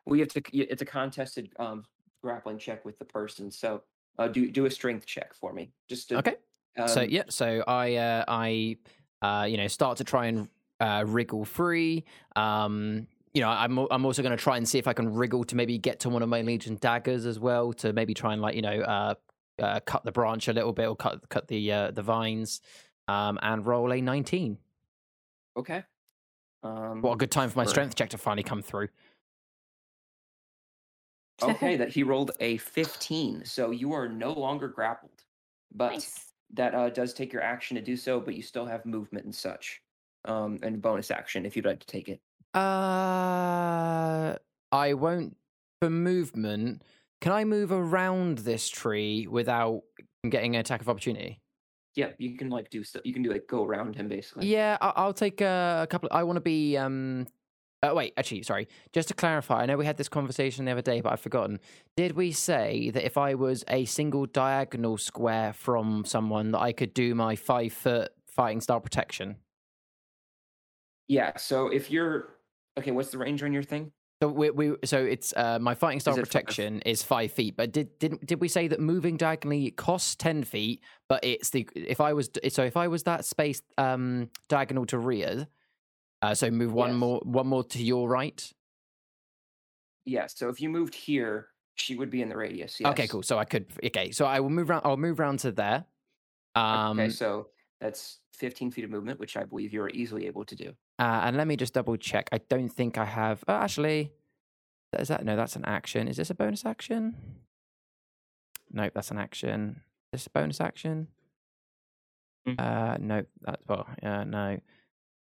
We 0.07 0.21
have 0.21 0.29
to. 0.29 0.43
It's 0.53 0.83
a 0.83 0.87
contested 0.87 1.51
um, 1.59 1.85
grappling 2.23 2.59
check 2.59 2.85
with 2.85 2.99
the 2.99 3.05
person. 3.05 3.51
So 3.51 3.83
uh, 4.19 4.29
do 4.29 4.51
do 4.51 4.67
a 4.67 4.71
strength 4.71 5.05
check 5.07 5.35
for 5.35 5.53
me. 5.53 5.73
Just 5.89 6.09
to, 6.09 6.19
Okay. 6.19 6.37
so 6.87 7.03
um, 7.03 7.09
yeah, 7.11 7.25
so 7.29 7.63
I 7.67 7.97
uh, 7.97 8.25
I 8.27 8.77
uh, 9.23 9.45
you 9.45 9.57
know 9.57 9.67
start 9.69 9.99
to 9.99 10.05
try 10.05 10.27
and 10.27 10.49
uh, 10.81 11.05
wriggle 11.07 11.45
free. 11.45 12.05
Um, 12.35 13.07
you 13.35 13.43
know, 13.43 13.51
I'm 13.51 13.79
I'm 13.79 14.05
also 14.07 14.23
going 14.23 14.37
to 14.37 14.43
try 14.43 14.57
and 14.57 14.67
see 14.67 14.79
if 14.79 14.89
I 14.89 14.93
can 14.93 15.13
wriggle 15.13 15.45
to 15.45 15.55
maybe 15.57 15.77
get 15.77 16.01
to 16.01 16.09
one 16.09 16.23
of 16.23 16.29
my 16.29 16.41
legion 16.41 16.79
daggers 16.81 17.27
as 17.27 17.39
well 17.39 17.73
to 17.75 17.93
maybe 17.93 18.15
try 18.15 18.33
and 18.33 18.41
like 18.41 18.57
you 18.57 18.63
know 18.63 18.81
uh, 18.81 19.15
uh, 19.61 19.81
cut 19.81 20.05
the 20.05 20.13
branch 20.13 20.49
a 20.49 20.53
little 20.53 20.73
bit 20.73 20.87
or 20.89 20.97
cut 20.97 21.29
cut 21.29 21.49
the 21.49 21.71
uh, 21.71 21.91
the 21.91 22.03
vines. 22.03 22.61
Um, 23.09 23.39
and 23.43 23.65
roll 23.67 23.93
a 23.93 24.01
19. 24.01 24.59
Okay. 25.57 25.85
Um, 26.63 27.01
What 27.03 27.13
a 27.13 27.17
good 27.17 27.31
time 27.31 27.49
for 27.51 27.59
my 27.59 27.65
for- 27.65 27.71
strength 27.71 27.95
check 27.95 28.11
to 28.11 28.19
finally 28.19 28.43
come 28.43 28.63
through. 28.63 28.89
Okay, 31.43 31.77
that 31.77 31.91
he 31.91 32.03
rolled 32.03 32.33
a 32.41 32.57
15, 32.59 33.45
so 33.45 33.71
you 33.71 33.93
are 33.93 34.09
no 34.09 34.33
longer 34.33 34.69
grappled, 34.69 35.23
but 35.75 35.93
Nice. 35.93 36.33
that 36.55 36.75
uh, 36.75 36.89
does 36.91 37.13
take 37.15 37.33
your 37.33 37.43
action 37.43 37.75
to 37.77 37.83
do 37.83 37.97
so. 37.97 38.21
But 38.21 38.35
you 38.35 38.43
still 38.43 38.67
have 38.67 38.85
movement 38.87 39.25
and 39.27 39.35
such. 39.35 39.81
um, 40.25 40.59
and 40.65 40.83
bonus 40.83 41.13
action 41.13 41.47
if 41.47 41.55
you'd 41.55 41.65
like 41.67 41.79
to 41.79 41.87
take 41.87 42.09
it. 42.09 42.21
Uh, 42.53 44.35
I 44.73 44.95
won't 44.95 45.37
for 45.81 45.89
movement. 45.91 46.83
Can 47.21 47.31
I 47.33 47.45
move 47.45 47.71
around 47.71 48.39
this 48.39 48.69
tree 48.69 49.29
without 49.29 49.83
getting 50.29 50.57
an 50.57 50.61
attack 50.61 50.81
of 50.81 50.89
opportunity? 50.89 51.41
Yeah, 51.97 52.11
you 52.19 52.37
can 52.37 52.51
like 52.51 52.69
do 52.71 52.85
stuff. 52.85 53.03
You 53.05 53.13
can 53.15 53.23
do 53.23 53.33
like 53.33 53.47
go 53.49 53.65
around 53.65 53.97
him 53.97 54.07
basically. 54.07 54.47
Yeah, 54.47 54.77
I- 54.81 54.93
I'll 54.97 55.15
take 55.15 55.41
a, 55.41 55.81
a 55.83 55.87
couple. 55.87 56.09
I 56.13 56.23
want 56.23 56.37
to 56.37 56.41
be. 56.43 56.77
Um, 56.77 57.27
uh, 57.83 57.93
wait, 57.95 58.13
actually, 58.17 58.43
sorry. 58.43 58.69
Just 58.93 59.09
to 59.09 59.15
clarify, 59.15 59.63
I 59.63 59.67
know 59.67 59.77
we 59.77 59.85
had 59.87 59.97
this 59.97 60.09
conversation 60.09 60.65
the 60.65 60.73
other 60.73 60.83
day, 60.83 61.01
but 61.01 61.13
I've 61.13 61.21
forgotten. 61.21 61.59
Did 61.97 62.13
we 62.13 62.33
say 62.33 62.91
that 62.91 63.05
if 63.05 63.17
I 63.19 63.35
was 63.35 63.65
a 63.69 63.85
single 63.87 64.27
diagonal 64.27 64.99
square 64.99 65.53
from 65.53 66.05
someone, 66.05 66.53
that 66.53 66.61
I 66.61 66.73
could 66.73 66.93
do 66.95 67.15
my 67.15 67.35
five 67.37 67.73
foot 67.73 68.13
fighting 68.27 68.61
style 68.61 68.81
protection? 68.81 69.37
Yeah. 71.09 71.37
So 71.37 71.69
if 71.69 71.91
you're 71.91 72.35
okay, 72.79 72.91
what's 72.91 73.11
the 73.11 73.19
range 73.19 73.43
on 73.43 73.53
your 73.53 73.63
thing? 73.63 73.93
So 74.23 74.29
we, 74.29 74.51
we 74.51 74.77
so 74.85 75.05
it's 75.05 75.35
uh, 75.37 75.59
my 75.59 75.75
fighting 75.75 76.01
style 76.01 76.15
five? 76.15 76.25
protection 76.25 76.81
is 76.83 77.03
five 77.03 77.33
feet. 77.33 77.55
But 77.57 77.73
did 77.73 77.99
did 77.99 78.19
did 78.25 78.41
we 78.41 78.49
say 78.49 78.67
that 78.69 78.81
moving 78.81 79.19
diagonally 79.19 79.71
costs 79.73 80.15
ten 80.17 80.43
feet? 80.43 80.83
But 81.09 81.23
it's 81.23 81.51
the 81.51 81.69
if 81.75 82.01
I 82.01 82.15
was 82.15 82.31
so 82.49 82.65
if 82.65 82.79
I 82.79 82.89
was 82.89 83.03
that 83.03 83.27
space 83.27 83.61
um 83.77 84.31
diagonal 84.49 84.87
to 84.87 84.99
rear, 84.99 85.47
uh, 86.23 86.35
so 86.35 86.51
move 86.51 86.73
one 86.73 86.91
Yes. 86.91 86.99
more 86.99 87.21
one 87.25 87.47
more 87.47 87.65
to 87.65 87.83
your 87.83 88.09
right. 88.09 88.51
Yeah. 90.07 90.29
So 90.29 90.49
if 90.49 90.63
you 90.63 90.71
moved 90.71 90.95
here, 90.95 91.49
she 91.75 91.95
would 91.95 92.11
be 92.11 92.23
in 92.23 92.31
the 92.31 92.37
radius. 92.37 92.81
Yes. 92.81 92.91
Okay, 92.93 93.07
cool. 93.09 93.23
So 93.23 93.39
I 93.39 93.45
could 93.45 93.67
okay. 93.85 94.13
So 94.13 94.25
I 94.25 94.41
will 94.41 94.51
move 94.51 94.71
around. 94.71 94.83
I'll 94.87 94.97
move 94.97 95.21
around 95.21 95.41
to 95.41 95.53
there. 95.53 95.85
Um, 96.55 96.99
okay. 96.99 97.11
So 97.11 97.49
that's 97.83 98.21
15 98.33 98.71
feet 98.71 98.85
of 98.85 98.91
movement, 98.91 99.21
which 99.21 99.37
I 99.37 99.45
believe 99.45 99.75
you 99.75 99.83
are 99.83 99.91
easily 99.91 100.27
able 100.27 100.47
to 100.47 100.57
do. 100.57 100.73
Uh, 100.99 101.21
and 101.25 101.37
let 101.37 101.47
me 101.47 101.57
just 101.57 101.75
double 101.75 101.97
check. 101.97 102.29
I 102.33 102.39
don't 102.39 102.69
think 102.69 102.99
I 102.99 103.05
have. 103.05 103.45
Oh, 103.49 103.55
actually, 103.55 104.13
is 104.99 105.09
that 105.09 105.25
no? 105.25 105.37
That's 105.37 105.57
an 105.57 105.65
action. 105.65 106.09
Is 106.09 106.17
this 106.17 106.31
a 106.31 106.35
bonus 106.35 106.65
action? 106.65 107.17
Nope, 108.73 108.93
that's 108.95 109.11
an 109.11 109.19
action. 109.19 109.83
Is 110.13 110.21
this 110.21 110.27
a 110.27 110.31
bonus 110.31 110.61
action? 110.61 111.09
Mm. 112.49 112.61
Uh, 112.61 112.97
no, 113.01 113.25
that's 113.43 113.63
well, 113.69 113.87
yeah, 114.03 114.25
no. 114.25 114.59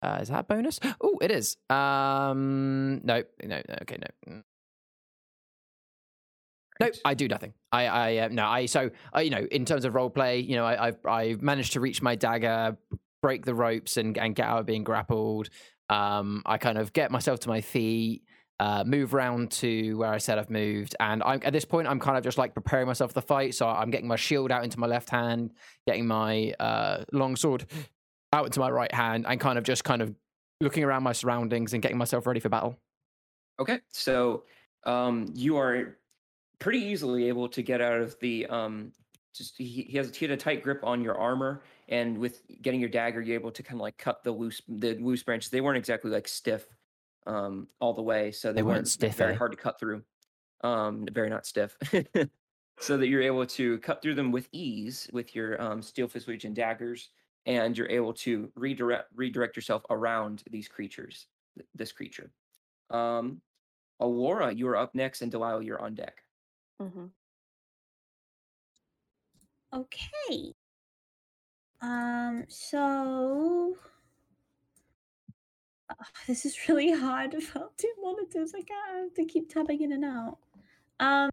Uh, 0.02 0.18
is 0.20 0.28
that 0.28 0.40
a 0.40 0.44
bonus? 0.44 0.80
Oh, 1.00 1.18
it 1.22 1.30
is. 1.30 1.56
Um, 1.70 3.00
no, 3.04 3.22
no, 3.42 3.62
no, 3.68 3.74
okay, 3.82 3.96
no. 3.98 4.32
Mm. 4.32 4.42
Nope, 6.80 6.94
I 7.04 7.14
do 7.14 7.28
nothing. 7.28 7.54
I, 7.72 7.86
I, 7.86 8.16
uh, 8.18 8.28
no, 8.28 8.44
I. 8.44 8.66
So, 8.66 8.90
uh, 9.14 9.20
you 9.20 9.30
know, 9.30 9.46
in 9.50 9.64
terms 9.64 9.84
of 9.84 9.94
role 9.94 10.10
play, 10.10 10.40
you 10.40 10.56
know, 10.56 10.66
I, 10.66 10.88
I've, 10.88 11.06
I've 11.06 11.42
managed 11.42 11.74
to 11.74 11.80
reach 11.80 12.02
my 12.02 12.16
dagger, 12.16 12.76
break 13.24 13.46
the 13.46 13.54
ropes, 13.54 13.96
and 13.96 14.18
and 14.18 14.36
get 14.36 14.46
out 14.46 14.60
of 14.60 14.66
being 14.66 14.84
grappled. 14.84 15.48
Um, 15.88 16.42
I 16.44 16.58
kind 16.58 16.76
of 16.76 16.92
get 16.92 17.10
myself 17.10 17.40
to 17.40 17.48
my 17.48 17.62
feet, 17.62 18.22
uh, 18.60 18.84
move 18.84 19.14
around 19.14 19.50
to 19.52 19.96
where 19.96 20.12
I 20.12 20.18
said 20.18 20.38
I've 20.38 20.50
moved, 20.50 20.94
and 21.00 21.22
I'm 21.22 21.40
at 21.42 21.54
this 21.54 21.64
point 21.64 21.88
I'm 21.88 21.98
kind 21.98 22.18
of 22.18 22.22
just 22.22 22.36
like 22.36 22.52
preparing 22.52 22.86
myself 22.86 23.12
for 23.12 23.14
the 23.14 23.26
fight. 23.26 23.54
So 23.54 23.66
I'm 23.66 23.90
getting 23.90 24.08
my 24.08 24.16
shield 24.16 24.52
out 24.52 24.62
into 24.62 24.78
my 24.78 24.86
left 24.86 25.08
hand, 25.08 25.52
getting 25.86 26.06
my 26.06 26.52
uh, 26.60 27.04
long 27.12 27.34
sword 27.34 27.64
out 28.34 28.44
into 28.44 28.60
my 28.60 28.68
right 28.68 28.92
hand, 28.92 29.24
and 29.26 29.40
kind 29.40 29.56
of 29.56 29.64
just 29.64 29.84
kind 29.84 30.02
of 30.02 30.14
looking 30.60 30.84
around 30.84 31.02
my 31.02 31.12
surroundings 31.12 31.72
and 31.72 31.82
getting 31.82 31.96
myself 31.96 32.26
ready 32.26 32.40
for 32.40 32.50
battle. 32.50 32.76
Okay. 33.58 33.80
So 33.90 34.44
um, 34.84 35.32
you 35.34 35.56
are 35.56 35.96
pretty 36.58 36.80
easily 36.80 37.28
able 37.28 37.48
to 37.48 37.62
get 37.62 37.80
out 37.80 38.02
of 38.02 38.18
the 38.20 38.44
um, 38.48 38.92
just 39.34 39.54
he, 39.56 39.86
he 39.88 39.96
has 39.96 40.14
he 40.14 40.26
had 40.26 40.32
a 40.32 40.36
tight 40.36 40.62
grip 40.62 40.80
on 40.84 41.02
your 41.02 41.18
armor 41.18 41.62
and 41.88 42.18
with 42.18 42.42
getting 42.62 42.80
your 42.80 42.88
dagger 42.88 43.20
you're 43.20 43.34
able 43.34 43.50
to 43.52 43.62
kind 43.62 43.76
of 43.76 43.82
like 43.82 43.96
cut 43.98 44.22
the 44.24 44.30
loose 44.32 44.60
the 44.68 44.94
loose 44.94 45.22
branches 45.22 45.50
they 45.50 45.60
weren't 45.60 45.76
exactly 45.78 46.10
like 46.10 46.26
stiff 46.28 46.66
um 47.26 47.68
all 47.80 47.92
the 47.92 48.02
way 48.02 48.30
so 48.30 48.48
they, 48.48 48.56
They 48.56 48.62
weren't 48.62 48.74
weren't 48.76 48.88
stiff, 48.88 49.16
very 49.16 49.34
eh? 49.34 49.36
hard 49.36 49.52
to 49.52 49.56
cut 49.58 49.78
through 49.78 50.02
um 50.62 51.06
very 51.12 51.30
not 51.30 51.46
stiff 51.46 51.76
so 52.80 52.96
that 52.96 53.08
you're 53.08 53.22
able 53.22 53.46
to 53.46 53.78
cut 53.78 54.00
through 54.02 54.14
them 54.14 54.32
with 54.32 54.48
ease 54.52 55.08
with 55.12 55.34
your 55.34 55.60
um 55.60 55.82
steel 55.82 56.08
fist 56.08 56.28
and 56.28 56.54
daggers 56.56 57.10
and 57.46 57.76
you're 57.76 57.90
able 57.90 58.14
to 58.14 58.50
redirect 58.54 59.08
redirect 59.14 59.56
yourself 59.56 59.84
around 59.90 60.42
these 60.50 60.68
creatures 60.68 61.26
th- 61.56 61.68
this 61.74 61.92
creature 61.92 62.30
um 62.90 63.40
Alora, 64.00 64.52
you 64.52 64.66
are 64.68 64.76
up 64.76 64.94
next, 64.94 65.22
and 65.22 65.30
Delilah, 65.30 65.62
you're 65.62 65.80
on 65.80 65.94
deck. 65.94 66.24
mm-hmm. 66.82 67.06
Okay. 69.72 70.52
Um, 71.84 72.44
so 72.48 73.76
Ugh, 75.90 75.96
this 76.26 76.46
is 76.46 76.56
really 76.68 76.92
hard 76.92 77.34
without 77.34 77.76
two 77.76 77.92
monitors. 78.00 78.52
I 78.54 78.62
can't 78.62 78.94
I 78.94 78.98
have 79.00 79.14
to 79.14 79.24
keep 79.26 79.50
tapping 79.52 79.82
in 79.82 79.92
and 79.92 80.04
out. 80.04 80.38
Um, 80.98 81.28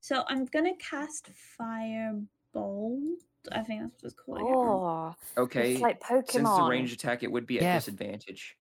so 0.00 0.24
I'm 0.28 0.44
gonna 0.44 0.76
cast 0.76 1.30
Firebolt. 1.58 3.16
I 3.50 3.62
think 3.62 3.82
that's 3.82 4.02
what 4.02 4.12
it's 4.12 4.14
called. 4.14 4.38
I 4.38 4.42
can't 4.42 4.58
remember. 4.60 4.84
Oh, 4.84 5.16
Okay. 5.38 5.72
it's 5.72 5.80
like 5.80 6.00
Pokemon. 6.00 6.30
Since 6.30 6.48
it's 6.50 6.58
a 6.58 6.64
ranged 6.64 6.92
attack, 6.92 7.22
it 7.22 7.32
would 7.32 7.46
be 7.46 7.56
at 7.58 7.62
Yeah. 7.62 7.76
disadvantage. 7.76 8.56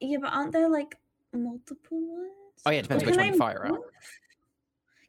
Yeah, 0.00 0.18
but 0.20 0.32
aren't 0.32 0.52
there 0.52 0.68
like 0.68 0.96
multiple 1.32 2.00
ones? 2.00 2.32
Oh, 2.66 2.70
yeah, 2.70 2.80
it 2.80 2.82
depends 2.82 3.02
Or 3.02 3.06
which 3.06 3.14
can 3.16 3.24
one 3.24 3.28
you 3.28 3.34
I 3.34 3.38
fire 3.38 3.64
at. 3.66 3.72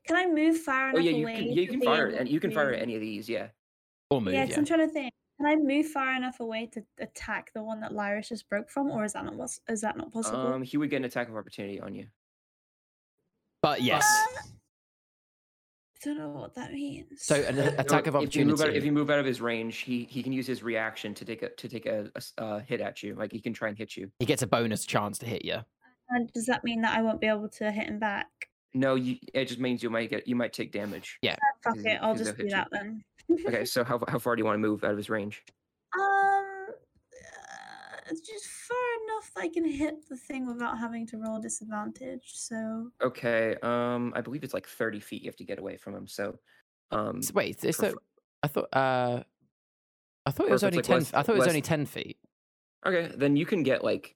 Can 0.07 0.15
I 0.15 0.27
move 0.27 0.57
far 0.59 0.89
enough 0.91 0.99
Oh 0.99 1.03
yeah, 1.03 1.11
you 1.11 1.23
away? 1.23 1.35
can. 1.35 1.45
Yeah, 1.47 1.61
you 1.61 1.67
can 1.67 1.81
fire 1.81 2.07
and 2.07 2.29
you 2.29 2.39
can 2.39 2.51
fire 2.51 2.71
at 2.71 2.81
any 2.81 2.95
of 2.95 3.01
these. 3.01 3.27
Yeah. 3.27 3.47
Or 4.13 4.21
move, 4.21 4.33
Yeah, 4.35 4.41
yeah. 4.41 4.47
'cause 4.49 4.57
I'm 4.59 4.65
trying 4.65 4.87
to 4.87 4.93
think. 4.93 5.11
Can 5.37 5.47
I 5.47 5.55
move 5.55 5.87
far 5.87 6.15
enough 6.15 6.39
away 6.39 6.67
to 6.67 6.85
attack 6.99 7.51
the 7.53 7.63
one 7.63 7.81
that 7.81 7.91
Lyris 7.91 8.29
just 8.29 8.47
broke 8.47 8.69
from, 8.69 8.91
or 8.91 9.03
is 9.03 9.13
that 9.13 9.25
not 9.25 9.49
is 9.67 9.81
that 9.81 9.97
not 9.97 10.13
possible? 10.13 10.39
Um, 10.53 10.61
he 10.61 10.77
would 10.77 10.91
get 10.91 10.97
an 10.97 11.05
attack 11.05 11.27
of 11.29 11.35
opportunity 11.35 11.79
on 11.81 11.95
you. 11.95 12.07
But 13.63 13.81
yes. 13.81 14.03
I 14.05 16.05
don't 16.05 16.17
know 16.17 16.29
what 16.29 16.53
that 16.55 16.71
means. 16.73 17.23
So 17.23 17.35
an 17.35 17.57
attack 17.79 18.07
of 18.07 18.13
So 18.13 18.21
If 18.21 18.35
you 18.35 18.45
move 18.45 18.55
out, 18.55 18.65
opportunity. 18.65 18.77
if 18.77 18.85
you 18.85 18.91
move 18.91 19.09
out 19.09 19.19
of 19.19 19.25
his 19.25 19.41
range, 19.41 19.77
he 19.77 20.03
he 20.03 20.21
can 20.21 20.31
use 20.33 20.45
his 20.45 20.61
reaction 20.61 21.13
to 21.15 21.25
take 21.25 21.41
a 21.41 21.49
to 21.49 21.67
take 21.67 21.85
a, 21.87 22.03
a 22.13 22.17
s- 22.17 22.33
uh, 22.37 22.59
hit 22.59 22.81
at 22.81 23.01
you. 23.01 23.15
Like 23.15 23.31
he 23.31 23.41
can 23.41 23.53
try 23.53 23.69
and 23.69 23.77
hit 23.77 23.97
you. 23.97 24.11
He 24.19 24.25
gets 24.25 24.43
a 24.43 24.47
bonus 24.47 24.85
chance 24.85 25.17
to 25.19 25.25
hit 25.25 25.43
you. 25.43 25.57
And 26.09 26.31
does 26.33 26.45
that 26.45 26.63
mean 26.63 26.81
that 26.81 26.95
I 26.95 27.01
won't 27.01 27.21
be 27.21 27.27
able 27.27 27.49
to 27.49 27.71
hit 27.71 27.87
him 27.87 27.97
back? 27.99 28.27
No, 28.75 28.95
you, 28.95 29.17
it 29.33 29.45
just 29.45 29.59
means 29.59 29.81
you 29.81 29.89
might 29.89 30.09
get 30.09 30.27
you 30.27 30.35
might 30.35 30.53
take 30.53 30.71
damage. 30.71 31.17
Yeah. 31.21 31.35
Fuck 31.63 31.77
it, 31.77 31.99
I'll 32.01 32.15
just 32.15 32.37
do 32.37 32.43
hit 32.43 32.51
that 32.51 32.67
then. 32.71 33.03
Okay, 33.31 33.65
so 33.65 33.83
how 33.83 33.99
how 34.07 34.19
far 34.19 34.35
do 34.35 34.41
you 34.41 34.45
want 34.45 34.55
to 34.55 34.59
move 34.59 34.83
out 34.83 34.91
of 34.91 34.97
his 34.97 35.09
range? 35.09 35.43
Um, 35.97 36.67
uh, 36.69 37.97
it's 38.09 38.21
just 38.21 38.45
far 38.45 38.77
enough 39.03 39.31
that 39.35 39.41
I 39.43 39.47
can 39.49 39.65
hit 39.65 40.07
the 40.09 40.17
thing 40.17 40.45
without 40.47 40.77
having 40.77 41.07
to 41.07 41.17
roll 41.17 41.39
disadvantage. 41.39 42.31
So 42.33 42.89
Okay, 43.01 43.55
um, 43.63 44.13
I 44.15 44.21
believe 44.21 44.43
it's 44.43 44.53
like 44.53 44.67
thirty 44.67 44.99
feet. 44.99 45.21
You 45.23 45.29
have 45.29 45.35
to 45.37 45.45
get 45.45 45.59
away 45.59 45.77
from 45.77 45.95
him. 45.95 46.07
So, 46.07 46.37
um, 46.91 47.17
S- 47.19 47.33
Wait, 47.33 47.63
is 47.63 47.75
for 47.77 47.81
that? 47.83 47.95
I 48.43 48.47
thought. 48.47 48.69
Uh, 48.73 49.23
I 50.25 50.31
thought 50.31 50.47
it 50.47 50.51
was 50.51 50.63
only 50.63 50.77
like, 50.77 50.85
ten. 50.85 50.97
less- 50.99 51.13
I 51.13 51.23
thought 51.23 51.35
it 51.35 51.39
was 51.39 51.47
less- 51.47 51.49
only 51.49 51.61
ten 51.61 51.85
feet. 51.85 52.17
okay, 52.85 53.11
then 53.15 53.35
you 53.35 53.45
can 53.45 53.63
get 53.63 53.83
like, 53.83 54.15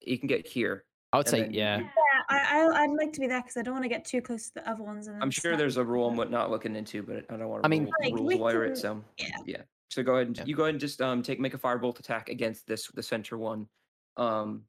you 0.00 0.18
can 0.18 0.26
get 0.28 0.46
here. 0.46 0.84
I 1.12 1.18
would 1.18 1.28
say, 1.28 1.42
then 1.42 1.52
yeah. 1.54 1.88
You- 2.30 2.36
yeah, 2.36 2.46
I, 2.50 2.66
I 2.80 2.82
I'd 2.84 2.90
like 2.90 3.12
to 3.14 3.20
be 3.20 3.26
there 3.26 3.40
because 3.40 3.56
I 3.56 3.62
don't 3.62 3.74
want 3.74 3.84
to 3.84 3.88
get 3.88 4.04
too 4.04 4.20
close 4.20 4.48
to 4.48 4.54
the 4.54 4.68
other 4.70 4.82
ones. 4.82 5.06
And 5.06 5.22
I'm 5.22 5.30
sure 5.30 5.52
snap 5.52 5.58
there's 5.58 5.76
a 5.76 5.84
rule 5.84 6.08
I'm 6.08 6.30
not 6.30 6.50
looking 6.50 6.76
into, 6.76 7.02
but 7.02 7.24
I 7.30 7.36
don't 7.36 7.48
want 7.48 7.62
to. 7.62 7.66
I 7.66 7.68
mean- 7.68 7.84
rule, 7.84 7.92
Like, 8.02 8.12
rules 8.14 8.26
we 8.28 8.34
lawyer 8.36 8.62
can- 8.64 8.72
it. 8.72 8.76
So 8.78 9.04
yeah. 9.18 9.28
yeah. 9.46 9.62
So 9.90 10.02
go 10.02 10.14
ahead. 10.16 10.26
and 10.28 10.36
Yeah. 10.38 10.44
You 10.46 10.56
go 10.56 10.62
ahead 10.64 10.74
and 10.74 10.80
just 10.80 11.00
um 11.00 11.22
take 11.22 11.38
make 11.40 11.54
a 11.54 11.58
firebolt 11.58 11.98
attack 12.00 12.28
against 12.28 12.66
this 12.66 12.88
the 12.88 13.02
center 13.02 13.38
one. 13.38 13.68
Um, 14.16 14.64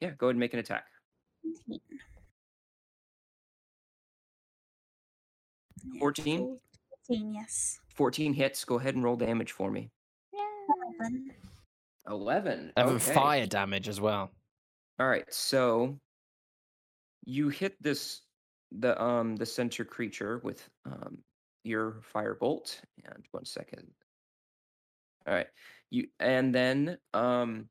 yeah, 0.00 0.10
go 0.18 0.26
ahead 0.26 0.34
and 0.34 0.40
make 0.40 0.52
an 0.54 0.58
attack. 0.60 0.84
14. 5.98 5.98
14? 6.00 6.58
14, 7.08 7.34
yes. 7.34 7.78
14 7.94 8.32
hits. 8.34 8.64
Go 8.64 8.78
ahead 8.78 8.94
and 8.94 9.04
roll 9.04 9.16
damage 9.16 9.52
for 9.52 9.70
me. 9.70 9.90
Eleven. 10.98 11.32
11. 12.08 12.72
Okay. 12.76 13.14
fire 13.14 13.46
damage 13.46 13.88
as 13.88 14.00
well. 14.00 14.30
All 14.98 15.06
right, 15.08 15.24
so 15.32 15.98
you 17.26 17.48
hit 17.50 17.80
this 17.82 18.22
the 18.72 19.00
um 19.00 19.36
the 19.36 19.46
center 19.46 19.84
creature 19.84 20.40
with 20.42 20.66
um 20.86 21.18
your 21.64 22.00
firebolt. 22.14 22.80
And 23.04 23.24
one 23.32 23.44
second. 23.44 23.86
All 25.26 25.34
right, 25.34 25.48
you 25.90 26.06
and 26.20 26.54
then 26.54 26.98
um 27.12 27.68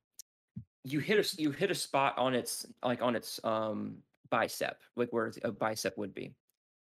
you 0.84 1.00
hit 1.00 1.20
a 1.20 1.42
you 1.42 1.52
hit 1.52 1.72
a 1.72 1.76
spot 1.76 2.18
on 2.18 2.36
its 2.36 2.66
like 2.84 3.02
on 3.02 3.16
its 3.16 3.40
um 3.44 3.98
bicep, 4.30 4.82
like 4.96 5.10
where 5.12 5.32
a 5.44 5.52
bicep 5.52 5.98
would 5.98 6.14
be, 6.14 6.36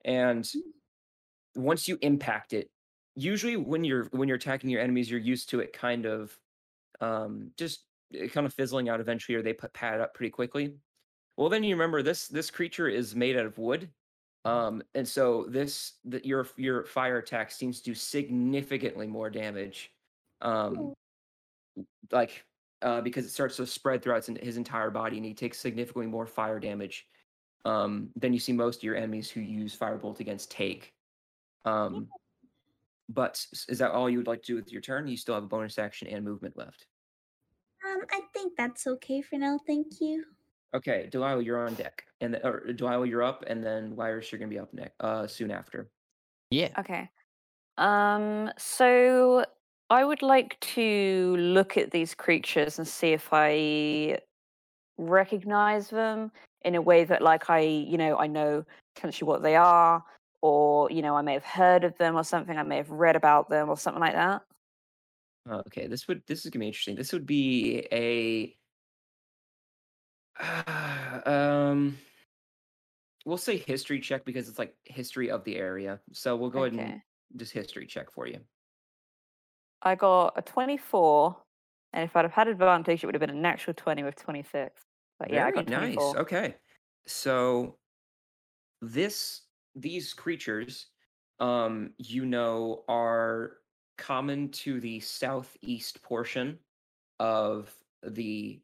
and 0.03 0.51
once 1.55 1.87
you 1.87 1.97
impact 2.01 2.53
it, 2.53 2.69
usually 3.15 3.55
when 3.55 3.83
you're 3.83 4.05
when 4.05 4.27
you're 4.27 4.37
attacking 4.37 4.69
your 4.69 4.81
enemies, 4.81 5.09
you're 5.09 5.19
used 5.19 5.49
to 5.49 5.59
it 5.59 5.71
kind 5.71 6.05
of 6.05 6.37
um 6.99 7.51
just 7.57 7.85
uh, 8.19 8.27
kind 8.27 8.47
of 8.47 8.53
fizzling 8.53 8.89
out 8.89 8.99
eventually, 8.99 9.35
or 9.35 9.41
they 9.41 9.53
put 9.53 9.73
pad 9.73 10.01
up 10.01 10.13
pretty 10.13 10.31
quickly. 10.31 10.73
Well, 11.37 11.49
then 11.49 11.63
you 11.63 11.75
remember 11.75 12.01
this 12.01 12.27
this 12.27 12.49
creature 12.49 12.87
is 12.87 13.15
made 13.15 13.37
out 13.37 13.45
of 13.45 13.57
wood, 13.57 13.89
um, 14.45 14.81
and 14.93 15.07
so 15.07 15.45
this 15.49 15.93
the, 16.05 16.25
your 16.25 16.47
your 16.55 16.85
fire 16.85 17.17
attack 17.17 17.51
seems 17.51 17.79
to 17.79 17.85
do 17.85 17.93
significantly 17.95 19.07
more 19.07 19.29
damage, 19.29 19.91
um, 20.41 20.93
like 22.11 22.45
uh, 22.81 23.01
because 23.01 23.25
it 23.25 23.31
starts 23.31 23.57
to 23.57 23.65
spread 23.65 24.01
throughout 24.01 24.25
his- 24.25 24.37
his 24.41 24.57
entire 24.57 24.89
body, 24.89 25.17
and 25.17 25.25
he 25.25 25.33
takes 25.33 25.57
significantly 25.59 26.07
more 26.07 26.25
fire 26.25 26.59
damage 26.59 27.07
um, 27.65 28.09
than 28.15 28.31
you 28.31 28.39
see 28.39 28.53
most 28.53 28.77
of 28.77 28.83
your 28.83 28.95
enemies 28.95 29.29
who 29.29 29.41
use 29.41 29.75
firebolt 29.75 30.19
against 30.19 30.51
take. 30.51 30.93
Um, 31.65 32.07
but 33.09 33.45
is 33.67 33.79
that 33.79 33.91
all 33.91 34.09
you 34.09 34.19
would 34.19 34.27
like 34.27 34.41
to 34.43 34.53
do 34.53 34.55
with 34.55 34.71
your 34.71 34.81
turn? 34.81 35.07
You 35.07 35.17
still 35.17 35.35
have 35.35 35.43
a 35.43 35.47
bonus 35.47 35.77
action 35.77 36.07
and 36.07 36.23
movement 36.23 36.57
left. 36.57 36.87
Um, 37.85 38.01
I 38.11 38.21
think 38.33 38.53
that's 38.57 38.87
okay 38.87 39.21
for 39.21 39.37
now. 39.37 39.59
Thank 39.67 39.99
you. 39.99 40.23
Okay, 40.75 41.07
Delilah, 41.09 41.41
you're 41.41 41.65
on 41.65 41.73
deck, 41.75 42.03
and 42.19 42.33
th- 42.33 42.43
or 42.43 42.73
Delilah, 42.73 43.07
you're 43.07 43.23
up, 43.23 43.45
and 43.47 43.63
then 43.63 43.95
Lyris, 43.95 44.29
you're 44.29 44.39
gonna 44.39 44.49
be 44.49 44.59
up 44.59 44.73
next, 44.73 44.95
uh, 44.99 45.25
soon 45.25 45.49
after. 45.49 45.89
Yeah. 46.51 46.69
Okay. 46.77 47.09
Um, 47.77 48.51
so 48.57 49.45
I 49.89 50.03
would 50.03 50.21
like 50.21 50.59
to 50.61 51.37
look 51.37 51.77
at 51.77 51.91
these 51.91 52.13
creatures 52.13 52.77
and 52.77 52.85
see 52.85 53.13
if 53.13 53.29
I 53.31 54.19
recognize 54.97 55.89
them 55.89 56.31
in 56.63 56.75
a 56.75 56.81
way 56.81 57.05
that 57.05 57.21
like 57.21 57.49
I, 57.49 57.59
you 57.61 57.97
know, 57.97 58.17
I 58.17 58.27
know 58.27 58.65
potentially 58.95 59.27
what 59.27 59.43
they 59.43 59.55
are, 59.55 60.03
or, 60.41 60.91
you 60.91 61.01
know, 61.01 61.15
I 61.15 61.21
may 61.21 61.33
have 61.33 61.45
heard 61.45 61.85
of 61.85 61.97
them 61.97 62.17
or 62.17 62.23
something, 62.25 62.57
I 62.57 62.63
may 62.63 62.77
have 62.77 62.89
read 62.89 63.15
about 63.15 63.49
them 63.49 63.69
or 63.69 63.77
something 63.77 64.01
like 64.01 64.13
that. 64.13 64.41
Okay, 65.49 65.87
this 65.87 66.07
would 66.09 66.21
this 66.27 66.43
is 66.43 66.51
gonna 66.51 66.63
be 66.63 66.67
interesting. 66.67 66.95
This 66.95 67.13
would 67.13 67.25
be 67.25 67.87
a 67.93 68.57
um 70.39 71.97
we'll 73.25 73.37
say 73.37 73.57
history 73.57 73.99
check 73.99 74.25
because 74.25 74.47
it's 74.49 74.59
like 74.59 74.75
history 74.85 75.29
of 75.29 75.43
the 75.43 75.55
area. 75.57 75.99
So 76.11 76.35
we'll 76.35 76.49
go 76.49 76.63
ahead 76.63 76.73
and 76.73 76.95
just 77.35 77.51
history 77.53 77.85
check 77.87 78.11
for 78.11 78.27
you. 78.27 78.41
I 79.81 79.95
got 79.95 80.33
a 80.37 80.41
24, 80.41 81.43
and 81.93 82.03
if 82.03 82.15
I'd 82.15 82.25
have 82.25 82.31
had 82.33 82.47
advantage, 82.47 83.03
it 83.03 83.05
would 83.05 83.15
have 83.15 83.19
been 83.19 83.29
a 83.29 83.33
natural 83.33 83.73
20 83.73 84.03
with 84.03 84.15
26. 84.15 84.85
But 85.19 85.31
yeah, 85.31 85.45
I 85.45 85.51
Very 85.51 85.63
got 85.63 85.67
nice. 85.67 86.15
Okay. 86.15 86.55
So 87.07 87.77
this 88.81 89.43
these 89.75 90.13
creatures 90.13 90.87
um 91.39 91.93
you 91.97 92.25
know 92.25 92.83
are 92.87 93.57
common 93.97 94.49
to 94.51 94.79
the 94.79 94.99
southeast 94.99 96.01
portion 96.01 96.59
of 97.19 97.75
the 98.03 98.61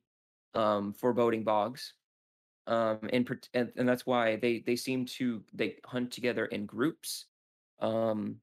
um 0.54 0.94
foreboding 0.94 1.44
bogs. 1.44 1.94
Um 2.68 3.00
and, 3.12 3.28
and 3.54 3.72
and 3.76 3.90
that's 3.90 4.06
why 4.06 4.36
they 4.36 4.60
they 4.60 4.76
seem 4.76 5.06
to 5.18 5.44
they 5.54 5.78
hunt 5.86 6.12
together 6.12 6.46
in 6.46 6.66
groups. 6.66 7.26
Um 7.80 8.42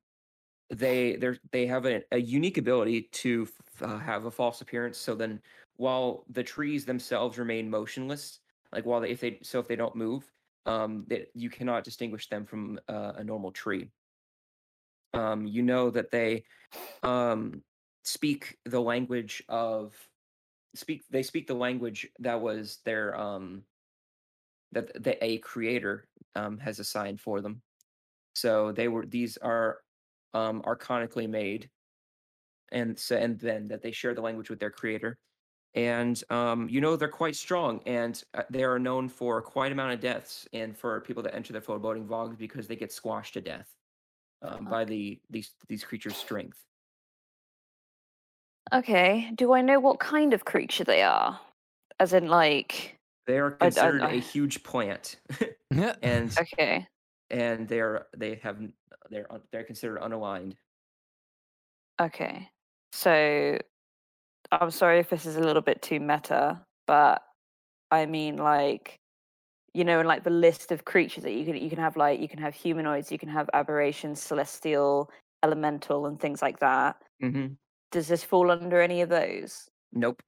they 0.70 1.16
they're 1.16 1.38
they 1.50 1.66
have 1.66 1.86
a, 1.86 2.02
a 2.12 2.18
unique 2.18 2.58
ability 2.58 3.02
to 3.12 3.48
uh, 3.80 3.98
have 3.98 4.26
a 4.26 4.30
false 4.30 4.60
appearance 4.60 4.98
so 4.98 5.14
then 5.14 5.40
while 5.76 6.24
the 6.30 6.42
trees 6.42 6.84
themselves 6.84 7.38
remain 7.38 7.70
motionless 7.70 8.40
like 8.72 8.84
while 8.84 9.00
they 9.00 9.10
if 9.10 9.20
they 9.20 9.38
so 9.42 9.58
if 9.58 9.66
they 9.66 9.76
don't 9.76 9.96
move 9.96 10.30
um 10.66 11.04
that 11.08 11.28
you 11.34 11.48
cannot 11.48 11.84
distinguish 11.84 12.28
them 12.28 12.44
from 12.44 12.78
uh, 12.88 13.12
a 13.16 13.24
normal 13.24 13.50
tree 13.50 13.90
um 15.14 15.46
you 15.46 15.62
know 15.62 15.90
that 15.90 16.10
they 16.10 16.44
um 17.02 17.62
speak 18.04 18.58
the 18.66 18.80
language 18.80 19.42
of 19.48 19.94
speak 20.78 21.02
they 21.10 21.22
speak 21.22 21.46
the 21.46 21.54
language 21.54 22.08
that 22.20 22.40
was 22.40 22.78
their 22.84 23.18
um 23.18 23.62
that 24.72 25.02
the 25.02 25.22
a 25.24 25.38
creator 25.38 26.06
um 26.34 26.58
has 26.58 26.78
assigned 26.78 27.20
for 27.20 27.40
them. 27.40 27.62
So 28.34 28.72
they 28.72 28.88
were 28.88 29.06
these 29.06 29.36
are 29.38 29.78
um 30.34 30.62
archonically 30.62 31.28
made 31.28 31.70
and 32.70 32.98
so 32.98 33.16
and 33.16 33.38
then 33.38 33.68
that 33.68 33.82
they 33.82 33.92
share 33.92 34.14
the 34.14 34.20
language 34.20 34.50
with 34.50 34.60
their 34.60 34.70
creator. 34.70 35.18
And 35.74 36.22
um 36.30 36.68
you 36.68 36.80
know 36.80 36.96
they're 36.96 37.08
quite 37.08 37.36
strong 37.36 37.80
and 37.86 38.22
uh, 38.34 38.42
they 38.50 38.64
are 38.64 38.78
known 38.78 39.08
for 39.08 39.42
quite 39.42 39.72
amount 39.72 39.92
of 39.92 40.00
deaths 40.00 40.48
and 40.52 40.76
for 40.76 41.00
people 41.00 41.22
that 41.24 41.34
enter 41.34 41.52
the 41.52 41.60
foreboding 41.60 42.06
bogs 42.06 42.36
because 42.36 42.66
they 42.66 42.76
get 42.76 42.92
squashed 42.92 43.34
to 43.34 43.40
death 43.40 43.68
um, 44.42 44.64
by 44.64 44.84
the 44.84 45.20
these 45.30 45.52
these 45.68 45.84
creatures 45.84 46.16
strength 46.16 46.64
Okay. 48.72 49.30
Do 49.34 49.52
I 49.52 49.62
know 49.62 49.80
what 49.80 50.00
kind 50.00 50.32
of 50.34 50.44
creature 50.44 50.84
they 50.84 51.02
are? 51.02 51.40
As 52.00 52.12
in, 52.12 52.28
like, 52.28 52.96
they 53.26 53.38
are 53.38 53.52
I- 53.60 53.66
I- 53.66 53.70
considered 53.70 54.02
I- 54.02 54.12
a 54.12 54.20
huge 54.20 54.62
plant 54.62 55.16
and 56.02 56.36
okay. 56.38 56.86
and 57.30 57.68
they're 57.68 58.06
they 58.16 58.36
have 58.36 58.58
they're 59.10 59.26
they're 59.52 59.64
considered 59.64 60.00
unaligned 60.00 60.54
Okay. 62.00 62.48
So 62.92 63.58
I'm 64.52 64.70
sorry 64.70 64.98
if 65.00 65.10
this 65.10 65.26
is 65.26 65.36
a 65.36 65.40
little 65.40 65.62
bit 65.62 65.82
too 65.82 66.00
meta, 66.00 66.64
but 66.86 67.22
I 67.90 68.06
mean 68.06 68.36
like 68.36 68.96
you 69.74 69.84
know, 69.84 70.00
in 70.00 70.06
like 70.06 70.24
the 70.24 70.30
list 70.30 70.72
of 70.72 70.84
creatures 70.86 71.24
that 71.24 71.32
you 71.34 71.44
can 71.44 71.56
you 71.56 71.68
can 71.68 71.78
have 71.78 71.96
like 71.96 72.20
you 72.20 72.28
can 72.28 72.38
have 72.38 72.54
humanoids, 72.54 73.12
you 73.12 73.18
can 73.18 73.28
have 73.28 73.50
aberrations, 73.52 74.22
celestial, 74.22 75.10
elemental, 75.42 76.06
and 76.06 76.18
things 76.20 76.40
like 76.42 76.60
that. 76.60 77.02
mm-hmm. 77.22 77.54
Does 77.90 78.08
this 78.08 78.24
fall 78.24 78.50
under 78.50 78.80
any 78.80 79.00
of 79.02 79.08
those? 79.08 79.70
nope 79.92 80.22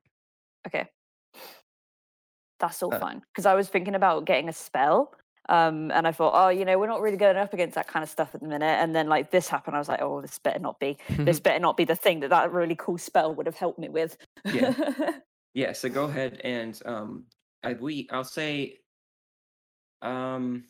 Okay. 0.66 0.90
That's 2.58 2.82
all 2.82 2.92
Uh, 2.92 2.98
fine. 2.98 3.20
Because 3.20 3.46
I 3.46 3.54
was 3.54 3.68
thinking 3.68 3.94
about 3.94 4.24
getting 4.26 4.48
a 4.48 4.52
spell. 4.52 5.14
Um, 5.48 5.90
and 5.90 6.06
I 6.06 6.12
thought, 6.12 6.32
oh, 6.34 6.48
you 6.50 6.64
know, 6.64 6.78
we're 6.78 6.86
not 6.86 7.00
really 7.00 7.16
going 7.16 7.36
up 7.36 7.52
against 7.52 7.74
that 7.74 7.88
kind 7.88 8.02
of 8.04 8.08
stuff 8.10 8.34
at 8.34 8.40
the 8.40 8.46
minute. 8.46 8.66
And 8.66 8.94
then 8.94 9.08
like 9.08 9.30
this 9.30 9.48
happened, 9.48 9.74
I 9.74 9.78
was 9.78 9.88
like, 9.88 10.00
oh, 10.02 10.20
this 10.20 10.38
better 10.38 10.58
not 10.60 10.78
be. 10.78 10.98
This 11.24 11.40
better 11.40 11.58
not 11.58 11.76
be 11.76 11.84
the 11.84 11.96
thing 11.96 12.20
that 12.20 12.30
that 12.30 12.52
really 12.52 12.76
cool 12.76 12.98
spell 12.98 13.34
would 13.34 13.46
have 13.46 13.56
helped 13.56 13.78
me 13.78 13.88
with. 13.88 14.16
Yeah. 14.48 14.74
Yeah, 15.52 15.72
so 15.72 15.88
go 15.88 16.04
ahead 16.04 16.40
and 16.44 16.80
um 16.86 17.26
I 17.64 17.72
we 17.72 18.08
I'll 18.12 18.22
say 18.22 18.78
um 20.02 20.68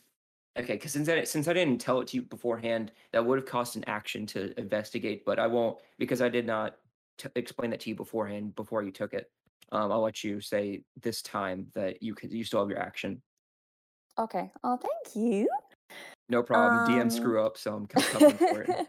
okay, 0.57 0.73
because 0.73 0.91
since 0.93 1.09
I 1.09 1.23
since 1.23 1.47
I 1.47 1.53
didn't 1.53 1.81
tell 1.81 2.01
it 2.01 2.07
to 2.09 2.17
you 2.17 2.23
beforehand, 2.23 2.93
that 3.13 3.25
would 3.25 3.39
have 3.39 3.47
cost 3.47 3.75
an 3.75 3.83
action 3.87 4.25
to 4.27 4.57
investigate, 4.59 5.25
but 5.25 5.39
I 5.39 5.47
won't 5.47 5.81
because 5.99 6.21
I 6.21 6.29
did 6.29 6.45
not 6.47 6.79
t- 7.17 7.29
explain 7.35 7.71
that 7.71 7.79
to 7.81 7.89
you 7.89 7.95
beforehand 7.95 8.55
before 8.55 8.83
you 8.83 8.91
took 8.91 9.13
it. 9.13 9.29
Um, 9.71 9.91
I'll 9.91 10.01
let 10.01 10.23
you 10.23 10.41
say 10.41 10.83
this 11.01 11.21
time 11.21 11.67
that 11.75 12.01
you 12.03 12.13
could 12.13 12.31
you 12.31 12.43
still 12.43 12.59
have 12.61 12.69
your 12.69 12.79
action. 12.79 13.21
okay. 14.17 14.51
Oh, 14.63 14.77
thank 14.77 15.15
you. 15.15 15.47
No 16.29 16.43
problem. 16.43 16.83
DM 16.83 17.03
Um, 17.03 17.09
screw 17.09 17.41
up, 17.43 17.57
so 17.57 17.73
I'm 17.75 17.87
co- 17.87 18.01
covering 18.01 18.37
for 18.37 18.61
it. 18.61 18.87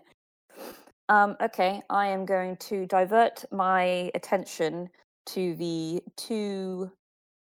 um, 1.09 1.36
okay, 1.40 1.82
I 1.90 2.09
am 2.09 2.24
going 2.24 2.57
to 2.69 2.86
divert 2.86 3.44
my 3.53 4.11
attention 4.15 4.89
to 5.27 5.55
the 5.57 6.03
two 6.16 6.90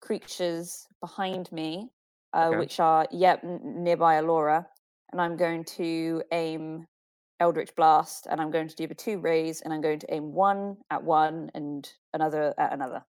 creatures 0.01 0.87
behind 1.01 1.51
me, 1.51 1.89
uh, 2.33 2.47
Okay. 2.47 2.59
which 2.59 2.79
are 2.79 3.07
yep 3.11 3.43
nearby 3.43 4.15
Alora, 4.15 4.67
and 5.11 5.21
I'm 5.21 5.37
going 5.37 5.63
to 5.65 6.23
aim 6.31 6.85
Eldritch 7.39 7.75
Blast, 7.75 8.27
and 8.29 8.41
I'm 8.41 8.51
going 8.51 8.67
to 8.67 8.75
do 8.75 8.87
the 8.87 8.95
two 8.95 9.19
rays, 9.19 9.61
and 9.61 9.73
I'm 9.73 9.81
going 9.81 9.99
to 9.99 10.13
aim 10.13 10.33
one 10.33 10.77
at 10.89 11.03
one 11.03 11.51
and 11.53 11.91
another 12.13 12.53
at 12.57 12.73
another. 12.73 13.05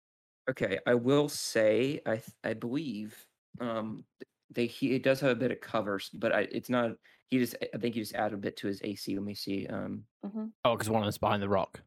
Okay, 0.48 0.78
I 0.86 0.94
will 0.94 1.28
say 1.28 2.00
I 2.06 2.22
I 2.44 2.54
believe 2.54 3.26
um 3.60 4.04
th- 4.20 4.28
they 4.50 4.66
he 4.66 4.94
it 4.94 5.02
does 5.02 5.20
have 5.20 5.30
a 5.32 5.34
bit 5.36 5.50
of 5.50 5.60
covers, 5.60 6.08
but 6.10 6.32
I, 6.32 6.40
it's 6.52 6.68
not 6.70 6.92
he 7.28 7.38
just 7.38 7.56
I 7.74 7.78
think 7.78 7.94
he 7.94 8.00
just 8.00 8.14
added 8.14 8.34
a 8.34 8.38
bit 8.38 8.56
to 8.58 8.68
his 8.68 8.80
AC. 8.84 9.14
Let 9.16 9.24
me 9.24 9.34
see. 9.34 9.66
Um 9.66 10.06
hmm 10.22 10.46
Oh, 10.64 10.74
because 10.76 10.90
one 10.90 11.02
of 11.02 11.06
them's 11.06 11.18
behind 11.18 11.42
the 11.42 11.48
rock. 11.48 11.82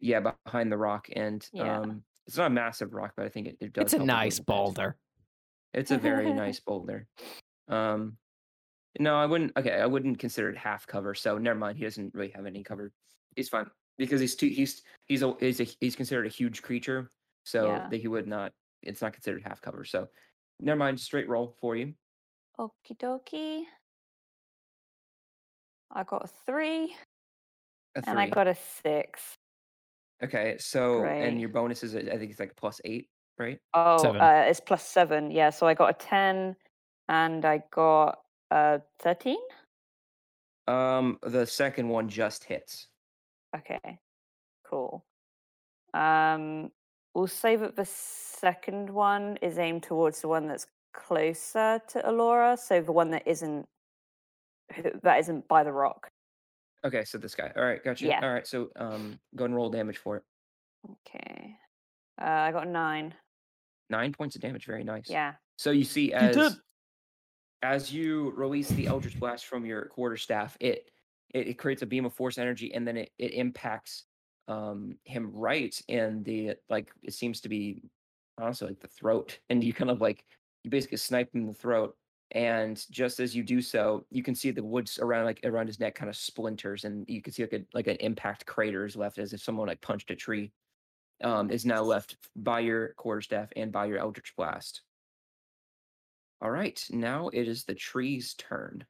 yeah, 0.00 0.34
behind 0.44 0.72
the 0.72 0.76
rock 0.78 1.08
and 1.14 1.48
Yeah. 1.52 1.78
um 1.80 2.04
it's 2.26 2.36
not 2.36 2.46
a 2.48 2.50
massive 2.50 2.94
rock, 2.94 3.14
but 3.16 3.26
I 3.26 3.28
think 3.28 3.48
it, 3.48 3.56
it 3.60 3.72
does 3.72 3.84
It's 3.84 3.92
a 3.94 3.98
help 3.98 4.06
nice 4.06 4.38
little 4.38 4.44
bit. 4.44 4.46
boulder. 4.46 4.98
It's 5.74 5.90
a 5.90 5.98
very 5.98 6.32
nice 6.32 6.60
boulder. 6.60 7.08
Um 7.68 8.18
no, 8.98 9.16
I 9.16 9.26
wouldn't 9.26 9.56
okay, 9.56 9.72
I 9.80 9.86
wouldn't 9.86 10.18
consider 10.18 10.50
it 10.50 10.56
half 10.56 10.86
cover, 10.86 11.14
so 11.14 11.38
never 11.38 11.58
mind. 11.58 11.78
He 11.78 11.84
doesn't 11.84 12.14
really 12.14 12.30
have 12.30 12.46
any 12.46 12.62
cover. 12.62 12.92
He's 13.36 13.48
fine. 13.48 13.66
Because 13.98 14.20
he's 14.20 14.36
too 14.36 14.48
he's 14.48 14.82
he's 15.06 15.22
a 15.22 15.34
he's 15.40 15.60
a 15.60 15.64
he's 15.80 15.96
considered 15.96 16.26
a 16.26 16.30
huge 16.30 16.62
creature, 16.62 17.10
so 17.44 17.66
Yeah. 17.66 17.88
that 17.88 18.00
he 18.00 18.08
would 18.08 18.26
not 18.26 18.52
it's 18.82 19.02
not 19.02 19.12
considered 19.12 19.42
half 19.42 19.60
cover. 19.60 19.84
So 19.84 20.08
never 20.60 20.78
mind, 20.78 20.98
straight 21.00 21.28
roll 21.28 21.54
for 21.60 21.76
you. 21.76 21.94
Okie 22.58 22.96
dokie. 22.98 23.64
I 25.90 26.04
got 26.04 26.24
a 26.24 26.28
three, 26.46 26.94
A 27.96 28.02
and 28.08 28.18
I 28.18 28.28
got 28.28 28.46
a 28.46 28.54
six. 28.54 29.34
Okay, 30.24 30.56
so 30.58 31.04
and 31.04 31.40
your 31.40 31.50
bonus 31.50 31.82
is 31.82 31.94
I 31.94 32.16
think 32.16 32.30
it's 32.30 32.40
like 32.40 32.56
plus 32.56 32.80
eight, 32.84 33.08
right? 33.38 33.58
Oh, 33.74 33.98
Seven. 33.98 34.20
uh, 34.20 34.44
it's 34.48 34.60
plus 34.60 34.86
seven. 34.86 35.30
Yeah, 35.30 35.50
so 35.50 35.66
I 35.66 35.74
got 35.74 35.90
a 35.90 35.94
ten, 35.94 36.56
and 37.08 37.44
I 37.44 37.62
got 37.70 38.20
a 38.52 38.82
thirteen. 39.00 39.38
Um, 40.68 41.18
the 41.22 41.46
second 41.46 41.88
one 41.88 42.08
just 42.08 42.44
hits. 42.44 42.88
Okay, 43.56 43.98
cool. 44.64 45.04
Um, 45.94 46.70
we'll 47.14 47.26
say 47.26 47.56
that 47.56 47.76
the 47.76 47.84
second 47.84 48.90
one 48.90 49.38
is 49.42 49.58
aimed 49.58 49.82
towards 49.82 50.20
the 50.20 50.28
one 50.28 50.46
that's 50.46 50.66
closer 50.94 51.80
to 51.88 52.08
Alora, 52.08 52.56
so 52.56 52.80
the 52.80 52.92
one 52.92 53.10
that 53.10 53.26
isn't 53.26 53.66
that 55.02 55.18
isn't 55.18 55.48
by 55.48 55.64
the 55.64 55.72
rock. 55.72 56.10
Okay, 56.84 57.04
so 57.04 57.18
this 57.18 57.34
guy. 57.34 57.52
All 57.56 57.64
right, 57.64 57.82
gotcha. 57.82 58.06
Yeah. 58.06 58.20
All 58.22 58.32
right, 58.32 58.46
so 58.46 58.70
um, 58.76 59.18
go 59.36 59.44
and 59.44 59.54
roll 59.54 59.70
damage 59.70 59.98
for 59.98 60.16
it. 60.16 60.22
Okay. 60.90 61.56
Uh, 62.20 62.24
I 62.24 62.52
got 62.52 62.68
nine. 62.68 63.14
Nine 63.90 64.12
points 64.12 64.36
of 64.36 64.42
damage. 64.42 64.66
Very 64.66 64.84
nice. 64.84 65.08
Yeah. 65.08 65.34
So 65.56 65.70
you 65.70 65.84
see 65.84 66.12
as 66.12 66.34
did. 66.34 66.52
As 67.62 67.92
you 67.92 68.30
release 68.30 68.68
the 68.70 68.86
Eldritch 68.86 69.18
Blast 69.18 69.46
from 69.46 69.64
your 69.64 69.86
quarterstaff, 69.86 70.56
it, 70.60 70.90
it 71.32 71.48
it 71.48 71.58
creates 71.58 71.82
a 71.82 71.86
beam 71.86 72.04
of 72.04 72.12
force 72.12 72.38
energy, 72.38 72.74
and 72.74 72.86
then 72.86 72.96
it 72.96 73.10
it 73.18 73.32
impacts 73.32 74.04
um 74.48 74.98
him 75.04 75.30
right 75.32 75.80
in 75.88 76.22
the 76.24 76.54
like 76.68 76.90
it 77.02 77.14
seems 77.14 77.40
to 77.40 77.48
be 77.48 77.82
honestly 78.38 78.68
like 78.68 78.80
the 78.80 78.88
throat, 78.88 79.38
and 79.50 79.62
you 79.62 79.72
kind 79.72 79.90
of 79.90 80.00
like 80.00 80.24
you 80.64 80.70
basically 80.70 80.98
snipe 80.98 81.32
him 81.34 81.42
in 81.42 81.46
the 81.48 81.54
throat, 81.54 81.96
and 82.32 82.84
just 82.90 83.20
as 83.20 83.34
you 83.36 83.42
do 83.42 83.60
so, 83.62 84.04
you 84.10 84.22
can 84.22 84.34
see 84.34 84.50
the 84.50 84.64
woods 84.64 84.98
around 84.98 85.24
like 85.24 85.40
around 85.44 85.66
his 85.68 85.80
neck 85.80 85.94
kind 85.94 86.08
of 86.08 86.16
splinters, 86.16 86.84
and 86.84 87.04
you 87.08 87.22
can 87.22 87.32
see 87.32 87.42
like 87.44 87.52
a 87.52 87.64
like 87.74 87.86
an 87.86 87.96
impact 88.00 88.46
crater 88.46 88.84
is 88.84 88.96
left 88.96 89.18
as 89.18 89.32
if 89.32 89.42
someone 89.42 89.68
like 89.68 89.80
punched 89.80 90.10
a 90.10 90.16
tree. 90.16 90.52
Um, 91.22 91.52
is 91.52 91.64
now 91.64 91.82
left 91.82 92.16
by 92.34 92.58
your 92.60 92.94
quarterstaff 92.94 93.50
and 93.54 93.70
by 93.70 93.86
your 93.86 93.98
Eldritch 93.98 94.34
Blast. 94.36 94.82
All 96.42 96.50
right, 96.50 96.84
now 96.90 97.28
it 97.28 97.46
is 97.46 97.64
the 97.64 97.74
tree's 97.74 98.34
turn. 98.34 98.84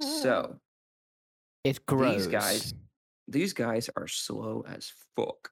So 0.00 0.56
It 1.62 1.84
grows. 1.84 2.14
these 2.16 2.26
guys, 2.26 2.74
these 3.28 3.52
guys 3.52 3.90
are 3.96 4.08
slow 4.08 4.64
as 4.66 4.90
fuck. 5.14 5.50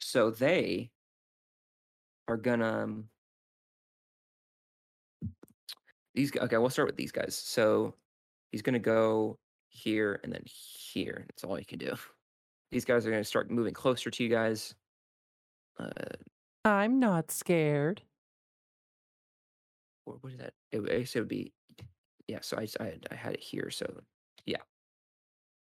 So 0.00 0.30
they 0.30 0.90
are 2.28 2.36
gonna. 2.36 2.82
um, 2.84 3.08
These 6.14 6.30
guys. 6.30 6.44
Okay, 6.44 6.56
we'll 6.58 6.70
start 6.70 6.86
with 6.86 6.96
these 6.96 7.10
guys. 7.10 7.34
So 7.34 7.94
he's 8.52 8.62
gonna 8.62 8.78
go 8.78 9.36
here 9.70 10.20
and 10.22 10.32
then 10.32 10.42
here. 10.46 11.24
That's 11.28 11.42
all 11.42 11.56
he 11.56 11.64
can 11.64 11.80
do. 11.80 11.94
These 12.70 12.84
guys 12.84 13.04
are 13.06 13.10
gonna 13.10 13.24
start 13.24 13.50
moving 13.50 13.74
closer 13.74 14.10
to 14.10 14.22
you 14.22 14.28
guys. 14.30 14.72
Uh, 15.80 15.90
I'm 16.64 17.00
not 17.00 17.32
scared. 17.32 18.02
Or 20.06 20.18
what 20.20 20.32
is 20.32 20.38
that? 20.38 20.54
It, 20.72 20.80
I 20.90 20.98
guess 21.00 21.14
it 21.16 21.20
would 21.20 21.28
be, 21.28 21.52
yeah. 22.28 22.38
So 22.42 22.56
I, 22.58 22.64
s- 22.64 22.76
I, 22.80 22.84
had- 22.84 23.06
I 23.10 23.14
had 23.14 23.34
it 23.34 23.40
here. 23.40 23.70
So 23.70 23.86
yeah, 24.46 24.62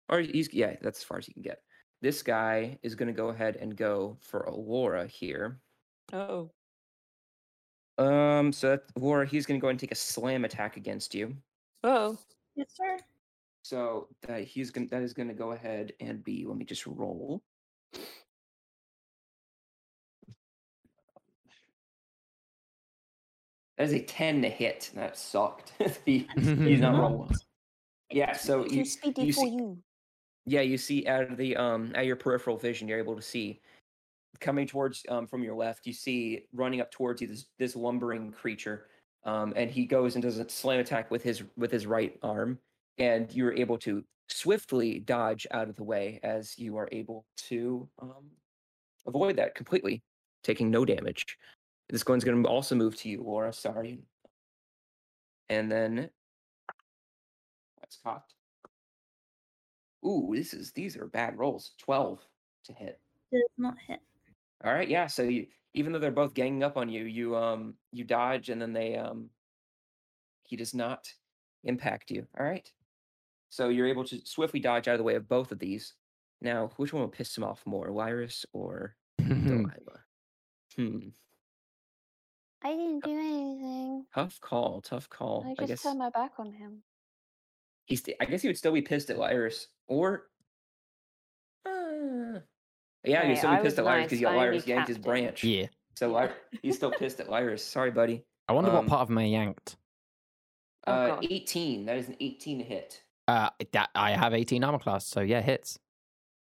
or 0.08 0.20
he's 0.20 0.52
yeah. 0.52 0.76
That's 0.82 1.00
as 1.00 1.04
far 1.04 1.18
as 1.18 1.28
you 1.28 1.34
can 1.34 1.42
get. 1.42 1.60
This 2.02 2.22
guy 2.22 2.78
is 2.82 2.94
going 2.94 3.08
to 3.08 3.14
go 3.14 3.28
ahead 3.28 3.56
and 3.56 3.74
go 3.76 4.18
for 4.20 4.40
Alora 4.42 5.06
here. 5.06 5.60
Oh. 6.12 6.50
Um, 7.98 8.52
so 8.52 8.68
that, 8.70 8.82
Alora, 8.96 9.26
he's 9.26 9.46
going 9.46 9.58
to 9.58 9.64
go 9.64 9.68
and 9.70 9.80
take 9.80 9.92
a 9.92 9.96
slam 9.96 10.44
attack 10.44 10.76
against 10.76 11.14
you. 11.14 11.34
Oh. 11.82 12.18
Yes, 12.54 12.68
sir. 12.74 12.98
So 13.62 14.08
that 14.28 14.44
he's 14.44 14.70
gonna 14.70 14.86
that 14.88 15.02
is 15.02 15.12
going 15.14 15.28
to 15.28 15.34
go 15.34 15.52
ahead 15.52 15.92
and 16.00 16.22
be. 16.22 16.44
Let 16.46 16.56
me 16.58 16.64
just 16.64 16.86
roll. 16.86 17.42
That 23.78 23.84
is 23.84 23.92
a 23.92 24.00
ten 24.00 24.42
to 24.42 24.48
hit. 24.48 24.90
That 24.94 25.16
sucked. 25.18 25.72
he, 26.04 26.26
he's 26.36 26.80
not 26.80 26.96
rolling. 26.98 27.34
Yeah. 28.10 28.32
So 28.32 28.64
you, 28.66 28.84
you 29.16 29.32
see- 29.32 29.48
you. 29.50 29.78
yeah 30.46 30.60
you 30.60 30.78
see 30.78 31.06
out 31.08 31.30
of 31.30 31.36
the 31.36 31.56
um 31.56 31.92
out 31.96 32.06
your 32.06 32.14
peripheral 32.16 32.56
vision 32.56 32.86
you're 32.86 33.00
able 33.00 33.16
to 33.16 33.22
see 33.22 33.60
coming 34.38 34.64
towards 34.66 35.02
um 35.08 35.26
from 35.26 35.42
your 35.42 35.56
left 35.56 35.86
you 35.86 35.92
see 35.92 36.44
running 36.52 36.80
up 36.80 36.90
towards 36.92 37.20
you 37.20 37.26
this 37.26 37.46
this 37.58 37.74
lumbering 37.74 38.30
creature 38.30 38.86
um 39.24 39.52
and 39.56 39.70
he 39.72 39.84
goes 39.84 40.14
and 40.14 40.22
does 40.22 40.38
a 40.38 40.48
slam 40.48 40.78
attack 40.78 41.10
with 41.10 41.22
his 41.22 41.42
with 41.56 41.72
his 41.72 41.84
right 41.84 42.16
arm 42.22 42.58
and 42.98 43.34
you're 43.34 43.54
able 43.54 43.76
to 43.76 44.04
swiftly 44.28 45.00
dodge 45.00 45.46
out 45.50 45.68
of 45.68 45.74
the 45.74 45.82
way 45.84 46.20
as 46.22 46.56
you 46.56 46.76
are 46.76 46.88
able 46.92 47.24
to 47.36 47.88
um 48.00 48.30
avoid 49.08 49.34
that 49.34 49.54
completely 49.56 50.00
taking 50.44 50.70
no 50.70 50.84
damage 50.84 51.24
this 51.88 52.04
one's 52.06 52.24
going 52.24 52.42
to 52.42 52.48
also 52.48 52.74
move 52.74 52.96
to 52.96 53.08
you 53.08 53.22
laura 53.22 53.52
sorry 53.52 53.98
and 55.48 55.70
then 55.70 56.10
that's 57.80 57.98
cocked 58.02 58.34
Ooh, 60.06 60.32
this 60.34 60.54
is 60.54 60.72
these 60.72 60.96
are 60.96 61.06
bad 61.06 61.36
rolls. 61.36 61.72
Twelve 61.78 62.20
to 62.64 62.72
hit. 62.72 63.00
Does 63.32 63.42
not 63.58 63.74
hit. 63.86 64.00
All 64.64 64.72
right, 64.72 64.88
yeah. 64.88 65.06
So 65.06 65.22
you, 65.22 65.46
even 65.74 65.92
though 65.92 65.98
they're 65.98 66.10
both 66.10 66.34
ganging 66.34 66.62
up 66.62 66.76
on 66.76 66.88
you, 66.88 67.04
you 67.04 67.36
um 67.36 67.74
you 67.92 68.04
dodge 68.04 68.48
and 68.48 68.62
then 68.62 68.72
they 68.72 68.96
um 68.96 69.30
he 70.44 70.56
does 70.56 70.74
not 70.74 71.08
impact 71.64 72.10
you. 72.10 72.26
All 72.38 72.46
right. 72.46 72.70
So 73.48 73.68
you're 73.68 73.88
able 73.88 74.04
to 74.04 74.20
swiftly 74.24 74.60
dodge 74.60 74.86
out 74.86 74.94
of 74.94 74.98
the 74.98 75.04
way 75.04 75.16
of 75.16 75.28
both 75.28 75.50
of 75.50 75.58
these. 75.58 75.94
Now, 76.40 76.70
which 76.76 76.92
one 76.92 77.02
will 77.02 77.08
piss 77.08 77.36
him 77.36 77.44
off 77.44 77.62
more, 77.64 77.88
Lyris 77.88 78.44
or 78.52 78.94
Delilah? 79.18 80.04
Hmm. 80.76 81.08
I 82.66 82.70
didn't 82.70 83.04
do 83.04 83.10
anything. 83.10 84.06
Tough 84.14 84.40
call. 84.40 84.80
Tough 84.80 85.08
call. 85.08 85.44
I 85.46 85.50
I, 85.50 85.54
just 85.54 85.68
guess 85.68 85.82
turned 85.84 85.98
my 86.00 86.10
back 86.10 86.32
on 86.38 86.52
him. 86.52 86.82
he's. 87.84 88.02
I 88.20 88.24
guess 88.24 88.42
he 88.42 88.48
would 88.48 88.58
still 88.58 88.72
be 88.72 88.82
pissed 88.82 89.08
at 89.10 89.18
Lyris, 89.18 89.66
or. 89.86 90.24
Uh, 91.64 92.40
yeah, 93.04 93.22
Hey, 93.22 93.28
he'd 93.28 93.36
still 93.38 93.54
be 93.56 93.62
pissed 93.62 93.78
at 93.78 93.84
Lyris 93.84 93.96
nice, 93.98 94.04
because 94.06 94.20
you 94.20 94.26
got 94.26 94.36
I 94.38 94.52
yanked 94.52 94.88
his 94.88 94.98
branch. 94.98 95.44
yeah. 95.44 95.66
So 95.94 96.10
Ly- 96.10 96.30
he's 96.62 96.76
still 96.76 96.90
pissed 96.90 97.20
at 97.20 97.28
Lyris. 97.28 97.60
Sorry, 97.60 97.90
buddy. 97.92 98.24
I 98.48 98.52
wonder 98.52 98.70
Um, 98.70 98.76
what 98.78 98.86
part 98.88 99.02
of 99.02 99.10
me 99.10 99.30
yanked. 99.30 99.76
Oh, 100.88 100.92
uh, 100.92 101.06
God. 101.16 101.26
18. 101.30 101.86
That 101.86 101.96
is 101.98 102.08
an 102.08 102.16
18 102.20 102.60
hit. 102.60 103.02
Uh, 103.28 103.50
that 103.72 103.90
I 103.94 104.10
have 104.12 104.34
18 104.34 104.62
armor 104.64 104.78
class, 104.78 105.06
so 105.06 105.20
yeah, 105.20 105.40
hits. 105.40 105.78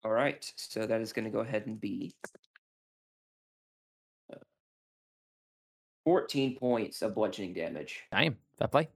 All 0.05 0.11
right. 0.13 0.53
So 0.57 0.87
that 0.87 1.01
is 1.01 1.13
going 1.13 1.25
to 1.27 1.31
go 1.31 1.41
ahead 1.41 1.67
and 1.67 1.81
be 1.81 2.15
14 6.07 6.57
points 6.57 7.03
of 7.03 7.17
bludgeoning 7.17 7.53
damage. 7.53 8.05
Damn, 8.13 8.37
that 8.59 8.71
play. 8.71 8.89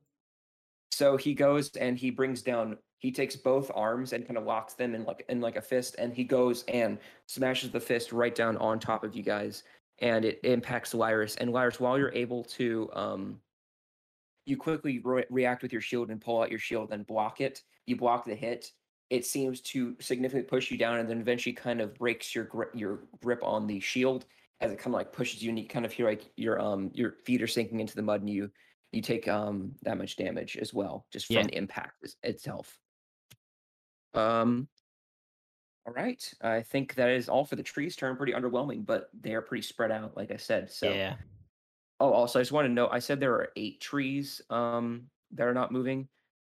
So 0.93 1.17
he 1.17 1.35
goes 1.35 1.75
and 1.77 1.99
he 1.99 2.11
brings 2.11 2.41
down. 2.41 2.79
He 2.99 3.11
takes 3.11 3.35
both 3.35 3.71
arms 3.75 4.13
and 4.13 4.27
kind 4.27 4.39
of 4.39 4.45
locks 4.45 4.75
them 4.75 4.95
in 4.95 5.05
like 5.05 5.25
in 5.29 5.41
like 5.41 5.57
a 5.57 5.61
fist, 5.61 5.97
and 5.99 6.15
he 6.15 6.23
goes 6.23 6.65
and 6.69 6.99
smashes 7.27 7.71
the 7.71 7.81
fist 7.81 8.13
right 8.13 8.35
down 8.35 8.57
on 8.59 8.79
top 8.79 9.03
of 9.03 9.17
you 9.17 9.25
guys, 9.25 9.65
and 9.99 10.25
it 10.25 10.39
impacts 10.45 10.95
Lyris. 10.95 11.37
And 11.41 11.51
Lyris, 11.51 11.81
while 11.81 11.99
you're 11.99 12.13
able 12.13 12.45
to, 12.45 12.89
um, 12.93 13.41
you 14.47 14.57
quickly 14.57 15.01
re- 15.03 15.25
react 15.31 15.63
with 15.63 15.73
your 15.73 15.83
shield 15.83 16.11
and 16.11 16.21
pull 16.21 16.41
out 16.41 16.51
your 16.51 16.61
shield 16.61 16.93
and 16.93 17.07
block 17.07 17.41
it. 17.41 17.63
You 17.87 17.97
block 17.97 18.25
the 18.25 18.35
hit. 18.37 18.71
It 19.09 19.27
seems 19.27 19.61
to 19.63 19.97
significantly 19.99 20.49
push 20.49 20.71
you 20.71 20.79
down, 20.79 21.01
and 21.01 21.09
then 21.09 21.21
eventually 21.21 21.55
kind 21.55 21.81
of 21.81 21.95
breaks 21.95 22.37
your 22.37 22.45
grip, 22.45 22.71
your 22.73 23.01
grip 23.21 23.41
on 23.43 23.67
the 23.67 23.81
shield 23.81 24.27
as 24.61 24.73
it 24.73 24.79
kind 24.79 24.89
of 24.89 24.99
like 24.99 25.13
pushes 25.13 25.43
you, 25.43 25.51
and 25.51 25.59
you 25.59 25.67
kind 25.67 25.85
of 25.87 25.93
feel 25.93 26.07
like 26.07 26.33
your 26.37 26.61
um 26.61 26.91
your 26.95 27.13
feet 27.13 27.43
are 27.43 27.47
sinking 27.47 27.81
into 27.81 27.95
the 27.97 28.03
mud, 28.03 28.21
and 28.21 28.31
you 28.31 28.51
you 28.93 29.03
take 29.03 29.29
um 29.29 29.75
that 29.83 29.99
much 29.99 30.17
damage 30.17 30.57
as 30.57 30.75
well 30.75 31.07
just 31.13 31.27
from 31.33 31.43
Yeah. 31.43 31.47
the 31.47 31.57
impact 31.57 32.17
itself. 32.23 32.81
Um 34.15 34.69
all 35.87 35.93
right. 35.95 36.33
I 36.43 36.63
think 36.63 36.95
that 36.95 37.09
is 37.11 37.29
all 37.29 37.45
for 37.45 37.57
the 37.57 37.63
trees 37.63 37.97
turn. 37.97 38.17
Pretty 38.17 38.33
underwhelming, 38.33 38.85
but 38.85 39.09
they 39.19 39.35
are 39.35 39.43
pretty 39.43 39.63
spread 39.63 39.91
out, 39.91 40.17
like 40.17 40.31
I 40.31 40.37
said. 40.37 40.71
So 40.71 40.95
Yeah. 40.95 41.17
oh 42.01 42.13
also 42.13 42.39
I 42.39 42.43
just 42.43 42.53
want 42.53 42.67
to 42.67 42.73
note 42.73 42.91
I 42.93 42.99
said 43.01 43.21
there 43.21 43.35
are 43.35 43.53
eight 43.57 43.81
trees 43.81 44.43
um 44.51 45.11
that 45.33 45.47
are 45.47 45.55
not 45.55 45.73
moving 45.73 46.09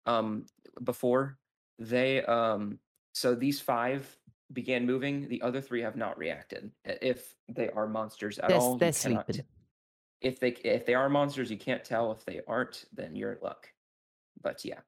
um 0.06 0.46
before. 0.84 1.38
They 1.78 2.24
um 2.24 2.80
so 3.14 3.34
these 3.34 3.60
five 3.60 4.18
began 4.52 4.86
moving, 4.86 5.28
the 5.28 5.40
other 5.42 5.60
three 5.60 5.82
have 5.82 5.96
not 5.96 6.18
reacted. 6.18 6.70
If 6.84 7.34
they 7.48 7.68
are 7.70 7.86
monsters 7.86 8.38
at 8.38 8.48
They're, 8.48 8.58
all, 8.58 8.76
they're 8.76 8.92
sleeping. 8.92 9.42
if 10.20 10.40
they 10.40 10.50
if 10.64 10.86
they 10.86 10.94
are 10.94 11.08
monsters, 11.08 11.50
you 11.50 11.58
can't 11.58 11.84
tell. 11.84 12.12
If 12.12 12.24
they 12.24 12.40
aren't, 12.46 12.84
then 12.92 13.16
you're 13.16 13.32
in 13.32 13.38
luck. 13.42 13.68
But 14.42 14.64
yeah. 14.64 14.80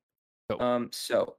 Cool. 0.50 0.62
Um. 0.62 0.90
So, 0.92 1.36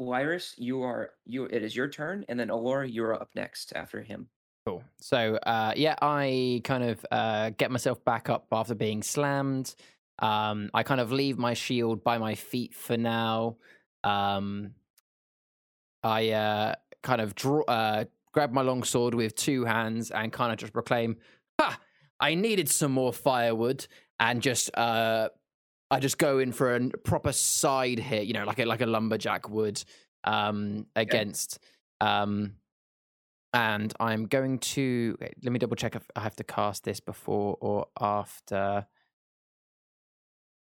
Lyris, 0.00 0.54
you 0.56 0.82
are 0.82 1.10
you. 1.26 1.44
It 1.46 1.62
is 1.62 1.76
your 1.76 1.88
turn, 1.88 2.24
and 2.28 2.38
then 2.38 2.50
Alora, 2.50 2.88
you're 2.88 3.14
up 3.14 3.30
next 3.34 3.72
after 3.74 4.02
him. 4.02 4.28
Cool. 4.66 4.82
So, 5.00 5.36
uh, 5.44 5.74
yeah, 5.76 5.94
I 6.00 6.62
kind 6.64 6.84
of 6.84 7.04
uh, 7.10 7.50
get 7.50 7.70
myself 7.70 8.02
back 8.04 8.30
up 8.30 8.46
after 8.50 8.74
being 8.74 9.02
slammed. 9.02 9.74
Um, 10.20 10.70
I 10.72 10.82
kind 10.82 11.00
of 11.02 11.12
leave 11.12 11.36
my 11.36 11.52
shield 11.52 12.02
by 12.02 12.16
my 12.16 12.34
feet 12.34 12.74
for 12.74 12.96
now. 12.96 13.56
Um, 14.04 14.70
I 16.02 16.30
uh, 16.30 16.74
kind 17.04 17.20
of 17.20 17.36
draw, 17.36 17.62
uh, 17.64 18.04
grab 18.32 18.52
my 18.52 18.62
long 18.62 18.82
sword 18.82 19.14
with 19.14 19.36
two 19.36 19.64
hands 19.64 20.10
and 20.10 20.32
kind 20.32 20.50
of 20.50 20.58
just 20.58 20.72
proclaim, 20.72 21.16
"Ha! 21.60 21.78
I 22.18 22.34
needed 22.34 22.68
some 22.68 22.90
more 22.90 23.12
firewood," 23.12 23.86
and 24.18 24.42
just 24.42 24.76
uh, 24.76 25.28
I 25.90 26.00
just 26.00 26.18
go 26.18 26.40
in 26.40 26.50
for 26.50 26.74
a 26.74 26.88
proper 27.04 27.30
side 27.30 28.00
hit, 28.00 28.26
you 28.26 28.32
know, 28.32 28.44
like 28.44 28.58
a 28.58 28.64
like 28.64 28.80
a 28.80 28.86
lumberjack 28.86 29.48
would, 29.48 29.82
um, 30.24 30.86
against. 30.96 31.60
Um, 32.00 32.54
and 33.52 33.94
I'm 34.00 34.26
going 34.26 34.58
to 34.58 35.16
let 35.20 35.52
me 35.52 35.60
double 35.60 35.76
check 35.76 35.94
if 35.94 36.02
I 36.16 36.20
have 36.20 36.34
to 36.36 36.44
cast 36.44 36.82
this 36.82 36.98
before 36.98 37.56
or 37.60 37.86
after. 38.00 38.86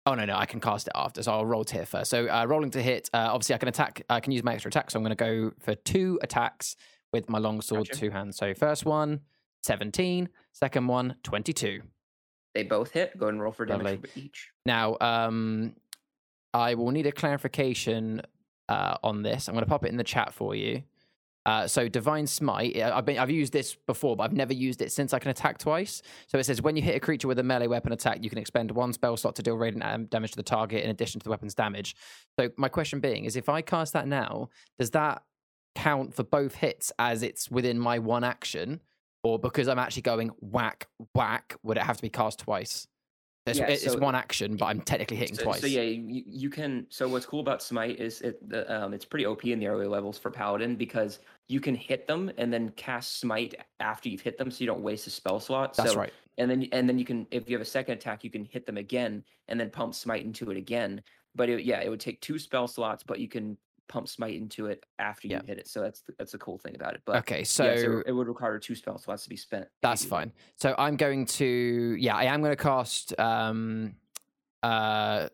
Oh 0.04 0.14
no, 0.14 0.24
no, 0.24 0.36
I 0.36 0.46
can 0.46 0.60
cast 0.60 0.88
it 0.88 0.92
after, 0.96 1.22
so 1.22 1.32
I'll 1.32 1.46
roll 1.46 1.64
to 1.64 1.76
hit 1.76 1.88
first. 1.88 2.10
So 2.10 2.26
uh, 2.28 2.44
rolling 2.44 2.70
to 2.72 2.82
hit, 2.82 3.08
uh, 3.14 3.28
obviously 3.30 3.54
I 3.54 3.58
can 3.58 3.68
attack. 3.68 4.02
I 4.10 4.18
can 4.20 4.32
use 4.32 4.42
my 4.42 4.54
extra 4.54 4.68
attack, 4.68 4.90
so 4.90 4.98
I'm 4.98 5.04
going 5.04 5.16
to 5.16 5.24
go 5.24 5.52
for 5.60 5.74
two 5.76 6.18
attacks 6.22 6.74
with 7.12 7.28
my 7.28 7.38
long 7.38 7.60
sword, 7.60 7.88
Gotcha. 7.88 8.00
two 8.00 8.10
hands. 8.10 8.36
So 8.36 8.52
first 8.54 8.84
one, 8.84 9.20
17. 9.62 10.28
Second 10.52 10.86
one, 10.88 11.16
22. 11.22 11.82
They 12.54 12.64
both 12.64 12.90
hit. 12.90 13.16
Go 13.16 13.28
and 13.28 13.40
roll 13.40 13.52
for 13.52 13.64
damage 13.64 13.84
Lovely. 13.84 14.10
each. 14.16 14.50
Now, 14.66 14.96
um, 15.00 15.74
I 16.52 16.74
will 16.74 16.90
need 16.90 17.06
a 17.06 17.12
clarification 17.12 18.22
uh, 18.68 18.96
on 19.02 19.22
this. 19.22 19.48
I'm 19.48 19.54
going 19.54 19.64
to 19.64 19.68
pop 19.68 19.84
it 19.84 19.88
in 19.90 19.96
the 19.96 20.04
chat 20.04 20.34
for 20.34 20.54
you. 20.54 20.82
Uh, 21.44 21.66
so 21.66 21.88
divine 21.88 22.26
smite. 22.26 22.76
uh, 22.76 22.92
I've 22.94 23.04
been 23.04 23.18
I've 23.18 23.30
used 23.30 23.52
this 23.52 23.76
before, 23.86 24.16
but 24.16 24.24
I've 24.24 24.32
never 24.32 24.52
used 24.52 24.80
it 24.80 24.92
since 24.92 25.12
I 25.12 25.18
can 25.18 25.30
attack 25.30 25.58
twice. 25.58 26.02
So 26.28 26.38
it 26.38 26.44
says 26.44 26.62
when 26.62 26.76
you 26.76 26.82
hit 26.82 26.96
a 26.96 27.00
creature 27.00 27.26
with 27.26 27.38
a 27.38 27.42
melee 27.42 27.66
weapon 27.66 27.92
attack, 27.92 28.22
you 28.22 28.30
can 28.30 28.38
expend 28.38 28.70
one 28.70 28.92
spell 28.92 29.16
slot 29.16 29.34
to 29.36 29.42
deal 29.42 29.56
radiant 29.56 30.10
damage 30.10 30.30
to 30.32 30.36
the 30.36 30.42
target 30.42 30.84
in 30.84 30.90
addition 30.90 31.20
to 31.20 31.24
the 31.24 31.30
weapon's 31.30 31.54
damage. 31.54 31.96
So 32.38 32.50
my 32.56 32.68
question 32.68 33.00
being 33.00 33.24
is, 33.24 33.34
if 33.36 33.48
I 33.48 33.60
cast 33.60 33.92
that 33.94 34.06
now, 34.06 34.50
does 34.78 34.90
that 34.92 35.22
count 35.74 36.14
for 36.14 36.22
both 36.22 36.54
hits 36.54 36.92
as 36.98 37.22
it's 37.22 37.50
within 37.50 37.78
my 37.78 37.98
one 37.98 38.24
action, 38.24 38.80
or 39.24 39.38
because 39.38 39.66
I'm 39.68 39.78
actually 39.78 40.02
going 40.02 40.30
whack 40.40 40.86
whack, 41.14 41.56
would 41.62 41.76
it 41.76 41.82
have 41.82 41.96
to 41.96 42.02
be 42.02 42.10
cast 42.10 42.38
twice? 42.40 42.86
It's, 43.46 43.58
Yeah, 43.58 43.66
it's 43.66 43.84
so- 43.84 43.98
one 43.98 44.14
action, 44.14 44.56
but 44.56 44.66
I'm 44.66 44.80
technically 44.80 45.16
hitting 45.16 45.34
so, 45.34 45.44
twice. 45.44 45.60
So 45.60 45.66
yeah, 45.66 45.82
you, 45.82 46.22
you 46.26 46.48
can. 46.48 46.86
So 46.90 47.08
what's 47.08 47.26
cool 47.26 47.40
about 47.40 47.60
Smite 47.60 47.98
is 47.98 48.20
it 48.20 48.48
the, 48.48 48.72
um, 48.72 48.94
it's 48.94 49.04
pretty 49.04 49.26
OP 49.26 49.44
in 49.44 49.58
the 49.58 49.66
early 49.66 49.86
levels 49.86 50.16
for 50.16 50.30
Paladin 50.30 50.76
because 50.76 51.18
you 51.48 51.58
can 51.58 51.74
hit 51.74 52.06
them 52.06 52.30
and 52.38 52.52
then 52.52 52.70
cast 52.76 53.18
Smite 53.18 53.54
after 53.80 54.08
you've 54.08 54.20
hit 54.20 54.38
them, 54.38 54.50
so 54.50 54.60
you 54.60 54.66
don't 54.66 54.82
waste 54.82 55.08
a 55.08 55.10
spell 55.10 55.40
slot. 55.40 55.74
That's 55.74 55.92
so, 55.92 55.98
right. 55.98 56.12
And 56.38 56.48
then 56.48 56.68
and 56.70 56.88
then 56.88 56.98
you 57.00 57.04
can, 57.04 57.26
if 57.32 57.50
you 57.50 57.56
have 57.56 57.62
a 57.62 57.68
second 57.68 57.94
attack, 57.94 58.22
you 58.22 58.30
can 58.30 58.44
hit 58.44 58.64
them 58.64 58.76
again 58.76 59.24
and 59.48 59.58
then 59.58 59.70
pump 59.70 59.94
Smite 59.94 60.24
into 60.24 60.50
it 60.52 60.56
again. 60.56 61.02
But 61.34 61.48
it, 61.48 61.64
yeah, 61.64 61.80
it 61.80 61.88
would 61.88 62.00
take 62.00 62.20
two 62.20 62.38
spell 62.38 62.68
slots, 62.68 63.02
but 63.02 63.18
you 63.18 63.28
can 63.28 63.56
pump 63.92 64.08
Smite 64.08 64.34
into 64.34 64.66
it 64.66 64.84
after 64.98 65.28
you 65.28 65.34
Yeah. 65.36 65.42
hit 65.46 65.58
it. 65.58 65.68
So 65.68 65.80
that's 65.82 66.00
the, 66.00 66.14
that's 66.18 66.32
the 66.32 66.38
cool 66.38 66.58
thing 66.58 66.74
about 66.74 66.94
it. 66.94 67.02
But 67.04 67.16
Okay, 67.16 67.44
so 67.44 67.64
yes, 67.64 67.82
it, 67.82 68.04
it 68.06 68.12
would 68.12 68.26
require 68.26 68.58
two 68.58 68.74
spell 68.74 68.96
slots 68.98 69.24
to 69.24 69.28
be 69.28 69.36
spent. 69.36 69.68
That's 69.82 70.02
do 70.02 70.08
that. 70.08 70.14
fine. 70.16 70.32
So 70.56 70.74
I'm 70.78 70.96
going 70.96 71.26
to 71.26 71.96
yeah, 71.98 72.16
I 72.16 72.24
am 72.24 72.40
going 72.40 72.56
to 72.56 72.62
cast 72.62 73.18
um 73.20 73.94
uh 74.62 75.28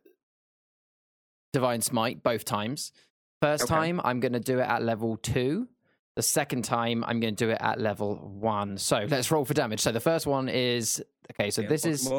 Divine 1.52 1.80
Smite 1.80 2.22
both 2.22 2.44
times. 2.44 2.93
First 3.40 3.64
Okay. 3.64 3.74
time 3.74 4.01
I'm 4.05 4.20
going 4.20 4.32
to 4.32 4.40
do 4.40 4.59
it 4.59 4.64
at 4.68 4.82
level 4.82 5.16
2. 5.18 5.68
The 6.16 6.22
second 6.22 6.62
time 6.64 7.05
I'm 7.06 7.20
going 7.20 7.36
to 7.36 7.44
do 7.47 7.51
it 7.51 7.59
at 7.60 7.80
level 7.80 8.16
1. 8.16 8.76
So 8.78 9.06
let's 9.09 9.30
roll 9.30 9.44
for 9.44 9.55
damage. 9.55 9.80
So 9.80 9.93
the 9.93 10.01
first 10.01 10.26
one 10.26 10.48
is 10.48 11.02
okay, 11.32 11.51
so 11.51 11.62
Yeah, 11.62 11.68
this 11.68 11.85
is 11.85 12.10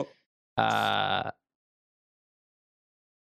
uh 0.57 1.31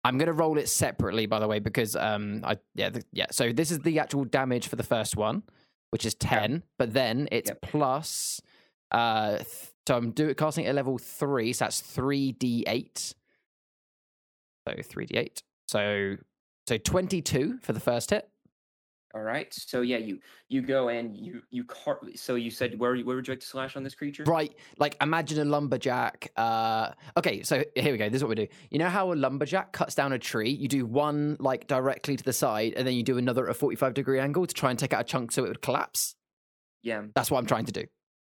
I'm 0.05 0.19
going 0.19 0.27
to 0.27 0.33
roll 0.35 0.59
it 0.59 0.69
separately 0.69 1.27
by 1.27 1.39
the 1.39 1.49
way 1.49 1.59
because 1.59 1.97
um 1.97 2.43
I 2.45 2.59
yeah, 2.75 2.91
the, 2.91 3.03
yeah. 3.13 3.27
So 3.31 3.53
this 3.53 3.71
is 3.71 3.81
the 3.81 3.99
actual 3.99 4.25
damage 4.25 4.69
for 4.69 4.77
the 4.77 4.83
first 4.83 5.17
one, 5.17 5.43
which 5.91 6.05
is 6.05 6.15
10, 6.15 6.63
but 6.79 6.93
then 6.93 7.29
it's 7.33 7.49
Yep. 7.51 7.63
plus 7.63 8.41
uh 8.93 9.39
th- 9.39 9.49
so 9.87 9.97
I'm 9.97 10.13
doing 10.13 10.35
casting 10.35 10.65
it 10.65 10.69
at 10.69 10.75
level 10.75 10.97
3, 10.99 11.53
so 11.53 11.65
that's 11.67 11.81
3d8. 11.83 13.15
So 14.69 14.75
3d8. 14.75 15.43
So 15.69 16.17
so 16.67 16.79
22 16.79 17.59
for 17.61 17.73
the 17.73 17.81
first 17.81 18.11
hit. 18.11 18.29
All 19.15 19.23
right. 19.23 19.55
So 19.55 19.83
yeah, 19.83 19.99
you 19.99 20.19
you 20.49 20.61
go 20.61 20.89
and 20.89 21.17
you 21.17 21.41
you 21.51 21.63
car- 21.65 22.01
So 22.17 22.35
you 22.35 22.51
said 22.51 22.77
where 22.81 22.97
where 22.97 23.15
would 23.15 23.29
you 23.29 23.33
like 23.33 23.41
to 23.41 23.47
slash 23.47 23.77
on 23.77 23.85
this 23.85 23.95
creature? 23.95 24.25
Right, 24.25 24.53
like 24.79 24.97
imagine 25.01 25.39
a 25.39 25.45
lumberjack. 25.45 26.33
Uh, 26.37 26.91
okay, 27.17 27.45
so 27.45 27.63
here 27.77 27.93
we 27.93 27.99
go. 27.99 28.09
This 28.09 28.17
is 28.17 28.25
what 28.25 28.31
we 28.31 28.47
do. 28.47 28.49
You 28.71 28.81
know 28.81 28.89
how 28.89 29.13
a 29.13 29.15
lumberjack 29.15 29.73
cuts 29.73 29.95
down 29.95 30.13
a 30.13 30.19
tree? 30.19 30.51
You 30.51 30.67
do 30.67 30.85
one 30.85 31.37
like 31.39 31.69
directly 31.69 32.17
to 32.17 32.25
the 32.25 32.33
side, 32.33 32.75
and 32.77 32.85
then 32.85 32.95
you 32.95 33.05
do 33.05 33.17
another 33.17 33.45
at 33.45 33.53
a 33.53 33.55
forty-five 33.55 33.95
degree 33.95 34.19
angle 34.19 34.47
to 34.47 34.55
try 34.55 34.71
and 34.71 34.79
take 34.79 34.93
out 34.93 35.03
a 35.03 35.05
chunk 35.05 35.31
so 35.31 35.45
it 35.45 35.49
would 35.49 35.63
collapse. 35.63 36.17
Yeah. 36.83 37.03
That's 37.15 37.31
what 37.31 37.39
I'm 37.39 37.47
trying 37.47 37.67
to 37.67 37.73
do. 37.73 37.85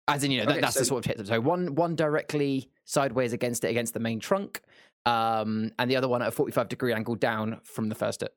As 0.08 0.24
in, 0.24 0.30
you 0.30 0.38
know, 0.38 0.46
that, 0.46 0.52
Okay, 0.52 0.60
that's 0.62 0.78
the 0.78 0.86
sort 0.86 1.04
of 1.06 1.16
hit. 1.18 1.26
So 1.26 1.38
one 1.38 1.74
one 1.74 1.96
directly 1.96 2.70
sideways 2.86 3.34
against 3.34 3.62
it 3.62 3.68
against 3.68 3.92
the 3.92 4.00
main 4.00 4.20
trunk, 4.20 4.62
um, 5.04 5.70
and 5.78 5.90
the 5.90 5.96
other 5.96 6.08
one 6.08 6.22
at 6.22 6.28
a 6.28 6.30
forty-five 6.30 6.70
degree 6.70 6.94
angle 6.94 7.14
down 7.14 7.60
from 7.62 7.90
the 7.90 7.94
first 7.94 8.22
hit. 8.22 8.32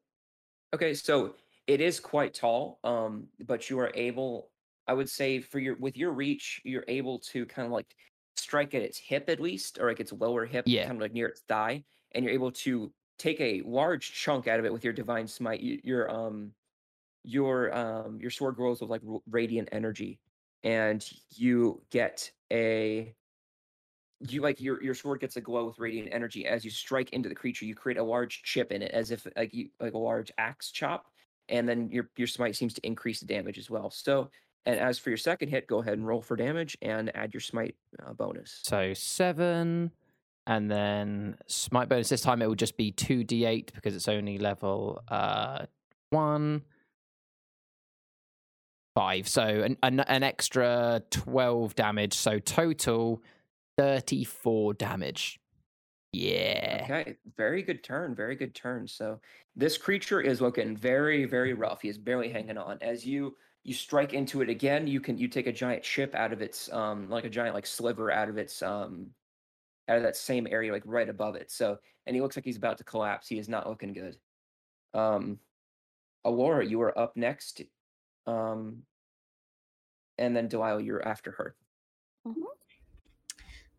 Okay. 0.76 0.94
So 0.94 1.36
it 1.72 1.82
is 1.82 2.00
quite 2.00 2.34
tall, 2.34 2.80
um, 2.84 3.30
but 3.46 3.70
you 3.70 3.80
are 3.80 3.92
able. 3.96 4.52
I 4.88 4.94
would 4.94 5.10
say 5.10 5.40
for 5.42 5.60
your 5.60 5.76
with 5.78 5.98
your 5.98 6.12
reach, 6.12 6.62
you're 6.66 6.86
able 6.88 7.20
to 7.20 7.46
kind 7.46 7.66
of 7.66 7.72
like 7.72 7.96
strike 8.36 8.74
at 8.74 8.82
its 8.82 8.98
hip 8.98 9.30
at 9.30 9.40
least, 9.40 9.80
or 9.80 9.88
like 9.90 10.00
its 10.00 10.12
lower 10.14 10.46
hip, 10.46 10.66
Yeah. 10.66 10.84
kind 10.84 10.98
of 10.98 11.02
like 11.02 11.14
near 11.14 11.28
its 11.28 11.42
thigh, 11.42 11.86
and 12.14 12.26
you're 12.26 12.34
able 12.34 12.52
to 12.52 12.94
take 13.18 13.40
a 13.42 13.62
large 13.64 14.14
chunk 14.14 14.48
out 14.48 14.60
of 14.60 14.66
it 14.66 14.74
with 14.74 14.84
your 14.84 14.94
divine 14.94 15.28
smite. 15.28 15.62
You, 15.62 15.80
your 15.84 16.10
um, 16.12 16.54
your 17.24 17.74
um, 17.76 18.20
your 18.22 18.32
sword 18.32 18.56
grows 18.56 18.82
with 18.82 18.90
like 18.90 19.02
radiant 19.28 19.70
energy, 19.72 20.22
and 20.64 21.08
you 21.32 21.86
get 21.92 22.32
a 22.52 23.16
you 24.20 24.42
like 24.42 24.62
your 24.62 24.82
your 24.84 24.94
sword 24.94 25.20
gets 25.20 25.36
a 25.36 25.42
glow 25.42 25.66
with 25.66 25.80
radiant 25.80 26.10
energy 26.12 26.46
as 26.46 26.64
you 26.64 26.70
strike 26.72 27.12
into 27.12 27.28
the 27.30 27.36
creature. 27.36 27.66
You 27.66 27.76
create 27.76 27.98
a 27.98 28.04
large 28.04 28.44
chip 28.44 28.72
in 28.72 28.82
it, 28.82 28.92
as 28.92 29.12
if 29.12 29.26
like 29.36 29.54
you 29.54 29.72
like 29.80 29.94
a 29.94 29.98
large 29.98 30.32
axe 30.38 30.72
chop, 30.72 31.08
and 31.50 31.68
then 31.68 31.90
your 31.92 32.10
your 32.18 32.28
smite 32.28 32.56
seems 32.56 32.74
to 32.76 32.86
increase 32.86 33.20
the 33.20 33.26
damage 33.26 33.58
as 33.58 33.70
well. 33.70 33.90
So, 33.92 34.30
and 34.66 34.80
as 34.80 35.00
for 35.00 35.10
your 35.10 35.18
second 35.18 35.50
hit, 35.50 35.68
go 35.68 35.80
ahead 35.82 35.94
and 35.94 36.08
roll 36.08 36.22
for 36.22 36.36
damage 36.36 36.78
and 36.82 37.16
add 37.16 37.34
your 37.34 37.42
smite 37.42 37.76
uh, 38.06 38.14
bonus. 38.14 38.62
So 38.64 38.94
seven, 38.94 39.92
and 40.48 40.70
then 40.70 41.38
smite 41.48 41.90
bonus. 41.90 42.10
This 42.10 42.22
time 42.22 42.42
it 42.42 42.48
will 42.48 42.56
just 42.56 42.78
be 42.78 42.92
two 42.92 43.24
d8 43.24 43.74
because 43.74 43.96
it's 43.96 44.08
only 44.08 44.38
level 44.38 45.02
uh 45.08 45.66
one. 46.10 46.64
Five, 48.94 49.30
so 49.30 49.44
an, 49.44 49.78
an 49.84 50.02
an 50.02 50.24
extra 50.24 51.02
twelve 51.10 51.76
damage. 51.76 52.14
So 52.14 52.40
total 52.40 53.24
thirty-four 53.78 54.74
damage. 54.74 55.41
Yeah. 56.14 56.82
Okay, 56.84 57.16
very 57.38 57.62
good 57.64 57.84
turn, 57.84 58.16
very 58.16 58.36
good 58.36 58.54
turn. 58.54 58.88
So 58.88 59.20
this 59.56 59.78
creature 59.78 60.20
is 60.20 60.42
looking 60.42 60.76
very, 60.76 61.26
very 61.26 61.54
rough. 61.54 61.82
He 61.82 61.90
is 61.90 61.98
barely 61.98 62.30
hanging 62.30 62.58
on. 62.58 62.78
As 62.82 63.06
you 63.06 63.36
you 63.64 63.74
strike 63.74 64.14
into 64.14 64.42
it 64.42 64.50
again, 64.50 64.88
you 64.88 65.00
can 65.00 65.18
you 65.18 65.28
take 65.28 65.48
a 65.48 65.52
giant 65.52 65.84
chip 65.84 66.14
out 66.16 66.34
of 66.34 66.42
its 66.42 66.72
um 66.74 67.10
like 67.10 67.24
a 67.24 67.30
giant 67.30 67.56
like 67.56 67.66
sliver 67.66 68.12
out 68.12 68.28
of 68.28 68.38
its 68.38 68.62
um 68.62 69.08
out 69.88 69.98
of 69.98 70.04
that 70.04 70.18
same 70.18 70.48
area 70.50 70.72
like 70.72 70.84
right 70.86 71.08
above 71.10 71.36
it. 71.36 71.50
So 71.50 71.78
and 72.06 72.16
he 72.16 72.22
looks 72.22 72.36
like 72.36 72.46
he's 72.46 72.58
about 72.58 72.78
to 72.80 72.84
collapse. 72.84 73.28
He 73.28 73.38
is 73.40 73.48
not 73.48 73.70
looking 73.70 73.94
good. 73.94 74.18
Um 74.94 75.40
Alora, 76.26 76.66
you 76.66 76.82
are 76.82 76.98
up 77.00 77.16
next. 77.16 77.62
Um 78.28 78.84
and 80.18 80.36
then 80.36 80.50
Delilah, 80.50 80.84
you're 80.84 81.08
after 81.08 81.32
her. 81.32 81.56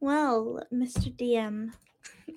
Well, 0.00 0.60
Mr. 0.72 1.14
DM, 1.14 1.72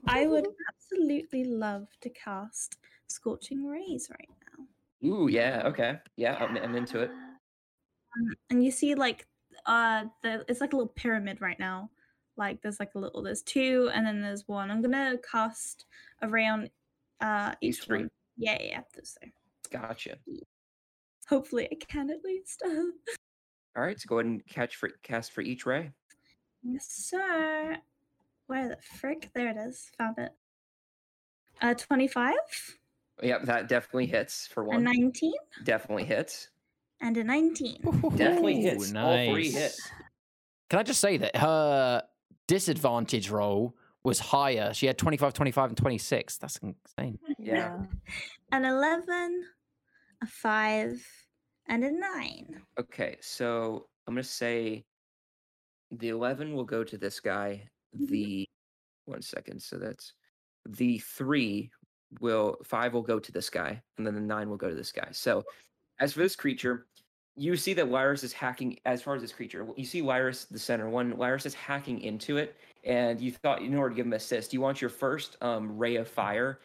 I 0.07 0.25
would 0.25 0.45
absolutely 0.73 1.43
love 1.45 1.87
to 2.01 2.09
cast 2.09 2.77
Scorching 3.07 3.65
Rays 3.65 4.09
right 4.09 4.29
now. 4.29 5.09
Ooh, 5.09 5.27
yeah, 5.27 5.63
okay. 5.65 5.99
Yeah, 6.15 6.35
I'm, 6.35 6.57
I'm 6.57 6.75
into 6.75 7.01
it. 7.01 7.11
Um, 7.11 8.35
and 8.49 8.63
you 8.63 8.71
see, 8.71 8.95
like, 8.95 9.27
uh, 9.65 10.05
the 10.23 10.45
it's 10.47 10.61
like 10.61 10.73
a 10.73 10.75
little 10.75 10.93
pyramid 10.95 11.41
right 11.41 11.59
now. 11.59 11.89
Like, 12.37 12.61
there's 12.61 12.79
like 12.79 12.95
a 12.95 12.99
little, 12.99 13.21
there's 13.21 13.41
two, 13.41 13.89
and 13.93 14.05
then 14.05 14.21
there's 14.21 14.47
one. 14.47 14.71
I'm 14.71 14.81
gonna 14.81 15.17
cast 15.29 15.85
around 16.21 16.69
uh 17.21 17.53
each 17.61 17.85
one. 17.87 18.09
Yeah, 18.37 18.57
yeah, 18.61 18.81
yeah. 19.23 19.29
Gotcha. 19.71 20.17
Hopefully, 21.27 21.67
I 21.71 21.75
can 21.75 22.09
at 22.09 22.23
least. 22.23 22.63
All 23.77 23.83
right, 23.83 23.99
so 23.99 24.07
go 24.07 24.19
ahead 24.19 24.25
and 24.27 24.45
catch 24.47 24.75
for 24.77 24.89
cast 25.03 25.31
for 25.33 25.41
each 25.41 25.65
ray. 25.65 25.91
yes, 26.63 26.87
sir. 26.89 27.77
Where 28.47 28.69
the 28.69 28.77
frick? 28.99 29.29
There 29.33 29.49
it 29.49 29.57
is. 29.57 29.89
Found 29.97 30.17
it. 30.19 30.31
Uh, 31.61 31.73
twenty-five, 31.73 32.33
Yep, 33.23 33.43
that 33.43 33.69
definitely 33.69 34.07
hits 34.07 34.47
for 34.47 34.63
one. 34.65 34.77
a 34.77 34.79
nineteen, 34.81 35.33
Definitely 35.63 36.03
hits. 36.03 36.49
and 37.01 37.15
a 37.17 37.23
nineteen. 37.23 37.79
Definitely 38.15 38.59
Ooh, 38.59 38.61
hits. 38.63 38.93
All 38.95 39.13
three 39.15 39.43
nice. 39.51 39.53
hits. 39.55 39.89
Can 40.69 40.79
I 40.79 40.83
just 40.83 40.99
say 40.99 41.15
that 41.17 41.35
her 41.37 42.03
disadvantage 42.47 43.29
roll 43.29 43.75
was 44.03 44.19
higher? 44.19 44.73
She 44.73 44.85
had 44.87 44.97
25, 44.97 45.33
25, 45.33 45.69
and 45.69 45.77
26. 45.77 46.37
That's 46.37 46.57
insane. 46.57 47.19
Yeah. 47.39 47.77
An 48.51 48.65
eleven, 48.65 49.43
a 50.21 50.25
five, 50.27 51.01
and 51.67 51.83
a 51.85 51.91
nine. 51.91 52.61
Okay, 52.79 53.15
so 53.21 53.87
I'm 54.07 54.13
gonna 54.13 54.23
say 54.23 54.83
the 55.91 56.09
eleven 56.09 56.53
will 56.53 56.65
go 56.65 56.83
to 56.83 56.97
this 56.97 57.19
guy. 57.21 57.69
Mhm. 57.95 58.07
The 58.07 58.49
one 59.05 59.21
second, 59.21 59.61
so 59.61 59.77
that's 59.77 60.13
the 60.67 60.99
three 60.99 61.71
will 62.21 62.57
five 62.63 62.93
will 62.93 63.03
go 63.03 63.19
to 63.19 63.31
this 63.31 63.49
guy, 63.49 63.81
and 63.97 64.07
then 64.07 64.15
the 64.15 64.21
nine 64.21 64.49
will 64.49 64.57
go 64.57 64.69
to 64.69 64.75
this 64.75 64.91
guy. 64.91 65.09
So 65.11 65.43
as 65.99 66.13
for 66.13 66.19
this 66.21 66.35
creature, 66.35 66.87
you 67.35 67.57
see 67.57 67.73
that 67.75 67.87
Lyris 67.87 68.23
is 68.23 68.33
hacking 68.33 68.79
as 68.85 69.01
far 69.01 69.15
as 69.15 69.21
this 69.21 69.33
creature. 69.33 69.67
You 69.77 69.85
see 69.85 70.01
Lyris, 70.01 70.47
the 70.49 70.59
center 70.59 70.89
one, 70.89 71.13
Lyris 71.15 71.45
is 71.45 71.53
hacking 71.55 72.01
into 72.01 72.37
it, 72.37 72.57
and 72.83 73.19
you 73.21 73.31
thought 73.31 73.61
in 73.61 73.75
order 73.75 73.89
to 73.91 73.95
give 73.95 74.05
him 74.05 74.13
assist, 74.13 74.53
you 74.53 74.61
want 74.61 74.81
your 74.81 74.89
first 74.89 75.37
um, 75.41 75.77
ray 75.77 75.97
of 75.97 76.07
fire. 76.07 76.61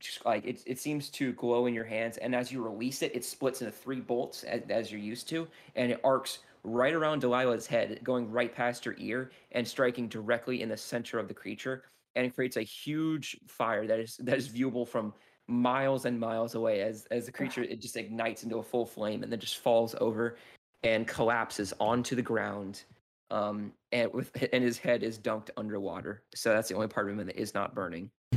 Just 0.00 0.24
like 0.26 0.44
it, 0.44 0.62
it 0.66 0.78
seems 0.78 1.08
to 1.10 1.32
glow 1.34 1.66
in 1.66 1.74
your 1.74 1.84
hands, 1.84 2.18
and 2.18 2.34
as 2.34 2.50
you 2.52 2.62
release 2.62 3.02
it, 3.02 3.14
it 3.14 3.24
splits 3.24 3.62
into 3.62 3.72
three 3.72 4.00
bolts 4.00 4.44
as, 4.44 4.62
as 4.68 4.90
you're 4.92 5.00
used 5.00 5.28
to, 5.30 5.48
and 5.76 5.92
it 5.92 6.00
arcs 6.04 6.40
right 6.64 6.94
around 6.94 7.22
Delilah's 7.22 7.66
head, 7.66 8.00
going 8.02 8.30
right 8.30 8.52
past 8.52 8.84
her 8.84 8.96
ear 8.98 9.30
and 9.52 9.66
striking 9.66 10.08
directly 10.08 10.62
in 10.62 10.68
the 10.68 10.76
center 10.76 11.18
of 11.18 11.28
the 11.28 11.34
creature, 11.34 11.84
and 12.16 12.26
it 12.26 12.34
creates 12.34 12.56
a 12.56 12.62
huge 12.62 13.38
fire 13.46 13.86
that 13.86 14.00
is 14.00 14.16
that 14.18 14.38
is 14.38 14.48
viewable 14.48 14.86
from 14.88 15.12
miles 15.46 16.06
and 16.06 16.18
miles 16.18 16.54
away 16.54 16.80
as 16.80 17.06
as 17.10 17.26
the 17.26 17.32
creature 17.32 17.62
it 17.62 17.78
just 17.80 17.98
ignites 17.98 18.44
into 18.44 18.56
a 18.56 18.62
full 18.62 18.86
flame 18.86 19.22
and 19.22 19.30
then 19.30 19.38
just 19.38 19.58
falls 19.58 19.94
over 20.00 20.36
and 20.84 21.06
collapses 21.06 21.74
onto 21.80 22.16
the 22.16 22.22
ground 22.22 22.84
um 23.30 23.70
and 23.92 24.10
with 24.12 24.30
and 24.52 24.64
his 24.64 24.78
head 24.78 25.02
is 25.02 25.18
dunked 25.18 25.50
underwater. 25.56 26.22
So 26.34 26.50
that's 26.50 26.68
the 26.68 26.74
only 26.74 26.88
part 26.88 27.10
of 27.10 27.18
him 27.18 27.26
that 27.26 27.36
is 27.36 27.54
not 27.54 27.74
burning. 27.74 28.10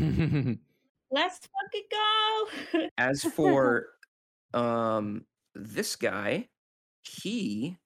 Let's 1.10 1.40
fucking 1.40 1.88
go. 1.92 2.88
as 2.98 3.24
for 3.24 3.88
um 4.54 5.26
this 5.56 5.96
guy 5.96 6.48
he 7.04 7.78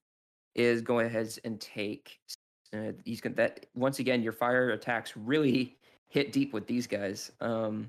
is 0.56 0.82
going 0.82 1.06
ahead 1.06 1.38
and 1.44 1.60
take 1.60 2.20
uh, 2.74 2.92
he's 3.06 3.22
going 3.22 3.36
that 3.36 3.66
once 3.76 4.00
again 4.00 4.22
your 4.22 4.34
fire 4.34 4.72
attacks 4.72 5.16
really 5.16 5.78
hit 6.10 6.32
deep 6.32 6.54
with 6.54 6.68
these 6.68 6.88
guys 6.88 7.32
um 7.42 7.88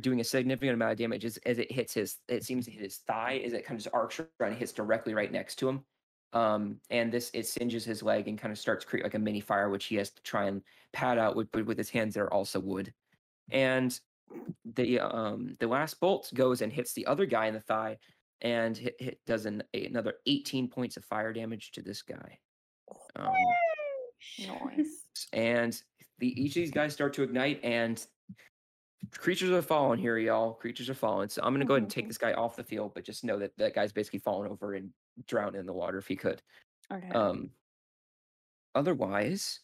doing 0.00 0.20
a 0.20 0.24
significant 0.24 0.74
amount 0.74 0.92
of 0.92 0.98
damage 0.98 1.24
as, 1.24 1.36
as 1.38 1.58
it 1.58 1.70
hits 1.70 1.94
his 1.94 2.18
it 2.28 2.44
seems 2.44 2.64
to 2.64 2.70
hit 2.70 2.82
his 2.82 2.98
thigh 2.98 3.40
as 3.44 3.52
it 3.52 3.64
kind 3.64 3.78
of 3.78 3.84
just 3.84 3.94
arcs 3.94 4.18
around 4.18 4.50
and 4.50 4.56
hits 4.56 4.72
directly 4.72 5.14
right 5.14 5.32
next 5.32 5.56
to 5.56 5.68
him 5.68 5.84
um 6.32 6.80
and 6.90 7.12
this 7.12 7.30
it 7.34 7.46
singes 7.46 7.84
his 7.84 8.02
leg 8.02 8.26
and 8.28 8.38
kind 8.38 8.52
of 8.52 8.58
starts 8.58 8.84
create 8.84 9.04
like 9.04 9.14
a 9.14 9.18
mini 9.18 9.40
fire 9.40 9.68
which 9.68 9.86
he 9.86 9.96
has 9.96 10.10
to 10.10 10.22
try 10.22 10.46
and 10.46 10.62
pad 10.92 11.18
out 11.18 11.36
with 11.36 11.48
with 11.54 11.78
his 11.78 11.90
hands 11.90 12.14
that 12.14 12.20
are 12.20 12.32
also 12.32 12.58
wood 12.58 12.92
and 13.50 14.00
the 14.74 14.98
um 14.98 15.54
the 15.60 15.66
last 15.66 16.00
bolt 16.00 16.30
goes 16.34 16.62
and 16.62 16.72
hits 16.72 16.92
the 16.92 17.06
other 17.06 17.26
guy 17.26 17.46
in 17.46 17.54
the 17.54 17.60
thigh 17.60 17.96
and 18.42 18.76
hit, 18.76 18.94
hit 18.98 19.18
does 19.26 19.46
an, 19.46 19.62
a- 19.74 19.86
another 19.86 20.14
18 20.26 20.68
points 20.68 20.96
of 20.96 21.04
fire 21.04 21.32
damage 21.32 21.70
to 21.72 21.82
this 21.82 22.02
guy 22.02 22.38
um, 23.16 23.32
Nice. 24.46 25.06
and 25.32 25.80
the 26.18 26.28
each 26.40 26.50
of 26.56 26.62
these 26.62 26.70
guys 26.70 26.92
start 26.92 27.12
to 27.14 27.22
ignite 27.22 27.60
and 27.64 28.06
creatures 29.12 29.50
are 29.50 29.62
falling 29.62 29.98
here 29.98 30.18
y'all 30.18 30.52
creatures 30.54 30.90
are 30.90 30.94
falling 30.94 31.28
so 31.28 31.40
i'm 31.44 31.52
gonna 31.54 31.64
go 31.64 31.74
ahead 31.74 31.82
and 31.82 31.90
take 31.90 32.04
Mhm. 32.06 32.08
this 32.08 32.18
guy 32.18 32.32
off 32.32 32.56
the 32.56 32.64
field 32.64 32.92
but 32.94 33.04
just 33.04 33.24
know 33.24 33.38
that 33.38 33.52
that 33.56 33.74
guy's 33.74 33.92
basically 33.92 34.18
falling 34.18 34.50
over 34.50 34.74
and 34.74 34.90
drowned 35.26 35.54
in 35.56 35.64
the 35.66 35.72
water 35.72 35.98
if 35.98 36.06
he 36.06 36.16
could 36.16 36.42
Okay. 36.92 37.08
um 37.10 37.50
otherwise 38.74 39.60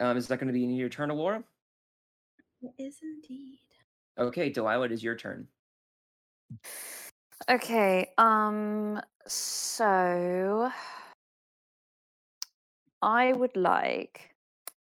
um 0.00 0.16
is 0.16 0.26
that 0.28 0.38
going 0.38 0.48
to 0.48 0.52
be 0.52 0.60
your 0.60 0.88
turn 0.88 1.08
Laura? 1.10 1.42
It 2.62 2.72
is 2.78 2.96
indeed. 3.02 3.58
okay 4.18 4.50
delilah 4.50 4.86
it 4.86 4.92
is 4.92 5.02
your 5.02 5.16
turn 5.16 5.46
Okay, 7.46 8.06
um, 8.16 9.02
so 9.26 10.70
I 13.02 13.32
would 13.34 13.54
like, 13.54 14.34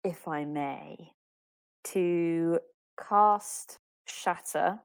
if 0.03 0.27
I 0.27 0.43
may, 0.43 1.13
to 1.85 2.59
cast 3.07 3.79
Shatter. 4.05 4.79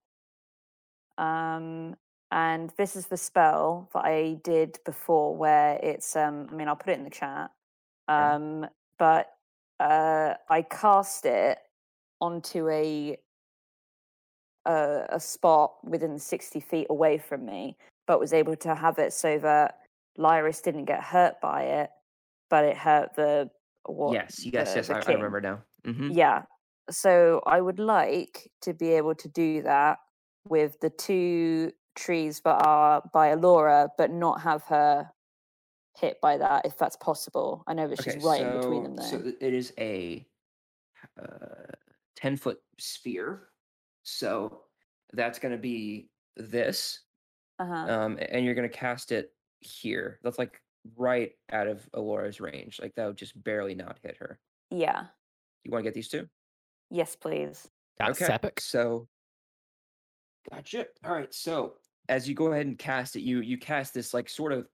Um, 1.18 1.96
and 2.30 2.72
this 2.78 2.94
is 2.94 3.06
the 3.08 3.16
spell 3.16 3.90
that 3.94 4.04
I 4.04 4.38
did 4.44 4.78
before, 4.84 5.34
where 5.34 5.80
it's 5.82 6.14
um, 6.14 6.46
I 6.48 6.54
mean, 6.54 6.68
I'll 6.68 6.76
put 6.76 6.90
it 6.90 6.98
in 6.98 7.04
the 7.04 7.10
chat. 7.10 7.50
Um, 8.06 8.66
but 8.96 9.32
uh, 9.80 10.34
I 10.48 10.62
cast 10.62 11.26
it 11.26 11.58
onto 12.20 12.68
a 12.68 13.18
a, 14.66 15.06
a 15.10 15.20
spot 15.20 15.74
within 15.84 16.18
60 16.18 16.60
feet 16.60 16.86
away 16.90 17.18
from 17.18 17.44
me, 17.46 17.76
but 18.06 18.20
was 18.20 18.32
able 18.32 18.56
to 18.56 18.74
have 18.74 18.98
it 18.98 19.12
so 19.12 19.38
that 19.38 19.78
Lyris 20.18 20.62
didn't 20.62 20.84
get 20.86 21.02
hurt 21.02 21.40
by 21.40 21.62
it, 21.62 21.90
but 22.50 22.64
it 22.64 22.76
hurt 22.76 23.14
the 23.16 23.50
what? 23.86 24.14
yes 24.14 24.44
yes 24.44 24.72
the- 24.74 24.76
yes 24.76 24.88
the 24.88 24.94
I, 24.96 24.98
I 24.98 25.12
remember 25.14 25.40
now 25.40 25.62
hmm 25.84 26.10
Yeah. 26.10 26.42
So 26.90 27.42
I 27.46 27.60
would 27.60 27.78
like 27.80 28.50
to 28.62 28.72
be 28.72 28.90
able 28.92 29.14
to 29.16 29.28
do 29.28 29.62
that 29.62 29.98
with 30.48 30.78
the 30.80 30.90
two 30.90 31.72
trees 31.96 32.40
that 32.44 32.64
are 32.64 33.02
by 33.12 33.28
Alora, 33.28 33.88
but 33.98 34.10
not 34.12 34.40
have 34.42 34.62
her 34.64 35.10
hit 35.98 36.20
by 36.20 36.36
that 36.36 36.64
if 36.66 36.76
that's 36.78 36.96
possible. 36.96 37.64
I 37.66 37.74
know 37.74 37.88
that 37.88 38.00
she's 38.02 38.22
right 38.22 38.40
in 38.40 38.52
between 38.52 38.82
them 38.84 38.96
though. 38.96 39.02
So 39.02 39.32
it 39.40 39.52
is 39.54 39.72
a 39.78 40.24
uh, 41.20 41.72
10 42.16 42.36
foot 42.36 42.60
sphere. 42.78 43.48
So 44.06 44.60
that's 45.12 45.38
going 45.40 45.52
to 45.52 45.58
be 45.58 46.08
this. 46.36 47.00
uh-huh. 47.58 47.74
Um, 47.74 48.18
and 48.30 48.44
you're 48.44 48.54
going 48.54 48.68
to 48.68 48.74
cast 48.74 49.10
it 49.10 49.32
here. 49.60 50.20
That's 50.22 50.38
like 50.38 50.62
right 50.96 51.32
out 51.50 51.66
of 51.66 51.88
Alora's 51.92 52.40
range. 52.40 52.78
Like 52.80 52.94
that 52.94 53.06
would 53.06 53.16
just 53.16 53.42
barely 53.42 53.74
not 53.74 53.98
hit 54.02 54.16
her. 54.18 54.38
yeah. 54.70 55.06
You 55.64 55.72
want 55.72 55.82
to 55.82 55.88
get 55.88 55.94
these 55.94 56.08
two? 56.08 56.28
Yes, 56.92 57.16
please. 57.16 57.68
That's 57.98 58.22
okay. 58.22 58.32
epic. 58.32 58.60
So, 58.60 59.08
gotcha. 60.48 60.86
All 61.04 61.12
right. 61.12 61.34
So 61.34 61.74
as 62.08 62.28
you 62.28 62.36
go 62.36 62.52
ahead 62.52 62.66
and 62.66 62.78
cast 62.78 63.16
it, 63.16 63.22
you 63.22 63.40
you 63.40 63.58
cast 63.58 63.92
this 63.92 64.14
like 64.14 64.28
sort 64.28 64.52
of. 64.52 64.68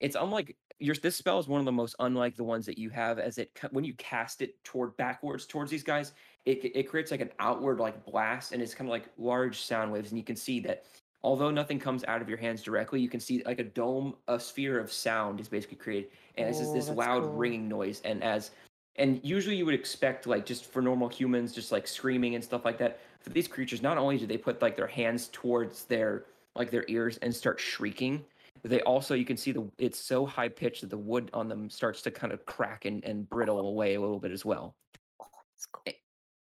It's 0.00 0.16
unlike 0.18 0.56
your 0.78 0.94
this 0.94 1.16
spell 1.16 1.38
is 1.38 1.48
one 1.48 1.60
of 1.60 1.66
the 1.66 1.72
most 1.72 1.96
unlike 1.98 2.34
the 2.34 2.44
ones 2.44 2.64
that 2.64 2.78
you 2.78 2.88
have. 2.88 3.18
As 3.18 3.36
it 3.36 3.50
when 3.72 3.84
you 3.84 3.92
cast 3.98 4.40
it 4.40 4.54
toward 4.64 4.96
backwards 4.96 5.44
towards 5.44 5.70
these 5.70 5.82
guys, 5.82 6.14
it 6.48 6.76
it 6.76 6.88
creates 6.88 7.10
like 7.10 7.20
an 7.20 7.32
outward 7.38 7.78
like 7.80 8.04
blast, 8.04 8.52
and 8.52 8.62
it's 8.62 8.74
kind 8.74 8.88
of 8.88 8.92
like 8.92 9.10
large 9.18 9.60
sound 9.60 9.92
waves, 9.92 10.10
and 10.10 10.18
you 10.18 10.24
can 10.24 10.36
see 10.36 10.60
that. 10.60 10.84
Although 11.22 11.50
nothing 11.50 11.80
comes 11.80 12.04
out 12.04 12.22
of 12.22 12.28
your 12.28 12.38
hands 12.38 12.62
directly, 12.62 13.00
you 13.00 13.08
can 13.08 13.18
see 13.18 13.42
like 13.44 13.58
a 13.58 13.64
dome, 13.64 14.14
a 14.28 14.38
sphere 14.38 14.78
of 14.78 14.92
sound 14.92 15.40
is 15.40 15.48
basically 15.48 15.76
created, 15.76 16.10
and 16.36 16.48
it's 16.48 16.58
just 16.58 16.72
Oh, 16.72 16.72
this 16.72 16.90
loud 16.90 17.26
cool. 17.26 17.36
ringing 17.36 17.68
noise. 17.68 18.00
And 18.02 18.22
as 18.22 18.52
and 18.96 19.20
usually 19.24 19.56
you 19.56 19.64
would 19.66 19.74
expect 19.74 20.26
like 20.26 20.44
just 20.46 20.66
for 20.66 20.82
normal 20.82 21.08
humans 21.08 21.52
just 21.52 21.72
like 21.72 21.86
screaming 21.86 22.34
and 22.34 22.42
stuff 22.42 22.64
like 22.64 22.78
that 22.78 23.00
for 23.20 23.30
these 23.30 23.48
creatures 23.48 23.82
not 23.82 23.98
only 23.98 24.18
do 24.18 24.26
they 24.26 24.38
put 24.38 24.60
like 24.60 24.76
their 24.76 24.86
hands 24.86 25.28
towards 25.28 25.84
their 25.84 26.26
like 26.56 26.70
their 26.70 26.84
ears 26.88 27.16
and 27.18 27.34
start 27.34 27.60
shrieking 27.60 28.24
they 28.64 28.80
also 28.82 29.14
you 29.14 29.24
can 29.24 29.36
see 29.36 29.52
the 29.52 29.70
it's 29.78 29.98
so 30.00 30.26
high 30.26 30.48
pitched 30.48 30.80
that 30.80 30.90
the 30.90 30.98
wood 30.98 31.30
on 31.32 31.48
them 31.48 31.70
starts 31.70 32.02
to 32.02 32.10
kind 32.10 32.32
of 32.32 32.44
crack 32.46 32.84
and, 32.84 33.04
and 33.04 33.28
brittle 33.28 33.60
away 33.60 33.94
a 33.94 34.00
little 34.00 34.18
bit 34.18 34.32
as 34.32 34.44
well 34.44 34.74
Oh, 35.20 35.28
cool. 35.72 35.84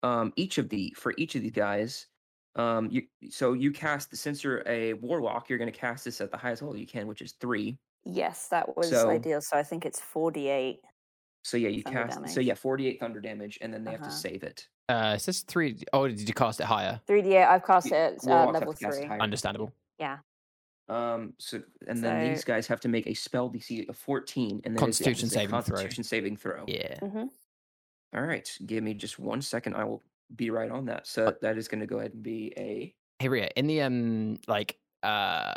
Um 0.03 0.33
each 0.35 0.57
of 0.57 0.69
the 0.69 0.93
for 0.97 1.13
each 1.17 1.35
of 1.35 1.41
these 1.41 1.51
guys 1.51 2.07
um 2.55 2.89
you 2.91 3.03
so 3.29 3.53
you 3.53 3.71
cast 3.71 4.09
the 4.11 4.17
since 4.17 4.43
you're 4.43 4.63
a 4.67 4.93
warlock 4.93 5.47
you're 5.49 5.57
going 5.59 5.71
to 5.71 5.77
cast 5.77 6.03
this 6.05 6.19
at 6.21 6.31
the 6.31 6.37
highest 6.37 6.61
level 6.61 6.75
you 6.77 6.87
can 6.87 7.07
which 7.07 7.21
is 7.21 7.33
three 7.33 7.77
Yes, 8.03 8.47
that 8.47 8.75
was 8.75 8.89
So- 8.89 9.11
ideal. 9.11 9.41
So 9.41 9.55
I 9.57 9.61
think 9.63 9.85
it's 9.85 9.99
48. 10.01 10.79
so 11.43 11.55
yeah 11.55 11.69
you 11.69 11.83
Thunder 11.83 12.07
cast 12.07 12.33
so 12.33 12.39
yeah 12.39 12.55
48 12.55 12.99
thunder 12.99 13.21
damage 13.21 13.59
and 13.61 13.71
then 13.73 13.83
they 13.83 13.91
have 13.91 14.01
Uh-huh. 14.01 14.09
to 14.09 14.15
save 14.15 14.41
it 14.43 14.67
Uh, 14.89 15.13
it 15.15 15.19
says 15.21 15.41
three. 15.41 15.77
Oh, 15.93 16.07
did 16.07 16.19
you 16.27 16.33
cast 16.33 16.59
it 16.59 16.65
higher? 16.65 16.99
3d8, 17.07 17.47
I've 17.47 17.63
cast 17.65 17.91
Y- 17.91 17.97
it 17.97 18.17
at 18.25 18.27
uh, 18.27 18.51
level 18.51 18.73
cast 18.73 18.97
3. 18.97 19.05
higher. 19.07 19.21
Understandable. 19.21 19.71
Yeah. 19.99 20.17
Um. 20.89 21.33
So 21.37 21.61
and 21.87 22.03
then 22.03 22.29
these 22.33 22.43
guys 22.43 22.67
have 22.67 22.81
to 22.81 22.89
make 22.89 23.07
a 23.07 23.13
spell 23.13 23.49
DC 23.49 23.87
of 23.87 23.95
fourteen, 23.95 24.59
and 24.65 24.75
then 24.75 24.83
it's- 24.83 24.99
yeah, 24.99 25.05
Constitution 25.05 25.25
it's 25.27 25.35
a 25.35 25.39
saving 25.39 25.49
throw. 25.49 25.75
Constitution 25.75 26.03
saving 26.03 26.35
throw. 26.37 26.65
Yeah. 26.67 26.99
hmm 26.99 27.25
All 28.13 28.21
right. 28.23 28.49
Give 28.65 28.83
me 28.83 28.93
just 28.93 29.19
one 29.19 29.41
second. 29.41 29.75
I 29.75 29.83
will 29.85 30.01
be 30.35 30.49
right 30.49 30.69
on 30.69 30.85
that. 30.85 31.07
So 31.07 31.33
that 31.41 31.57
is 31.57 31.67
going 31.67 31.79
to 31.81 31.87
go 31.87 31.99
ahead 31.99 32.13
and 32.13 32.23
be 32.23 32.53
a. 32.57 32.93
Hey 33.19 33.27
Ria, 33.29 33.49
in 33.55 33.67
the 33.67 33.81
um 33.81 34.39
like 34.47 34.77
uh 35.03 35.53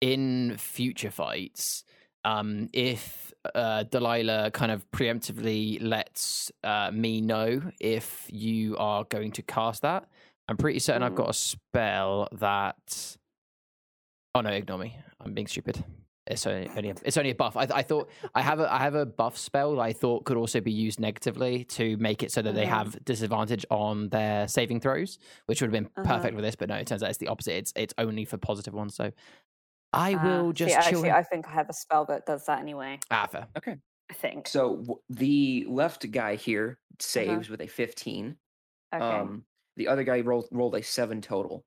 in 0.00 0.56
future 0.58 1.10
fights, 1.10 1.84
um 2.24 2.68
if 2.72 3.32
uh 3.54 3.82
Delilah 3.84 4.50
kind 4.52 4.70
of 4.72 4.88
preemptively 4.92 5.78
lets 5.82 6.52
uh 6.64 6.90
me 6.92 7.20
know 7.20 7.60
if 7.80 8.26
you 8.30 8.76
are 8.76 9.04
going 9.04 9.32
to 9.32 9.42
cast 9.42 9.82
that, 9.82 10.08
I'm 10.48 10.56
pretty 10.56 10.78
certain 10.78 11.02
I've 11.02 11.12
Mhm. 11.12 11.16
got 11.16 11.30
a 11.30 11.34
spell 11.34 12.28
that 12.32 13.16
Oh 14.36 14.40
no, 14.42 14.50
ignore 14.50 14.78
me. 14.78 14.96
I'm 15.20 15.34
being 15.34 15.48
stupid. 15.48 15.84
It's 16.26 16.46
only, 16.46 16.68
only 16.76 16.90
a, 16.90 16.94
it's 17.04 17.16
only 17.16 17.30
a 17.30 17.34
buff. 17.34 17.56
I, 17.56 17.66
I 17.74 17.82
thought 17.82 18.10
I 18.34 18.42
have 18.42 18.60
a 18.60 18.72
I 18.72 18.78
have 18.78 18.94
a 18.94 19.06
buff 19.06 19.36
spell 19.38 19.74
that 19.76 19.80
I 19.80 19.92
thought 19.92 20.24
could 20.26 20.36
also 20.36 20.60
be 20.60 20.70
used 20.70 21.00
negatively 21.00 21.64
to 21.64 21.96
make 21.96 22.22
it 22.22 22.30
so 22.30 22.42
that 22.42 22.54
they 22.54 22.66
Mhm. 22.66 22.68
have 22.68 23.04
disadvantage 23.04 23.64
on 23.70 24.10
their 24.10 24.46
saving 24.46 24.80
throws, 24.80 25.18
which 25.46 25.60
would 25.60 25.68
have 25.68 25.72
been 25.72 25.90
Uh-huh. 25.96 26.02
perfect 26.16 26.34
with 26.36 26.44
this. 26.44 26.54
But 26.56 26.68
no, 26.68 26.76
it 26.76 26.86
turns 26.86 27.02
out 27.02 27.08
it's 27.08 27.18
the 27.18 27.28
opposite. 27.28 27.54
It's 27.56 27.72
it's 27.74 27.94
only 27.98 28.24
for 28.26 28.36
positive 28.36 28.74
ones. 28.74 28.94
So 28.94 29.10
I 29.92 30.14
Ah, 30.14 30.22
will 30.24 30.50
see, 30.50 30.54
just 30.66 30.74
chill. 30.74 30.82
actually, 30.82 31.08
in- 31.08 31.14
I 31.14 31.22
think 31.22 31.48
I 31.48 31.52
have 31.52 31.68
a 31.70 31.72
spell 31.72 32.04
that 32.06 32.26
does 32.26 32.44
that 32.46 32.60
anyway. 32.60 33.00
Ah, 33.10 33.26
fair. 33.26 33.48
I 33.56 34.12
think. 34.14 34.46
So 34.46 34.76
w- 34.76 35.00
the 35.08 35.64
left 35.68 36.08
guy 36.10 36.34
here 36.36 36.78
saves 37.00 37.48
with 37.48 37.60
a 37.62 37.66
fifteen. 37.66 38.36
Uh-huh. 38.92 39.04
okay. 39.04 39.16
Um. 39.18 39.44
The 39.76 39.88
other 39.88 40.04
guy 40.04 40.20
rolled 40.20 40.48
rolled 40.52 40.74
a 40.76 40.82
seven 40.82 41.22
total. 41.22 41.64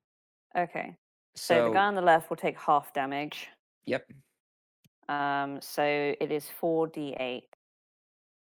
okay. 0.55 0.95
So, 1.35 1.55
So, 1.55 1.67
the 1.69 1.73
guy 1.73 1.85
on 1.87 1.95
the 1.95 2.01
left 2.01 2.29
will 2.29 2.37
take 2.37 2.59
half 2.59 2.93
damage. 2.93 3.49
yep. 3.85 4.05
Um, 5.09 5.59
so 5.61 5.83
it 5.83 6.31
is 6.31 6.45
4d8. 6.61 7.41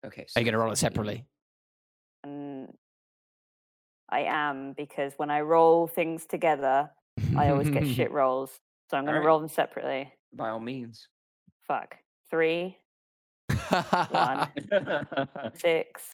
Okay. 0.05 0.23
Are 0.23 0.25
So 0.29 0.41
you 0.41 0.45
going 0.45 0.53
to 0.53 0.59
roll 0.59 0.73
it 0.73 0.77
separately? 0.77 1.25
And 2.25 2.73
I 4.09 4.21
am 4.21 4.73
because 4.73 5.13
when 5.17 5.31
I 5.31 5.41
roll 5.41 5.87
things 5.87 6.27
together, 6.27 6.91
I 7.37 7.49
always 7.51 7.69
get 7.71 7.87
shit 7.87 8.11
rolls. 8.13 8.51
So 8.91 8.97
I'm 8.97 9.05
going 9.05 9.15
Alright. 9.15 9.25
to 9.25 9.27
roll 9.27 9.41
them 9.41 9.49
separately. 9.49 10.13
By 10.33 10.51
all 10.51 10.61
means. 10.61 11.09
Fuck. 11.67 11.97
three, 12.31 12.77
One. 14.11 14.47
six, 15.55 16.13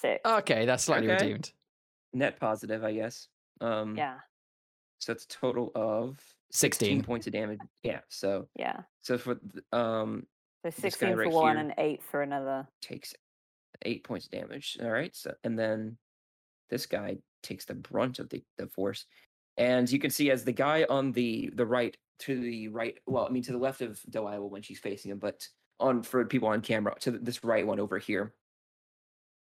six. 0.00 0.20
okay, 0.24 0.64
that's 0.66 0.84
slightly 0.84 1.08
Okay. 1.10 1.24
redeemed. 1.24 1.52
Net 2.12 2.38
positive, 2.38 2.84
I 2.84 2.92
guess. 2.92 3.28
Um, 3.60 3.96
Yeah, 3.96 4.18
So 5.00 5.12
that's 5.12 5.24
a 5.24 5.28
total 5.28 5.72
of 5.74 6.18
16. 6.52 7.02
points 7.02 7.26
of 7.26 7.32
damage. 7.32 7.58
Yeah. 7.82 8.00
So 8.08 8.48
yeah. 8.56 8.80
so 9.02 9.18
for 9.18 9.38
um 9.72 10.26
So 10.64 10.70
sixteen 10.70 11.10
for 11.10 11.24
right 11.24 11.32
one 11.32 11.56
and 11.58 11.74
eight 11.78 12.02
for 12.02 12.22
another. 12.22 12.66
takes 12.80 13.14
eight 13.82 14.04
points 14.04 14.26
of 14.26 14.32
damage. 14.32 14.78
All 14.82 14.90
right. 14.90 15.14
So 15.14 15.34
and 15.44 15.58
then 15.58 15.96
this 16.70 16.86
guy 16.86 17.18
takes 17.42 17.64
the 17.64 17.74
brunt 17.74 18.18
of 18.18 18.28
the, 18.28 18.42
the 18.58 18.66
force. 18.66 19.04
And 19.56 19.90
you 19.90 19.98
can 19.98 20.10
see 20.10 20.30
as 20.30 20.44
the 20.44 20.52
guy 20.52 20.84
on 20.88 21.12
the 21.12 21.50
the 21.54 21.66
right 21.66 21.96
to 22.20 22.40
the 22.40 22.68
right, 22.68 22.98
well, 23.06 23.26
I 23.26 23.30
mean 23.30 23.42
to 23.44 23.52
the 23.52 23.58
left 23.58 23.82
of 23.82 24.00
Delilah 24.08 24.46
when 24.46 24.62
she's 24.62 24.78
facing 24.78 25.10
him, 25.10 25.18
but 25.18 25.46
on 25.80 26.02
for 26.02 26.24
people 26.24 26.48
on 26.48 26.60
camera 26.60 26.94
to 27.00 27.12
this 27.12 27.44
right 27.44 27.66
one 27.66 27.80
over 27.80 27.98
here. 27.98 28.34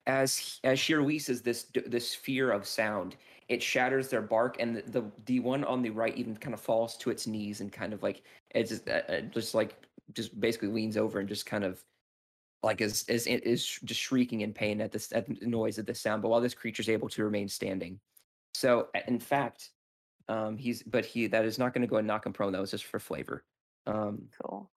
As 0.07 0.61
as 0.63 0.79
she 0.79 0.95
releases 0.95 1.43
this 1.43 1.67
this 1.87 2.11
sphere 2.11 2.53
of 2.53 2.67
sound, 2.67 3.17
it 3.49 3.63
shatters 3.63 4.09
their 4.09 4.23
bark, 4.23 4.57
and 4.59 4.77
the, 4.77 4.83
the 4.83 5.05
the 5.27 5.41
one 5.41 5.65
on 5.65 5.83
the 5.83 5.91
right 5.91 6.17
even 6.17 6.37
kind 6.37 6.55
of 6.55 6.61
falls 6.61 6.97
to 6.99 7.11
its 7.11 7.27
knees 7.27 7.61
and 7.61 7.73
kind 7.73 7.93
of 7.93 8.03
like 8.03 8.23
it's 8.51 8.71
just, 8.71 8.89
uh, 8.89 9.03
uh, 9.09 9.21
just 9.21 9.55
like 9.55 9.77
just 10.13 10.39
basically 10.41 10.69
leans 10.69 10.97
over 10.97 11.21
and 11.21 11.29
just 11.29 11.47
kind 11.47 11.65
of 11.65 11.83
like 12.63 12.81
is 12.81 13.05
is 13.09 13.27
is 13.27 13.79
just 13.85 14.01
shrieking 14.01 14.41
in 14.41 14.53
pain 14.53 14.81
at 14.81 14.91
this 14.91 15.13
at 15.13 15.27
the 15.29 15.47
noise 15.47 15.79
of 15.79 15.87
the 15.87 15.95
sound. 15.95 16.23
But 16.23 16.29
while 16.29 16.41
this 16.41 16.55
creature 16.55 16.81
is 16.81 16.89
able 16.89 17.09
to 17.11 17.25
remain 17.25 17.49
standing, 17.49 18.01
so 18.55 18.89
in 19.07 19.21
fact, 19.21 19.71
um, 20.29 20.57
he's 20.57 20.83
but 20.83 21.05
he 21.05 21.29
that 21.29 21.45
is 21.45 21.59
not 21.59 21.73
going 21.73 21.83
to 21.83 21.89
go 21.89 21.99
and 21.99 22.07
knock 22.07 22.27
him 22.27 22.33
prone. 22.33 22.53
That 22.53 22.61
was 22.61 22.73
just 22.73 22.85
for 22.85 22.99
flavor. 22.99 23.45
Um, 23.87 24.29
Cool. 24.43 24.69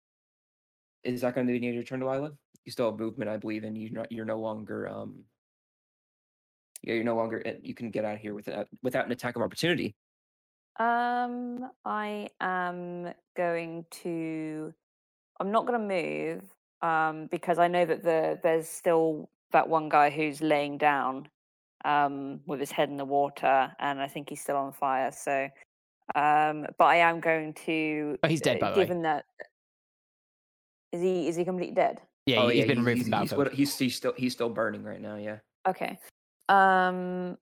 is 1.04 1.22
that 1.22 1.34
going 1.34 1.48
to 1.48 1.60
be 1.60 1.66
your 1.66 1.84
turn, 1.84 2.02
Delilah? 2.02 2.34
You 2.66 2.72
still 2.72 2.91
have 2.91 3.00
movement, 3.00 3.32
I 3.32 3.38
believe, 3.38 3.64
and 3.64 3.76
you're 3.76 3.91
not 3.91 4.12
you're 4.12 4.26
no 4.26 4.40
longer 4.40 4.88
um. 4.88 5.24
Yeah, 6.84 6.93
you're 6.93 7.03
no 7.03 7.15
longer. 7.15 7.41
uh, 7.45 7.51
You 7.61 7.73
can 7.73 7.91
get 7.91 8.06
out 8.06 8.15
of 8.15 8.19
here 8.22 8.34
without 8.34 8.68
without 8.81 9.06
an 9.06 9.11
attack 9.11 9.35
of 9.35 9.41
opportunity. 9.41 9.95
Um, 10.80 11.69
I 11.85 12.30
am 12.39 13.14
going 13.35 13.85
to. 14.03 14.73
I'm 15.39 15.51
not 15.51 15.65
going 15.65 15.80
to 15.80 15.88
move. 15.88 16.43
Um, 16.81 17.27
because 17.27 17.60
I 17.60 17.68
know 17.68 17.85
that 17.85 18.03
the 18.03 18.39
there's 18.41 18.68
still 18.69 19.30
that 19.51 19.68
one 19.68 19.89
guy 19.89 20.10
who's 20.10 20.41
laying 20.41 20.77
down, 20.77 21.27
um, 21.84 22.39
with 22.45 22.61
his 22.61 22.72
head 22.72 22.89
in 22.89 22.95
the 22.95 23.03
water, 23.06 23.72
and 23.80 24.01
I 24.01 24.07
think 24.07 24.30
he's 24.30 24.41
still 24.41 24.56
on 24.56 24.72
fire. 24.72 25.11
So, 25.11 25.49
um, 26.15 26.65
but 26.77 26.85
I 26.85 26.97
am 26.97 27.19
going 27.19 27.53
to. 27.65 28.18
Oh, 28.23 28.27
he's 28.30 28.39
dead, 28.39 28.57
uh, 28.57 28.60
by 28.61 28.72
the 28.72 28.77
way. 28.80 28.85
Given 28.85 29.01
that, 29.01 29.26
is 30.93 31.01
he 31.01 31.27
is 31.27 31.35
he 31.35 31.43
completely 31.43 31.76
dead? 31.76 31.99
Yeah, 32.26 32.43
oh, 32.43 32.47
he's 32.47 32.60
yeah, 32.60 32.68
been 32.68 32.77
removed 32.80 32.97
he's, 32.99 33.10
from 33.10 33.19
he's, 33.22 33.30
battlefield. 33.30 33.47
what- 33.47 33.53
he's 33.53 33.77
he's 33.77 33.95
still 33.95 34.14
he's 34.15 34.31
still 34.31 34.49
burning 34.49 34.84
right 34.84 35.01
now. 35.01 35.18
Yeah. 35.18 35.39
Okay. 35.68 35.99
Um 36.50 37.38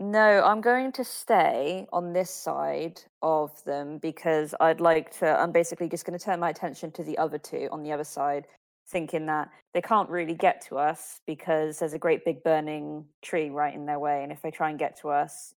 No, 0.00 0.42
I'm 0.44 0.60
going 0.60 0.92
to 0.92 1.02
stay 1.04 1.86
on 1.92 2.12
this 2.12 2.30
side 2.30 3.00
of 3.20 3.62
them 3.64 3.98
because 3.98 4.54
I'd 4.60 4.80
like 4.80 5.10
to 5.18 5.26
I'm 5.26 5.50
basically 5.50 5.88
just 5.88 6.04
going 6.06 6.16
to 6.16 6.24
turn 6.24 6.38
my 6.38 6.50
attention 6.50 6.92
to 6.92 7.02
the 7.02 7.18
other 7.18 7.38
two 7.38 7.68
on 7.72 7.82
the 7.82 7.90
other 7.90 8.04
side 8.04 8.46
thinking 8.90 9.26
that 9.26 9.50
they 9.74 9.82
can't 9.82 10.08
really 10.08 10.34
get 10.34 10.60
to 10.68 10.78
us 10.78 11.20
because 11.26 11.78
there's 11.78 11.92
a 11.94 11.98
great 11.98 12.24
big 12.24 12.42
burning 12.44 13.04
tree 13.22 13.50
right 13.50 13.74
in 13.74 13.84
their 13.86 13.98
way 13.98 14.22
and 14.22 14.30
if 14.32 14.40
they 14.40 14.50
try 14.50 14.70
and 14.70 14.78
get 14.78 14.98
to 15.00 15.08
us 15.10 15.52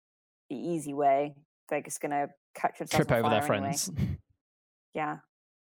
the 0.49 0.57
easy 0.57 0.95
way 0.95 1.35
they're 1.69 1.83
just 1.83 2.01
going 2.01 2.11
to 2.13 2.29
catch 2.55 2.79
themselves 2.79 3.07
Trip 3.07 3.19
over 3.19 3.29
their 3.29 3.39
anyway. 3.43 3.47
friends. 3.47 3.91
Yeah. 4.95 5.19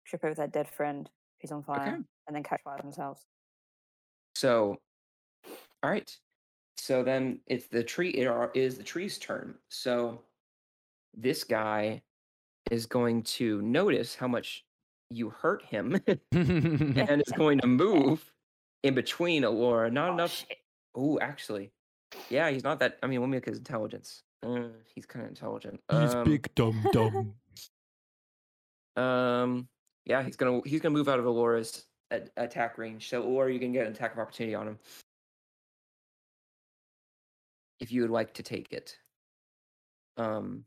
Trip 0.07 0.23
over 0.25 0.35
their 0.35 0.47
dead 0.49 0.69
friend 0.69 1.09
who's 1.41 1.51
on 1.51 1.63
fire 1.63 1.81
Okay. 1.81 1.97
and 2.27 2.37
then 2.37 2.43
catch 2.43 2.61
fire 2.63 2.77
themselves. 2.83 3.25
So, 4.37 4.77
all 5.85 5.91
right. 5.91 6.11
So 6.79 7.03
then 7.03 7.41
it's 7.47 7.67
the 7.67 7.85
tree. 7.85 8.09
It 8.09 8.27
are, 8.27 8.51
is 8.55 8.79
the 8.79 8.83
tree's 8.83 9.19
turn. 9.19 9.55
So 9.69 10.23
this 11.15 11.45
guy 11.45 12.01
is 12.71 12.87
going 12.87 13.23
to 13.23 13.61
notice 13.61 14.15
how 14.15 14.27
much 14.27 14.65
you 15.11 15.29
hurt 15.29 15.63
him, 15.67 16.01
and 16.33 17.21
is 17.21 17.33
going 17.37 17.59
to 17.59 17.67
move 17.85 18.33
in 18.83 18.95
between 18.95 19.45
Alora. 19.45 19.91
Not 19.91 20.11
Oh, 20.11 20.15
enough. 20.15 20.47
Oh, 20.95 21.19
actually, 21.21 21.71
yeah, 22.31 22.51
he's 22.51 22.65
not 22.65 22.81
that. 22.81 22.97
I 23.03 23.07
mean, 23.09 23.21
let 23.21 23.29
me 23.29 23.37
look 23.37 23.47
at 23.47 23.53
his 23.53 23.59
intelligence. 23.59 24.23
Uh, 24.43 24.69
he's 24.95 25.05
kind 25.05 25.23
of 25.23 25.29
intelligent. 25.29 25.81
He's 25.91 26.15
um, 26.15 26.41
dumb, 26.55 26.87
dumb. 26.93 27.35
Um, 28.97 29.67
yeah, 30.05 30.23
he's 30.23 30.37
gonna 30.37 30.61
he's 30.65 30.81
gonna 30.81 30.93
move 30.93 31.09
out 31.09 31.19
of 31.19 31.27
Alora's 31.27 31.87
attack 32.37 32.79
range. 32.79 33.09
So, 33.09 33.23
or 33.23 33.51
you 33.51 33.59
can 33.59 33.73
get 33.73 33.89
an 33.89 33.93
attack 33.93 34.13
of 34.13 34.21
opportunity 34.21 34.55
on 34.55 34.69
him 34.69 34.79
if 37.85 37.93
you 37.93 38.01
would 38.01 38.11
like 38.11 38.33
to 38.33 38.43
take 38.43 38.73
it. 38.73 38.97
Um, 40.17 40.65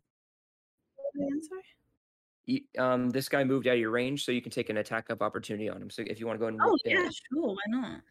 I'm 1.20 1.42
sorry. 1.42 2.68
um, 2.78 3.10
this 3.10 3.28
guy 3.28 3.44
moved 3.44 3.66
out 3.68 3.74
of 3.74 3.80
your 3.80 3.90
range, 3.90 4.24
so 4.24 4.32
you 4.32 4.42
can 4.42 4.52
take 4.52 4.70
an 4.70 4.78
attack 4.78 5.10
of 5.10 5.24
opportunity 5.24 5.68
on 5.68 5.82
him. 5.82 5.90
So, 5.90 6.04
if 6.06 6.20
you 6.20 6.28
want 6.28 6.38
to 6.40 6.42
go 6.42 6.48
and 6.48 6.60
Oh 6.62 6.68
roll- 6.68 6.78
yeah, 6.86 7.10
sure. 7.10 7.56
Why 7.56 7.56
not? 7.68 8.02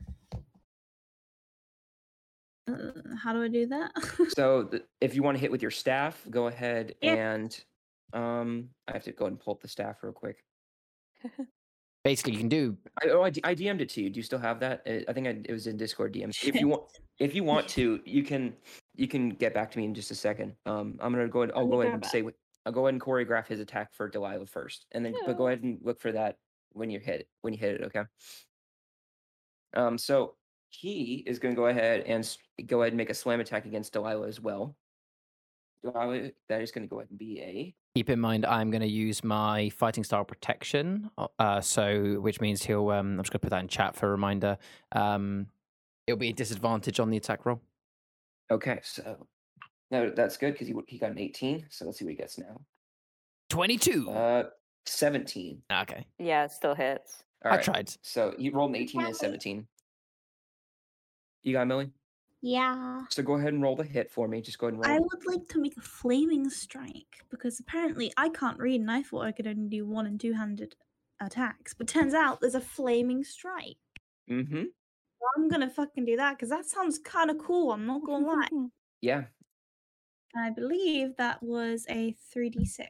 Uh, 2.68 2.90
how 3.22 3.32
do 3.32 3.42
I 3.44 3.48
do 3.48 3.66
that? 3.66 3.92
So, 4.36 4.64
th- 4.64 4.82
if 5.00 5.14
you 5.14 5.22
want 5.22 5.36
to 5.36 5.40
hit 5.40 5.52
with 5.52 5.62
your 5.62 5.70
staff, 5.70 6.20
go 6.28 6.48
ahead 6.48 6.96
Yeah. 7.00 7.14
and 7.34 7.64
um, 8.12 8.70
I 8.88 8.92
have 8.92 9.04
to 9.04 9.12
go 9.12 9.26
ahead 9.26 9.32
and 9.34 9.40
pull 9.40 9.54
up 9.54 9.60
the 9.62 9.68
staff 9.68 9.98
real 10.02 10.12
quick. 10.12 10.42
Basically, 12.04 12.32
you 12.32 12.38
can 12.38 12.48
do. 12.48 12.76
I, 13.02 13.08
oh, 13.10 13.22
I, 13.22 13.30
D- 13.30 13.40
I 13.44 13.54
DM'd 13.54 13.80
it 13.82 13.88
to 13.90 14.02
you. 14.02 14.10
Do 14.10 14.18
you 14.18 14.22
still 14.24 14.38
have 14.38 14.60
that? 14.60 14.82
Uh, 14.86 15.00
I 15.08 15.12
think 15.12 15.26
I, 15.28 15.30
it 15.44 15.52
was 15.52 15.66
in 15.68 15.76
Discord 15.76 16.12
DM. 16.14 16.30
If 16.44 16.54
you 16.56 16.66
want, 16.68 16.82
if 17.20 17.34
you 17.34 17.44
want 17.44 17.68
to, 17.70 18.00
you 18.04 18.22
can 18.24 18.54
you 18.96 19.08
can 19.08 19.30
get 19.30 19.54
back 19.54 19.70
to 19.70 19.78
me 19.78 19.84
in 19.84 19.94
just 19.94 20.10
a 20.10 20.14
second. 20.14 20.54
Um, 20.66 20.98
I'm 21.00 21.12
gonna 21.12 21.28
go 21.28 21.42
ahead. 21.42 21.54
I'll 21.54 21.66
go 21.66 21.82
ahead 21.82 21.94
and 21.94 22.04
say 22.04 22.24
I'll 22.64 22.72
go 22.72 22.86
ahead 22.86 22.94
and 22.94 23.00
choreograph 23.00 23.46
his 23.46 23.60
attack 23.60 23.92
for 23.92 24.08
Delilah 24.08 24.46
first, 24.46 24.86
and 24.92 25.04
then 25.04 25.14
but 25.24 25.36
go 25.36 25.46
ahead 25.46 25.62
and 25.62 25.78
look 25.82 26.00
for 26.00 26.12
that 26.12 26.38
when 26.72 26.90
you 26.90 26.98
hit 26.98 27.20
it. 27.20 27.28
When 27.42 27.52
you 27.52 27.58
hit 27.58 27.80
it, 27.80 27.84
okay. 27.84 28.02
Um, 29.74 29.98
so 29.98 30.34
he 30.70 31.22
is 31.26 31.38
gonna 31.38 31.54
go 31.54 31.66
ahead 31.66 32.02
and 32.06 32.36
go 32.66 32.82
ahead 32.82 32.92
and 32.92 32.98
make 32.98 33.10
a 33.10 33.14
slam 33.14 33.40
attack 33.40 33.66
against 33.66 33.92
Delilah 33.92 34.28
as 34.28 34.40
well. 34.40 34.76
Delilah, 35.82 36.30
that 36.48 36.62
is 36.62 36.72
gonna 36.72 36.86
go 36.86 37.00
ahead 37.00 37.10
and 37.10 37.18
be 37.18 37.40
a 37.40 37.74
Keep 37.96 38.10
in 38.10 38.20
mind, 38.20 38.44
I'm 38.44 38.70
going 38.70 38.82
to 38.82 38.86
use 38.86 39.24
my 39.24 39.70
fighting 39.70 40.04
style 40.04 40.22
protection. 40.22 41.08
Uh, 41.38 41.62
so, 41.62 42.20
which 42.20 42.42
means 42.42 42.62
he'll. 42.62 42.90
Um, 42.90 43.12
I'm 43.12 43.22
just 43.22 43.32
going 43.32 43.40
to 43.40 43.46
put 43.46 43.50
that 43.52 43.60
in 43.60 43.68
chat 43.68 43.96
for 43.96 44.08
a 44.08 44.10
reminder. 44.10 44.58
Um, 44.92 45.46
it'll 46.06 46.18
be 46.18 46.28
a 46.28 46.34
disadvantage 46.34 47.00
on 47.00 47.08
the 47.08 47.16
attack 47.16 47.46
roll. 47.46 47.62
Okay. 48.50 48.78
So 48.82 49.26
no, 49.90 50.10
that's 50.10 50.36
good 50.36 50.52
because 50.52 50.66
he 50.68 50.74
he 50.88 50.98
got 50.98 51.10
an 51.12 51.18
18. 51.18 51.66
So 51.70 51.84
let's 51.86 51.98
see 51.98 52.04
what 52.04 52.10
he 52.10 52.16
gets 52.16 52.38
now. 52.38 52.60
Twenty-two. 53.50 54.10
Uh, 54.10 54.44
17. 54.86 55.62
okay, 55.82 56.06
Yeah, 56.18 56.44
it 56.44 56.52
still 56.52 56.74
hits. 56.74 57.24
All 57.44 57.52
I 57.52 57.56
right. 57.56 57.64
tried. 57.64 57.90
So 58.02 58.34
you 58.38 58.52
rolled 58.52 58.70
an 58.70 58.76
18 58.76 59.00
and 59.02 59.10
a 59.10 59.14
17. 59.14 59.66
You 61.42 61.52
got 61.52 61.62
it, 61.62 61.64
Millie? 61.66 61.90
yeah. 62.40 63.02
So 63.10 63.22
go 63.22 63.34
ahead 63.34 63.52
and 63.52 63.62
roll 63.62 63.74
the 63.76 63.82
hit 63.84 64.10
for 64.10 64.28
me. 64.28 64.40
Just 64.40 64.58
go 64.58 64.66
ahead 64.68 64.74
and 64.74 64.84
roll. 64.86 64.94
I 64.96 64.98
would 65.00 65.26
like 65.26 65.48
to 65.48 65.60
make 65.60 65.76
a 65.76 65.80
flaming 65.80 66.48
strike 66.50 67.24
because 67.30 67.58
apparently 67.58 68.12
I 68.16 68.28
can't 68.28 68.58
read 68.58 68.80
and 68.80 68.90
I 68.90 69.02
thought 69.02 69.24
I 69.26 69.32
could 69.32 69.46
only 69.48 69.68
do 69.68 69.86
one 69.86 70.06
and 70.06 70.20
two 70.20 70.32
handed 70.32 70.76
attacks. 71.20 71.74
But 71.74 71.88
turns 71.88 72.14
out 72.14 72.40
there's 72.40 72.54
a 72.54 72.60
flaming 72.60 73.24
strike. 73.24 73.76
Mm-hmm. 74.30 74.64
I'm 75.36 75.48
gonna 75.48 75.70
fucking 75.70 76.04
do 76.04 76.16
that 76.16 76.36
because 76.36 76.50
that 76.50 76.66
sounds 76.66 76.98
kind 76.98 77.30
of 77.30 77.38
cool. 77.38 77.72
I'm 77.72 77.86
not 77.86 78.02
gonna 78.04 78.26
lie. 78.26 78.48
Yeah. 79.02 79.24
I 80.34 80.50
believe 80.50 81.16
that 81.16 81.42
was 81.42 81.86
a 81.88 82.14
3d6. 82.34 82.88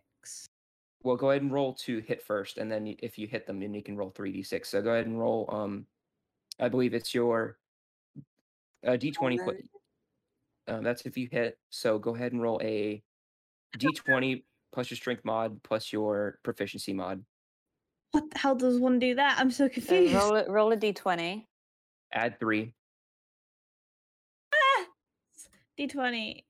Well, 1.03 1.17
go 1.17 1.31
ahead 1.31 1.43
and 1.43 1.53
roll 1.53 1.75
to 1.75 1.99
hit 2.01 2.23
first, 2.23 2.59
and 2.59 2.71
then 2.71 2.97
if 3.01 3.19
you 3.19 3.27
hit 3.27 3.47
them, 3.47 3.61
then 3.61 3.75
you 3.75 3.83
can 3.83 3.97
roll 3.97 4.11
3d6. 4.13 4.67
So 4.67 4.83
go 4.83 4.91
ahead 4.93 5.07
and 5.07 5.19
roll. 5.19 5.49
Um, 5.53 5.87
I 6.59 6.69
believe 6.69 6.95
it's 6.95 7.15
your 7.15 7.59
uh, 8.87 8.93
d20. 8.93 9.45
put- 9.45 9.57
Um, 10.69 10.83
that's 10.83 11.03
if 11.07 11.17
you 11.19 11.29
hit. 11.31 11.59
So 11.71 11.99
go 11.99 12.15
ahead 12.15 12.33
and 12.33 12.41
roll 12.43 12.61
a 12.63 13.03
d20 13.79 14.43
plus 14.73 14.91
your 14.91 14.97
strength 14.97 15.25
mod 15.25 15.63
plus 15.63 15.93
your 15.93 16.39
proficiency 16.43 16.93
mod. 16.93 17.25
What 18.13 18.31
the 18.31 18.39
hell 18.39 18.55
does 18.55 18.79
one 18.81 18.99
do 18.99 19.15
that? 19.17 19.39
I'm 19.39 19.51
so 19.51 19.67
So 19.67 19.75
confused. 19.75 20.15
roll, 20.15 20.45
roll 20.49 20.73
a 20.73 20.77
d20. 20.77 21.45
Add 22.17 22.41
three. 22.41 22.73
Ah! 24.53 24.85
D20. 25.79 26.43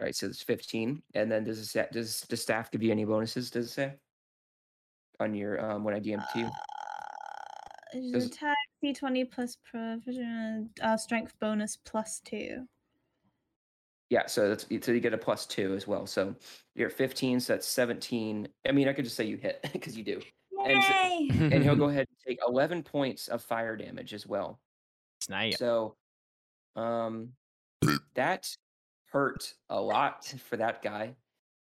All 0.00 0.06
right, 0.06 0.14
so 0.16 0.26
it's 0.26 0.42
15. 0.42 1.02
And 1.14 1.30
then 1.30 1.44
does 1.44 1.58
the 1.60 1.66
sa- 1.66 1.90
does 1.92 2.22
the 2.22 2.36
staff 2.36 2.70
give 2.70 2.82
you 2.82 2.90
any 2.90 3.04
bonuses? 3.04 3.50
Does 3.50 3.66
it 3.66 3.70
say 3.70 3.92
on 5.20 5.34
your 5.34 5.62
um 5.62 5.84
when 5.84 5.94
I 5.94 6.00
DM 6.00 6.24
to 6.32 6.38
you? 6.38 6.46
Uh, 6.46 6.50
is 7.92 8.12
Does- 8.12 8.26
attack 8.26 8.56
d20 8.82 9.30
plus 9.30 9.58
provision 9.70 10.70
uh, 10.80 10.96
strength 10.96 11.34
bonus 11.40 11.76
plus 11.76 12.20
two. 12.24 12.64
Yeah, 14.08 14.26
so 14.26 14.48
that's 14.48 14.66
so 14.84 14.92
you 14.92 15.00
get 15.00 15.12
a 15.12 15.18
plus 15.18 15.44
two 15.44 15.74
as 15.74 15.86
well. 15.86 16.06
So 16.06 16.34
you're 16.74 16.88
at 16.88 16.94
15, 16.94 17.38
so 17.40 17.52
that's 17.52 17.66
17. 17.66 18.48
I 18.66 18.72
mean, 18.72 18.88
I 18.88 18.92
could 18.94 19.04
just 19.04 19.16
say 19.16 19.24
you 19.24 19.36
hit 19.36 19.60
because 19.74 19.96
you 19.96 20.02
do. 20.04 20.20
And 20.64 20.82
so- 20.82 20.88
Yay! 20.90 21.28
And 21.54 21.62
he'll 21.62 21.76
go 21.76 21.84
ahead 21.90 22.06
and 22.08 22.16
take 22.26 22.38
11 22.48 22.82
points 22.84 23.28
of 23.28 23.42
fire 23.42 23.76
damage 23.76 24.14
as 24.14 24.26
well. 24.26 24.58
Snap. 25.20 25.54
So, 25.54 25.96
um, 26.76 27.30
that 28.14 28.48
hurt 29.12 29.54
a 29.68 29.80
lot 29.80 30.24
for 30.48 30.56
that 30.56 30.82
guy. 30.82 31.14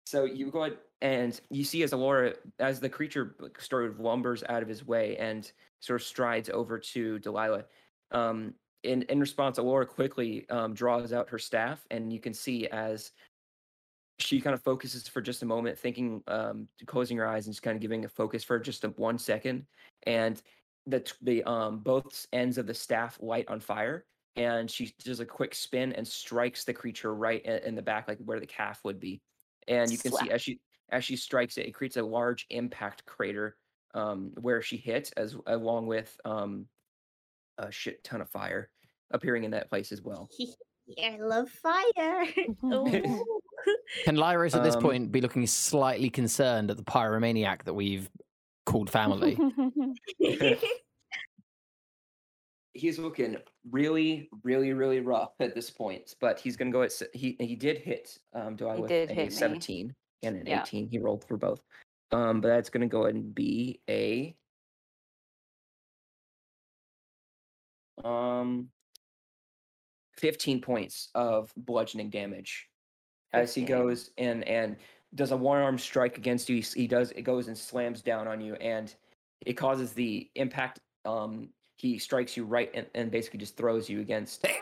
So 0.06 0.26
you 0.26 0.52
go 0.52 0.66
ahead 0.66 0.78
and 1.02 1.40
you 1.50 1.64
see 1.64 1.84
as 1.84 1.94
Alora, 1.94 2.34
as 2.60 2.80
the 2.80 2.90
creature 2.90 3.36
sort 3.60 3.86
of 3.86 4.00
lumbers 4.00 4.44
out 4.48 4.62
of 4.62 4.70
his 4.70 4.86
way 4.86 5.18
and 5.18 5.52
sort 5.80 6.02
of 6.02 6.06
strides 6.06 6.50
over 6.50 6.78
to 6.78 7.20
Delilah. 7.20 7.66
Um, 8.12 8.54
in 8.84 9.02
in 9.04 9.20
response, 9.20 9.58
Alora 9.58 9.86
quickly 9.86 10.48
um, 10.50 10.74
draws 10.74 11.12
out 11.12 11.30
her 11.30 11.40
staff, 11.40 11.86
and 11.90 12.14
you 12.14 12.20
can 12.20 12.34
see 12.34 12.68
as 12.68 13.12
she 14.20 14.40
kind 14.40 14.54
of 14.54 14.62
focuses 14.62 15.08
for 15.08 15.22
just 15.22 15.42
a 15.42 15.46
moment, 15.46 15.78
thinking, 15.78 16.24
um, 16.28 16.68
closing 16.86 17.18
her 17.18 17.28
eyes 17.28 17.48
and 17.48 17.54
just 17.54 17.64
kind 17.64 17.76
of 17.76 17.82
giving 17.82 18.06
a 18.06 18.10
focus 18.10 18.44
for 18.44 18.60
just 18.60 18.84
a 18.84 18.90
one 18.90 19.18
second, 19.18 19.66
and 20.04 20.42
the 20.88 21.14
the 21.22 21.44
um 21.44 21.80
both 21.80 22.26
ends 22.34 22.58
of 22.58 22.68
the 22.68 22.74
staff 22.74 23.18
light 23.22 23.48
on 23.48 23.60
fire, 23.60 24.06
and 24.36 24.70
she 24.70 24.94
does 25.04 25.20
a 25.20 25.26
quick 25.26 25.56
spin 25.56 25.94
and 25.94 26.08
strikes 26.08 26.64
the 26.64 26.74
creature 26.74 27.14
right 27.16 27.44
in, 27.46 27.58
in 27.64 27.76
the 27.76 27.82
back, 27.82 28.08
like 28.08 28.20
where 28.20 28.40
the 28.40 28.46
calf 28.48 28.82
would 28.84 29.00
be, 29.00 29.22
and 29.68 29.92
you 29.92 29.98
can 29.98 30.12
see 30.12 30.30
as 30.32 30.42
she 30.42 30.60
as 30.90 31.04
she 31.04 31.16
strikes 31.16 31.58
it, 31.58 31.66
it 31.66 31.72
creates 31.74 31.98
a 31.98 32.04
large 32.04 32.46
impact 32.50 33.06
crater 33.06 33.58
um 33.94 34.32
where 34.40 34.62
she 34.62 34.78
hit, 34.78 35.12
as 35.18 35.36
along 35.48 35.88
with 35.88 36.16
um 36.26 36.68
a 37.58 37.72
shit 37.72 38.04
ton 38.04 38.22
of 38.22 38.30
fire 38.30 38.70
appearing 39.12 39.44
in 39.44 39.52
that 39.52 39.70
place 39.70 39.92
as 39.92 40.02
well. 40.02 40.30
Yeah, 40.88 41.16
I 41.16 41.18
love 41.18 41.50
fire. 41.50 42.26
Ooh. 42.64 43.26
Can 44.04 44.16
Lyris 44.18 44.56
at 44.56 44.62
this 44.62 44.76
Um, 44.76 44.84
point 44.84 45.12
be 45.12 45.20
looking 45.20 45.48
slightly 45.48 46.12
concerned 46.12 46.70
at 46.70 46.78
the 46.78 46.84
pyromaniac 46.84 47.64
that 47.64 47.74
we've 47.74 48.08
called 48.66 48.90
family? 48.90 49.38
he's 52.74 53.00
looking 53.00 53.38
really, 53.72 54.30
really, 54.44 54.74
really 54.74 55.00
rough 55.00 55.32
at 55.40 55.56
this 55.56 55.70
point. 55.70 56.14
But 56.20 56.40
he's 56.40 56.58
gonna 56.58 56.72
go 56.72 56.84
at 56.84 56.92
he 57.14 57.36
he 57.40 57.56
did 57.56 57.78
hit 57.78 58.18
um 58.34 58.56
Dwight 58.56 58.76
He 58.76 58.82
with 58.82 58.90
did 58.90 59.12
a 59.12 59.14
hit 59.14 59.26
me. 59.30 59.32
17 59.32 59.96
and 60.24 60.36
an 60.38 60.48
Yeah. 60.48 60.62
18. 60.62 60.90
He 60.90 61.00
rolled 61.00 61.24
for 61.28 61.38
both. 61.38 61.62
Um, 62.12 62.42
but 62.42 62.50
that's 62.50 62.70
gonna 62.70 62.88
go 62.88 63.04
ahead 63.04 63.16
and 63.16 63.34
be 63.34 63.80
a 63.90 64.36
um 68.04 68.70
15 70.18 70.62
points 70.62 71.10
of 71.16 71.52
bludgeoning 71.58 72.10
damage 72.10 72.70
as 73.34 73.54
he 73.54 73.64
goes 73.64 74.12
in 74.18 74.44
and 74.44 74.78
does 75.16 75.32
a 75.32 75.38
one 75.38 75.62
arm 75.62 75.78
strike 75.78 76.18
against 76.18 76.50
you. 76.50 76.58
He 76.58 76.82
He 76.82 76.88
does 76.88 77.12
it 77.12 77.24
goes 77.24 77.48
and 77.48 77.58
slams 77.58 78.02
down 78.02 78.28
on 78.28 78.42
you, 78.42 78.56
and 78.56 78.94
it 79.46 79.54
causes 79.54 79.94
the 79.94 80.30
impact. 80.36 80.80
Um, 81.06 81.50
he 81.78 81.98
strikes 82.00 82.38
you 82.38 82.46
right 82.46 82.72
and, 82.74 82.88
and 82.96 83.12
basically 83.12 83.40
just 83.40 83.58
throws 83.58 83.90
you 83.90 84.02
against. 84.02 84.46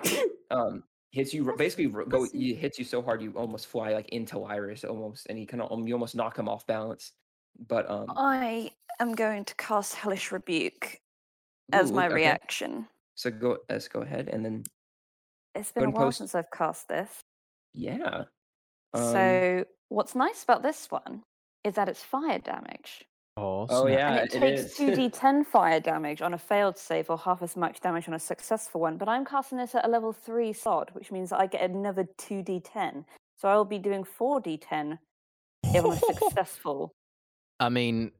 Um, 0.51 0.84
hits 1.13 1.34
you 1.34 1.51
basically 1.57 1.88
go. 1.88 2.27
He 2.31 2.53
hits 2.53 2.77
you 2.77 2.85
so 2.85 3.01
hard 3.01 3.23
you 3.23 3.31
almost 3.35 3.65
fly 3.65 3.93
like 3.93 4.09
into 4.09 4.35
Lyris 4.35 4.88
almost, 4.88 5.25
and 5.27 5.38
he 5.39 5.47
kind 5.47 5.63
of 5.63 5.88
you 5.88 5.93
almost 5.95 6.15
knock 6.15 6.38
him 6.38 6.47
off 6.47 6.67
balance. 6.67 7.13
But 7.67 7.89
um, 7.89 8.05
I 8.15 8.69
am 8.99 9.13
going 9.15 9.45
to 9.45 9.55
cast 9.55 9.95
Hellish 9.95 10.31
Rebuke 10.31 10.99
as 11.71 11.89
ooh, 11.89 11.95
my 11.95 12.05
okay. 12.05 12.15
reaction. 12.15 12.88
So 13.15 13.31
go 13.31 13.57
let's 13.67 13.88
go 13.88 14.01
ahead 14.01 14.30
and 14.30 14.45
then 14.45 14.63
It's 15.55 15.71
been 15.71 15.85
a 15.85 15.89
while 15.89 16.05
post- 16.05 16.19
since 16.19 16.35
I've 16.35 16.51
cast 16.51 16.88
this. 16.88 17.09
yeah. 17.73 18.25
Um, 18.93 19.11
so 19.11 19.65
what's 19.94 20.15
nice 20.15 20.44
about 20.44 20.64
this 20.64 20.88
one 20.90 21.22
is 21.64 21.76
that 21.76 21.88
it's 21.88 22.03
fire 22.03 22.40
damage. 22.40 23.06
Oh, 23.38 23.65
Oh, 23.70 23.86
snap. 23.88 23.98
yeah. 23.98 24.10
and 24.10 24.20
it 24.20 24.36
it 24.36 24.40
takes 24.40 24.61
is. 24.61 24.78
2d10 25.11 25.45
fire 25.45 25.80
damage 25.80 26.22
on 26.22 26.34
a 26.34 26.38
failed 26.38 26.78
save 26.78 27.10
or 27.10 27.18
half 27.18 27.41
as 27.41 27.56
much 27.56 27.80
damage 27.80 28.07
on 28.07 28.14
a 28.14 28.20
successful 28.20 28.82
one. 28.82 28.98
But 28.98 29.07
I'm 29.10 29.26
casting 29.26 29.57
this 29.57 29.74
at 29.76 29.86
a 29.86 29.88
level 29.88 30.11
3 30.14 30.53
sod, 30.53 30.90
which 30.94 31.11
means 31.11 31.30
that 31.30 31.40
I 31.40 31.48
get 31.48 31.61
another 31.70 32.07
2d10. 32.20 33.06
So 33.38 33.48
I 33.48 33.56
will 33.56 33.65
be 33.65 33.80
doing 33.80 34.03
4d10 34.03 34.98
if 35.64 35.84
I'm 35.86 35.95
successful. 36.15 36.91
I 37.60 37.70
mean, 37.70 38.11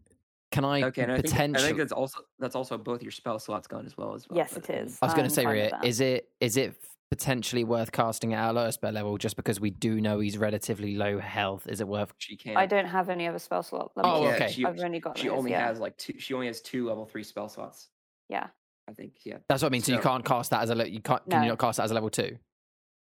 can 0.52 0.66
I 0.66 0.84
okay, 0.84 1.04
and 1.04 1.12
I 1.12 1.22
think, 1.22 1.58
I 1.58 1.62
think 1.62 1.78
that's 1.78 1.92
also 1.92 2.20
that's 2.40 2.56
also 2.56 2.78
both 2.78 3.02
your 3.02 3.12
spell 3.12 3.40
slots 3.40 3.68
gone 3.68 3.86
as 3.86 3.98
well 3.98 4.14
as 4.14 4.30
well. 4.30 4.38
Yes, 4.38 4.54
but, 4.54 4.70
it 4.70 4.82
um. 4.88 4.94
I 5.02 5.06
was 5.08 5.14
going 5.16 5.28
to 5.28 5.34
say, 5.34 5.44
fine 5.44 5.56
with 5.56 5.64
Ria, 5.64 5.70
that. 5.72 5.86
is 5.86 6.00
it 6.00 6.30
is 6.40 6.58
it 6.58 6.76
potentially 7.14 7.64
worth 7.64 7.92
casting 7.92 8.34
at 8.34 8.44
our 8.44 8.52
lowest 8.54 8.80
spell 8.80 8.92
level 8.92 9.20
just 9.20 9.36
because 9.36 9.60
we 9.60 9.70
do 9.70 10.02
know 10.02 10.20
he's 10.20 10.36
relatively 10.36 10.96
low 10.96 11.20
health? 11.20 11.68
Is 11.68 11.80
it 11.80 11.88
worth? 11.88 12.12
She 12.18 12.36
can't. 12.36 12.58
I 12.58 12.66
don't 12.66 12.88
have 12.88 13.08
any 13.08 13.28
other 13.28 13.38
spell 13.38 13.62
slot. 13.62 13.92
Oh. 13.98 14.24
Yeah, 14.24 14.30
okay. 14.34 14.52
She, 14.52 14.66
I've 14.66 14.80
only 14.80 15.00
got 15.00 15.16
she 15.16 15.28
those, 15.28 15.38
only 15.38 15.52
yeah. 15.52 15.68
has 15.68 15.80
like 15.80 15.96
two. 15.98 16.16
She 16.18 16.34
only 16.34 16.48
has 16.48 16.60
two 16.60 16.88
level 16.88 17.06
three 17.06 17.22
spell 17.24 17.50
slots. 17.50 17.90
Yeah. 18.30 18.48
I 18.90 18.94
think. 18.94 19.14
Yeah. 19.26 19.38
That's 19.48 19.62
what 19.62 19.70
I 19.70 19.72
mean. 19.74 19.84
So, 19.84 19.92
you 19.92 20.00
can't 20.00 20.26
cast 20.26 20.50
that 20.50 20.64
as 20.64 20.72
a 20.72 20.90
you 20.90 21.02
can't. 21.02 21.22
Can 21.30 21.44
you 21.44 21.50
not 21.50 21.60
cast 21.60 21.78
that 21.78 21.84
as 21.84 21.92
a 21.92 21.94
level 21.94 22.10
two? 22.10 22.36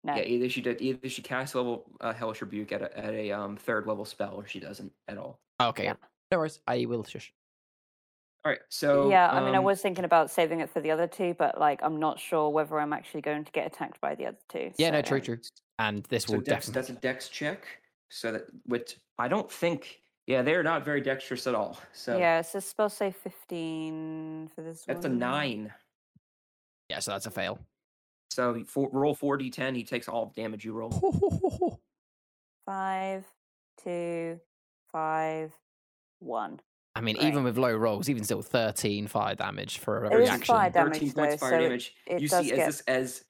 No. 0.02 0.14
Yeah. 0.14 0.22
Either 0.22 0.48
she 0.48 0.62
did. 0.62 0.80
Either 0.80 1.10
she 1.10 1.20
casts 1.20 1.54
level 1.54 1.84
uh, 2.00 2.14
hellish 2.14 2.40
rebuke 2.40 2.72
at 2.72 2.80
a, 2.80 2.98
at 2.98 3.12
a 3.12 3.32
um 3.32 3.58
third 3.58 3.86
level 3.86 4.06
spell, 4.06 4.32
or 4.34 4.46
she 4.46 4.60
doesn't 4.60 4.92
at 5.08 5.18
all. 5.18 5.40
Oh, 5.58 5.68
okay, 5.68 5.84
Yeah. 5.84 5.94
no 6.32 6.38
worries. 6.38 6.58
I 6.66 6.86
will 6.86 7.04
shush. 7.04 7.34
All 8.44 8.50
right. 8.50 8.60
So 8.70 9.10
yeah, 9.10 9.30
I 9.30 9.40
mean, 9.44 9.54
I 9.54 9.58
um, 9.58 9.64
was 9.64 9.82
thinking 9.82 10.04
about 10.04 10.30
saving 10.30 10.60
it 10.60 10.70
for 10.70 10.80
the 10.80 10.90
other 10.90 11.06
two, 11.06 11.34
but 11.38 11.58
like, 11.58 11.80
I'm 11.82 11.98
not 12.00 12.18
sure 12.18 12.48
whether 12.48 12.80
I'm 12.80 12.92
actually 12.92 13.20
going 13.20 13.44
to 13.44 13.52
get 13.52 13.66
attacked 13.66 14.00
by 14.00 14.14
the 14.14 14.26
other 14.26 14.38
two. 14.48 14.72
Yeah, 14.78 14.90
no, 14.90 15.02
so- 15.02 15.08
true, 15.08 15.20
true. 15.20 15.38
And 15.78 16.04
this 16.04 16.24
So 16.24 16.34
will 16.34 16.40
dex, 16.40 16.66
definitely. 16.66 16.72
that's 16.74 16.90
a 16.90 17.00
dex 17.00 17.28
check. 17.28 17.66
So 18.10 18.32
that 18.32 18.42
which 18.66 18.96
I 19.18 19.28
don't 19.28 19.50
think. 19.50 20.00
Yeah, 20.26 20.42
they're 20.42 20.62
not 20.62 20.84
very 20.84 21.00
dexterous 21.00 21.46
at 21.46 21.54
all. 21.54 21.78
So 21.92 22.18
Yeah, 22.18 22.40
it 22.40 22.46
says 22.46 22.64
spell 22.64 22.88
save 22.88 23.16
15 23.16 24.50
for 24.54 24.62
this 24.62 24.84
that's 24.86 25.04
a 25.04 25.08
nine. 25.08 25.72
Yeah, 26.88 26.98
so 27.00 27.12
that's 27.12 27.26
a 27.26 27.30
fail. 27.30 27.58
So 28.30 28.62
four, 28.66 28.88
roll 28.92 29.14
four 29.14 29.38
d10. 29.38 29.74
He 29.74 29.84
takes 29.84 30.08
all 30.08 30.26
the 30.26 30.40
damage 30.40 30.64
you 30.64 30.72
roll. 30.72 30.90
Five, 32.66 33.24
two, 33.82 34.38
five, 34.92 35.52
one. 36.20 36.60
I 37.00 37.02
mean, 37.02 37.16
Right. 37.16 37.28
even 37.28 37.44
with 37.44 37.56
low 37.56 37.72
rolls, 37.74 38.10
even 38.10 38.24
still 38.24 38.42
13 38.42 39.06
fire 39.06 39.34
damage 39.34 39.78
for 39.78 40.04
a 40.04 40.10
It 40.10 40.20
is 40.20 40.20
reaction. 40.20 40.54
fire 40.54 40.68
damage, 40.70 40.92
Thirteen 40.92 41.12
points 41.12 41.34
though, 41.36 41.38
fire 41.38 41.50
so 41.56 41.62
damage. 41.62 41.94
it 42.06 42.20
you 42.20 42.28
does 42.28 42.44
see 42.46 42.52
as 42.52 42.66
this 42.66 42.80
as 42.82 43.24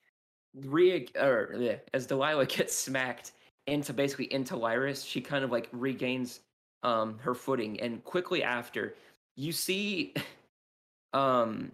Rhea 0.57 1.07
or 1.15 1.55
yeah, 1.57 1.77
as 1.95 2.09
Delilah 2.09 2.47
gets 2.57 2.75
smacked 2.75 3.31
into 3.69 3.93
basically 3.93 4.33
into 4.33 4.57
Lyris, 4.57 5.07
she 5.07 5.21
kind 5.21 5.45
of 5.45 5.53
like 5.53 5.69
regains 5.71 6.41
um 6.83 7.17
her 7.21 7.33
footing, 7.33 7.79
and 7.79 8.03
quickly 8.03 8.43
after, 8.43 8.97
you 9.37 9.53
see 9.53 10.15
um 11.13 11.71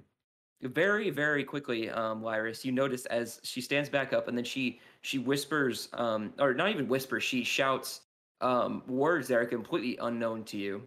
very 0.60 1.08
very 1.08 1.44
quickly 1.44 1.88
um 1.88 2.20
Lyris, 2.20 2.62
you 2.62 2.72
notice 2.72 3.06
as 3.06 3.40
she 3.42 3.62
stands 3.62 3.88
back 3.88 4.12
up 4.12 4.28
and 4.28 4.36
then 4.36 4.44
she 4.44 4.80
she 5.00 5.18
whispers 5.18 5.88
um 5.94 6.34
or 6.38 6.52
not 6.52 6.68
even 6.68 6.88
whispers, 6.88 7.22
she 7.24 7.42
shouts 7.42 8.02
um 8.42 8.82
words 8.86 9.28
that 9.28 9.38
are 9.38 9.46
completely 9.46 9.96
unknown 10.02 10.44
to 10.44 10.58
you. 10.58 10.86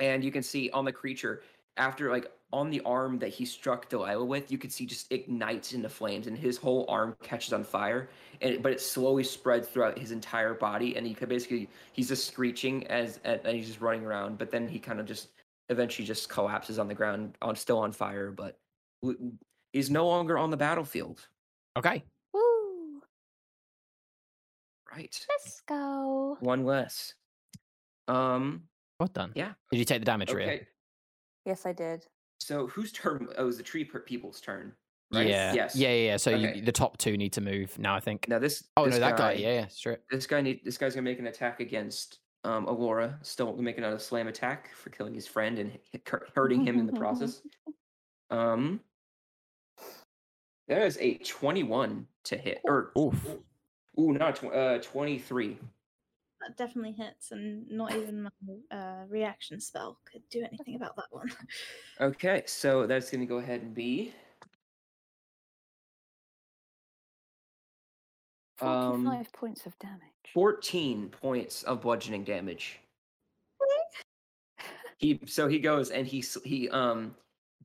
And 0.00 0.22
you 0.22 0.30
can 0.30 0.42
see 0.42 0.70
on 0.70 0.84
the 0.84 0.92
creature 0.92 1.42
after 1.76 2.10
like 2.10 2.30
on 2.52 2.70
the 2.70 2.80
arm 2.80 3.18
that 3.18 3.28
he 3.28 3.44
struck 3.44 3.88
Delilah 3.88 4.24
with, 4.24 4.50
you 4.50 4.56
could 4.58 4.72
see 4.72 4.86
just 4.86 5.12
ignites 5.12 5.74
into 5.74 5.88
flames, 5.88 6.26
and 6.26 6.36
his 6.36 6.56
whole 6.56 6.86
arm 6.88 7.14
catches 7.22 7.52
on 7.52 7.62
fire. 7.64 8.08
And 8.40 8.62
but 8.62 8.72
it 8.72 8.80
slowly 8.80 9.24
spreads 9.24 9.68
throughout 9.68 9.98
his 9.98 10.12
entire 10.12 10.54
body, 10.54 10.96
and 10.96 11.06
he 11.06 11.14
could 11.14 11.28
basically 11.28 11.68
he's 11.92 12.08
just 12.08 12.26
screeching 12.26 12.86
as 12.86 13.20
and 13.24 13.46
he's 13.46 13.66
just 13.66 13.80
running 13.80 14.04
around. 14.04 14.38
But 14.38 14.50
then 14.50 14.68
he 14.68 14.78
kind 14.78 14.98
of 15.00 15.06
just 15.06 15.28
eventually 15.68 16.06
just 16.06 16.28
collapses 16.28 16.78
on 16.78 16.88
the 16.88 16.94
ground, 16.94 17.36
on 17.42 17.54
still 17.54 17.78
on 17.78 17.92
fire, 17.92 18.30
but 18.30 18.58
w- 19.02 19.32
he's 19.72 19.90
no 19.90 20.06
longer 20.06 20.38
on 20.38 20.50
the 20.50 20.56
battlefield. 20.56 21.28
Okay. 21.76 22.02
Woo! 22.32 23.02
Right, 24.90 25.26
Let's 25.28 25.60
go. 25.68 26.38
one 26.40 26.64
less. 26.64 27.14
Um. 28.06 28.67
Well 28.98 29.08
done. 29.12 29.32
Yeah. 29.34 29.52
Did 29.70 29.78
you 29.78 29.84
take 29.84 30.00
the 30.00 30.04
damage, 30.06 30.32
Ria? 30.32 30.46
Okay. 30.46 30.66
Yes, 31.44 31.64
I 31.66 31.72
did. 31.72 32.04
So 32.40 32.66
whose 32.66 32.92
turn? 32.92 33.28
Oh, 33.36 33.42
it 33.42 33.46
was 33.46 33.56
the 33.56 33.62
tree 33.62 33.84
people's 33.84 34.40
turn. 34.40 34.72
Right? 35.12 35.26
Yeah. 35.28 35.54
Yes. 35.54 35.76
Yeah, 35.76 35.88
yeah, 35.90 36.06
yeah. 36.10 36.16
So 36.16 36.32
Okay. 36.32 36.56
you, 36.56 36.62
the 36.62 36.72
top 36.72 36.98
two 36.98 37.16
need 37.16 37.32
to 37.34 37.40
move 37.40 37.78
now, 37.78 37.94
I 37.94 38.00
think. 38.00 38.28
Now 38.28 38.38
this. 38.38 38.64
oh, 38.76 38.84
this 38.84 38.94
no, 38.94 39.00
that 39.00 39.16
guy. 39.16 39.32
Yeah, 39.32 39.54
yeah, 39.54 39.66
straight. 39.68 39.98
This 40.10 40.26
guy 40.26 40.40
need. 40.40 40.60
This 40.64 40.76
guy's 40.76 40.94
gonna 40.94 41.02
make 41.04 41.18
an 41.18 41.28
attack 41.28 41.60
against 41.60 42.18
um 42.44 42.66
Alora. 42.66 43.18
Still 43.22 43.56
making 43.56 43.84
another 43.84 43.98
slam 43.98 44.28
attack 44.28 44.74
for 44.74 44.90
killing 44.90 45.14
his 45.14 45.26
friend 45.26 45.58
and 45.58 45.78
hurting 46.34 46.66
him 46.66 46.78
in 46.78 46.86
the 46.86 46.92
process. 46.92 47.42
Um. 48.30 48.80
That 50.68 50.82
is 50.82 50.98
a 51.00 51.14
twenty-one 51.18 52.06
to 52.24 52.36
hit, 52.36 52.60
or 52.64 52.92
Oof. 52.98 53.14
ooh, 53.98 54.12
not 54.12 54.36
tw- 54.36 54.52
uh 54.52 54.78
twenty-three. 54.80 55.56
That 56.40 56.56
definitely 56.56 56.92
hits, 56.92 57.32
and 57.32 57.68
not 57.68 57.94
even 57.94 58.22
my 58.22 58.76
uh, 58.76 59.04
reaction 59.08 59.60
spell 59.60 59.98
could 60.10 60.22
do 60.30 60.44
anything 60.44 60.76
about 60.76 60.94
that 60.96 61.06
one. 61.10 61.30
Okay, 62.00 62.44
so 62.46 62.86
that's 62.86 63.10
gonna 63.10 63.26
go 63.26 63.38
ahead 63.38 63.62
and 63.62 63.74
be 63.74 64.12
Um, 68.60 69.04
Forty-five 69.04 69.32
points 69.32 69.66
of 69.66 69.78
damage. 69.78 70.00
14 70.34 71.08
points 71.10 71.62
of 71.62 71.80
bludgeoning 71.80 72.24
damage. 72.24 72.80
He 74.98 75.20
so 75.26 75.46
he 75.46 75.60
goes 75.60 75.90
and 75.90 76.06
he 76.06 76.24
he 76.44 76.68
um 76.70 77.14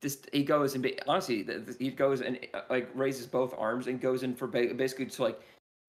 this 0.00 0.22
he 0.32 0.44
goes 0.44 0.74
and 0.74 0.82
ba- 0.84 1.08
honestly 1.08 1.42
th- 1.42 1.64
th- 1.64 1.76
he 1.80 1.90
goes 1.90 2.20
and 2.20 2.38
uh, 2.54 2.60
like 2.70 2.88
raises 2.94 3.26
both 3.26 3.52
arms 3.58 3.88
and 3.88 4.00
goes 4.00 4.22
in 4.22 4.36
for 4.36 4.46
ba- 4.46 4.72
basically 4.74 5.06
to 5.06 5.22
like 5.22 5.40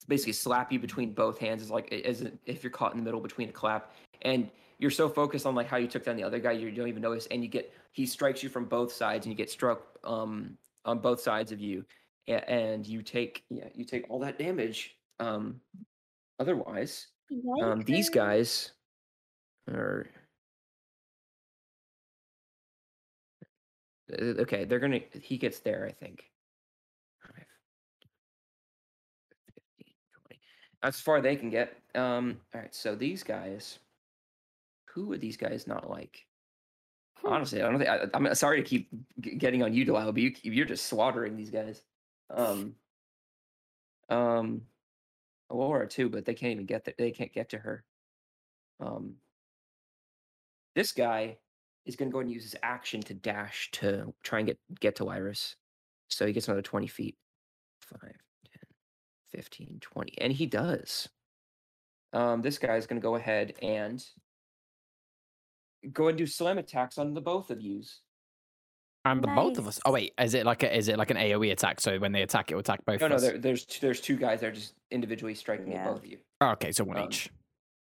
basically 0.07 0.33
slap 0.33 0.71
you 0.71 0.79
between 0.79 1.13
both 1.13 1.37
hands 1.37 1.61
is 1.61 1.71
like 1.71 1.91
as 1.91 2.25
if 2.45 2.63
you're 2.63 2.71
caught 2.71 2.91
in 2.91 2.97
the 2.97 3.03
middle 3.03 3.19
between 3.19 3.49
a 3.49 3.51
clap 3.51 3.93
and 4.21 4.49
you're 4.77 4.91
so 4.91 5.09
focused 5.09 5.45
on 5.45 5.55
like 5.55 5.67
how 5.67 5.77
you 5.77 5.87
took 5.87 6.03
down 6.03 6.15
the 6.15 6.23
other 6.23 6.39
guy 6.39 6.51
you 6.51 6.69
don't 6.71 6.87
even 6.87 7.01
notice 7.01 7.27
and 7.27 7.41
you 7.41 7.49
get 7.49 7.73
he 7.91 8.05
strikes 8.05 8.43
you 8.43 8.49
from 8.49 8.65
both 8.65 8.91
sides 8.91 9.25
and 9.25 9.31
you 9.31 9.37
get 9.37 9.49
struck 9.49 9.97
um 10.03 10.57
on 10.85 10.99
both 10.99 11.19
sides 11.19 11.51
of 11.51 11.59
you 11.59 11.83
and 12.27 12.85
you 12.85 13.01
take 13.01 13.43
yeah 13.49 13.67
you 13.73 13.83
take 13.85 14.09
all 14.09 14.19
that 14.19 14.37
damage 14.37 14.95
um 15.19 15.59
otherwise 16.39 17.07
um, 17.63 17.81
these 17.81 18.09
guys 18.09 18.71
are 19.67 20.07
Uh, 24.11 24.41
okay. 24.41 24.65
They're 24.65 24.79
gonna. 24.79 24.99
He 25.21 25.37
gets 25.37 25.59
there, 25.59 25.85
I 25.85 25.91
think. 25.91 26.25
Five, 27.21 27.45
15, 29.77 29.93
20. 30.27 30.41
That's 30.85 30.97
as 30.97 31.01
far 31.01 31.19
they 31.19 31.35
can 31.35 31.49
get. 31.49 31.75
Um. 31.95 32.37
All 32.53 32.61
right. 32.61 32.73
So 32.73 32.95
these 32.95 33.23
guys. 33.23 33.79
Who 34.93 35.07
would 35.07 35.19
these 35.19 35.35
guys 35.35 35.67
not 35.67 35.89
like? 35.89 36.25
Hmm. 37.17 37.33
Honestly, 37.33 37.61
I 37.61 37.69
don't 37.69 37.79
think. 37.79 37.89
I, 37.89 38.05
I'm 38.13 38.35
sorry 38.35 38.61
to 38.61 38.69
keep 38.69 38.89
g- 39.19 39.35
getting 39.35 39.63
on 39.63 39.73
you, 39.73 39.83
Delilah, 39.83 40.13
but 40.13 40.21
you, 40.21 40.33
you're 40.43 40.65
just 40.65 40.85
slaughtering 40.85 41.35
these 41.35 41.49
guys. 41.49 41.81
Um. 42.29 42.75
Um. 44.09 44.61
Laura 45.49 45.87
too, 45.87 46.09
but 46.09 46.23
they 46.23 46.35
can't 46.35 46.51
even 46.51 46.65
get 46.65 46.85
there. 46.85 46.93
They 46.97 47.11
can't 47.11 47.33
get 47.33 47.49
to 47.49 47.57
her. 47.57 47.83
Um. 48.79 49.15
This 50.75 50.91
guy 50.91 51.37
is 51.87 51.95
going 51.95 52.09
to 52.09 52.13
go 52.13 52.19
ahead 52.19 52.27
and 52.27 52.33
use 52.33 52.43
his 52.43 52.55
action 52.61 53.01
to 53.01 53.15
dash 53.15 53.71
to 53.71 54.13
try 54.21 54.39
and 54.39 54.47
get 54.47 54.59
get 54.79 54.95
to 54.97 55.05
Lyris. 55.05 55.55
So 56.09 56.27
he 56.27 56.33
gets 56.33 56.47
another 56.47 56.61
20 56.61 56.85
feet. 56.85 57.15
5, 57.81 57.99
10, 58.01 58.11
15, 59.35 59.79
20. 59.81 60.13
And 60.19 60.31
he 60.31 60.45
does. 60.45 61.09
Um, 62.13 62.41
this 62.41 62.57
guy 62.57 62.77
is 62.77 62.87
going 62.87 63.01
to 63.01 63.03
go 63.03 63.15
ahead 63.15 63.53
and 63.61 64.03
go 65.91 66.07
and 66.07 66.17
do 66.17 66.25
slam 66.25 66.57
attacks 66.57 66.97
on 66.97 67.13
the 67.13 67.21
both 67.21 67.49
of 67.49 67.61
yous. 67.61 67.99
And 69.03 69.21
the 69.21 69.27
both 69.27 69.59
of 69.59 69.67
us. 69.67 69.79
Oh 69.85 69.91
wait, 69.91 70.13
is 70.19 70.33
it 70.33 70.47
like 70.47 70.63
a 70.63 70.75
is 70.75 70.87
it 70.87 70.97
like 70.97 71.11
an 71.11 71.17
AOE 71.17 71.51
attack? 71.51 71.79
So 71.79 71.99
when 71.99 72.11
they 72.11 72.23
attack, 72.23 72.49
it 72.49 72.55
will 72.55 72.61
attack 72.61 72.83
both 72.85 73.01
No, 73.01 73.05
of 73.05 73.09
no, 73.11 73.15
us. 73.17 73.21
there, 73.21 73.37
there's 73.37 73.63
t- 73.63 73.77
there's 73.79 74.01
two 74.01 74.15
guys 74.15 74.39
that 74.39 74.47
are 74.47 74.51
just 74.51 74.73
individually 74.89 75.35
striking 75.35 75.75
at 75.75 75.85
both 75.85 75.99
of 75.99 76.07
you. 76.07 76.17
Oh, 76.41 76.49
okay, 76.51 76.71
so 76.71 76.83
one 76.85 76.97
um, 76.97 77.03
each. 77.05 77.29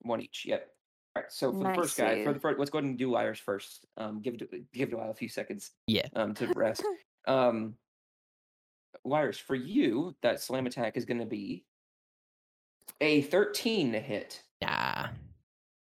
One 0.00 0.22
each. 0.22 0.46
Yep. 0.46 0.66
All 1.14 1.22
right. 1.22 1.30
So 1.30 1.52
for 1.52 1.64
the 1.64 1.74
first 1.74 1.98
guy, 1.98 2.24
for 2.24 2.32
the 2.32 2.40
first, 2.40 2.58
let's 2.58 2.70
go 2.70 2.78
ahead 2.78 2.88
and 2.88 2.96
do 2.98 3.10
Lyris 3.10 3.36
first. 3.36 3.84
Um, 3.98 4.22
give 4.22 4.34
it 4.34 4.72
give 4.72 4.88
it 4.88 4.94
a 4.94 4.96
while, 4.96 5.10
a 5.10 5.14
few 5.14 5.28
seconds. 5.28 5.72
Yeah. 5.86 6.06
Um, 6.16 6.32
to 6.34 6.46
rest. 6.54 6.82
um, 7.28 7.74
Lyris, 9.06 9.40
for 9.40 9.54
you, 9.54 10.14
that 10.22 10.40
slam 10.40 10.66
attack 10.66 10.96
is 10.96 11.04
going 11.04 11.20
to 11.20 11.26
be 11.26 11.64
a 13.00 13.22
13 13.22 13.92
to 13.92 14.00
hit. 14.00 14.42
Nah. 14.60 15.08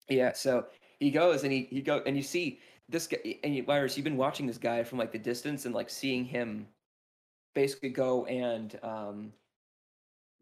Yeah. 0.07 0.34
So 0.34 0.65
he 0.99 1.11
goes 1.11 1.44
and 1.44 1.52
he 1.52 1.68
he 1.69 1.81
go 1.81 2.02
and 2.06 2.15
you 2.15 2.23
see 2.23 2.60
this 2.88 3.07
guy 3.07 3.40
and 3.44 3.56
you, 3.56 3.64
Lyris, 3.64 3.95
you've 3.95 4.03
been 4.03 4.18
watching 4.18 4.48
this 4.48 4.57
guy 4.57 4.84
from 4.84 4.98
like 4.98 5.11
the 5.11 5.19
distance 5.19 5.65
and 5.65 5.73
like 5.73 5.90
seeing 5.90 6.26
him 6.26 6.68
basically 7.56 7.90
go 7.90 8.26
and 8.26 8.80
um 8.84 9.34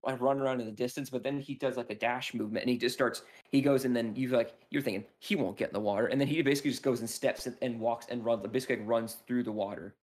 like 0.04 0.22
run 0.22 0.40
around 0.40 0.62
in 0.62 0.66
the 0.66 0.72
distance, 0.72 1.10
but 1.10 1.24
then 1.24 1.40
he 1.40 1.56
does 1.56 1.76
like 1.76 1.90
a 1.90 1.96
dash 1.96 2.34
movement 2.34 2.64
and 2.64 2.70
he 2.70 2.78
just 2.78 2.96
starts 2.96 3.24
he 3.50 3.62
goes 3.62 3.84
and 3.86 3.96
then 3.96 4.16
you 4.16 4.30
like 4.30 4.54
you're 4.70 4.82
thinking 4.82 5.06
he 5.20 5.36
won't 5.36 5.58
get 5.58 5.70
in 5.70 5.74
the 5.74 5.80
water 5.80 6.08
and 6.08 6.20
then 6.20 6.28
he 6.28 6.42
basically 6.42 6.72
just 6.72 6.84
goes 6.84 7.00
and 7.02 7.10
steps 7.10 7.46
and, 7.46 7.58
and 7.62 7.80
walks 7.80 8.08
and 8.10 8.24
runs 8.24 8.46
basically 8.48 8.78
like 8.78 8.88
runs 8.88 9.18
through 9.28 9.44
the 9.44 9.52
water. 9.52 9.96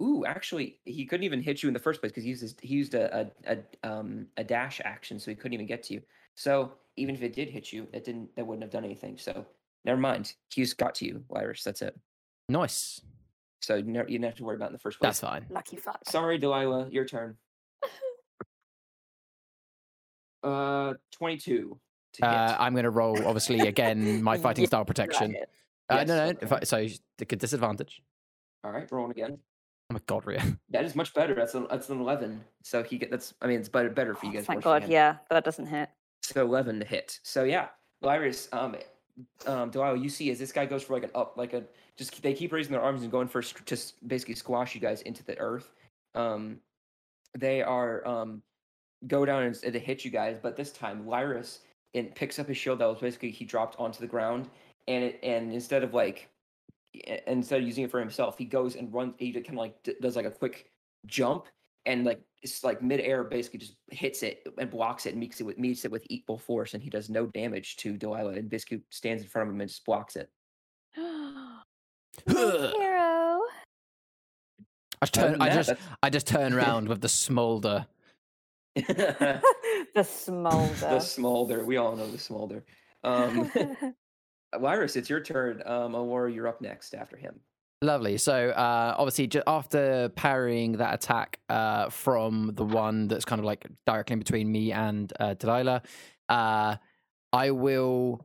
Ooh, 0.00 0.24
actually, 0.24 0.78
he 0.84 1.04
couldn't 1.04 1.24
even 1.24 1.42
hit 1.42 1.62
you 1.62 1.68
in 1.68 1.74
the 1.74 1.80
first 1.80 2.00
place 2.00 2.10
because 2.10 2.24
he 2.24 2.30
used 2.30 2.42
his, 2.42 2.56
he 2.62 2.74
used 2.74 2.94
a, 2.94 3.30
a 3.46 3.56
a 3.84 3.88
um 3.88 4.26
a 4.36 4.44
dash 4.44 4.80
action, 4.84 5.18
so 5.18 5.30
he 5.30 5.34
couldn't 5.34 5.52
even 5.52 5.66
get 5.66 5.82
to 5.84 5.94
you. 5.94 6.02
So 6.34 6.72
even 6.96 7.14
if 7.14 7.22
it 7.22 7.34
did 7.34 7.48
hit 7.50 7.72
you, 7.72 7.86
it 7.92 8.04
didn't 8.04 8.34
that 8.36 8.46
wouldn't 8.46 8.62
have 8.62 8.70
done 8.70 8.84
anything. 8.84 9.18
So 9.18 9.44
never 9.84 10.00
mind. 10.00 10.34
He's 10.48 10.72
got 10.72 10.94
to 10.96 11.06
you, 11.06 11.24
Lyris. 11.30 11.62
That's 11.62 11.82
it. 11.82 11.98
Nice. 12.48 13.00
So 13.60 13.76
you, 13.76 13.84
never, 13.84 14.08
you 14.08 14.18
didn't 14.18 14.30
have 14.30 14.38
to 14.38 14.44
worry 14.44 14.56
about 14.56 14.66
it 14.66 14.68
in 14.68 14.72
the 14.74 14.78
first 14.80 14.98
place. 14.98 15.08
That's 15.08 15.20
fine. 15.20 15.46
Lucky 15.50 15.76
fuck. 15.76 16.00
Sorry, 16.06 16.38
Delilah, 16.38 16.88
your 16.90 17.04
turn. 17.04 17.36
Uh, 20.44 20.94
twenty-two 21.12 21.78
to. 22.14 22.26
Uh, 22.26 22.56
I'm 22.58 22.72
going 22.72 22.82
to 22.82 22.90
roll, 22.90 23.16
obviously, 23.24 23.60
again, 23.60 24.20
my 24.20 24.36
fighting 24.42 24.62
Yeah, 24.62 24.66
style 24.66 24.84
protection. 24.84 25.32
Right. 25.32 25.42
Uh, 25.88 25.94
Yes, 25.98 26.08
no, 26.08 26.16
no, 26.16 26.30
okay. 26.30 26.38
if 26.42 26.52
I, 26.52 26.60
so 26.64 26.86
the 27.18 27.24
disadvantage. 27.24 28.02
All 28.64 28.72
right, 28.72 28.90
rolling 28.90 29.12
again. 29.12 29.38
Oh 29.92 29.96
my 29.96 30.00
god, 30.06 30.24
Rhea. 30.26 30.42
That 30.70 30.84
is 30.86 30.94
much 30.96 31.12
better. 31.12 31.34
That's 31.34 31.54
an 31.54 31.66
that's 31.70 31.90
an 31.90 32.00
eleven. 32.00 32.42
So 32.62 32.82
he 32.82 32.96
get 32.96 33.10
that's. 33.10 33.34
I 33.42 33.46
mean, 33.46 33.60
it's 33.60 33.68
better 33.68 33.90
better 33.90 34.14
for 34.14 34.24
you 34.26 34.32
Oh, 34.32 34.34
guys. 34.36 34.46
thank 34.46 34.62
God. 34.64 34.82
him. 34.84 34.90
Yeah, 34.90 35.16
that 35.28 35.44
doesn't 35.44 35.66
hit. 35.66 35.90
So 36.22 36.40
eleven 36.46 36.80
to 36.80 36.86
hit. 36.86 37.20
So 37.22 37.44
yeah, 37.44 37.68
Lyris, 38.02 38.48
um, 38.54 38.74
um, 39.46 39.70
Delilah, 39.70 39.98
you 39.98 40.08
see 40.08 40.30
as 40.30 40.38
this 40.38 40.50
guy 40.50 40.64
goes 40.64 40.82
for 40.82 40.94
like 40.94 41.04
an 41.04 41.10
up, 41.14 41.36
like 41.36 41.52
a 41.52 41.64
just 41.98 42.22
they 42.22 42.32
keep 42.32 42.52
raising 42.52 42.72
their 42.72 42.80
arms 42.80 43.02
and 43.02 43.10
going 43.12 43.28
for 43.28 43.40
a 43.40 43.44
st- 43.44 43.66
to 43.66 43.76
basically 44.06 44.34
squash 44.34 44.74
you 44.74 44.80
guys 44.80 45.02
into 45.02 45.22
the 45.24 45.38
earth. 45.38 45.74
Um, 46.14 46.58
they 47.36 47.60
are 47.62 48.06
um 48.08 48.40
go 49.08 49.26
down 49.26 49.42
and, 49.42 49.54
s- 49.54 49.60
to 49.60 49.78
hit 49.78 50.06
you 50.06 50.10
guys, 50.10 50.38
but 50.42 50.56
this 50.56 50.72
time 50.72 51.04
Lyris 51.04 51.58
and 51.94 52.14
picks 52.14 52.38
up 52.38 52.48
his 52.48 52.56
shield 52.56 52.78
that 52.78 52.86
was 52.86 52.98
basically 53.00 53.30
he 53.30 53.44
dropped 53.44 53.78
onto 53.78 54.00
the 54.00 54.06
ground, 54.06 54.48
and 54.88 55.04
it 55.04 55.20
and 55.22 55.52
instead 55.52 55.82
of 55.84 55.92
like 55.92 56.16
i- 56.16 56.31
instead 57.26 57.60
of 57.60 57.66
using 57.66 57.84
it 57.84 57.90
for 57.90 58.00
himself, 58.00 58.38
he 58.38 58.44
goes 58.44 58.76
and 58.76 58.92
runs. 58.92 59.14
He 59.18 59.32
kind 59.32 59.46
of 59.48 59.54
like 59.54 59.82
d- 59.82 59.94
does 60.00 60.16
like 60.16 60.26
a 60.26 60.30
quick 60.30 60.70
jump 61.06 61.46
and 61.86 62.04
like 62.04 62.20
it's 62.42 62.62
like 62.64 62.82
midair 62.82 63.24
basically 63.24 63.58
just 63.58 63.76
hits 63.90 64.22
it 64.22 64.46
and 64.58 64.70
blocks 64.70 65.06
it 65.06 65.10
and 65.10 65.20
meets 65.20 65.40
it 65.40 65.44
with 65.44 65.58
meets 65.58 65.84
it 65.84 65.90
with 65.90 66.04
equal 66.08 66.38
force 66.38 66.74
and 66.74 66.82
he 66.82 66.90
does 66.90 67.10
no 67.10 67.26
damage 67.26 67.76
to 67.76 67.96
Delilah 67.96 68.34
and 68.34 68.48
basically 68.48 68.82
stands 68.90 69.22
in 69.22 69.28
front 69.28 69.48
of 69.48 69.54
him 69.54 69.60
and 69.60 69.70
just 69.70 69.84
blocks 69.84 70.16
it. 70.16 70.30
Hero. 70.96 71.08
I 75.00 75.06
just 75.06 75.18
Other 75.18 75.28
turn, 75.28 75.32
than 75.32 75.42
I 75.42 75.48
that, 75.48 75.66
just, 75.66 75.72
I 76.02 76.10
just 76.10 76.26
turn 76.26 76.52
around 76.54 76.88
with 76.88 77.00
the 77.00 77.08
smolder. 77.08 77.86
the 78.76 79.42
smolder. 80.04 80.74
the 80.80 81.00
smolder. 81.00 81.64
We 81.64 81.76
all 81.78 81.96
know 81.96 82.10
the 82.10 82.18
smolder. 82.18 82.64
Um 83.02 83.50
Lyris, 84.54 84.96
it's 84.96 85.10
your 85.10 85.20
turn. 85.20 85.62
Um 85.66 85.94
Alora, 85.94 86.30
you're 86.32 86.48
up 86.48 86.60
next 86.60 86.94
after 86.94 87.16
him. 87.16 87.40
Lovely. 87.82 88.16
So, 88.16 88.50
uh, 88.50 88.94
obviously, 88.96 89.26
ju- 89.26 89.42
after 89.44 90.08
parrying 90.10 90.72
that 90.74 90.94
attack 90.94 91.40
uh, 91.48 91.90
from 91.90 92.52
the 92.54 92.64
one 92.64 93.08
that's 93.08 93.24
kind 93.24 93.40
of 93.40 93.44
like 93.44 93.66
directly 93.86 94.12
in 94.12 94.18
between 94.20 94.52
me 94.52 94.70
and 94.70 95.12
uh, 95.18 95.34
Delilah, 95.34 95.82
uh, 96.28 96.76
I 97.32 97.50
will. 97.50 98.24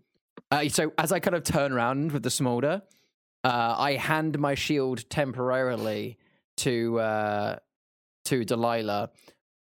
Uh, 0.51 0.69
so, 0.69 0.93
as 0.99 1.11
I 1.11 1.19
kind 1.19 1.35
of 1.35 1.43
turn 1.43 1.73
around 1.73 2.11
with 2.11 2.21
the 2.21 2.29
smolder, 2.29 2.83
uh, 3.43 3.75
I 3.79 3.93
hand 3.95 4.37
my 4.37 4.53
shield 4.53 5.09
temporarily 5.09 6.19
to 6.57 6.99
uh, 6.99 7.55
to 8.25 8.45
Delilah, 8.45 9.09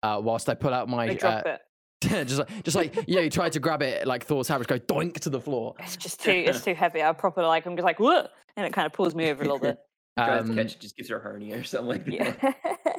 uh, 0.03 0.21
whilst 0.25 0.49
I 0.49 0.55
pull 0.55 0.73
out 0.73 0.89
my. 0.89 1.05
I 1.09 1.15
drop 1.15 1.45
uh, 1.45 1.51
it. 1.51 1.61
just 2.25 2.39
like, 2.39 2.65
just 2.65 2.77
like 2.77 3.05
yeah, 3.07 3.21
you 3.21 3.31
try 3.31 3.49
to 3.49 3.61
grab 3.61 3.83
it 3.83 4.07
like 4.07 4.25
Thor's 4.25 4.49
hammer, 4.49 4.65
go 4.65 4.79
doink 4.79 5.21
to 5.21 5.31
the 5.31 5.41
floor. 5.41 5.75
It's 5.81 5.97
just 5.97 6.21
too. 6.23 6.31
It's 6.31 6.63
too 6.63 6.75
heavy. 6.75 7.03
I 7.03 7.13
proper 7.13 7.43
like. 7.43 7.67
I'm 7.67 7.77
just 7.77 7.85
like 7.85 7.99
whoa, 8.01 8.27
and 8.57 8.67
it 8.67 8.73
kind 8.73 8.87
of 8.87 8.93
pulls 8.93 9.15
me 9.15 9.31
over 9.31 9.43
a 9.43 9.47
little 9.47 9.59
bit. 9.59 9.79
Tries 10.19 10.45
to 10.45 10.51
Um, 10.51 10.57
catch 10.57 10.75
it, 10.75 10.81
just 10.81 10.97
gives 10.97 11.09
her 11.09 11.17
a 11.17 11.21
hernia 11.21 11.59
or 11.59 11.65
something 11.65 11.89
like 11.89 12.05
that. 12.05 12.13
Yeah. 12.15 12.53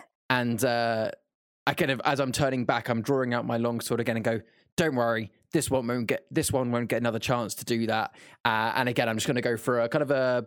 and 0.30 0.64
uh, 0.66 1.12
I 1.66 1.74
kind 1.74 1.92
of, 1.92 2.02
as 2.04 2.20
I'm 2.20 2.32
turning 2.34 2.66
back, 2.66 2.90
I'm 2.90 3.02
drawing 3.02 3.34
out 3.34 3.46
my 3.46 3.56
longsword 3.58 4.00
again 4.02 4.18
and 4.18 4.26
go, 4.26 4.42
"Don't 4.76 4.96
worry, 4.96 5.32
this 5.54 5.70
one 5.72 5.88
won't 5.88 6.08
get, 6.08 6.26
this 6.30 6.52
one 6.52 6.72
won't 6.72 6.90
get 6.90 6.98
another 6.98 7.20
chance 7.20 7.56
to 7.56 7.66
do 7.66 7.88
that." 7.88 8.14
Uh, 8.44 8.74
and 8.76 8.90
again, 8.90 9.08
I'm 9.08 9.16
just 9.16 9.28
going 9.28 9.36
to 9.36 9.42
go 9.42 9.56
for 9.56 9.80
a 9.82 9.88
kind 9.90 10.02
of 10.02 10.12
a, 10.12 10.46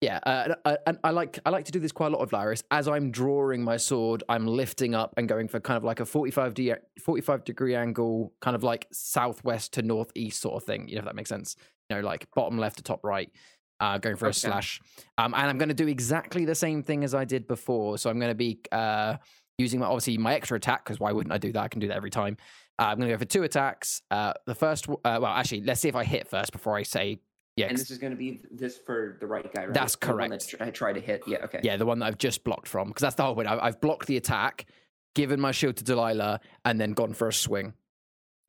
yeah. 0.00 0.18
Uh, 0.24 0.54
uh, 0.64 0.76
and 0.86 0.98
I 1.04 1.10
like, 1.10 1.38
I 1.44 1.50
like 1.50 1.66
to 1.66 1.72
do 1.72 1.78
this 1.78 1.92
quite 1.92 2.08
a 2.08 2.16
lot 2.16 2.22
of 2.22 2.30
Lyris. 2.30 2.62
As 2.70 2.88
I'm 2.88 3.10
drawing 3.10 3.62
my 3.62 3.76
sword, 3.76 4.22
I'm 4.28 4.46
lifting 4.46 4.94
up 4.94 5.14
and 5.16 5.28
going 5.28 5.48
for 5.48 5.60
kind 5.60 5.76
of 5.76 5.84
like 5.84 6.00
a 6.00 6.06
45 6.06 6.54
de- 6.54 6.74
45 7.02 7.44
degree 7.44 7.74
angle, 7.74 8.32
kind 8.40 8.54
of 8.54 8.62
like 8.62 8.86
southwest 8.92 9.74
to 9.74 9.82
northeast 9.82 10.40
sort 10.40 10.54
of 10.54 10.64
thing. 10.64 10.88
You 10.88 10.96
know 10.96 11.00
if 11.00 11.04
that 11.04 11.16
makes 11.16 11.28
sense. 11.28 11.56
You 11.88 11.96
know, 11.96 12.02
like 12.02 12.28
bottom 12.34 12.58
left 12.58 12.78
to 12.78 12.82
top 12.82 13.04
right. 13.04 13.30
Uh, 13.78 13.96
going 13.96 14.14
for 14.14 14.28
a 14.28 14.34
slash, 14.34 14.78
um, 15.16 15.32
and 15.32 15.46
I'm 15.46 15.56
going 15.56 15.70
to 15.70 15.74
do 15.74 15.88
exactly 15.88 16.44
the 16.44 16.54
same 16.54 16.82
thing 16.82 17.02
as 17.02 17.14
I 17.14 17.24
did 17.24 17.48
before. 17.48 17.96
So 17.96 18.10
I'm 18.10 18.18
going 18.18 18.30
to 18.30 18.34
be 18.34 18.60
uh, 18.70 19.16
using 19.56 19.80
my 19.80 19.86
obviously 19.86 20.18
my 20.18 20.34
extra 20.34 20.58
attack 20.58 20.84
because 20.84 21.00
why 21.00 21.12
wouldn't 21.12 21.32
I 21.32 21.38
do 21.38 21.50
that? 21.52 21.62
I 21.62 21.68
can 21.68 21.80
do 21.80 21.88
that 21.88 21.96
every 21.96 22.10
time. 22.10 22.36
Uh, 22.78 22.84
I'm 22.84 22.98
going 22.98 23.08
to 23.08 23.14
go 23.14 23.18
for 23.18 23.24
two 23.24 23.42
attacks. 23.42 24.02
Uh, 24.10 24.34
the 24.46 24.54
first, 24.54 24.86
uh, 24.88 24.94
well, 25.04 25.26
actually, 25.26 25.62
let's 25.62 25.80
see 25.80 25.88
if 25.88 25.96
I 25.96 26.04
hit 26.04 26.28
first 26.28 26.52
before 26.52 26.76
I 26.76 26.82
say 26.82 27.20
yeah. 27.60 27.66
And 27.68 27.78
this 27.78 27.90
is 27.90 27.98
going 27.98 28.12
to 28.12 28.16
be 28.16 28.40
this 28.50 28.78
for 28.78 29.16
the 29.20 29.26
right 29.26 29.44
guy, 29.52 29.66
right? 29.66 29.74
That's 29.74 29.96
one 30.00 30.30
that 30.30 30.40
correct. 30.40 30.54
I 30.60 30.70
try 30.70 30.92
to 30.92 31.00
hit. 31.00 31.22
Yeah. 31.26 31.44
Okay. 31.44 31.60
yeah, 31.62 31.76
the 31.76 31.86
one 31.86 31.98
that 32.00 32.06
I've 32.06 32.18
just 32.18 32.44
blocked 32.44 32.68
from 32.68 32.88
because 32.88 33.02
that's 33.02 33.16
the 33.16 33.22
whole 33.24 33.34
point. 33.34 33.48
I've, 33.48 33.80
blocked 33.80 34.06
the 34.06 34.16
attack, 34.16 34.66
given 35.14 35.40
my 35.40 35.52
shield 35.52 35.76
to 35.76 35.84
Delilah, 35.84 36.40
and 36.64 36.80
then 36.80 36.92
gone 36.92 37.14
for 37.14 37.28
a 37.28 37.32
swing. 37.32 37.74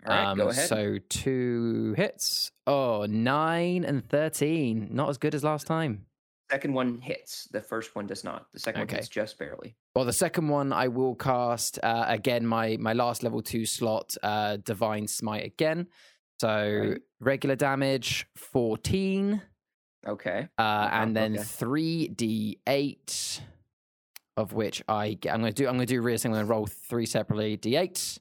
All 0.06 0.14
right, 0.16 0.36
go 0.36 0.44
Um, 0.46 0.50
ahead. 0.50 0.68
So 0.70 0.98
two 1.10 1.94
hits. 1.96 2.52
Oh, 2.66 3.06
nine 3.08 3.84
and 3.84 4.08
13. 4.10 4.88
Not 4.92 5.10
as 5.10 5.18
good 5.18 5.36
as 5.36 5.44
last 5.44 5.68
time. 5.68 6.06
Second 6.50 6.74
one 6.74 7.00
hits. 7.00 7.48
The 7.52 7.62
first 7.62 7.96
one 7.96 8.08
does 8.08 8.24
not. 8.24 8.48
The 8.52 8.60
second 8.60 8.82
Okay. 8.82 8.96
one 8.96 9.00
hits 9.00 9.10
just 9.10 9.38
barely. 9.40 9.76
Well, 9.96 10.04
the 10.06 10.12
second 10.12 10.50
one 10.50 10.74
I 10.74 10.88
will 10.90 11.16
cast 11.16 11.80
uh, 11.82 12.06
again. 12.08 12.46
My 12.46 12.76
my 12.78 12.92
last 12.94 13.24
level 13.24 13.42
two 13.42 13.66
slot, 13.66 14.16
uh, 14.22 14.58
divine 14.58 15.08
smite 15.08 15.46
again. 15.46 15.88
So 16.42 16.88
Right. 16.90 17.02
regular 17.20 17.56
damage 17.56 18.26
fourteen, 18.36 19.44
Okay. 20.08 20.48
uh, 20.58 20.90
and 20.92 21.16
then 21.16 21.36
okay. 21.36 21.44
three 21.44 22.08
d 22.08 22.58
eight, 22.66 23.42
of 24.38 24.52
which 24.54 24.82
I 24.88 25.14
get. 25.14 25.36
I'm 25.36 25.42
going 25.42 25.54
to 25.54 25.64
do. 25.64 25.68
I'm 25.68 25.76
going 25.76 25.86
to 25.86 25.94
do 25.94 26.02
real. 26.02 26.18
I'm 26.26 26.32
going 26.32 26.44
to 26.44 26.50
roll 26.52 26.66
three 26.66 27.06
separately. 27.06 27.58
D 27.58 27.76
8 27.76 28.18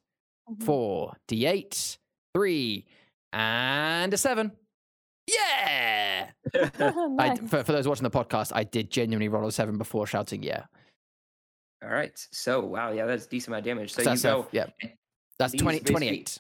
Mhm. 0.51 0.63
four, 0.65 1.15
d 1.29 1.47
eight, 1.47 1.97
three, 2.35 2.85
and 3.33 4.13
a 4.13 4.19
seven. 4.19 4.53
Yeah. 5.27 6.31
I, 6.55 7.37
for, 7.37 7.63
for 7.65 7.73
those 7.73 7.89
watching 7.89 8.03
the 8.03 8.11
podcast, 8.11 8.53
I 8.55 8.65
did 8.65 8.91
genuinely 8.91 9.29
roll 9.29 9.47
a 9.47 9.53
seven 9.53 9.79
before 9.79 10.07
shouting 10.07 10.43
yeah. 10.43 10.65
All 11.83 11.89
right. 11.89 12.13
So 12.33 12.61
wow, 12.61 12.93
yeah, 12.93 13.07
that's 13.07 13.25
a 13.25 13.29
decent 13.31 13.49
amount 13.55 13.61
of 13.61 13.65
damage. 13.67 13.93
So 13.95 14.03
So 14.03 14.11
you 14.11 14.17
that's, 14.17 14.25
uh, 14.27 14.37
go 14.43 14.49
yeah. 14.53 14.67
That's 15.39 15.53
these 15.53 15.63
20, 15.63 15.81
28. 15.81 16.39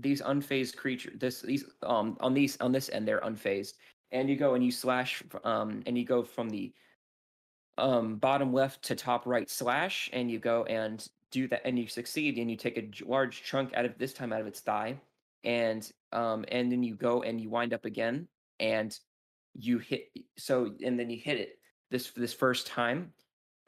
These 0.00 0.22
unfazed 0.22 0.76
creature 0.76 1.12
this 1.18 1.40
these 1.42 1.64
um 1.82 2.16
on 2.20 2.34
these 2.34 2.56
on 2.60 2.72
this 2.72 2.90
end 2.92 3.06
they're 3.06 3.20
unfazed. 3.20 3.74
And 4.10 4.28
you 4.28 4.36
go 4.36 4.54
and 4.54 4.64
you 4.64 4.70
slash 4.70 5.22
um 5.44 5.82
and 5.86 5.96
you 5.98 6.04
go 6.04 6.22
from 6.22 6.48
the 6.48 6.72
um 7.76 8.16
bottom 8.16 8.52
left 8.52 8.82
to 8.84 8.96
top 8.96 9.26
right 9.26 9.48
slash 9.48 10.10
and 10.12 10.30
you 10.30 10.38
go 10.38 10.64
and 10.64 11.06
do 11.30 11.46
that 11.48 11.62
and 11.64 11.78
you 11.78 11.86
succeed 11.86 12.38
and 12.38 12.50
you 12.50 12.56
take 12.56 12.78
a 12.78 13.04
large 13.04 13.42
chunk 13.42 13.74
out 13.74 13.84
of 13.84 13.96
this 13.98 14.12
time 14.12 14.32
out 14.32 14.40
of 14.40 14.46
its 14.46 14.60
thigh 14.60 14.98
and 15.44 15.92
um 16.12 16.44
and 16.48 16.72
then 16.72 16.82
you 16.82 16.94
go 16.94 17.22
and 17.22 17.40
you 17.40 17.50
wind 17.50 17.72
up 17.72 17.84
again 17.84 18.26
and 18.60 18.98
you 19.54 19.78
hit 19.78 20.08
so 20.36 20.74
and 20.84 20.98
then 20.98 21.10
you 21.10 21.18
hit 21.18 21.38
it 21.38 21.58
this 21.90 22.10
this 22.12 22.32
first 22.32 22.66
time 22.66 23.12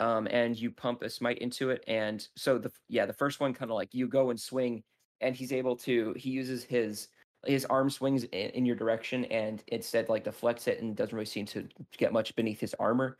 um 0.01 0.27
and 0.31 0.59
you 0.59 0.70
pump 0.70 1.02
a 1.02 1.11
smite 1.11 1.39
into 1.39 1.70
it 1.70 1.85
and 1.86 2.28
so 2.36 2.59
the 2.59 2.70
yeah 2.89 3.07
the 3.07 3.12
first 3.12 3.40
one 3.40 3.55
kind 3.55 3.70
of 3.70 3.77
like 3.77 3.93
you 3.93 4.09
go 4.09 4.31
and 4.31 4.40
swing 4.40 4.82
and 5.20 5.34
he's 5.34 5.52
able 5.52 5.76
to 5.76 6.14
he 6.16 6.30
uses 6.30 6.64
his 6.64 7.09
his 7.47 7.64
arm 7.66 7.88
swings 7.88 8.24
in, 8.24 8.51
in 8.51 8.66
your 8.66 8.76
direction 8.76 9.24
and 9.26 9.62
instead 9.68 10.09
like 10.09 10.24
deflects 10.24 10.68
it 10.68 10.80
and 10.80 10.97
doesn't 10.97 11.14
really 11.14 11.24
seem 11.24 11.47
to 11.47 11.66
get 11.97 12.12
much 12.12 12.34
beneath 12.36 12.60
his 12.60 12.74
armor. 12.74 13.16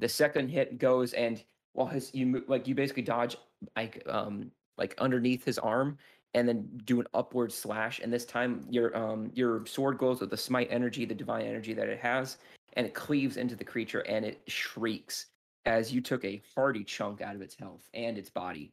The 0.00 0.08
second 0.08 0.48
hit 0.48 0.78
goes 0.78 1.12
and 1.12 1.42
while 1.72 1.86
his 1.86 2.12
you 2.14 2.44
like 2.46 2.66
you 2.66 2.74
basically 2.74 3.02
dodge 3.02 3.36
like 3.76 4.02
um 4.08 4.50
like 4.78 4.94
underneath 4.98 5.44
his 5.44 5.58
arm 5.58 5.98
and 6.34 6.48
then 6.48 6.68
do 6.84 7.00
an 7.00 7.06
upward 7.14 7.52
slash 7.52 8.00
and 8.00 8.12
this 8.12 8.24
time 8.24 8.64
your 8.70 8.96
um 8.96 9.30
your 9.34 9.64
sword 9.66 9.98
goes 9.98 10.20
with 10.20 10.30
the 10.30 10.36
smite 10.36 10.68
energy 10.70 11.04
the 11.04 11.14
divine 11.14 11.44
energy 11.44 11.74
that 11.74 11.88
it 11.88 11.98
has 11.98 12.38
and 12.74 12.86
it 12.86 12.94
cleaves 12.94 13.36
into 13.36 13.56
the 13.56 13.64
creature 13.64 14.00
and 14.00 14.24
it 14.24 14.40
shrieks 14.46 15.26
as 15.66 15.92
you 15.92 16.00
took 16.00 16.24
a 16.24 16.42
hearty 16.54 16.84
chunk 16.84 17.20
out 17.22 17.34
of 17.34 17.42
its 17.42 17.54
health 17.54 17.88
and 17.94 18.18
its 18.18 18.30
body 18.30 18.72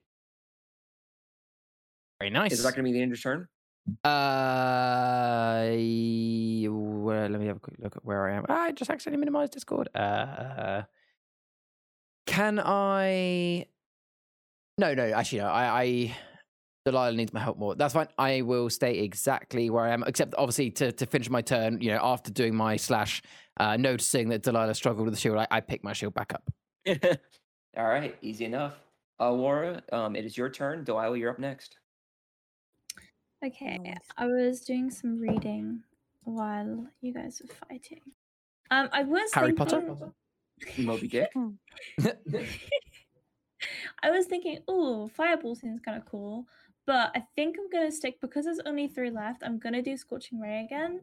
Very 2.22 2.30
nice. 2.30 2.52
is 2.53 2.64
that 2.64 2.76
going 2.76 2.85
to 2.85 2.91
be 2.91 2.91
the 2.91 3.02
end 3.02 3.11
of 3.11 3.23
your 3.23 3.34
turn 3.34 3.48
Uh, 4.06 5.65
let 7.31 7.39
me 7.39 7.48
have 7.48 7.57
a 7.57 7.60
quick 7.60 7.77
look 7.80 7.95
at 7.95 8.06
where 8.06 8.30
I 8.30 8.35
am. 8.35 8.45
Ah, 8.48 8.65
I 8.65 8.72
just 8.72 8.91
accidentally 8.91 9.19
minimized 9.19 9.53
Discord. 9.53 9.89
Uh, 9.95 10.84
can 12.27 12.60
I? 12.64 13.65
No, 14.77 14.93
no. 14.93 15.03
Actually, 15.03 15.39
no. 15.39 15.48
I, 15.48 15.81
I 15.81 16.15
Delilah 16.85 17.14
needs 17.14 17.34
my 17.34 17.39
help 17.39 17.57
more. 17.57 17.73
That's 17.76 17.93
fine. 17.93 18.07
I 18.18 18.41
will 18.41 18.69
stay 18.69 18.99
exactly 18.99 19.69
where 19.72 19.85
I 19.85 19.89
am, 19.89 20.03
except 20.06 20.35
obviously 20.38 20.69
to 20.72 20.91
to 20.91 21.06
finish 21.07 21.30
my 21.30 21.41
turn. 21.41 21.81
You 21.81 21.93
know, 21.93 21.99
after 22.03 22.31
doing 22.31 22.56
my 22.56 22.77
slash, 22.77 23.23
uh, 23.60 23.77
noticing 23.77 24.30
that 24.30 24.43
Delilah 24.43 24.76
struggled 24.76 25.06
with 25.06 25.15
the 25.15 25.19
shield, 25.19 25.38
I, 25.38 25.48
I 25.49 25.60
pick 25.60 25.84
my 25.84 25.93
shield 25.93 26.14
back 26.14 26.34
up. 26.34 26.49
All 27.77 27.88
right, 27.88 28.15
easy 28.22 28.45
enough. 28.45 28.76
Uh, 29.19 29.31
Laura, 29.31 29.81
um, 29.91 30.15
it 30.15 30.26
is 30.26 30.38
your 30.38 30.49
turn. 30.49 30.84
Delilah, 30.84 31.18
you're 31.18 31.31
up 31.31 31.39
next. 31.39 31.77
Okay, 33.43 33.80
Nice. 33.80 33.97
I 34.18 34.27
was 34.27 34.61
doing 34.61 34.91
some 34.91 35.19
reading 35.19 35.81
while 36.23 36.85
you 37.01 37.11
guys 37.13 37.41
were 37.41 37.53
fighting. 37.68 38.01
Um, 38.69 38.88
I 38.91 39.03
was 39.03 39.34
Harry 39.34 39.47
thinking, 39.53 39.95
Potter? 39.95 40.11
Moby 40.77 41.07
Dick. 41.07 41.31
I 44.03 44.11
was 44.11 44.27
thinking, 44.27 44.59
oh, 44.68 45.07
fireball 45.07 45.55
seems 45.55 45.81
kind 45.81 45.97
of 45.97 46.05
cool, 46.05 46.45
but 46.85 47.11
I 47.15 47.23
think 47.35 47.57
I'm 47.59 47.69
gonna 47.72 47.91
stick 47.91 48.22
because 48.22 48.45
there's 48.45 48.61
only 48.65 48.88
three 48.88 49.09
left. 49.09 49.41
I'm 49.43 49.57
gonna 49.57 49.81
do 49.81 49.97
scorching 49.97 50.39
ray 50.39 50.63
again, 50.63 51.01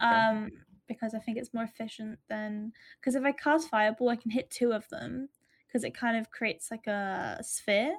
um, 0.00 0.50
because 0.88 1.14
I 1.14 1.20
think 1.20 1.38
it's 1.38 1.54
more 1.54 1.64
efficient 1.64 2.18
than 2.28 2.72
because 3.00 3.14
if 3.14 3.22
I 3.24 3.32
cast 3.32 3.68
fireball, 3.68 4.08
I 4.08 4.16
can 4.16 4.30
hit 4.32 4.50
two 4.50 4.72
of 4.72 4.88
them 4.88 5.28
because 5.66 5.84
it 5.84 5.94
kind 5.96 6.16
of 6.16 6.30
creates 6.30 6.70
like 6.70 6.86
a 6.88 7.38
sphere. 7.42 7.94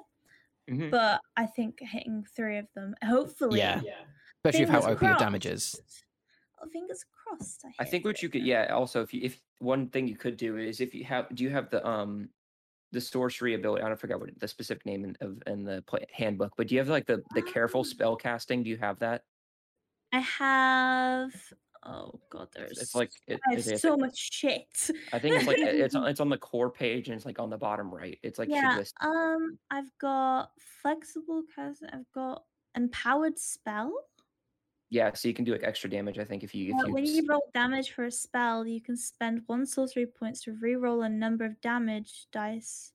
Mhm. 0.68 0.90
But 0.90 1.20
I 1.36 1.46
think 1.46 1.78
hitting 1.80 2.24
three 2.36 2.58
of 2.58 2.66
them, 2.74 2.94
hopefully, 3.04 3.58
Yeah. 3.58 3.80
Especially 4.44 4.60
with 4.60 4.68
how 4.70 4.80
Fingers 4.82 4.96
OP 4.96 5.02
your 5.02 5.16
damage 5.16 5.46
is. 5.46 5.80
Oh, 6.62 6.68
fingers 6.68 7.04
crossed. 7.12 7.64
I, 7.64 7.82
I 7.82 7.84
think 7.84 8.04
what 8.04 8.22
you 8.22 8.28
could, 8.28 8.42
yeah. 8.44 8.66
Also, 8.72 9.02
if 9.02 9.12
you, 9.14 9.20
if 9.22 9.40
one 9.58 9.88
thing 9.88 10.06
you 10.08 10.16
could 10.16 10.36
do 10.36 10.56
is 10.58 10.80
if 10.80 10.94
you 10.94 11.04
have, 11.04 11.34
do 11.34 11.42
you 11.44 11.50
have 11.50 11.70
the 11.70 11.86
um, 11.86 12.28
the 12.92 13.00
sorcery 13.00 13.54
ability? 13.54 13.82
I 13.82 13.88
don't 13.88 13.98
forget 14.00 14.18
what 14.18 14.30
the 14.38 14.48
specific 14.48 14.84
name 14.86 15.04
in, 15.04 15.16
of 15.20 15.42
in 15.46 15.64
the 15.64 15.82
play, 15.86 16.04
handbook, 16.12 16.52
but 16.56 16.66
do 16.68 16.74
you 16.74 16.80
have 16.80 16.88
like 16.88 17.06
the 17.06 17.22
the 17.34 17.42
careful 17.42 17.80
Ah. 17.80 17.84
spell 17.84 18.16
casting? 18.16 18.62
Do 18.62 18.70
you 18.70 18.76
have 18.78 18.98
that? 19.00 19.24
I 20.12 20.20
have. 20.20 21.34
Oh 21.84 22.20
god, 22.30 22.48
there's. 22.54 22.78
It's 22.78 22.94
like 22.94 23.10
it, 23.26 23.40
I 23.46 23.50
have 23.54 23.58
it 23.66 23.72
is- 23.72 23.80
so 23.82 23.96
much 23.96 24.16
shit. 24.32 24.66
I 25.12 25.18
think 25.18 25.36
it's 25.36 25.46
like 25.46 25.58
it's 25.58 25.94
on- 25.94 26.06
it's 26.08 26.20
on 26.20 26.28
the 26.28 26.38
core 26.38 26.70
page 26.70 27.08
and 27.08 27.16
it's 27.16 27.24
like 27.26 27.38
on 27.38 27.50
the 27.50 27.56
bottom 27.58 27.92
right. 27.94 28.18
It's 28.22 28.38
like 28.38 28.48
yeah. 28.50 28.82
Um, 29.00 29.58
I've 29.70 29.90
got 30.00 30.50
flexible 30.82 31.42
cast. 31.54 31.82
I've 31.92 32.10
got 32.14 32.44
empowered 32.74 33.38
spell. 33.38 33.92
Yeah, 34.90 35.12
so 35.12 35.28
you 35.28 35.34
can 35.34 35.44
do 35.44 35.52
like 35.52 35.64
extra 35.64 35.90
damage. 35.90 36.18
I 36.18 36.24
think 36.24 36.42
if 36.42 36.54
you 36.54 36.74
if 36.74 36.86
you 36.86 36.92
when 36.94 37.04
you 37.04 37.26
roll 37.28 37.42
damage 37.52 37.90
for 37.92 38.04
a 38.04 38.10
spell, 38.10 38.66
you 38.66 38.80
can 38.80 38.96
spend 38.96 39.42
one 39.46 39.66
sorcery 39.66 40.06
points 40.06 40.42
to 40.44 40.54
re-roll 40.60 41.02
a 41.02 41.08
number 41.08 41.44
of 41.44 41.60
damage 41.60 42.26
dice 42.32 42.92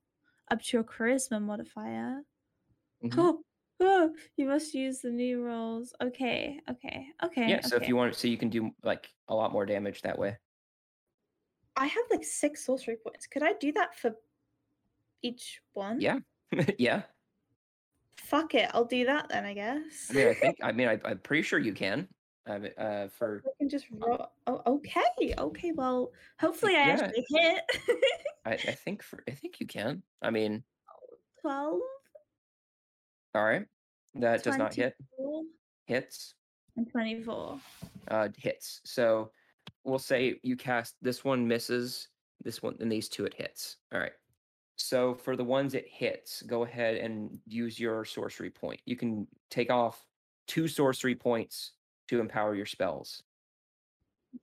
up 0.51 0.61
to 0.63 0.77
your 0.77 0.83
charisma 0.83 1.39
modifier. 1.41 2.21
Mhm. 3.03 3.13
Oh, 3.17 3.43
oh, 3.79 4.11
you 4.37 4.47
must 4.47 4.73
use 4.73 4.99
the 4.99 5.09
new 5.09 5.43
rolls. 5.43 5.93
Okay, 6.01 6.59
okay, 6.69 7.07
okay. 7.23 7.49
yeah. 7.49 7.61
So 7.61 7.75
if 7.75 7.87
you 7.87 7.95
want, 7.95 8.15
so 8.15 8.27
you 8.27 8.37
can 8.37 8.49
do 8.49 8.71
like 8.83 9.09
a 9.27 9.35
lot 9.35 9.51
more 9.51 9.65
damage 9.65 10.01
that 10.01 10.17
way. 10.17 10.37
I 11.75 11.87
have 11.87 12.03
like 12.11 12.23
six 12.23 12.65
sorcery 12.65 12.97
points. 13.03 13.27
Could 13.27 13.43
I 13.43 13.53
do 13.59 13.71
that 13.73 13.97
for 13.97 14.11
each 15.21 15.61
one? 15.73 15.99
Yeah. 15.99 16.19
yeah. 16.77 17.03
Fuck 18.17 18.55
it, 18.55 18.69
I'll 18.73 18.85
do 18.85 19.05
that 19.05 19.29
then. 19.29 19.45
I 19.45 19.53
guess. 19.53 20.09
I 20.09 20.13
mean, 20.13 20.27
I 20.27 20.33
think. 20.33 20.57
I 20.63 20.71
mean, 20.71 20.87
I, 20.87 20.99
I'm 21.03 21.19
pretty 21.19 21.43
sure 21.43 21.59
you 21.59 21.73
can. 21.73 22.07
Mean, 22.47 22.71
uh, 22.77 23.07
for 23.17 23.41
I 23.45 23.49
can 23.57 23.69
just 23.69 23.85
roll. 23.89 24.27
Oh, 24.47 24.61
okay, 24.67 25.33
okay. 25.37 25.71
Well, 25.73 26.11
hopefully 26.39 26.75
I 26.75 26.87
Yeah. 26.87 26.93
actually 26.99 27.25
hit. 27.29 27.63
I, 28.45 28.51
I 28.53 28.57
think 28.73 29.01
for 29.01 29.23
I 29.29 29.31
think 29.31 29.59
you 29.61 29.65
can. 29.65 30.03
I 30.21 30.29
mean, 30.29 30.63
Twelve. 31.41 31.79
All 33.35 33.43
right. 33.43 33.65
That 34.15 34.43
does 34.43 34.57
not 34.57 34.73
hit. 34.73 34.95
24, 35.17 35.43
Hits. 35.85 36.35
And 36.75 36.89
twenty-four. 36.89 37.59
Uh, 38.09 38.29
hits. 38.37 38.81
So 38.83 39.31
we'll 39.83 39.99
say 39.99 40.39
you 40.43 40.55
cast 40.55 40.95
this 41.01 41.23
one 41.23 41.47
misses. 41.47 42.07
This 42.43 42.61
one 42.61 42.75
and 42.79 42.91
these 42.91 43.09
two 43.09 43.25
it 43.25 43.33
hits. 43.33 43.77
All 43.93 43.99
right. 43.99 44.11
So 44.75 45.13
for 45.13 45.35
the 45.35 45.43
ones 45.43 45.75
it 45.75 45.85
hits, 45.87 46.41
go 46.43 46.63
ahead 46.63 46.97
and 46.97 47.39
use 47.45 47.79
your 47.79 48.05
sorcery 48.05 48.49
point. 48.49 48.81
You 48.85 48.95
can 48.95 49.27
take 49.49 49.71
off 49.71 50.05
two 50.47 50.67
sorcery 50.67 51.15
points 51.15 51.73
to 52.09 52.19
empower 52.19 52.55
your 52.55 52.65
spells. 52.65 53.23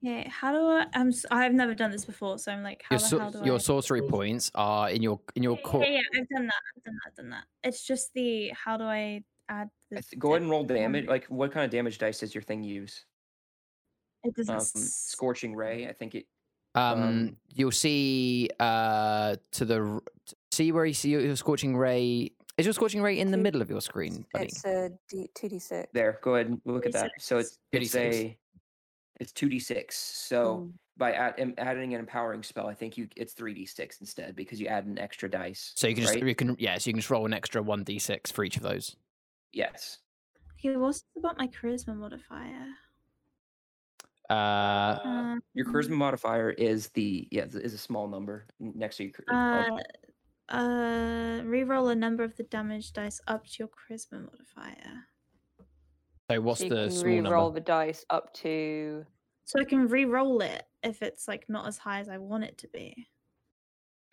Okay, 0.05 0.29
how 0.31 0.53
do 0.53 0.59
I? 0.59 0.87
I'm. 0.95 1.09
s- 1.09 1.27
I've 1.31 1.53
never 1.53 1.75
done 1.75 1.91
this 1.91 2.05
before, 2.05 2.39
so 2.39 2.53
I'm 2.53 2.63
like, 2.63 2.83
how 2.89 2.95
Your, 2.95 3.01
the 3.01 3.07
so- 3.07 3.19
hell 3.19 3.31
do 3.33 3.41
I? 3.41 3.45
your 3.45 3.61
sorcery 3.61 4.03
points 4.03 4.51
are 4.55 4.89
in 4.91 5.03
your 5.03 5.21
in 5.35 5.43
your 5.43 5.57
Yeah, 5.57 5.63
core. 5.63 5.83
yeah, 5.85 5.91
yeah, 5.91 6.21
I've 6.21 6.29
done 6.29 6.47
that. 6.47 6.55
I've 6.77 6.83
done 6.85 6.95
that. 6.95 7.01
I've 7.09 7.17
done 7.17 7.31
that. 7.31 7.45
It's 7.65 7.85
just 7.87 8.13
the 8.15 8.51
how 8.51 8.77
do 8.77 8.85
I 8.85 9.23
add 9.49 9.69
the? 9.91 9.99
I 9.99 10.01
th- 10.01 10.19
go 10.19 10.31
ahead 10.31 10.43
and 10.43 10.51
roll 10.51 10.65
the 10.65 10.75
damage. 10.75 11.07
Like, 11.07 11.25
what 11.27 11.53
kind 11.53 11.65
of 11.65 11.71
damage 11.71 11.99
dice 11.99 12.21
does 12.21 12.35
your 12.35 12.43
thing 12.43 12.63
use? 12.63 13.05
It 14.23 14.35
doesn't. 14.37 14.55
Um, 14.55 14.61
s- 14.61 14.73
scorching 15.09 15.55
ray. 15.57 15.89
I 15.89 15.93
think 15.93 16.15
it. 16.15 16.27
Um, 16.77 17.03
Um, 17.03 17.37
you'll 17.53 17.73
see 17.73 18.49
uh 18.61 19.35
to 19.53 19.65
the 19.65 19.81
r- 19.81 20.03
t- 20.25 20.37
see 20.53 20.71
where 20.73 20.85
you 20.87 20.95
see 20.95 21.11
your, 21.11 21.21
your 21.21 21.35
scorching 21.37 21.77
ray. 21.77 22.31
Is 22.57 22.67
your 22.67 22.75
scorching 22.75 23.03
ray 23.03 23.19
in 23.19 23.31
the 23.33 23.37
Two- 23.37 23.43
middle 23.43 23.61
of 23.63 23.69
your 23.71 23.81
screen, 23.81 24.25
buddy? 24.33 24.47
It's 24.47 24.65
a 24.65 24.91
D 25.09 25.29
two 25.35 25.49
D 25.49 25.59
six. 25.59 25.89
There. 25.93 26.21
Go 26.23 26.37
ahead 26.37 26.47
and 26.47 26.61
look 26.65 26.87
at 26.87 26.93
that. 26.93 27.11
So 27.19 27.39
it's 27.39 27.59
36. 27.73 27.95
it's 27.95 27.95
36. 27.95 28.17
a 28.25 28.39
It's 29.21 29.33
two 29.33 29.49
d 29.49 29.59
six. 29.61 29.97
So 29.97 30.59
Mm. 30.59 30.73
by 30.97 31.13
add, 31.13 31.55
adding 31.59 31.95
an 31.95 32.01
empowering 32.01 32.43
spell, 32.43 32.67
I 32.67 32.75
think 32.75 32.99
you 32.99 33.09
it's 33.17 33.33
three 33.35 33.55
d 33.55 33.65
six 33.67 34.01
instead 34.01 34.35
because 34.35 34.61
you 34.61 34.67
add 34.67 34.87
an 34.87 34.99
extra 34.99 35.31
dice. 35.31 35.73
So 35.77 35.87
you 35.87 35.95
can 35.95 36.05
just 36.05 36.17
you 36.17 36.35
can 36.35 36.57
yeah, 36.59 36.77
so 36.79 36.89
you 36.91 36.95
can 36.95 37.01
just 37.01 37.11
roll 37.11 37.27
an 37.27 37.33
extra 37.35 37.63
one 37.63 37.85
d 37.85 37.99
six 37.99 38.31
for 38.33 38.43
each 38.45 38.57
of 38.57 38.63
those. 38.63 38.97
yes. 39.53 39.99
Okay, 40.59 40.77
what's 40.77 41.05
about 41.17 41.39
my 41.39 41.49
charisma 41.49 41.97
modifier? 41.97 42.67
Uh, 44.29 44.99
Um, 45.05 45.43
Your 45.55 45.67
charisma 45.67 45.91
modifier 45.97 46.51
is 46.51 46.91
the 46.91 47.27
yeah 47.31 47.45
is 47.45 47.57
is 47.57 47.75
a 47.75 47.79
small 47.79 48.09
number 48.09 48.47
next 48.59 48.97
to 48.99 49.05
your. 49.05 49.13
char- 49.13 49.71
Uh, 50.51 50.55
uh, 50.55 51.41
reroll 51.43 51.91
a 51.93 51.95
number 51.95 52.23
of 52.25 52.37
the 52.37 52.43
damage 52.45 52.93
dice 52.93 53.21
up 53.27 53.47
to 53.47 53.57
your 53.61 53.69
charisma 53.69 54.25
modifier. 54.25 55.07
So 56.31 56.41
what's 56.41 56.61
So 56.61 56.65
you 56.67 56.71
the 56.71 56.83
can 56.85 56.91
small 56.91 57.05
re-roll 57.05 57.45
number? 57.47 57.61
the 57.61 57.65
dice 57.65 58.05
up 58.11 58.33
to. 58.35 59.05
So 59.45 59.61
I 59.61 59.65
can 59.65 59.89
re-roll 59.89 60.41
it 60.43 60.65
if 60.83 61.03
it's 61.03 61.27
like 61.27 61.49
not 61.49 61.67
as 61.67 61.77
high 61.79 62.01
as 62.01 62.09
I 62.09 62.19
want 62.19 62.45
it 62.45 62.59
to 62.59 62.69
be. 62.69 63.07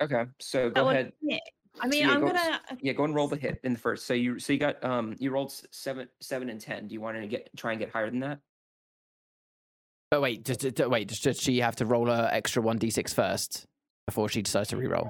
okay, 0.02 0.23
so 0.39 0.69
go 0.69 0.85
would 0.85 0.95
ahead. 0.95 1.14
be. 1.22 1.39
I 1.80 1.88
mean, 1.88 2.02
yeah, 2.07 2.11
I'm 2.11 2.22
go- 2.22 2.27
gonna. 2.27 2.60
Yeah, 2.81 2.94
go 2.94 3.03
and 3.03 3.14
roll 3.14 3.27
the 3.27 3.35
hit 3.35 3.60
in 3.64 3.73
the 3.73 3.80
first. 3.80 4.07
So 4.07 4.15
you 4.15 4.39
so 4.39 4.52
you 4.52 4.57
got 4.60 4.84
um 4.84 5.15
you 5.19 5.30
rolled 5.30 5.52
seven 5.72 6.07
seven 6.22 6.49
and 6.49 6.60
ten. 6.60 6.88
Do 6.88 6.94
you 6.94 7.02
want 7.02 7.22
to 7.22 7.27
get 7.27 7.49
try 7.56 7.72
and 7.73 7.80
get 7.80 7.91
higher 7.91 8.10
than 8.10 8.22
that? 8.22 8.39
But 10.10 10.22
wait, 10.22 10.44
does, 10.44 10.57
does, 10.57 10.88
wait, 10.88 11.10
does, 11.10 11.19
does 11.19 11.39
she 11.39 11.60
have 11.60 11.76
to 11.76 11.85
roll 11.85 12.10
a 12.10 12.30
extra 12.31 12.61
one 12.64 12.77
d 12.77 12.89
six 12.89 13.14
first 13.14 13.65
before 14.07 14.27
she 14.30 14.41
decides 14.41 14.69
to 14.69 14.77
re-roll? 14.77 15.07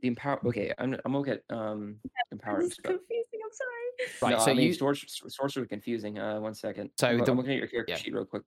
The 0.00 0.08
empower. 0.08 0.40
Okay, 0.46 0.72
I'm 0.78 0.96
I'm 1.04 1.14
looking 1.14 1.34
at 1.34 1.42
um 1.54 1.96
empower. 2.32 2.60
This 2.62 2.70
is 2.72 2.76
confusing. 2.78 3.40
I'm 3.44 3.50
sorry. 3.52 3.81
Right, 4.20 4.30
no, 4.32 4.38
so 4.38 4.50
I 4.50 4.54
mean, 4.54 4.68
you- 4.68 4.74
sorcer- 4.74 5.30
sorcerer 5.30 5.66
confusing. 5.66 6.18
Uh, 6.18 6.40
one 6.40 6.54
second. 6.54 6.90
So 6.98 7.08
I'm, 7.08 7.18
the- 7.18 7.30
I'm 7.30 7.36
looking 7.36 7.52
at 7.52 7.58
your 7.58 7.68
character 7.68 7.92
yeah. 7.92 7.98
sheet 7.98 8.14
real 8.14 8.24
quick. 8.24 8.42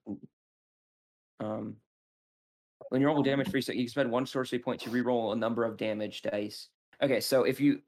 Um, 1.40 1.76
when 2.90 3.00
you 3.00 3.06
roll 3.06 3.22
damage 3.22 3.50
free, 3.50 3.60
so 3.60 3.72
you 3.72 3.84
can 3.84 3.88
spend 3.90 4.10
one 4.10 4.26
sorcery 4.26 4.58
point 4.58 4.80
to 4.82 4.90
re-roll 4.90 5.32
a 5.32 5.36
number 5.36 5.64
of 5.64 5.76
damage 5.76 6.22
dice. 6.22 6.68
Okay, 7.02 7.20
so 7.20 7.44
if 7.44 7.60
you, 7.60 7.80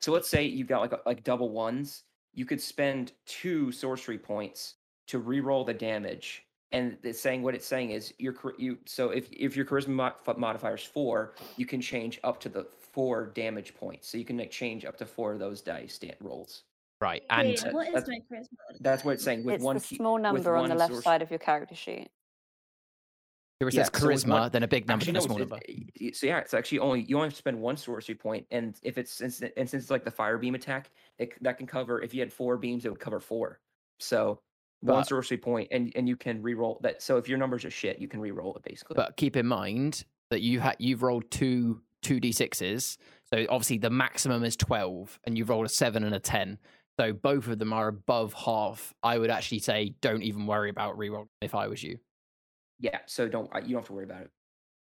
so 0.00 0.12
let's 0.12 0.28
say 0.28 0.44
you've 0.44 0.68
got 0.68 0.80
like 0.80 0.92
a- 0.92 1.02
like 1.06 1.22
double 1.24 1.50
ones, 1.50 2.04
you 2.34 2.44
could 2.44 2.60
spend 2.60 3.12
two 3.26 3.72
sorcery 3.72 4.18
points 4.18 4.74
to 5.08 5.18
re-roll 5.18 5.64
the 5.64 5.74
damage. 5.74 6.44
And 6.72 6.98
it's 7.02 7.18
saying 7.20 7.42
what 7.42 7.54
it's 7.54 7.66
saying 7.66 7.92
is 7.92 8.12
your 8.18 8.34
you. 8.58 8.78
So 8.84 9.08
if 9.10 9.30
if 9.32 9.56
your 9.56 9.64
charisma 9.64 9.88
mod- 9.88 10.38
modifier 10.38 10.74
is 10.74 10.82
four, 10.82 11.34
you 11.56 11.64
can 11.64 11.80
change 11.80 12.20
up 12.24 12.38
to 12.40 12.50
the 12.50 12.66
four 12.92 13.28
damage 13.28 13.74
points. 13.74 14.08
So 14.08 14.18
you 14.18 14.24
can 14.26 14.36
like 14.36 14.50
change 14.50 14.84
up 14.84 14.98
to 14.98 15.06
four 15.06 15.32
of 15.32 15.38
those 15.38 15.62
dice 15.62 15.98
rolls. 16.20 16.64
Right, 17.00 17.22
and 17.30 17.48
Wait, 17.48 17.64
uh, 17.64 17.70
what 17.70 17.86
is 17.88 17.94
that's- 17.94 18.08
my 18.08 18.36
charisma? 18.36 18.78
That's 18.80 19.04
what 19.04 19.12
it's 19.12 19.24
saying 19.24 19.44
with 19.44 19.56
it's 19.56 19.64
one 19.64 19.76
the 19.76 19.80
small 19.80 20.14
with 20.14 20.22
number 20.22 20.56
on 20.56 20.68
the 20.68 20.74
left 20.74 20.92
source- 20.92 21.04
side 21.04 21.22
of 21.22 21.30
your 21.30 21.38
character 21.38 21.74
sheet. 21.76 22.10
here 23.60 23.68
it 23.68 23.74
yeah, 23.74 23.84
says 23.84 23.90
so 24.00 24.06
charisma, 24.06 24.28
one- 24.40 24.50
then 24.50 24.62
a 24.64 24.68
big 24.68 24.86
number, 24.88 25.02
Actually, 25.02 25.12
then 25.12 25.16
a 25.18 25.22
small 25.22 25.36
it's- 25.42 25.50
number. 25.50 25.64
it's- 25.68 25.86
eh, 26.00 26.04
y- 26.06 26.10
So 26.12 26.26
yeah, 26.26 26.38
it's 26.38 26.54
actually 26.54 26.78
only 26.80 27.02
you 27.02 27.16
only 27.16 27.26
have 27.26 27.34
to 27.34 27.38
spend 27.38 27.60
one 27.60 27.76
sorcery 27.76 28.14
point, 28.16 28.46
and 28.50 28.78
if 28.82 28.98
it's 28.98 29.12
since 29.12 29.40
and 29.40 29.52
since 29.56 29.74
it's 29.74 29.90
like 29.90 30.04
the 30.04 30.10
fire 30.10 30.38
beam 30.38 30.54
attack, 30.56 30.90
it, 31.18 31.40
that 31.42 31.56
can 31.58 31.66
cover. 31.68 32.00
If 32.02 32.14
you 32.14 32.20
had 32.20 32.32
four 32.32 32.56
beams, 32.56 32.84
it 32.84 32.88
would 32.90 33.00
cover 33.00 33.20
four. 33.20 33.60
So 34.00 34.40
one 34.80 35.04
sorcery 35.04 35.38
point, 35.38 35.68
and 35.70 35.92
and 35.96 36.08
you 36.08 36.16
can 36.16 36.42
re-roll 36.42 36.78
that. 36.82 37.00
So 37.02 37.16
if 37.16 37.28
your 37.28 37.38
numbers 37.38 37.64
are 37.64 37.70
shit, 37.70 37.98
you 38.00 38.08
can 38.08 38.20
re-roll 38.20 38.54
it 38.56 38.62
basically. 38.62 38.94
But 38.94 39.16
keep 39.16 39.36
in 39.36 39.46
mind 39.46 40.04
that 40.30 40.40
you 40.40 40.60
ha- 40.60 40.76
you've 40.78 41.02
rolled 41.02 41.30
two 41.30 41.82
two 42.02 42.20
d 42.20 42.30
sixes, 42.30 42.96
so 43.24 43.44
obviously 43.50 43.78
the 43.78 43.90
maximum 43.90 44.44
is 44.44 44.56
twelve, 44.56 45.18
and 45.24 45.36
you've 45.36 45.48
rolled 45.48 45.66
a 45.66 45.68
seven 45.68 46.04
and 46.04 46.14
a 46.14 46.20
ten. 46.20 46.58
So 46.98 47.12
both 47.12 47.46
of 47.46 47.58
them 47.58 47.72
are 47.72 47.88
above 47.88 48.32
half. 48.34 48.92
I 49.02 49.18
would 49.18 49.30
actually 49.30 49.60
say 49.60 49.94
don't 50.00 50.22
even 50.22 50.46
worry 50.46 50.68
about 50.70 50.98
re-roll 50.98 51.28
if 51.40 51.54
I 51.54 51.68
was 51.68 51.82
you. 51.82 51.98
yeah, 52.80 52.98
so 53.06 53.28
don't 53.28 53.48
uh, 53.54 53.58
you 53.58 53.68
don't 53.68 53.76
have 53.82 53.86
to 53.86 53.92
worry 53.92 54.04
about 54.04 54.22
it. 54.22 54.30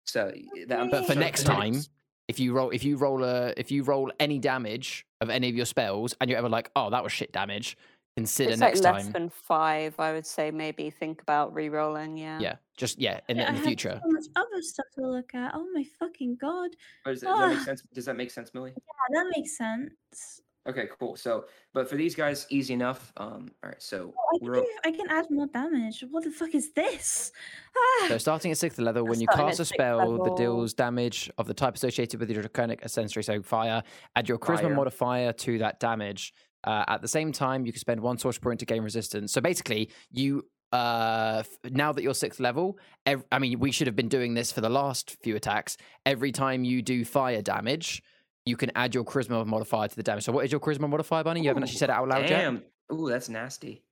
So 0.06 0.32
that, 0.66 0.80
I'm 0.80 0.90
But 0.90 1.06
for 1.06 1.12
so- 1.14 1.20
next 1.20 1.44
time, 1.44 1.68
it's- 1.74 1.88
if 2.28 2.38
you 2.40 2.52
roll 2.54 2.70
if 2.70 2.82
you 2.84 2.96
roll 2.96 3.22
a 3.24 3.52
if 3.56 3.70
you 3.70 3.82
roll 3.84 4.10
any 4.18 4.38
damage 4.38 5.04
of 5.20 5.28
any 5.30 5.48
of 5.48 5.54
your 5.54 5.66
spells 5.66 6.14
and 6.20 6.28
you're 6.30 6.38
ever 6.38 6.48
like, 6.48 6.70
oh, 6.76 6.88
that 6.90 7.02
was 7.04 7.12
shit 7.12 7.32
damage, 7.32 7.76
consider 8.16 8.52
It's 8.52 8.60
like 8.60 8.74
less 8.80 9.02
time. 9.04 9.12
than 9.12 9.28
five, 9.28 9.94
I 9.98 10.12
would 10.12 10.24
say. 10.26 10.50
Maybe 10.50 10.88
think 10.90 11.20
about 11.22 11.52
re-rolling. 11.54 12.16
Yeah. 12.16 12.38
Yeah, 12.40 12.56
just 12.76 12.98
yeah, 13.00 13.20
in, 13.28 13.36
the- 13.36 13.42
Yeah, 13.42 13.48
in 13.48 13.54
I 13.54 13.58
the 13.58 13.58
have 13.58 13.66
future. 13.66 14.00
So 14.02 14.10
much 14.10 14.24
other 14.36 14.62
stuff 14.62 14.86
to 14.96 15.06
look 15.08 15.34
at. 15.34 15.52
Oh 15.54 15.66
my 15.72 15.84
fucking 15.98 16.36
god! 16.40 16.70
does, 17.04 17.20
does 17.20 17.22
that 17.22 17.48
make 17.48 17.58
Ah. 17.58 17.64
sense? 17.64 17.82
Does 17.92 18.04
that 18.06 18.16
make 18.16 18.30
sense, 18.30 18.54
Millie? 18.54 18.72
Yeah, 18.76 19.20
that 19.22 19.32
makes 19.36 19.56
sense. 19.56 20.40
Okay, 20.68 20.86
cool. 20.98 21.16
So, 21.16 21.46
but 21.74 21.88
for 21.88 21.96
these 21.96 22.14
guys, 22.14 22.46
easy 22.48 22.74
enough. 22.74 23.12
Um, 23.16 23.50
all 23.64 23.70
right. 23.70 23.82
So 23.82 24.14
Oh, 24.16 24.36
I, 24.36 24.38
can 24.38 24.52
do, 24.52 24.66
I 24.84 24.90
can 24.92 25.10
add 25.10 25.26
more 25.30 25.46
damage. 25.48 26.04
What 26.10 26.22
the 26.22 26.30
fuck 26.30 26.54
is 26.54 26.72
this? 26.72 27.32
Ah! 27.76 28.06
So 28.08 28.18
starting 28.18 28.52
at 28.52 28.58
sixth 28.58 28.78
level, 28.78 29.04
when 29.04 29.20
you 29.20 29.26
cast 29.26 29.58
a 29.58 29.64
sixth 29.64 29.74
spell 29.74 30.22
that 30.22 30.36
deals 30.36 30.72
damage 30.72 31.28
of 31.36 31.48
the 31.48 31.54
type 31.54 31.74
associated 31.74 32.20
with 32.20 32.30
your 32.30 32.42
draconic 32.42 32.78
ancestry, 32.82 33.24
so 33.24 33.42
fire, 33.42 33.82
add 34.14 34.28
your 34.28 34.38
charisma 34.38 34.62
Fire. 34.62 34.74
modifier 34.76 35.32
to 35.32 35.58
that 35.58 35.80
damage. 35.80 36.32
Uh, 36.64 36.84
at 36.86 37.02
the 37.02 37.08
same 37.08 37.32
time, 37.32 37.66
you 37.66 37.72
can 37.72 37.80
spend 37.80 38.00
one 38.00 38.16
source 38.16 38.38
point 38.38 38.60
to 38.60 38.66
gain 38.66 38.82
resistance. 38.82 39.32
So 39.32 39.40
basically, 39.40 39.90
you 40.12 40.46
uh 40.70 41.38
f- 41.40 41.72
now 41.72 41.92
that 41.92 42.02
you're 42.02 42.14
sixth 42.14 42.38
level, 42.40 42.78
ev- 43.04 43.24
I 43.32 43.40
mean, 43.40 43.58
we 43.58 43.72
should 43.72 43.88
have 43.88 43.96
been 43.96 44.08
doing 44.08 44.34
this 44.34 44.52
for 44.52 44.60
the 44.60 44.70
last 44.70 45.16
few 45.24 45.34
attacks. 45.34 45.76
Every 46.06 46.30
time 46.30 46.62
you 46.64 46.82
do 46.82 47.04
fire 47.04 47.42
damage, 47.42 48.00
you 48.44 48.56
can 48.56 48.70
add 48.74 48.94
your 48.94 49.04
charisma 49.04 49.46
modifier 49.46 49.88
to 49.88 49.96
the 49.96 50.02
damage. 50.02 50.24
So 50.24 50.32
what 50.32 50.44
is 50.44 50.50
your 50.50 50.60
charisma 50.60 50.88
modifier, 50.88 51.24
Bunny? 51.24 51.42
You 51.42 51.48
haven't 51.48 51.62
actually 51.62 51.78
said 51.78 51.90
it 51.90 51.94
out 51.94 52.08
loud 52.08 52.28
yet. 52.28 52.28
damn. 52.28 52.62
Ooh, 52.92 53.08
that's 53.08 53.28
nasty. 53.28 53.82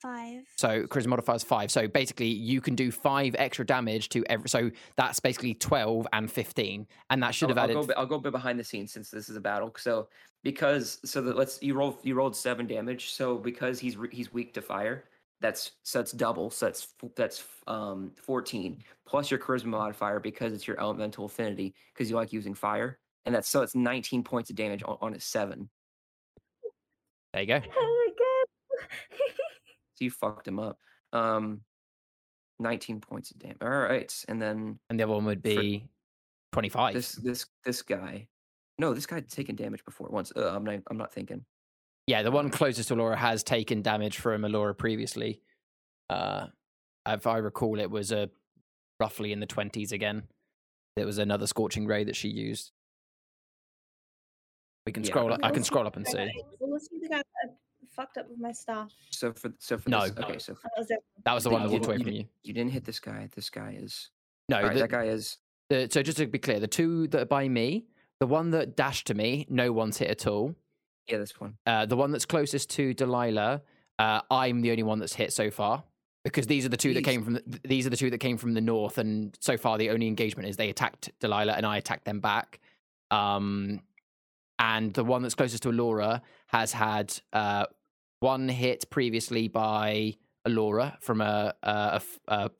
Five. 0.00 0.44
So 0.56 0.86
charisma 0.86 1.08
modifier 1.08 1.36
is 1.36 1.42
five. 1.42 1.70
So 1.72 1.88
basically, 1.88 2.28
you 2.28 2.60
can 2.60 2.76
do 2.76 2.92
five 2.92 3.34
extra 3.36 3.66
damage 3.66 4.08
to 4.10 4.24
every. 4.26 4.48
So 4.48 4.70
that's 4.96 5.18
basically 5.18 5.54
twelve 5.54 6.06
and 6.12 6.30
fifteen, 6.30 6.86
and 7.10 7.20
that 7.22 7.34
should 7.34 7.50
I'll, 7.50 7.56
have 7.56 7.64
added. 7.64 7.76
I'll 7.76 7.82
go. 7.82 7.88
bi- 7.88 8.00
I'll 8.00 8.06
go 8.06 8.14
a 8.14 8.20
bit 8.20 8.32
behind 8.32 8.60
the 8.60 8.64
scenes 8.64 8.92
since 8.92 9.10
this 9.10 9.28
is 9.28 9.34
a 9.34 9.40
battle. 9.40 9.74
So 9.76 10.08
because 10.44 11.00
so 11.04 11.20
that 11.22 11.36
let's 11.36 11.60
you 11.62 11.74
roll 11.74 11.98
you 12.02 12.14
rolled 12.14 12.36
seven 12.36 12.66
damage. 12.66 13.10
So 13.10 13.38
because 13.38 13.80
he's 13.80 13.96
re- 13.96 14.08
he's 14.12 14.32
weak 14.32 14.54
to 14.54 14.62
fire, 14.62 15.04
that's 15.40 15.72
so 15.82 15.98
that's 15.98 16.12
double. 16.12 16.50
So 16.50 16.66
that's 16.66 16.88
that's 17.16 17.44
um 17.66 18.12
fourteen 18.22 18.84
plus 19.04 19.32
your 19.32 19.40
charisma 19.40 19.66
modifier 19.66 20.20
because 20.20 20.52
it's 20.52 20.66
your 20.66 20.78
elemental 20.80 21.24
affinity 21.24 21.74
because 21.92 22.08
you 22.08 22.14
like 22.14 22.32
using 22.32 22.54
fire, 22.54 22.98
and 23.28 23.34
that's 23.34 23.46
so 23.48 23.60
it's 23.60 23.74
nineteen 23.74 24.24
points 24.24 24.48
of 24.48 24.56
damage 24.56 24.82
on, 24.82 24.96
on 25.02 25.14
a 25.14 25.20
seven. 25.20 25.68
there 27.34 27.42
you 27.42 27.48
go. 27.48 27.60
Oh 27.78 28.06
my 28.08 28.12
god. 28.18 28.88
So 29.94 30.04
you 30.04 30.10
fucked 30.12 30.46
him 30.48 30.58
up. 30.58 30.78
Um, 31.12 31.60
nineteen 32.58 33.00
points 33.00 33.30
of 33.32 33.38
damage. 33.38 33.58
All 33.60 33.68
right, 33.68 34.12
and 34.28 34.40
then 34.40 34.78
And 34.88 34.98
the 34.98 35.04
other 35.04 35.12
one 35.12 35.24
would 35.26 35.42
be 35.42 35.84
twenty-five. 36.52 36.94
this 36.94 37.12
this 37.16 37.46
this 37.64 37.82
guy. 37.82 38.28
No, 38.78 38.94
this 38.94 39.06
guy 39.06 39.16
had 39.16 39.28
taken 39.28 39.56
damage 39.56 39.84
before 39.84 40.08
once. 40.08 40.32
Uh, 40.34 40.54
I'm 40.54 40.64
not. 40.64 40.78
I'm 40.90 40.96
not 40.96 41.12
thinking. 41.12 41.44
Yeah, 42.06 42.22
the 42.22 42.30
one 42.30 42.48
closest 42.48 42.88
to 42.88 42.94
Laura 42.94 43.16
has 43.16 43.42
taken 43.42 43.82
damage 43.82 44.16
from 44.18 44.44
Alora 44.44 44.74
previously. 44.74 45.42
Uh, 46.08 46.46
if 47.06 47.26
I 47.26 47.36
recall, 47.38 47.78
it 47.80 47.90
was 47.90 48.12
a 48.12 48.30
roughly 49.00 49.32
in 49.32 49.40
the 49.40 49.46
twenties 49.46 49.90
again. 49.92 50.22
It 50.96 51.04
was 51.04 51.18
another 51.18 51.46
scorching 51.48 51.86
ray 51.86 52.04
that 52.04 52.16
she 52.16 52.28
used. 52.28 52.70
We 54.86 54.92
can 54.92 55.02
Yeah, 55.04 55.10
scroll. 55.10 55.32
up 55.32 55.40
I 55.42 55.50
can 55.50 55.64
scroll 55.64 55.86
up 55.86 55.96
and 55.96 56.06
see. 56.06 56.16
guy- 56.16 56.32
Was 56.60 56.88
he 56.90 56.98
the 56.98 57.08
guy 57.08 57.18
that 57.42 57.56
fucked 57.90 58.16
up 58.18 58.28
with 58.28 58.38
my 58.38 58.52
stuff? 58.52 58.90
So 59.10 59.32
for 59.32 59.52
so 59.58 59.76
for 59.78 59.90
No. 59.90 60.08
this, 60.08 60.18
okay. 60.24 60.38
So 60.38 60.54
for, 60.54 60.62
That 60.62 60.78
was. 60.78 60.88
That 61.24 61.32
was 61.34 61.44
the 61.44 61.50
one 61.50 61.62
that 61.62 61.68
you 61.68 61.74
walked 61.74 61.86
away 61.86 61.96
didn't- 61.98 62.06
from 62.06 62.14
you 62.14 62.20
you. 62.20 62.28
you 62.44 62.52
didn't 62.54 62.70
hit 62.72 62.84
this 62.84 63.00
guy. 63.00 63.28
This 63.34 63.50
guy 63.50 63.72
is. 63.78 64.10
No, 64.48 64.56
All 64.58 64.62
right, 64.64 64.74
the- 64.74 64.80
that 64.80 64.90
guy 64.90 65.04
is. 65.04 65.38
The, 65.68 65.88
so 65.90 66.02
just 66.02 66.16
to 66.18 66.26
be 66.26 66.38
clear, 66.38 66.58
the 66.60 66.66
two 66.66 67.08
that 67.08 67.20
are 67.22 67.26
by 67.26 67.46
me, 67.48 67.86
the 68.20 68.26
one 68.26 68.50
that 68.52 68.74
dashed 68.76 69.06
to 69.08 69.14
me, 69.14 69.46
no 69.50 69.70
one's 69.72 69.98
hit 69.98 70.08
at 70.08 70.26
all. 70.26 70.54
Yeah, 71.06 71.18
this 71.18 71.38
one. 71.38 71.58
Uh, 71.66 71.84
the 71.84 71.96
one 71.96 72.10
that's 72.10 72.24
closest 72.24 72.70
to 72.70 72.94
Delilah, 72.94 73.60
uh, 73.98 74.20
I'm 74.30 74.62
the 74.62 74.70
only 74.70 74.82
one 74.82 74.98
that's 74.98 75.14
hit 75.14 75.32
so 75.34 75.50
far 75.50 75.84
because 76.24 76.46
these 76.46 76.64
are 76.64 76.70
the 76.70 76.76
two 76.78 76.94
that 76.94 77.04
came 77.04 77.22
from 77.22 77.34
the, 77.34 77.60
these 77.64 77.86
are 77.86 77.90
the 77.90 77.96
two 77.96 78.08
that 78.10 78.18
came 78.18 78.38
from 78.38 78.54
the 78.54 78.60
north, 78.62 78.96
and 78.96 79.36
so 79.40 79.58
far 79.58 79.76
the 79.76 79.90
only 79.90 80.06
engagement 80.06 80.48
is 80.48 80.56
they 80.56 80.70
attacked 80.70 81.10
Delilah 81.20 81.52
and 81.52 81.66
I 81.66 81.76
attacked 81.76 82.06
them 82.06 82.20
back. 82.20 82.60
Um, 83.10 83.80
and 84.58 84.92
the 84.94 85.04
one 85.04 85.22
that's 85.22 85.34
closest 85.34 85.62
to 85.64 85.70
Alora 85.70 86.22
has 86.48 86.72
had 86.72 87.18
uh, 87.32 87.66
one 88.20 88.48
hit 88.48 88.90
previously 88.90 89.48
by 89.48 90.14
Alora 90.44 90.96
from 91.00 91.20
a 91.20 91.54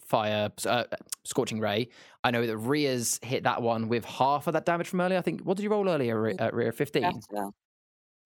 fire 0.00 0.50
uh, 0.66 0.84
scorching 1.24 1.60
ray. 1.60 1.88
I 2.24 2.30
know 2.30 2.46
that 2.46 2.56
Ria's 2.56 3.18
hit 3.22 3.44
that 3.44 3.62
one 3.62 3.88
with 3.88 4.04
half 4.04 4.46
of 4.46 4.52
that 4.52 4.64
damage 4.66 4.88
from 4.88 5.00
earlier. 5.00 5.18
I 5.18 5.22
think. 5.22 5.40
What 5.42 5.56
did 5.56 5.62
you 5.62 5.70
roll 5.70 5.88
earlier, 5.88 6.20
Ri- 6.20 6.38
uh, 6.38 6.50
Ria? 6.52 6.72
Fifteen. 6.72 7.02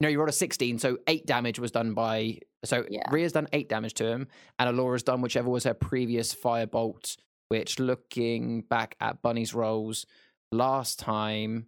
No, 0.01 0.09
you 0.09 0.19
rolled 0.19 0.31
a 0.31 0.33
16, 0.33 0.81
so 0.81 0.99
eight 1.07 1.27
damage 1.27 1.61
was 1.61 1.71
done 1.71 1.95
by. 1.95 2.39
So 2.65 2.85
Yeah. 2.91 3.09
Ria's 3.13 3.33
done 3.33 3.47
eight 3.53 3.69
damage 3.69 3.95
to 3.95 4.07
him, 4.07 4.27
and 4.59 4.69
Alora's 4.69 5.05
done 5.05 5.21
whichever 5.21 5.49
was 5.49 5.63
her 5.63 5.75
previous 5.75 6.35
firebolt, 6.35 7.17
which 7.51 7.79
looking 7.79 8.63
back 8.63 8.97
at 9.01 9.23
Bunny's 9.23 9.55
rolls 9.55 10.05
last 10.51 10.99
time, 10.99 11.67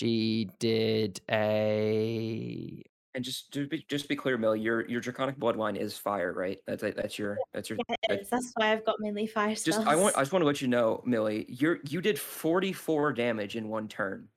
she 0.00 0.48
did 0.58 1.20
a 1.30 2.82
And 3.14 3.24
just 3.24 3.52
to 3.52 3.66
be 3.66 3.84
just 3.88 4.08
be 4.08 4.16
clear, 4.16 4.36
Millie, 4.36 4.60
your 4.60 4.86
your 4.88 5.00
draconic 5.00 5.38
bloodline 5.38 5.76
is 5.76 5.96
fire, 5.96 6.32
right? 6.32 6.58
That's 6.66 6.82
that's 6.82 7.18
your 7.18 7.38
that's 7.54 7.70
your. 7.70 7.78
Yeah, 7.88 7.94
it 7.94 8.08
that- 8.08 8.20
is. 8.22 8.28
That's 8.28 8.52
why 8.56 8.72
I've 8.72 8.84
got 8.84 8.96
mainly 9.00 9.26
fire 9.26 9.54
spells. 9.54 9.76
just 9.78 9.86
I 9.88 9.96
want 9.96 10.16
I 10.16 10.20
just 10.20 10.32
want 10.32 10.42
to 10.42 10.46
let 10.46 10.60
you 10.60 10.68
know, 10.68 11.02
Millie, 11.06 11.46
you're 11.48 11.78
you 11.88 12.00
did 12.00 12.18
44 12.18 13.12
damage 13.14 13.56
in 13.56 13.68
one 13.68 13.88
turn. 13.88 14.28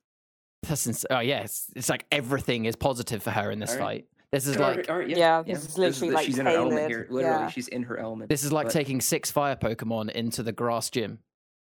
That's 0.62 0.86
ins- 0.86 1.06
oh 1.10 1.20
yeah, 1.20 1.40
it's, 1.40 1.70
it's 1.74 1.88
like 1.88 2.06
everything 2.12 2.66
is 2.66 2.76
positive 2.76 3.22
for 3.22 3.30
her 3.30 3.50
in 3.50 3.58
this 3.58 3.72
All 3.72 3.78
right. 3.78 3.84
fight. 3.84 4.06
This 4.32 4.46
is 4.46 4.56
All 4.58 4.62
right, 4.62 4.76
like 4.76 4.90
all 4.90 4.98
right, 4.98 5.08
Yeah, 5.08 5.42
this 5.42 5.64
is 5.64 5.76
literally, 5.78 6.10
the- 6.10 6.14
like, 6.14 6.26
she's 6.26 6.38
in 6.38 6.46
her 6.46 6.52
element 6.52 6.88
here. 6.88 7.06
Literally, 7.10 7.40
yeah. 7.40 7.48
she's 7.48 7.66
in 7.68 7.82
her 7.84 7.98
element. 7.98 8.28
this 8.28 8.44
is 8.44 8.52
like 8.52 8.66
but- 8.66 8.72
taking 8.72 9.00
six 9.00 9.30
fire 9.30 9.56
Pokemon 9.56 10.10
into 10.12 10.42
the 10.42 10.52
grass 10.52 10.88
gym. 10.90 11.18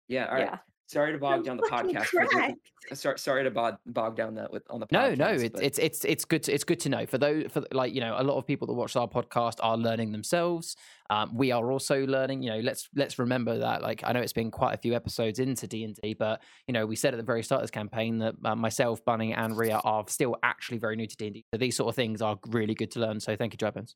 Yeah, 0.07 0.25
all 0.27 0.33
right. 0.33 0.41
Yeah. 0.51 0.57
Sorry 0.91 1.13
to 1.13 1.17
bog 1.17 1.45
down 1.45 1.55
the 1.55 1.63
podcast. 1.63 2.07
for. 2.07 2.95
Sorry, 2.95 3.17
sorry 3.17 3.43
to 3.45 3.51
bog, 3.51 3.77
bog 3.85 4.17
down 4.17 4.35
that 4.35 4.51
with 4.51 4.63
on 4.69 4.81
the 4.81 4.87
No, 4.91 5.11
podcast. 5.11 5.17
no, 5.17 5.27
it, 5.27 5.53
but- 5.53 5.63
it's 5.63 5.79
it's 5.79 6.03
it's 6.03 6.25
good. 6.25 6.43
To, 6.43 6.53
it's 6.53 6.65
good 6.65 6.81
to 6.81 6.89
know 6.89 7.05
for 7.05 7.17
those 7.17 7.45
for 7.49 7.63
like 7.71 7.93
you 7.93 8.01
know 8.01 8.15
a 8.17 8.23
lot 8.23 8.37
of 8.37 8.45
people 8.45 8.67
that 8.67 8.73
watch 8.73 8.97
our 8.97 9.07
podcast 9.07 9.55
are 9.61 9.77
learning 9.77 10.11
themselves. 10.11 10.75
Um, 11.09 11.33
we 11.37 11.51
are 11.53 11.71
also 11.71 12.05
learning. 12.05 12.41
You 12.43 12.51
know, 12.51 12.59
let's 12.59 12.89
let's 12.93 13.17
remember 13.19 13.57
that. 13.59 13.81
Like 13.81 14.03
I 14.03 14.11
know 14.11 14.19
it's 14.19 14.33
been 14.33 14.51
quite 14.51 14.73
a 14.73 14.77
few 14.77 14.93
episodes 14.93 15.39
into 15.39 15.65
D 15.65 15.85
and 15.85 15.95
D, 16.03 16.13
but 16.13 16.41
you 16.67 16.73
know 16.73 16.85
we 16.85 16.97
said 16.97 17.13
at 17.13 17.17
the 17.17 17.23
very 17.23 17.41
start 17.43 17.61
of 17.61 17.63
this 17.63 17.71
campaign 17.71 18.17
that 18.17 18.35
uh, 18.43 18.55
myself, 18.55 19.03
Bunny, 19.05 19.33
and 19.33 19.57
Ria 19.57 19.77
are 19.85 20.03
still 20.09 20.35
actually 20.43 20.79
very 20.79 20.97
new 20.97 21.07
to 21.07 21.15
D 21.15 21.25
and 21.27 21.33
D. 21.35 21.45
So 21.53 21.57
these 21.57 21.77
sort 21.77 21.87
of 21.87 21.95
things 21.95 22.21
are 22.21 22.37
really 22.47 22.75
good 22.75 22.91
to 22.91 22.99
learn. 22.99 23.21
So 23.21 23.37
thank 23.37 23.53
you, 23.53 23.57
Dragons. 23.57 23.95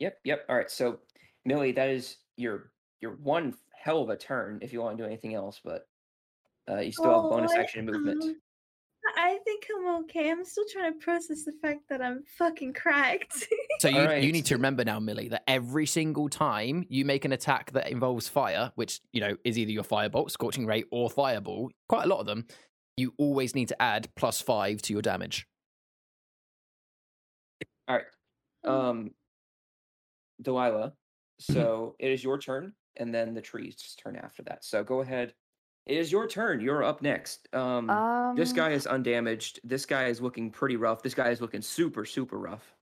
Yep, 0.00 0.18
yep. 0.24 0.44
All 0.48 0.56
right, 0.56 0.70
so 0.70 0.98
Millie, 1.44 1.72
that 1.72 1.88
is 1.88 2.16
your 2.36 2.72
your 3.00 3.12
one 3.22 3.54
hell 3.80 4.02
of 4.02 4.08
a 4.08 4.16
turn. 4.16 4.58
If 4.62 4.72
you 4.72 4.80
want 4.80 4.98
to 4.98 5.04
do 5.04 5.06
anything 5.06 5.34
else, 5.34 5.60
but 5.62 5.86
uh, 6.70 6.78
you 6.78 6.92
still 6.92 7.22
have 7.22 7.30
bonus 7.30 7.52
Oh, 7.54 7.60
action 7.60 7.80
and 7.80 7.90
movement. 7.90 8.22
um, 8.22 8.36
I 9.16 9.38
think 9.44 9.66
I'm 9.74 10.02
okay. 10.02 10.30
I'm 10.30 10.44
still 10.44 10.64
trying 10.70 10.92
to 10.92 10.98
process 10.98 11.44
the 11.44 11.52
fact 11.62 11.82
that 11.88 12.02
I'm 12.02 12.24
fucking 12.38 12.74
cracked. 12.74 13.46
So 13.78 13.88
you, 13.88 13.98
Alright. 13.98 14.22
you 14.22 14.32
need 14.32 14.46
to 14.46 14.56
remember 14.56 14.84
now, 14.84 14.98
Millie, 14.98 15.28
that 15.28 15.44
every 15.46 15.86
single 15.86 16.28
time 16.28 16.84
you 16.88 17.04
make 17.04 17.24
an 17.24 17.32
attack 17.32 17.70
that 17.72 17.88
involves 17.88 18.28
fire, 18.28 18.72
which 18.74 19.00
you 19.12 19.20
know 19.20 19.36
is 19.44 19.58
either 19.58 19.70
your 19.70 19.84
firebolt, 19.84 20.30
scorching 20.30 20.66
ray, 20.66 20.84
or 20.90 21.08
fireball, 21.08 21.70
quite 21.88 22.04
a 22.04 22.08
lot 22.08 22.18
of 22.18 22.26
them, 22.26 22.46
you 22.96 23.14
always 23.16 23.54
need 23.54 23.68
to 23.68 23.80
add 23.80 24.08
plus 24.16 24.40
five 24.40 24.82
to 24.82 24.92
your 24.92 25.02
damage. 25.02 25.46
All 27.88 27.96
right, 27.96 28.04
um, 28.64 29.12
Delilah. 30.42 30.94
Mm-hmm. 31.42 31.52
So 31.52 31.94
it 31.98 32.10
is 32.10 32.24
your 32.24 32.38
turn, 32.38 32.72
and 32.96 33.14
then 33.14 33.34
the 33.34 33.42
tree's 33.42 33.94
turn 34.02 34.16
after 34.16 34.42
that. 34.44 34.64
So 34.64 34.82
go 34.82 35.00
ahead. 35.00 35.32
It 35.86 35.96
is 35.98 36.10
your 36.10 36.26
turn. 36.26 36.60
You're 36.60 36.82
up 36.82 37.00
next. 37.00 37.48
Um, 37.54 37.88
Um, 37.88 38.36
this 38.36 38.52
guy 38.52 38.70
is 38.70 38.86
undamaged. 38.86 39.60
This 39.62 39.86
guy 39.86 40.06
is 40.06 40.20
looking 40.20 40.50
pretty 40.50 40.76
rough. 40.76 41.02
This 41.02 41.14
guy 41.14 41.30
is 41.30 41.40
looking 41.40 41.62
super, 41.62 42.04
super 42.04 42.38
rough. 42.38 42.74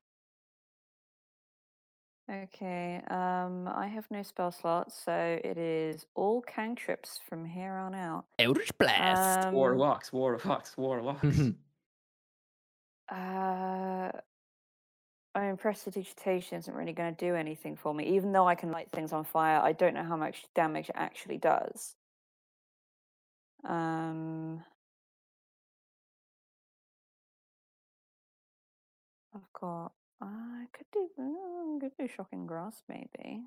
Okay. 2.30 3.02
Um, 3.08 3.68
I 3.68 3.86
have 3.86 4.10
no 4.10 4.22
spell 4.22 4.50
slots, 4.50 4.98
so 5.04 5.38
it 5.44 5.58
is 5.58 6.06
all 6.14 6.40
cantrips 6.40 7.20
from 7.28 7.44
here 7.44 7.74
on 7.74 7.94
out. 7.94 8.24
Eldritch 8.38 8.76
Blast. 8.78 9.48
Um, 9.48 9.52
Warlocks, 9.54 10.10
warlocks, 10.12 10.76
warlocks. 10.76 11.40
Uh, 13.12 14.10
I 15.34 15.40
mean, 15.40 15.58
prestidigitation 15.58 16.58
isn't 16.58 16.74
really 16.74 16.94
going 16.94 17.14
to 17.14 17.24
do 17.24 17.34
anything 17.34 17.76
for 17.76 17.92
me. 17.92 18.16
Even 18.16 18.32
though 18.32 18.48
I 18.48 18.54
can 18.54 18.72
light 18.72 18.88
things 18.92 19.12
on 19.12 19.24
fire, 19.24 19.60
I 19.62 19.72
don't 19.72 19.92
know 19.92 20.04
how 20.04 20.16
much 20.16 20.46
damage 20.54 20.88
it 20.88 20.94
actually 20.96 21.36
does. 21.36 21.96
Um, 23.64 24.64
I've 29.34 29.52
got. 29.60 29.92
I 30.20 30.66
could 30.72 30.86
do. 30.92 31.08
uh, 31.18 31.22
I 31.22 31.78
could 31.80 31.92
do 31.98 32.08
shocking 32.08 32.46
grasp, 32.46 32.84
maybe. 32.88 33.44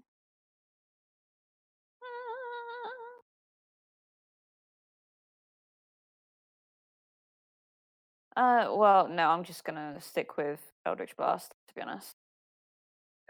Uh, 8.35 8.67
well, 8.75 9.07
no, 9.07 9.29
I'm 9.29 9.43
just 9.43 9.63
gonna 9.63 9.99
stick 9.99 10.37
with 10.37 10.71
Eldritch 10.85 11.15
Blast, 11.17 11.55
to 11.69 11.73
be 11.75 11.81
honest. 11.81 12.15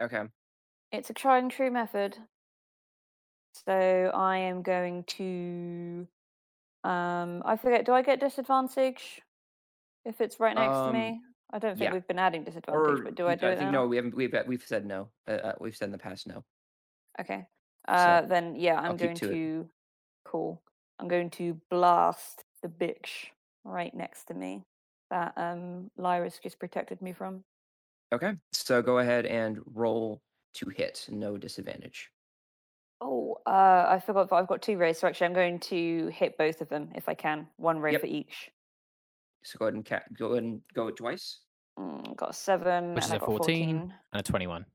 okay. 0.00 0.22
It's 0.92 1.10
a 1.10 1.14
tried 1.14 1.38
and 1.44 1.50
true 1.50 1.70
method. 1.70 2.18
So 3.66 4.10
I 4.14 4.38
am 4.38 4.62
going 4.62 5.04
to 5.04 6.06
um 6.84 7.42
I 7.44 7.56
forget, 7.56 7.84
do 7.84 7.92
I 7.92 8.02
get 8.02 8.20
disadvantage 8.20 9.20
if 10.04 10.20
it's 10.20 10.38
right 10.40 10.54
next 10.54 10.76
Um, 10.76 10.92
to 10.92 10.98
me? 10.98 11.20
I 11.50 11.58
don't 11.58 11.78
think 11.78 11.88
yeah. 11.88 11.92
we've 11.94 12.06
been 12.06 12.18
adding 12.18 12.44
disadvantage, 12.44 13.00
Or 13.00 13.02
but 13.02 13.14
do 13.14 13.26
I 13.26 13.34
do 13.34 13.46
I 13.46 13.50
it 13.52 13.58
think 13.58 13.72
now? 13.72 13.82
no, 13.82 13.86
we 13.88 13.96
haven't. 13.96 14.14
We've 14.14 14.34
we've 14.46 14.62
said 14.62 14.84
no. 14.84 15.08
Uh, 15.26 15.32
uh, 15.32 15.52
we've 15.60 15.74
said 15.76 15.86
in 15.86 15.92
the 15.92 15.98
past 15.98 16.26
no. 16.26 16.44
Okay. 17.20 17.46
Uh 17.86 18.22
then 18.22 18.54
yeah, 18.56 18.78
I'm 18.78 18.96
keep 18.98 19.06
going 19.06 19.16
to 19.16 19.26
it. 19.26 19.32
to 19.32 19.70
cool. 20.24 20.62
I'm 20.98 21.08
going 21.08 21.30
to 21.30 21.58
blast 21.70 22.44
the 22.62 22.68
bitch 22.68 23.28
right 23.64 23.94
next 23.94 24.24
to 24.26 24.34
me 24.34 24.64
that 25.10 25.32
um 25.36 25.90
Lyris 25.98 26.40
just 26.42 26.58
protected 26.58 27.00
me 27.00 27.12
from. 27.12 27.44
Okay. 28.12 28.34
So 28.52 28.82
go 28.82 28.98
ahead 28.98 29.26
and 29.26 29.58
roll 29.74 30.20
to 30.54 30.68
hit. 30.70 31.06
No 31.10 31.36
disadvantage. 31.38 32.10
Oh, 33.00 33.38
uh, 33.46 33.86
I 33.88 34.00
forgot. 34.04 34.32
I've 34.32 34.48
got 34.48 34.60
two 34.62 34.76
rays, 34.76 34.98
so 34.98 35.06
actually, 35.06 35.26
I'm 35.28 35.32
going 35.34 35.60
to 35.60 36.08
hit 36.08 36.36
both 36.36 36.60
of 36.60 36.68
them 36.68 36.90
if 36.94 37.08
I 37.08 37.14
can. 37.14 37.46
One 37.56 37.78
ray 37.78 37.92
Yep. 37.92 38.00
for 38.00 38.06
each. 38.08 38.50
So 39.44 39.56
go 39.58 39.66
ahead 39.66 39.74
and 39.74 39.86
ca- 39.86 40.02
go 40.18 40.32
ahead 40.32 40.42
and 40.42 40.60
go 40.74 40.88
it 40.88 40.96
twice. 40.96 41.38
Mm, 41.78 42.16
got 42.16 42.30
a 42.30 42.32
seven. 42.32 42.94
Which 42.94 43.04
and 43.04 43.04
is 43.04 43.12
I 43.12 43.16
a 43.16 43.18
got 43.20 43.26
14. 43.26 43.78
14. 43.78 43.94
and 44.12 44.20
a 44.20 44.22
21. 44.22 44.66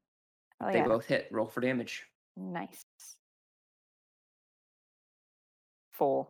Oh 0.62 0.72
they 0.72 0.78
yeah, 0.78 0.88
both 0.88 1.06
hit. 1.06 1.28
Roll 1.32 1.48
for 1.48 1.60
damage. 1.60 2.06
nice. 2.38 2.86
Four. 5.92 6.30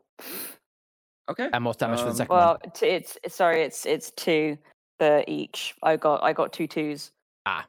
Okay. 1.30 1.50
And 1.54 1.64
more 1.64 1.74
damage 1.74 2.00
for 2.00 2.06
the 2.06 2.12
Um, 2.12 2.16
second 2.18 2.36
Well, 2.36 2.58
one. 2.64 2.72
t- 2.74 2.88
it's 2.88 3.16
it's- 3.18 3.36
sorry, 3.36 3.62
it's 3.62 3.86
it's 3.86 4.12
two 4.12 4.58
for 5.00 5.24
each. 5.28 5.76
I 5.84 5.96
got 5.96 6.22
I 6.24 6.34
got 6.34 6.52
two 6.52 6.68
twos. 6.68 7.12
Ah. 7.46 7.66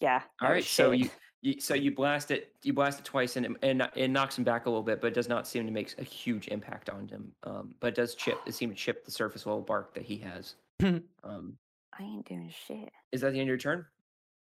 Yeah. 0.00 0.22
All 0.42 0.48
no 0.48 0.54
right. 0.54 0.64
So 0.64 0.90
shit. 0.92 1.00
you 1.00 1.10
so 1.58 1.74
you 1.74 1.94
blast 1.94 2.30
it. 2.30 2.52
You 2.62 2.72
blast 2.72 2.98
it 2.98 3.04
twice, 3.04 3.36
and 3.36 3.46
it, 3.46 3.52
and 3.62 3.82
it- 3.82 3.90
it 3.94 4.08
knocks 4.08 4.38
him 4.38 4.44
back 4.44 4.66
a 4.66 4.70
little 4.70 4.82
bit, 4.82 5.00
but 5.00 5.08
it 5.08 5.14
does 5.14 5.28
not 5.28 5.46
seem 5.46 5.66
to 5.66 5.72
make 5.72 5.94
a 5.98 6.02
huge 6.04 6.48
impact 6.48 6.88
on 6.90 7.06
him. 7.08 7.32
Um, 7.42 7.74
but 7.80 7.88
it 7.88 7.94
does 7.94 8.14
chip. 8.14 8.38
It 8.46 8.54
seems 8.54 8.74
to 8.74 8.80
chip 8.80 9.04
the 9.04 9.10
surface 9.10 9.44
level 9.46 9.60
bark 9.62 9.94
that 9.94 10.02
he 10.04 10.16
has. 10.18 10.54
um, 10.82 11.56
I 11.98 12.02
ain't 12.02 12.26
doing 12.26 12.52
shit. 12.66 12.90
is 13.12 13.20
that 13.20 13.32
the 13.32 13.38
end 13.40 13.42
of 13.44 13.48
your 13.48 13.58
turn? 13.58 13.86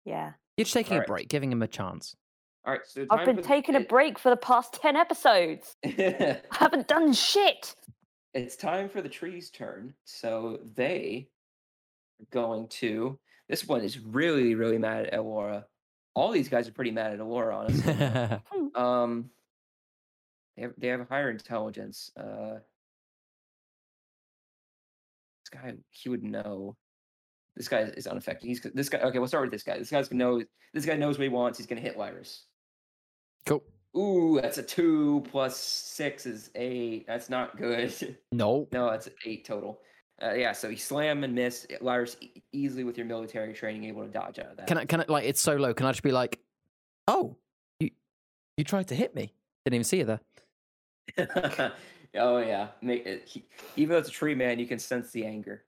Yeah. 0.06 0.34
You're 0.58 0.64
just 0.66 0.74
taking 0.74 0.94
Alright. 0.94 1.08
a 1.10 1.12
break, 1.12 1.28
giving 1.30 1.52
him 1.52 1.62
a 1.62 1.68
chance. 1.68 2.16
All 2.66 2.74
right. 2.74 2.82
So 2.86 3.06
I've 3.12 3.26
been 3.26 3.36
for 3.36 3.42
the- 3.42 3.48
taking 3.48 3.76
a 3.76 3.82
break 3.82 4.18
for 4.18 4.30
the 4.30 4.38
past 4.38 4.74
ten 4.74 4.96
episodes. 4.96 5.76
I 5.86 6.40
haven't 6.52 6.88
done 6.88 7.14
shit. 7.14 7.76
it's 8.34 8.56
time 8.56 8.90
for 8.90 9.02
the 9.02 9.10
tree's 9.10 9.50
turn. 9.50 9.94
So 10.06 10.60
they 10.76 11.28
are 12.22 12.26
going 12.32 12.68
to. 12.70 13.20
This 13.50 13.68
one 13.68 13.82
is 13.82 14.00
really, 14.00 14.56
really 14.56 14.78
mad 14.80 15.06
at 15.08 15.20
Alora. 15.20 15.66
All 16.16 16.32
these 16.32 16.50
guys 16.50 16.68
are 16.68 16.72
pretty 16.72 16.92
mad 16.92 17.14
at 17.14 17.20
Alora, 17.20 17.58
honestly. 17.58 17.94
um, 18.76 19.30
they 20.56 20.64
have 20.64 20.74
they 20.78 20.88
have 20.88 21.02
a 21.02 21.06
higher 21.06 21.30
intelligence. 21.30 22.12
Uh, 22.18 22.60
this 25.44 25.62
guy, 25.62 25.74
he 25.90 26.10
would 26.10 26.24
know. 26.24 26.76
This 27.56 27.68
guy 27.68 27.82
is 27.82 28.08
unaffected. 28.08 28.48
He's 28.48 28.62
this 28.62 28.90
guy. 28.90 29.00
Okay, 29.00 29.20
we'll 29.20 29.28
start 29.28 29.44
with 29.44 29.52
this 29.52 29.64
guy. 29.64 29.78
This 29.78 29.90
guy's 29.92 30.08
gonna 30.08 30.24
know. 30.24 30.44
This 30.74 30.86
guy 30.86 30.96
knows 30.96 31.18
what 31.18 31.24
he 31.24 31.30
wants. 31.30 31.58
He's 31.58 31.68
gonna 31.68 31.82
hit 31.82 31.98
Lyris. 31.98 32.44
cool. 33.46 33.64
Ooh, 33.98 34.40
that's 34.42 34.58
a 34.58 34.64
two 34.64 35.24
plus 35.32 35.58
six 35.58 36.26
is 36.26 36.50
eight. 36.56 37.06
That's 37.08 37.30
not 37.30 37.58
good. 37.58 37.94
No. 38.32 38.68
No, 38.74 38.92
that's 38.92 39.08
eight 39.26 39.46
total. 39.46 39.80
Uh, 40.22 40.34
yeah, 40.34 40.54
so 40.54 40.70
he 40.70 40.78
slam 40.78 41.24
and 41.24 41.36
miss. 41.36 41.68
Lyris 41.82 42.16
e- 42.22 42.42
easily 42.54 42.84
with 42.84 42.98
your 42.98 43.06
military 43.06 43.54
training 43.54 43.84
able 43.86 44.04
to 44.04 44.10
dodge 44.10 44.40
out 44.40 44.52
of 44.52 44.58
that. 44.58 44.68
Can 44.68 44.78
I, 44.78 44.86
can 44.86 45.02
I, 45.02 45.06
like, 45.08 45.26
it's 45.26 45.42
so 45.42 45.56
low. 45.56 45.74
Can 45.74 45.86
I 45.86 45.92
just 45.92 46.04
be 46.04 46.14
like, 46.14 46.40
oh, 47.08 47.36
you, 47.80 47.90
you 48.56 48.64
tried 48.64 48.88
to 48.88 48.96
hit 48.96 49.14
me? 49.14 49.34
Didn't 49.66 49.76
even 49.76 49.84
see 49.84 49.98
you 49.98 50.06
there. 50.06 50.20
oh 52.16 52.38
yeah, 52.38 52.68
make 52.82 53.06
it. 53.06 53.24
He, 53.26 53.44
even 53.76 53.94
though 53.94 54.00
it's 54.00 54.10
a 54.10 54.12
tree 54.12 54.36
man, 54.36 54.58
you 54.58 54.68
can 54.68 54.80
sense 54.80 55.12
the 55.12 55.26
anger. 55.26 55.64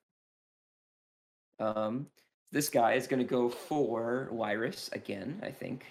Um, 1.60 2.08
this 2.52 2.70
guy 2.70 2.94
is 2.94 3.08
going 3.08 3.20
to 3.20 3.30
go 3.30 3.50
for 3.50 4.30
Lyris 4.32 4.94
again. 4.94 5.40
I 5.44 5.52
think. 5.52 5.86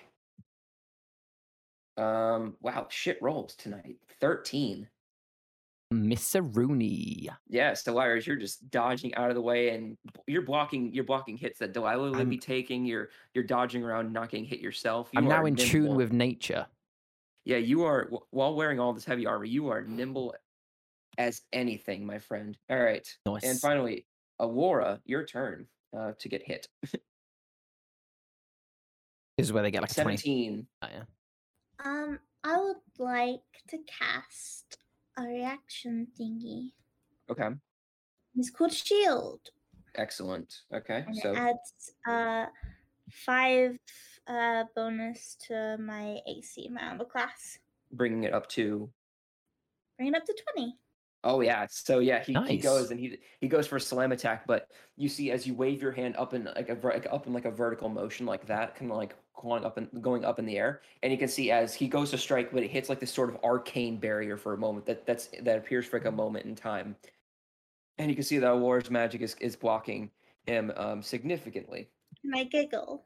Um, 1.97 2.57
wow, 2.61 2.87
shit 2.91 3.21
rolls 3.21 3.55
tonight. 3.55 3.97
Thirteen. 4.21 4.89
Mr. 5.95 6.49
Rooney. 6.57 7.29
Yeah, 7.49 7.75
so 7.75 7.95
Lyris, 7.95 8.27
you're 8.27 8.37
just 8.37 8.69
dodging 8.71 9.15
out 9.15 9.29
of 9.29 9.37
the 9.37 9.43
way, 9.43 9.71
and 9.71 9.97
you're 10.27 10.43
blocking. 10.43 10.93
You're 10.93 11.05
blocking 11.05 11.37
hits 11.37 11.59
that 11.61 11.73
Delilah 11.73 12.11
would 12.11 12.19
I'm- 12.19 12.29
be 12.29 12.39
taking. 12.39 12.85
You're 12.85 13.11
you're 13.35 13.45
dodging 13.45 13.85
around, 13.85 14.13
not 14.13 14.31
getting 14.31 14.47
hit 14.47 14.61
yourself. 14.61 15.11
You 15.13 15.19
I'm 15.19 15.29
now 15.29 15.43
are 15.43 15.47
in 15.49 15.55
tune 15.57 15.95
with 15.95 16.13
nature. 16.13 16.67
Yeah, 17.45 17.59
you 17.59 17.85
are. 17.85 18.11
While 18.31 18.57
wearing 18.57 18.81
all 18.81 18.93
this 18.93 19.05
heavy 19.05 19.27
armor, 19.27 19.45
you 19.45 19.69
are 19.69 19.83
nimble 19.83 20.35
as 21.19 21.43
anything, 21.53 22.05
my 22.05 22.19
friend. 22.19 22.59
All 22.69 22.79
right, 22.83 23.07
Nice. 23.25 23.45
and 23.45 23.61
finally, 23.61 24.07
Alora, 24.41 25.01
your 25.05 25.25
turn. 25.25 25.67
uh, 25.97 26.13
to 26.19 26.29
get 26.29 26.43
hit. 26.43 26.69
This 29.39 29.49
is 29.49 29.53
where 29.53 29.63
they 29.63 29.71
get 29.71 29.83
like 29.83 29.91
a 29.91 29.95
20. 29.95 30.17
17. 30.17 30.67
Oh, 30.81 30.89
yeah. 30.91 31.03
Um, 31.85 32.19
I 32.43 32.59
would 32.59 32.77
like 32.99 33.43
to 33.69 33.77
cast 33.87 34.79
a 35.17 35.23
reaction 35.23 36.07
thingy. 36.19 36.73
Okay. 37.31 37.49
It's 38.37 38.51
called 38.51 38.73
Shield, 38.73 39.41
Excellent. 39.97 40.63
Okay. 40.75 41.05
and 41.07 41.17
So 41.17 41.33
it 41.33 41.39
adds 41.39 41.93
uh 42.09 42.47
five 43.11 43.79
uh 44.27 44.65
bonus 44.75 45.37
to 45.47 45.77
my 45.79 46.19
AC, 46.29 46.69
my 46.69 46.83
armor 46.83 47.05
class, 47.05 47.59
bringing 47.93 48.25
it 48.25 48.35
up 48.35 48.49
to 48.51 48.91
bring 49.97 50.09
it 50.09 50.17
up 50.17 50.25
to 50.27 50.35
twenty. 50.53 50.75
Oh 51.25 51.41
yeah. 51.41 51.67
So 51.69 51.99
yeah, 51.99 52.23
he, 52.23 52.37
he 52.47 52.59
goes 52.59 52.91
and 52.91 53.01
he 53.01 53.19
he 53.41 53.49
goes 53.49 53.67
for 53.67 53.77
a 53.77 53.81
slam 53.81 54.13
attack, 54.13 54.47
but 54.47 54.69
you 54.97 55.09
see 55.09 55.31
as 55.31 55.47
you 55.47 55.55
wave 55.55 55.83
your 55.83 55.93
hand 55.93 56.15
up 56.17 56.35
in 56.35 56.45
like 56.45 56.69
a 56.69 56.79
like 56.83 57.07
up 57.11 57.27
in 57.27 57.33
like 57.33 57.47
a 57.47 57.51
vertical 57.51 57.89
motion 57.89 58.27
like 58.27 58.47
that, 58.47 58.77
kind 58.77 58.91
of 58.91 58.97
like 58.99 59.17
going 59.37 59.65
up 59.65 59.77
and 59.77 59.89
going 60.01 60.25
up 60.25 60.39
in 60.39 60.47
the 60.47 60.59
air, 60.59 60.81
and 61.03 61.13
you 61.13 61.19
can 61.19 61.29
see 61.29 61.51
as 61.51 61.75
he 61.75 61.89
goes 61.89 62.11
to 62.11 62.19
strike, 62.19 62.53
but 62.53 62.63
it 62.63 62.71
hits 62.71 62.89
like 62.89 63.01
this 63.01 63.13
sort 63.13 63.29
of 63.29 63.37
arcane 63.45 63.97
barrier 63.97 64.37
for 64.37 64.55
a 64.55 64.59
moment 64.59 64.87
that 64.87 65.07
that's 65.07 65.29
that 65.43 65.59
appears 65.59 65.87
for 65.87 65.99
like 65.99 66.07
a 66.07 66.13
moment 66.13 66.47
in 66.47 66.55
time, 66.55 66.97
and 67.99 68.11
you 68.11 68.15
can 68.15 68.25
see 68.25 68.39
that 68.39 68.51
Auror's 68.51 68.91
magic 68.91 69.21
is 69.21 69.37
is 69.41 69.57
blocking 69.57 70.11
him 70.47 70.73
um 70.77 71.03
significantly. 71.03 71.89
I 72.35 72.45
giggle. 72.45 73.05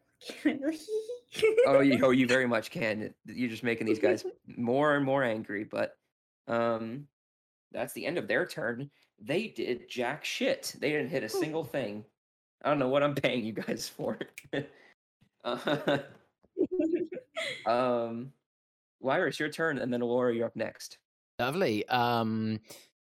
oh, 1.66 1.80
you 1.80 1.98
oh 2.02 2.10
you 2.10 2.26
very 2.26 2.46
much 2.48 2.70
can. 2.70 3.14
You're 3.26 3.50
just 3.50 3.64
making 3.64 3.86
these 3.86 3.98
guys 3.98 4.24
more 4.46 4.96
and 4.96 5.04
more 5.04 5.22
angry, 5.22 5.64
but 5.64 5.96
um 6.46 7.06
that's 7.72 7.92
the 7.92 8.06
end 8.06 8.18
of 8.18 8.28
their 8.28 8.46
turn. 8.46 8.90
They 9.20 9.48
did 9.48 9.88
jack 9.88 10.24
shit. 10.24 10.74
They 10.78 10.90
didn't 10.90 11.10
hit 11.10 11.22
a 11.22 11.28
single 11.28 11.64
thing. 11.64 12.04
I 12.62 12.68
don't 12.68 12.78
know 12.78 12.88
what 12.88 13.02
I'm 13.02 13.14
paying 13.14 13.44
you 13.44 13.52
guys 13.52 13.88
for. 13.88 14.18
uh, 15.44 15.98
um 17.66 18.32
Lyris, 19.02 19.28
it's 19.28 19.40
your 19.40 19.48
turn, 19.48 19.78
and 19.78 19.92
then 19.92 20.00
Laura, 20.00 20.34
you're 20.34 20.46
up 20.46 20.56
next. 20.56 20.98
Lovely. 21.38 21.86
Um, 21.88 22.60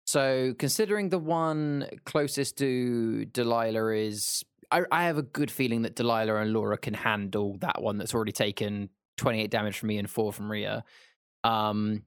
so 0.06 0.54
considering 0.58 1.10
the 1.10 1.20
one 1.20 1.88
closest 2.06 2.58
to 2.58 3.26
Delilah 3.26 3.94
is, 3.96 4.44
I, 4.72 4.84
I 4.92 5.04
have 5.06 5.18
a 5.18 5.24
good 5.24 5.52
feeling 5.52 5.84
that 5.84 5.96
Delilah 5.96 6.38
and 6.38 6.54
Laura 6.54 6.78
can 6.78 6.94
handle 6.94 7.58
that 7.60 7.82
one 7.82 7.98
that's 7.98 8.14
already 8.14 8.32
taken 8.32 8.90
28 9.18 9.50
damage 9.52 9.78
from 9.78 9.88
me 9.88 9.98
and 9.98 10.10
four 10.10 10.34
from 10.34 10.52
Rhea. 10.52 10.84
Um, 11.44 12.04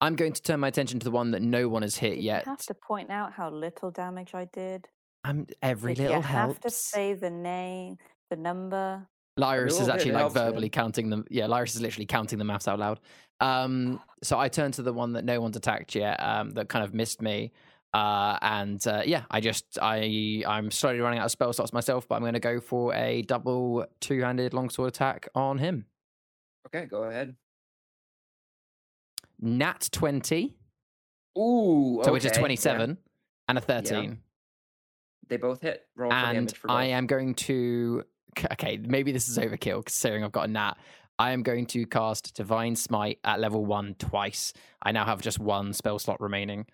I'm 0.00 0.16
going 0.16 0.32
to 0.32 0.42
turn 0.42 0.60
my 0.60 0.68
attention 0.68 0.98
to 1.00 1.04
the 1.04 1.10
one 1.10 1.32
that 1.32 1.42
no 1.42 1.68
one 1.68 1.82
has 1.82 1.96
hit 1.96 2.16
Did 2.16 2.24
yet. 2.24 2.46
You 2.46 2.50
have 2.50 2.66
to 2.66 2.74
point 2.74 3.10
out 3.10 3.32
how 3.32 3.50
little 3.50 3.90
damage 3.90 4.34
I 4.34 4.46
did. 4.46 4.88
I'm 5.22 5.46
every 5.60 5.94
Did 5.94 6.04
little 6.04 6.16
you 6.16 6.22
have 6.22 6.58
to 6.60 6.70
say 6.70 7.14
the 7.14 7.30
name, 7.30 7.98
the 8.30 8.36
number? 8.36 9.06
Lyris 9.40 9.80
is 9.80 9.88
actually 9.88 10.12
like 10.12 10.32
verbally 10.32 10.68
counting 10.68 11.10
them. 11.10 11.24
Yeah, 11.30 11.46
Lyris 11.46 11.74
is 11.74 11.80
literally 11.80 12.06
counting 12.06 12.38
the 12.38 12.44
maths 12.44 12.68
out 12.68 12.78
loud. 12.78 13.00
Um, 13.40 14.00
so 14.22 14.38
I 14.38 14.48
turn 14.48 14.72
to 14.72 14.82
the 14.82 14.92
one 14.92 15.14
that 15.14 15.24
no 15.24 15.40
one's 15.40 15.56
attacked 15.56 15.94
yet, 15.94 16.22
um, 16.22 16.50
that 16.50 16.68
kind 16.68 16.84
of 16.84 16.92
missed 16.92 17.22
me. 17.22 17.52
Uh, 17.92 18.38
and 18.42 18.86
uh, 18.86 19.02
yeah, 19.04 19.24
I 19.30 19.40
just 19.40 19.78
I 19.82 20.44
I'm 20.46 20.70
slowly 20.70 21.00
running 21.00 21.18
out 21.18 21.24
of 21.24 21.30
spell 21.30 21.52
slots 21.52 21.72
myself, 21.72 22.06
but 22.06 22.16
I'm 22.16 22.20
going 22.20 22.34
to 22.34 22.40
go 22.40 22.60
for 22.60 22.94
a 22.94 23.22
double 23.22 23.86
two-handed 24.00 24.54
longsword 24.54 24.88
attack 24.88 25.28
on 25.34 25.58
him. 25.58 25.86
Okay, 26.66 26.86
go 26.86 27.04
ahead. 27.04 27.34
Nat 29.40 29.88
twenty, 29.90 30.54
Ooh, 31.38 32.02
so 32.04 32.12
which 32.12 32.24
is 32.24 32.30
okay, 32.30 32.36
yeah, 32.36 32.40
twenty-seven, 32.40 32.98
and 33.48 33.58
a 33.58 33.60
thirteen. 33.60 34.18
They 35.28 35.38
both 35.38 35.62
hit. 35.62 35.86
Roll 35.96 36.10
for 36.10 36.16
and 36.16 36.54
I 36.68 36.86
am 36.86 37.06
going 37.06 37.34
to. 37.36 38.04
Okay, 38.52 38.78
maybe 38.82 39.12
this 39.12 39.28
is 39.28 39.38
overkill 39.38 39.84
considering 39.84 40.24
I've 40.24 40.32
got 40.32 40.48
a 40.48 40.52
nat. 40.52 40.74
I 41.18 41.32
am 41.32 41.42
going 41.42 41.66
to 41.66 41.84
cast 41.86 42.34
Divine 42.34 42.74
Smite 42.74 43.18
at 43.24 43.40
level 43.40 43.64
one 43.66 43.94
twice. 43.98 44.52
I 44.82 44.92
now 44.92 45.04
have 45.04 45.20
just 45.20 45.38
one 45.38 45.72
spell 45.72 45.98
slot 45.98 46.20
remaining. 46.20 46.66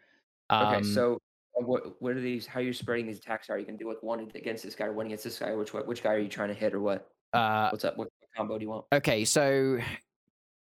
Okay, 0.52 0.76
Um, 0.76 0.84
so 0.84 1.20
uh, 1.58 1.64
what 1.64 2.00
what 2.00 2.12
are 2.12 2.20
these? 2.20 2.46
How 2.46 2.60
are 2.60 2.62
you 2.62 2.72
spreading 2.72 3.06
these 3.06 3.18
attacks? 3.18 3.50
Are 3.50 3.58
you 3.58 3.64
gonna 3.66 3.78
do 3.78 3.88
like 3.88 4.02
one 4.02 4.30
against 4.34 4.62
this 4.62 4.74
guy, 4.76 4.86
or 4.86 4.92
one 4.92 5.06
against 5.06 5.24
this 5.24 5.38
guy? 5.38 5.52
Which 5.54 5.72
which 5.72 6.02
guy 6.02 6.14
are 6.14 6.18
you 6.18 6.28
trying 6.28 6.48
to 6.48 6.54
hit, 6.54 6.74
or 6.74 6.80
what? 6.80 7.10
uh, 7.32 7.70
What's 7.70 7.84
up? 7.84 7.96
What 7.96 8.08
combo 8.36 8.56
do 8.58 8.64
you 8.64 8.70
want? 8.70 8.84
okay, 8.92 9.24
so 9.24 9.78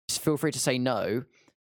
just 0.09 0.23
feel 0.23 0.37
free 0.37 0.51
to 0.51 0.59
say 0.59 0.77
no, 0.79 1.23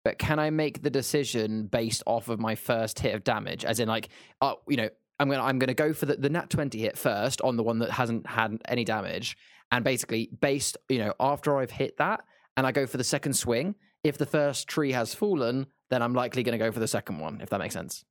but 0.04 0.18
can 0.18 0.40
I 0.40 0.50
make 0.50 0.82
the 0.82 0.90
decision 0.90 1.68
based 1.68 2.02
off 2.08 2.28
of 2.30 2.40
my 2.40 2.56
first 2.56 2.98
hit 3.00 3.14
of 3.14 3.24
damage? 3.24 3.64
As 3.66 3.80
in, 3.80 3.88
like, 3.88 4.10
uh, 4.42 4.56
you 4.68 4.78
know, 4.78 4.90
I'm 5.24 5.30
gonna 5.30 5.44
I'm 5.44 5.58
gonna 5.58 5.74
go 5.74 5.94
for 5.94 6.06
the, 6.06 6.18
the 6.18 6.30
nat 6.30 6.50
twenty 6.50 6.80
hit 6.80 6.98
first 6.98 7.40
on 7.42 7.56
the 7.56 7.64
one 7.64 7.80
that 7.80 7.92
hasn't 7.92 8.28
had 8.28 8.58
any 8.68 8.84
damage, 8.84 9.38
and 9.72 9.84
basically 9.84 10.30
based, 10.42 10.78
you 10.90 11.00
know, 11.00 11.14
after 11.18 11.58
I've 11.58 11.72
hit 11.72 11.96
that, 11.98 12.20
and 12.58 12.68
I 12.68 12.74
go 12.74 12.86
for 12.86 12.98
the 12.98 13.06
second 13.06 13.34
swing. 13.34 13.76
If 14.04 14.18
the 14.18 14.26
first 14.26 14.68
tree 14.68 14.92
has 14.92 15.16
fallen, 15.16 15.68
then 15.90 16.02
I'm 16.02 16.14
likely 16.14 16.44
going 16.44 16.60
to 16.60 16.64
go 16.66 16.74
for 16.74 16.82
the 16.82 16.90
second 16.90 17.20
one. 17.20 17.40
If 17.40 17.50
that 17.52 17.60
makes 17.60 17.74
sense, 17.74 18.04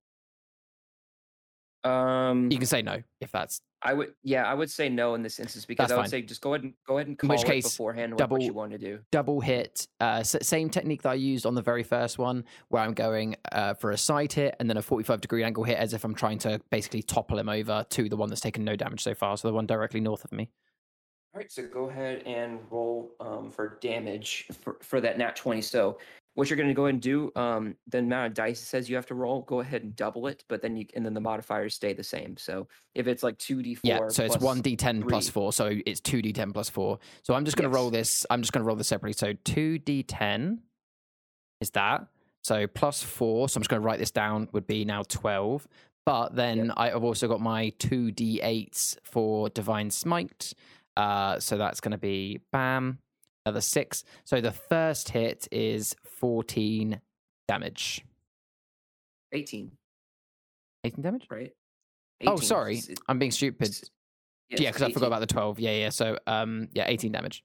Um, 1.84 2.50
you 2.50 2.56
can 2.56 2.66
say 2.66 2.80
no 2.80 3.02
if 3.20 3.30
that's 3.30 3.60
I 3.84 3.94
would, 3.94 4.14
yeah, 4.22 4.44
I 4.44 4.54
would 4.54 4.70
say 4.70 4.88
no 4.88 5.14
in 5.14 5.22
this 5.22 5.40
instance 5.40 5.64
because 5.64 5.88
That's 5.88 5.92
I 5.92 5.96
would 5.96 6.02
fine. 6.02 6.10
say 6.10 6.22
just 6.22 6.40
go 6.40 6.54
ahead 6.54 6.62
and 6.64 6.74
go 6.86 6.98
ahead 6.98 7.08
and 7.08 7.14
In 7.20 7.28
call 7.28 7.36
which 7.36 7.44
case, 7.44 7.64
beforehand 7.64 8.14
what, 8.18 8.30
what 8.30 8.40
you 8.42 8.52
want 8.52 8.70
to 8.72 8.78
do. 8.78 9.00
double 9.10 9.40
hit. 9.40 9.88
Uh, 9.98 10.22
same 10.22 10.70
technique 10.70 11.02
that 11.02 11.10
I 11.10 11.14
used 11.14 11.46
on 11.46 11.54
the 11.54 11.62
very 11.62 11.82
first 11.82 12.18
one, 12.18 12.44
where 12.68 12.82
I'm 12.82 12.94
going 12.94 13.36
uh, 13.50 13.74
for 13.74 13.90
a 13.90 13.98
side 13.98 14.32
hit 14.32 14.54
and 14.60 14.70
then 14.70 14.76
a 14.76 14.82
45 14.82 15.20
degree 15.20 15.42
angle 15.42 15.64
hit, 15.64 15.78
as 15.78 15.94
if 15.94 16.04
I'm 16.04 16.14
trying 16.14 16.38
to 16.40 16.60
basically 16.70 17.02
topple 17.02 17.38
him 17.38 17.48
over 17.48 17.84
to 17.90 18.08
the 18.08 18.16
one 18.16 18.28
that's 18.28 18.40
taken 18.40 18.64
no 18.64 18.76
damage 18.76 19.02
so 19.02 19.14
far, 19.14 19.36
so 19.36 19.48
the 19.48 19.54
one 19.54 19.66
directly 19.66 20.00
north 20.00 20.24
of 20.24 20.32
me. 20.32 20.48
All 21.34 21.38
right, 21.40 21.50
so 21.50 21.66
go 21.66 21.88
ahead 21.88 22.22
and 22.26 22.60
roll 22.70 23.12
um, 23.18 23.50
for 23.50 23.78
damage 23.80 24.46
for, 24.60 24.76
for 24.82 25.00
that 25.00 25.16
nat 25.18 25.34
20. 25.34 25.62
So 25.62 25.98
what 26.34 26.48
you're 26.48 26.56
going 26.56 26.68
to 26.68 26.74
go 26.74 26.84
ahead 26.86 26.94
and 26.94 27.02
do, 27.02 27.30
um, 27.36 27.76
the 27.88 27.98
amount 27.98 28.26
of 28.28 28.34
dice 28.34 28.62
it 28.62 28.64
says 28.66 28.88
you 28.88 28.96
have 28.96 29.06
to 29.06 29.14
roll, 29.14 29.42
go 29.42 29.60
ahead 29.60 29.82
and 29.82 29.94
double 29.94 30.26
it, 30.28 30.44
but 30.48 30.62
then 30.62 30.76
you 30.76 30.86
and 30.96 31.04
then 31.04 31.12
the 31.14 31.20
modifiers 31.20 31.74
stay 31.74 31.92
the 31.92 32.02
same. 32.02 32.36
So 32.38 32.68
if 32.94 33.06
it's 33.06 33.22
like 33.22 33.38
2d4, 33.38 33.80
Yeah, 33.82 33.98
so 34.08 34.24
it's 34.24 34.36
plus- 34.36 34.42
one 34.42 34.62
d10 34.62 35.06
plus 35.08 35.26
three. 35.26 35.32
four, 35.32 35.52
so 35.52 35.70
it's 35.84 36.00
two 36.00 36.22
d10 36.22 36.52
plus 36.54 36.70
four. 36.70 36.98
So 37.22 37.34
I'm 37.34 37.44
just 37.44 37.56
going 37.56 37.70
to 37.70 37.74
roll 37.76 37.90
this. 37.90 38.24
I'm 38.30 38.40
just 38.40 38.52
going 38.52 38.62
to 38.62 38.66
roll 38.66 38.76
this 38.76 38.88
separately. 38.88 39.12
So 39.14 39.34
two 39.44 39.78
d10 39.78 40.58
is 41.60 41.70
that. 41.70 42.06
So 42.42 42.66
plus 42.66 43.02
four. 43.02 43.48
So 43.48 43.58
I'm 43.58 43.62
just 43.62 43.70
going 43.70 43.82
to 43.82 43.86
write 43.86 43.98
this 43.98 44.10
down. 44.10 44.48
Would 44.52 44.66
be 44.66 44.84
now 44.84 45.02
12. 45.08 45.68
But 46.04 46.34
then 46.34 46.72
I've 46.76 47.04
also 47.04 47.28
got 47.28 47.40
my 47.40 47.68
two 47.78 48.10
d8s 48.10 48.96
for 49.04 49.48
divine 49.50 49.90
smite. 49.90 50.54
Uh, 50.96 51.38
so 51.38 51.56
that's 51.56 51.80
going 51.80 51.92
to 51.92 51.98
be 51.98 52.40
bam, 52.52 52.98
another 53.46 53.60
six. 53.60 54.02
So 54.24 54.40
the 54.40 54.50
first 54.50 55.10
hit 55.10 55.46
is 55.52 55.94
14 56.22 57.00
damage. 57.48 58.02
18, 59.32 59.70
18 60.84 61.02
damage? 61.02 61.26
right? 61.30 61.52
Oh, 62.26 62.34
18, 62.34 62.46
sorry, 62.46 62.80
I'm 63.08 63.18
being 63.18 63.32
stupid. 63.32 63.68
s- 63.68 63.90
yeah, 64.48 64.70
because 64.70 64.82
I 64.82 64.92
forgot 64.92 65.06
about 65.08 65.20
the 65.20 65.26
12. 65.26 65.58
Yeah, 65.58 65.72
yeah. 65.72 65.88
So 65.88 66.16
um, 66.26 66.68
yeah, 66.72 66.84
18 66.86 67.10
damage. 67.12 67.42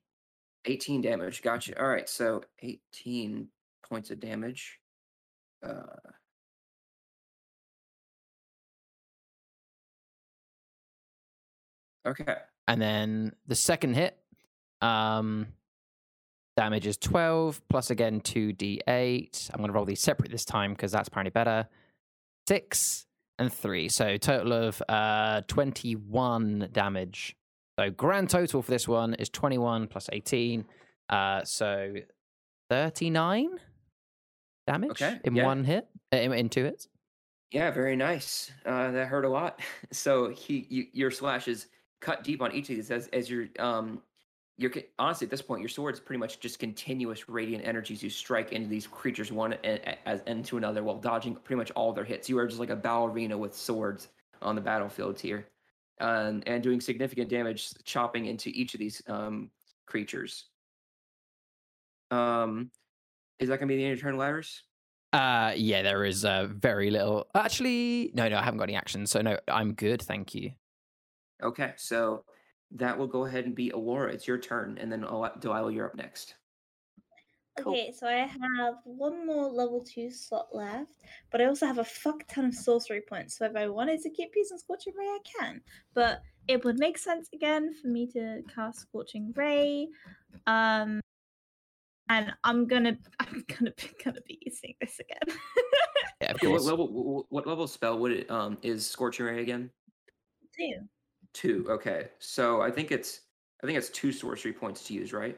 18 0.66 1.02
damage. 1.02 1.42
Gotcha. 1.42 1.82
All 1.82 1.88
right, 1.88 2.08
so 2.08 2.44
18 2.62 3.48
points 3.90 4.12
of 4.12 4.20
damage. 4.20 4.80
Uh, 5.66 5.84
okay. 12.06 12.36
And 12.68 12.82
then 12.82 13.32
the 13.48 13.56
second 13.56 13.96
hit, 13.96 14.18
um, 14.82 15.48
damage 16.58 16.88
is 16.88 16.98
12 16.98 17.62
plus 17.70 17.90
again 17.92 18.20
2d8. 18.20 19.52
I'm 19.54 19.58
going 19.60 19.68
to 19.70 19.74
roll 19.74 19.86
these 19.86 20.02
separate 20.02 20.32
this 20.32 20.44
time 20.44 20.74
because 20.74 20.92
that's 20.92 21.08
apparently 21.08 21.30
better. 21.30 21.68
Six 22.50 23.06
and 23.40 23.54
three. 23.54 23.88
So 23.88 24.18
total 24.18 24.52
of 24.52 24.82
uh, 24.90 25.42
21 25.48 26.70
damage. 26.74 27.38
So 27.80 27.92
grand 27.92 28.30
total 28.30 28.62
for 28.62 28.72
this 28.72 28.88
one 28.88 29.14
is 29.14 29.30
21 29.30 29.88
plus 29.88 30.10
18. 30.12 30.66
Uh, 31.10 31.44
so 31.46 31.94
39 32.72 33.50
damage 34.66 35.02
Okay, 35.02 35.20
in 35.24 35.36
yeah. 35.36 35.46
one 35.46 35.64
hit, 35.64 35.88
uh, 36.12 36.18
in, 36.18 36.34
in 36.34 36.50
two 36.50 36.66
hits. 36.66 36.88
Yeah, 37.52 37.72
very 37.72 37.96
nice. 37.96 38.52
Uh, 38.66 38.92
that 38.92 39.08
hurt 39.08 39.24
a 39.24 39.30
lot. 39.30 39.62
So 39.94 40.30
he, 40.32 40.66
you, 40.70 40.86
your 40.92 41.12
slash 41.12 41.48
is 41.48 41.68
cut 42.02 42.24
deep 42.24 42.42
on 42.42 42.52
each 42.52 42.70
of 42.70 42.76
these 42.76 42.92
as 42.92 43.08
as 43.08 43.30
you're 43.30 43.48
um, 43.60 44.02
your 44.58 44.72
ca- 44.72 44.88
honestly 44.98 45.26
at 45.26 45.32
this 45.32 45.42
point 45.42 45.62
your 45.62 45.70
sword's 45.70 46.00
pretty 46.00 46.20
much 46.20 46.40
just 46.40 46.60
continuous 46.60 47.30
radiant 47.30 47.66
energies 47.66 48.02
you 48.02 48.10
strike 48.10 48.52
into 48.52 48.68
these 48.68 48.88
creatures 48.88 49.32
one 49.32 49.54
and 49.64 49.98
as 50.06 50.22
into 50.26 50.58
another 50.58 50.84
while 50.84 50.98
dodging 50.98 51.36
pretty 51.36 51.58
much 51.58 51.72
all 51.72 51.94
their 51.94 52.04
hits. 52.04 52.28
You 52.28 52.38
are 52.40 52.48
just 52.48 52.60
like 52.60 52.70
a 52.70 52.76
ballerina 52.76 53.38
with 53.38 53.56
swords 53.56 54.10
on 54.42 54.56
the 54.56 54.62
battlefield 54.62 55.20
here, 55.20 55.48
um, 56.00 56.44
and 56.46 56.62
doing 56.62 56.82
significant 56.82 57.30
damage, 57.30 57.74
chopping 57.84 58.26
into 58.26 58.50
each 58.50 58.74
of 58.74 58.80
these 58.80 59.02
um 59.08 59.52
creatures. 59.86 60.46
Um, 62.12 62.72
is 63.40 63.50
that 63.50 63.60
gonna 63.60 63.68
be 63.68 63.78
the 63.78 63.86
end 63.86 63.94
of 63.94 64.02
turn, 64.02 64.18
Ladders? 64.18 64.64
Uh, 65.14 65.54
yeah, 65.56 65.82
there 65.82 66.04
is 66.04 66.26
uh, 66.26 66.48
very 66.50 66.92
little. 66.92 67.28
Actually, 67.34 68.12
no, 68.14 68.28
no, 68.28 68.38
I 68.38 68.44
haven't 68.44 68.58
got 68.58 68.66
any 68.66 68.76
actions, 68.76 69.10
so 69.10 69.22
no, 69.22 69.40
I'm 69.48 69.74
good, 69.74 70.02
thank 70.02 70.36
you. 70.36 70.52
Okay, 71.42 71.74
so 71.78 72.26
that 72.72 72.98
will 72.98 73.08
go 73.08 73.26
ahead 73.26 73.46
and 73.46 73.56
be 73.56 73.72
Aurora. 73.74 74.14
It's 74.14 74.28
your 74.28 74.38
turn, 74.38 74.78
and 74.80 74.92
then 74.92 75.04
Al- 75.04 75.34
Delilah, 75.40 75.72
you're 75.72 75.86
up 75.86 75.96
next. 75.96 76.36
Cool. 77.60 77.74
Okay, 77.74 77.92
so 77.92 78.08
I 78.08 78.28
have 78.28 78.76
one 78.84 79.26
more 79.26 79.46
level 79.50 79.84
two 79.84 80.12
slot 80.12 80.50
left, 80.54 80.92
but 81.32 81.42
I 81.42 81.46
also 81.46 81.66
have 81.66 81.80
a 81.80 81.84
fuck 81.84 82.24
ton 82.28 82.46
of 82.46 82.54
sorcery 82.54 83.02
points. 83.02 83.38
So 83.38 83.46
if 83.46 83.56
I 83.56 83.68
wanted 83.68 84.02
to 84.02 84.10
keep 84.12 84.32
using 84.36 84.60
Scorching 84.60 84.94
Ray, 84.96 85.06
I 85.06 85.20
can. 85.40 85.62
But 85.96 86.22
it 86.48 86.64
would 86.64 86.78
make 86.78 86.98
sense 87.00 87.30
again 87.34 87.74
for 87.82 87.88
me 87.88 88.06
to 88.12 88.42
cast 88.54 88.82
Scorching 88.82 89.34
Ray. 89.36 89.88
Um, 90.46 91.02
and 92.10 92.32
I'm 92.44 92.68
gonna, 92.68 92.98
I'm 93.20 93.44
gonna, 93.48 93.72
be, 93.72 93.90
gonna 94.04 94.22
be 94.22 94.40
using 94.46 94.76
this 94.80 95.00
again. 95.00 95.38
Yeah, 96.22 96.34
what 96.50 96.64
level? 96.64 97.26
What 97.30 97.48
level 97.48 97.68
spell 97.68 98.00
would 98.00 98.12
it 98.12 98.32
um 98.32 98.58
is 98.62 98.88
Scorching 98.88 99.26
Ray 99.26 99.42
again? 99.42 99.70
Two. 100.56 100.88
Two. 101.38 101.68
Okay, 101.70 102.08
so 102.18 102.62
I 102.62 102.72
think 102.72 102.92
it's 102.92 103.22
I 103.64 103.68
think 103.68 103.78
it's 103.78 103.90
two 103.90 104.12
sorcery 104.12 104.54
points 104.54 104.84
to 104.88 104.94
use, 104.96 105.14
right? 105.14 105.38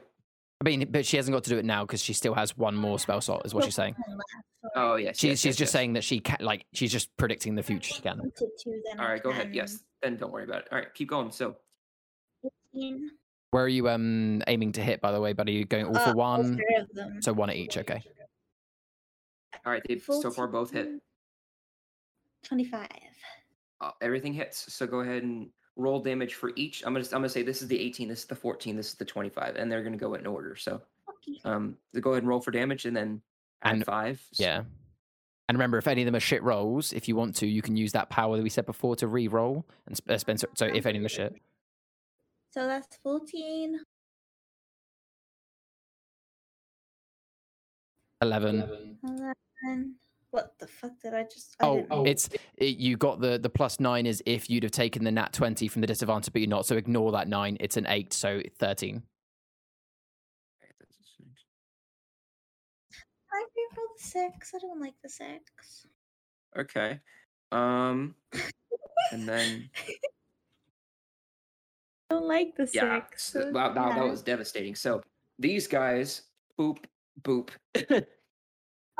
I 0.62 0.64
mean, 0.64 0.88
but 0.90 1.04
she 1.04 1.18
hasn't 1.18 1.34
got 1.34 1.44
to 1.44 1.50
do 1.50 1.58
it 1.58 1.64
now 1.66 1.84
because 1.84 2.02
she 2.02 2.14
still 2.14 2.32
has 2.32 2.56
one 2.56 2.74
more 2.74 2.98
spell 2.98 3.20
slot, 3.20 3.44
is 3.44 3.52
what 3.52 3.64
she's 3.64 3.74
saying. 3.74 3.94
one 4.06 4.16
left, 4.16 4.30
sorry. 4.74 4.92
Oh 4.92 4.96
yes. 4.96 5.18
She's 5.18 5.28
yes, 5.28 5.38
she's 5.40 5.44
yes, 5.44 5.56
just 5.56 5.60
yes. 5.60 5.72
saying 5.72 5.92
that 5.92 6.04
she 6.04 6.20
can 6.20 6.38
like 6.40 6.64
she's 6.72 6.90
just 6.90 7.14
predicting 7.18 7.54
the 7.54 7.62
future. 7.62 7.92
She 7.94 8.00
can. 8.00 8.18
Up 8.18 8.34
to 8.36 8.48
two, 8.64 8.80
then 8.88 8.98
All 8.98 9.04
I 9.06 9.10
right, 9.10 9.22
go 9.22 9.28
ahead. 9.28 9.54
Yes, 9.54 9.80
then 10.00 10.16
don't 10.16 10.32
worry 10.32 10.44
about 10.44 10.62
it. 10.62 10.68
All 10.72 10.78
right, 10.78 10.92
keep 10.94 11.10
going. 11.10 11.30
So 11.32 11.56
15. 12.72 13.10
Where 13.50 13.64
are 13.64 13.68
you 13.68 13.86
um 13.90 14.42
aiming 14.46 14.72
to 14.72 14.82
hit? 14.82 15.02
By 15.02 15.12
the 15.12 15.20
way, 15.20 15.34
buddy, 15.34 15.52
you 15.52 15.66
going 15.66 15.84
all 15.84 15.96
Uh, 15.98 16.04
for 16.04 16.10
all 16.12 16.16
one? 16.16 16.54
three 16.56 16.76
of 16.78 16.88
them. 16.94 17.20
So 17.20 17.34
one 17.34 17.50
at 17.50 17.56
each. 17.56 17.76
Okay. 17.76 18.02
all 19.66 19.72
right, 19.72 19.82
they've 19.86 20.02
so 20.02 20.30
far 20.30 20.48
both 20.48 20.70
hit. 20.70 20.88
25. 22.44 22.88
Uh, 23.82 23.90
everything 24.00 24.32
hits. 24.32 24.72
So 24.72 24.86
go 24.86 25.00
ahead 25.00 25.24
and 25.24 25.50
roll 25.76 26.00
damage 26.00 26.34
for 26.34 26.52
each. 26.56 26.82
I'm 26.84 26.92
gonna 26.92 27.04
I'm 27.06 27.10
gonna 27.20 27.28
say 27.28 27.42
this 27.42 27.62
is 27.62 27.68
the 27.68 27.78
18, 27.78 28.08
this 28.08 28.20
is 28.20 28.24
the 28.26 28.34
14, 28.36 28.76
this 28.76 28.88
is 28.88 28.94
the 28.94 29.04
25, 29.04 29.56
and 29.56 29.70
they're 29.70 29.82
gonna 29.82 29.96
go 29.96 30.14
in 30.14 30.26
order. 30.26 30.56
So 30.56 30.80
um, 31.44 31.76
so 31.94 32.00
go 32.00 32.12
ahead 32.12 32.22
and 32.22 32.28
roll 32.28 32.40
for 32.40 32.50
damage, 32.50 32.86
and 32.86 32.96
then 32.96 33.20
add 33.62 33.74
And- 33.74 33.84
five. 33.84 34.22
s- 34.32 34.40
Yeah. 34.40 34.64
And 35.48 35.56
remember, 35.58 35.78
if 35.78 35.88
any 35.88 36.02
of 36.02 36.06
them 36.06 36.14
are 36.14 36.20
shit 36.20 36.42
rolls, 36.44 36.92
if 36.92 37.08
you 37.08 37.16
want 37.16 37.34
to, 37.36 37.46
you 37.46 37.60
can 37.60 37.76
use 37.76 37.90
that 37.92 38.08
power 38.08 38.36
that 38.36 38.42
we 38.42 38.48
said 38.50 38.66
before 38.66 38.94
to 38.96 39.08
re-roll 39.08 39.66
and 39.86 39.96
sp- 39.98 40.10
uh, 40.10 40.18
spend. 40.18 40.38
So, 40.38 40.46
so 40.54 40.66
if 40.66 40.86
any 40.86 40.98
of 40.98 41.02
them 41.02 41.06
are 41.06 41.08
shit, 41.08 41.34
So 42.52 42.66
that's 42.68 42.96
14. 43.02 43.80
eleven. 48.22 48.96
11. 49.02 49.94
What 50.32 50.56
the 50.60 50.66
fuck 50.68 50.92
did 51.02 51.12
I 51.14 51.24
just? 51.24 51.56
I 51.60 51.66
Oh, 51.66 51.76
didn't- 51.82 52.06
it's 52.06 52.28
it, 52.56 52.76
you 52.76 52.96
got 52.96 53.20
the 53.20 53.38
the 53.38 53.50
plus 53.50 53.80
nine 53.80 54.06
is 54.06 54.22
if 54.26 54.48
you'd 54.48 54.62
have 54.62 54.70
taken 54.72 55.02
the 55.04 55.10
nat 55.10 55.32
twenty 55.32 55.66
from 55.66 55.80
the 55.80 55.86
disadvantage, 55.88 56.32
but 56.32 56.40
you're 56.40 56.48
not. 56.48 56.66
So 56.66 56.76
ignore 56.76 57.10
that 57.12 57.26
nine. 57.28 57.56
It's 57.60 57.76
an 57.76 57.86
eight, 57.88 58.12
so 58.12 58.40
thirteen. 58.58 59.02
I 63.32 63.42
reroll 63.42 63.86
the 63.96 64.02
six. 64.04 64.52
I 64.54 64.58
don't 64.58 64.80
like 64.80 64.94
the 65.02 65.08
six. 65.08 65.86
Okay. 66.58 67.00
Um, 67.52 68.14
and 69.12 69.28
then 69.28 69.70
I 69.84 69.94
don't 72.14 72.26
like 72.28 72.56
the 72.56 72.68
yeah, 72.72 73.00
six. 73.08 73.34
s- 73.36 73.42
so 73.44 73.50
wow, 73.50 73.72
that, 73.72 73.96
that 73.96 74.08
was 74.08 74.22
devastating. 74.22 74.74
So 74.74 75.02
these 75.38 75.66
guys, 75.66 76.22
boop, 76.58 76.78
boop. 77.22 77.50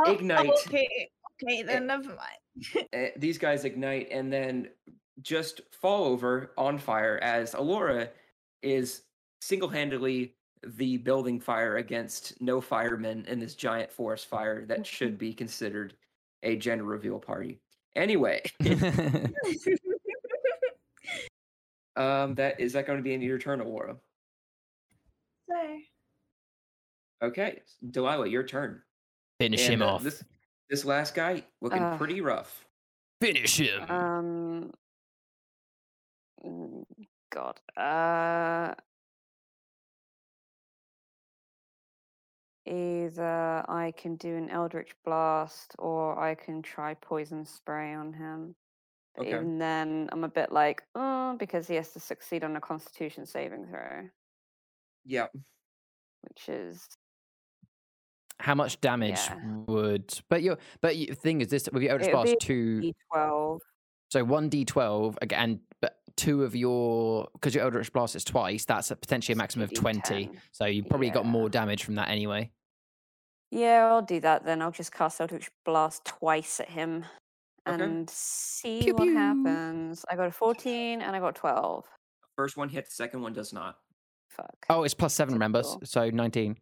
Oh, 0.06 0.12
ignite. 0.12 0.48
Okay, 0.66 1.10
okay, 1.44 1.62
then 1.62 1.86
never 1.86 2.08
mind. 2.08 2.86
eh, 2.92 3.10
these 3.16 3.38
guys 3.38 3.64
ignite 3.64 4.08
and 4.10 4.32
then 4.32 4.68
just 5.22 5.60
fall 5.72 6.04
over 6.04 6.52
on 6.56 6.78
fire 6.78 7.18
as 7.22 7.54
Alora 7.54 8.08
is 8.62 9.02
single-handedly 9.40 10.34
the 10.76 10.98
building 10.98 11.40
fire 11.40 11.76
against 11.76 12.40
no 12.40 12.60
firemen 12.60 13.24
in 13.26 13.40
this 13.40 13.54
giant 13.54 13.90
forest 13.90 14.26
fire 14.26 14.66
that 14.66 14.86
should 14.86 15.16
be 15.18 15.32
considered 15.32 15.94
a 16.42 16.56
gender 16.56 16.84
reveal 16.84 17.18
party. 17.18 17.60
Anyway, 17.96 18.42
um, 21.96 22.34
that 22.34 22.60
is 22.60 22.72
that 22.74 22.86
going 22.86 22.98
to 22.98 23.02
be 23.02 23.14
in 23.14 23.22
your 23.22 23.38
turn, 23.38 23.60
Aurora? 23.60 23.96
so, 25.48 25.56
Okay, 27.22 27.60
Delilah, 27.90 28.28
your 28.28 28.42
turn. 28.42 28.80
Finish 29.38 29.64
And, 29.64 29.74
him 29.74 29.82
uh, 29.82 29.86
off. 29.86 30.02
This 30.02 30.24
this 30.70 30.84
last 30.84 31.14
guy 31.14 31.44
looking 31.60 31.82
Ugh. 31.82 31.98
pretty 31.98 32.20
rough. 32.20 32.64
Finish 33.20 33.58
him. 33.58 33.82
Um. 33.90 34.72
mm, 36.44 36.84
God. 37.30 37.60
Uh. 37.76 38.74
Either 42.66 43.64
I 43.68 43.92
can 43.96 44.14
do 44.16 44.36
an 44.36 44.48
Eldritch 44.48 44.94
Blast 45.04 45.74
or 45.78 46.18
I 46.22 46.34
can 46.36 46.62
try 46.62 46.94
Poison 46.94 47.44
Spray 47.44 47.92
on 47.94 48.12
him. 48.12 48.54
But 49.16 49.26
Okay. 49.26 49.30
even 49.36 49.58
then, 49.58 50.08
I'm 50.12 50.22
a 50.22 50.28
bit 50.28 50.52
like, 50.52 50.82
oh, 50.94 51.36
because 51.36 51.66
he 51.66 51.74
has 51.74 51.92
to 51.94 52.00
succeed 52.00 52.44
on 52.44 52.54
a 52.54 52.60
Constitution 52.60 53.26
saving 53.26 53.66
throw, 53.66 54.08
Yep. 55.04 55.32
which 56.20 56.48
is 56.48 56.86
How 58.40 58.54
much 58.54 58.80
damage 58.80 59.18
Yeah. 59.18 59.36
would? 59.68 60.12
But 60.28 60.42
your 60.42 60.58
but 60.80 60.94
the 60.94 61.06
thing 61.14 61.40
is, 61.40 61.48
this 61.48 61.68
with 61.72 61.82
your 61.82 61.92
Eldritch 61.92 62.10
Blast 62.12 62.30
be 62.32 62.36
two. 62.40 62.92
D12. 63.14 63.58
So 64.10 64.24
one 64.24 64.48
d 64.48 64.64
twelve 64.64 65.18
again, 65.22 65.60
but 65.80 65.98
two 66.16 66.42
of 66.42 66.56
your 66.56 67.28
because 67.34 67.54
your 67.54 67.64
Eldritch 67.64 67.92
Blast 67.92 68.16
is 68.16 68.24
twice. 68.24 68.64
That's 68.64 68.90
a 68.90 68.96
potentially 68.96 69.34
a 69.34 69.36
maximum 69.36 69.64
of 69.64 69.74
twenty. 69.74 70.30
So 70.52 70.64
you 70.66 70.82
probably 70.84 71.10
got 71.10 71.26
more 71.26 71.48
damage 71.48 71.84
from 71.84 71.94
that 71.96 72.08
anyway. 72.08 72.50
Yeah, 73.50 73.86
I'll 73.90 74.02
do 74.02 74.20
that 74.20 74.44
then. 74.44 74.62
I'll 74.62 74.70
just 74.70 74.92
cast 74.92 75.20
Eldritch 75.20 75.50
Blast 75.64 76.04
twice 76.04 76.60
at 76.60 76.68
him 76.68 77.04
Okay. 77.68 77.82
and 77.82 78.08
see 78.08 78.80
Pew 78.82 78.94
what 78.94 79.02
pew. 79.04 79.16
happens. 79.16 80.04
I 80.10 80.16
got 80.16 80.28
a 80.28 80.32
14 80.32 81.02
and 81.02 81.14
I 81.14 81.18
got 81.20 81.34
12. 81.34 81.84
First 82.36 82.56
one 82.56 82.68
hit, 82.68 82.90
second 82.90 83.20
one 83.22 83.32
does 83.32 83.52
not. 83.52 83.76
Fuck. 84.28 84.54
Oh, 84.70 84.84
it's 84.84 84.94
plus 84.94 85.14
seven. 85.14 85.34
Remember, 85.34 85.58
s- 85.58 85.72
Typical. 85.72 85.86
so 85.86 86.10
nineteen. 86.10 86.56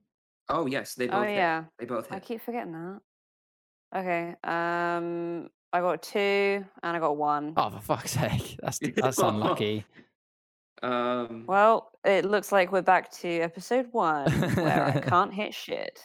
Oh 0.49 0.67
yes, 0.67 0.95
they 0.95 1.07
both 1.07 1.17
Oh, 1.17 1.23
hit. 1.23 1.37
yeah. 1.37 1.65
They 1.79 1.85
both 1.87 2.11
I 2.11 2.15
hit. 2.15 2.25
keep 2.25 2.41
forgetting 2.43 2.73
that. 2.73 3.01
Okay. 3.97 4.35
Um, 4.45 5.49
I 5.73 5.81
got 5.81 6.03
two 6.03 6.65
and 6.83 6.97
I 6.97 6.99
got 6.99 7.17
one. 7.17 7.53
Oh, 7.57 7.71
for 7.71 7.81
fuck's 7.81 8.13
sake, 8.13 8.57
that's 8.63 8.79
that's 8.97 9.19
unlucky. 9.19 9.85
Um, 10.83 11.45
Well, 11.47 11.91
it 12.05 12.25
looks 12.25 12.53
like 12.53 12.71
we're 12.73 12.83
back 12.83 13.11
to 13.19 13.29
episode 13.41 13.89
one 13.93 14.31
where 14.31 14.85
I 14.85 15.01
can't 15.09 15.33
hit 15.35 15.53
shit. 15.55 15.99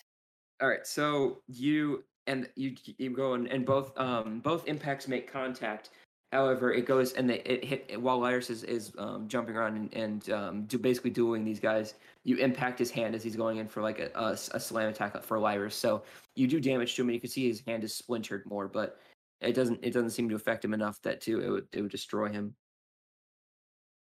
all 0.61 0.67
right, 0.67 0.85
so 0.85 1.41
you 1.47 2.03
and 2.27 2.49
you 2.55 2.75
you 2.97 3.09
go 3.15 3.33
and, 3.33 3.47
and 3.47 3.65
both 3.65 3.91
um 3.97 4.39
both 4.39 4.67
impacts 4.67 5.07
make 5.07 5.31
contact. 5.31 5.89
However, 6.33 6.73
it 6.73 6.87
goes 6.87 7.13
and 7.13 7.29
they, 7.29 7.41
it 7.45 7.63
hit 7.63 8.01
while 8.01 8.19
Lyris 8.19 8.49
is, 8.49 8.63
is 8.63 8.91
um, 8.97 9.27
jumping 9.27 9.55
around 9.55 9.75
and, 9.75 9.93
and 9.93 10.29
um, 10.31 10.63
do 10.65 10.79
basically 10.79 11.11
dueling 11.11 11.45
these 11.45 11.59
guys. 11.59 11.93
You 12.23 12.37
impact 12.37 12.79
his 12.79 12.89
hand 12.89 13.13
as 13.13 13.21
he's 13.21 13.35
going 13.35 13.57
in 13.57 13.67
for 13.67 13.83
like 13.83 13.99
a 13.99 14.11
a 14.15 14.59
slam 14.59 14.89
attack 14.89 15.21
for 15.23 15.37
Lyris. 15.37 15.73
So 15.73 16.01
you 16.35 16.47
do 16.47 16.59
damage 16.59 16.95
to 16.95 17.03
him. 17.03 17.09
and 17.09 17.13
You 17.13 17.21
can 17.21 17.29
see 17.29 17.47
his 17.47 17.61
hand 17.67 17.83
is 17.83 17.93
splintered 17.93 18.47
more, 18.47 18.67
but 18.67 18.99
it 19.41 19.53
doesn't 19.53 19.79
it 19.83 19.91
doesn't 19.91 20.09
seem 20.09 20.27
to 20.29 20.35
affect 20.35 20.65
him 20.65 20.73
enough 20.73 20.99
that 21.03 21.21
to 21.21 21.39
it 21.39 21.49
would 21.49 21.67
it 21.71 21.81
would 21.83 21.91
destroy 21.91 22.29
him. 22.29 22.55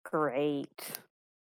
Great. 0.04 1.00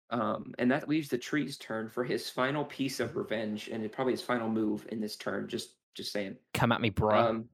Um, 0.09 0.55
and 0.59 0.70
that 0.70 0.89
leaves 0.89 1.11
the 1.11 1.19
tree's 1.19 1.59
turn 1.59 1.90
for 1.90 2.05
his 2.05 2.31
final 2.31 2.65
piece 2.65 3.01
of 3.01 3.16
revenge, 3.16 3.69
and 3.69 3.85
it, 3.85 3.93
probably 3.93 4.15
his 4.15 4.23
final 4.23 4.48
move 4.48 4.86
in 4.90 5.01
this 5.01 5.16
turn. 5.16 5.47
Just, 5.47 5.74
just 5.94 6.11
saying. 6.11 6.36
Come 6.52 6.73
at 6.73 6.81
me, 6.81 6.90
bro. 6.90 7.16
Um, 7.16 7.44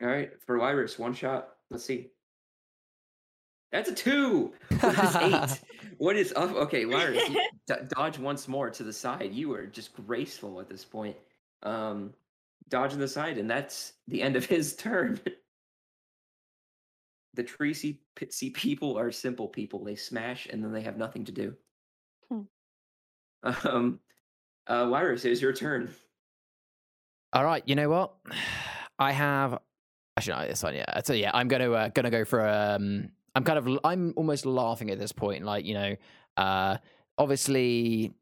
all 0.00 0.08
right, 0.08 0.30
for 0.46 0.56
Lyris, 0.56 0.98
one 0.98 1.12
shot. 1.12 1.50
Let's 1.68 1.84
see. 1.84 2.08
That's 3.72 3.88
a 3.88 3.94
two. 3.94 4.52
What 4.80 5.04
is 5.04 5.16
eight? 5.16 5.60
what 5.98 6.16
is 6.16 6.32
up? 6.34 6.54
Okay, 6.54 6.84
Lyris, 6.84 7.28
you 7.28 7.48
d- 7.66 7.74
dodge 7.88 8.18
once 8.18 8.48
more 8.48 8.70
to 8.70 8.82
the 8.82 8.92
side. 8.92 9.32
You 9.32 9.52
are 9.54 9.66
just 9.66 9.94
graceful 9.94 10.60
at 10.60 10.68
this 10.68 10.84
point. 10.84 11.16
Um, 11.62 12.12
dodge 12.68 12.92
to 12.92 12.96
the 12.96 13.06
side, 13.06 13.38
and 13.38 13.48
that's 13.48 13.92
the 14.08 14.22
end 14.22 14.34
of 14.34 14.44
his 14.44 14.74
turn. 14.74 15.20
the 17.34 17.44
tree 17.44 17.74
see, 17.74 18.00
see 18.30 18.50
people 18.50 18.98
are 18.98 19.12
simple 19.12 19.46
people. 19.46 19.84
They 19.84 19.94
smash, 19.94 20.48
and 20.50 20.64
then 20.64 20.72
they 20.72 20.82
have 20.82 20.96
nothing 20.96 21.24
to 21.26 21.32
do. 21.32 21.54
Hmm. 22.28 22.40
Um, 23.64 24.00
uh, 24.66 24.86
Lyris, 24.86 25.24
it 25.24 25.32
is 25.32 25.40
your 25.40 25.52
turn. 25.52 25.90
All 27.32 27.44
right, 27.44 27.62
you 27.66 27.76
know 27.76 27.88
what? 27.88 28.14
I 28.98 29.12
have 29.12 29.58
actually 30.16 30.42
no, 30.42 30.48
this 30.48 30.62
one. 30.62 30.74
Yeah, 30.74 31.00
so 31.02 31.14
yeah, 31.14 31.30
I'm 31.32 31.48
gonna 31.48 31.72
uh, 31.72 31.88
gonna 31.88 32.10
go 32.10 32.24
for 32.24 32.46
um. 32.46 33.10
I'm 33.34 33.44
kind 33.44 33.58
of 33.58 33.78
I'm 33.84 34.12
almost 34.16 34.46
laughing 34.46 34.90
at 34.90 34.98
this 34.98 35.12
point. 35.12 35.44
Like 35.44 35.64
you 35.64 35.74
know, 35.74 35.96
uh, 36.36 36.76
obviously, 37.18 38.12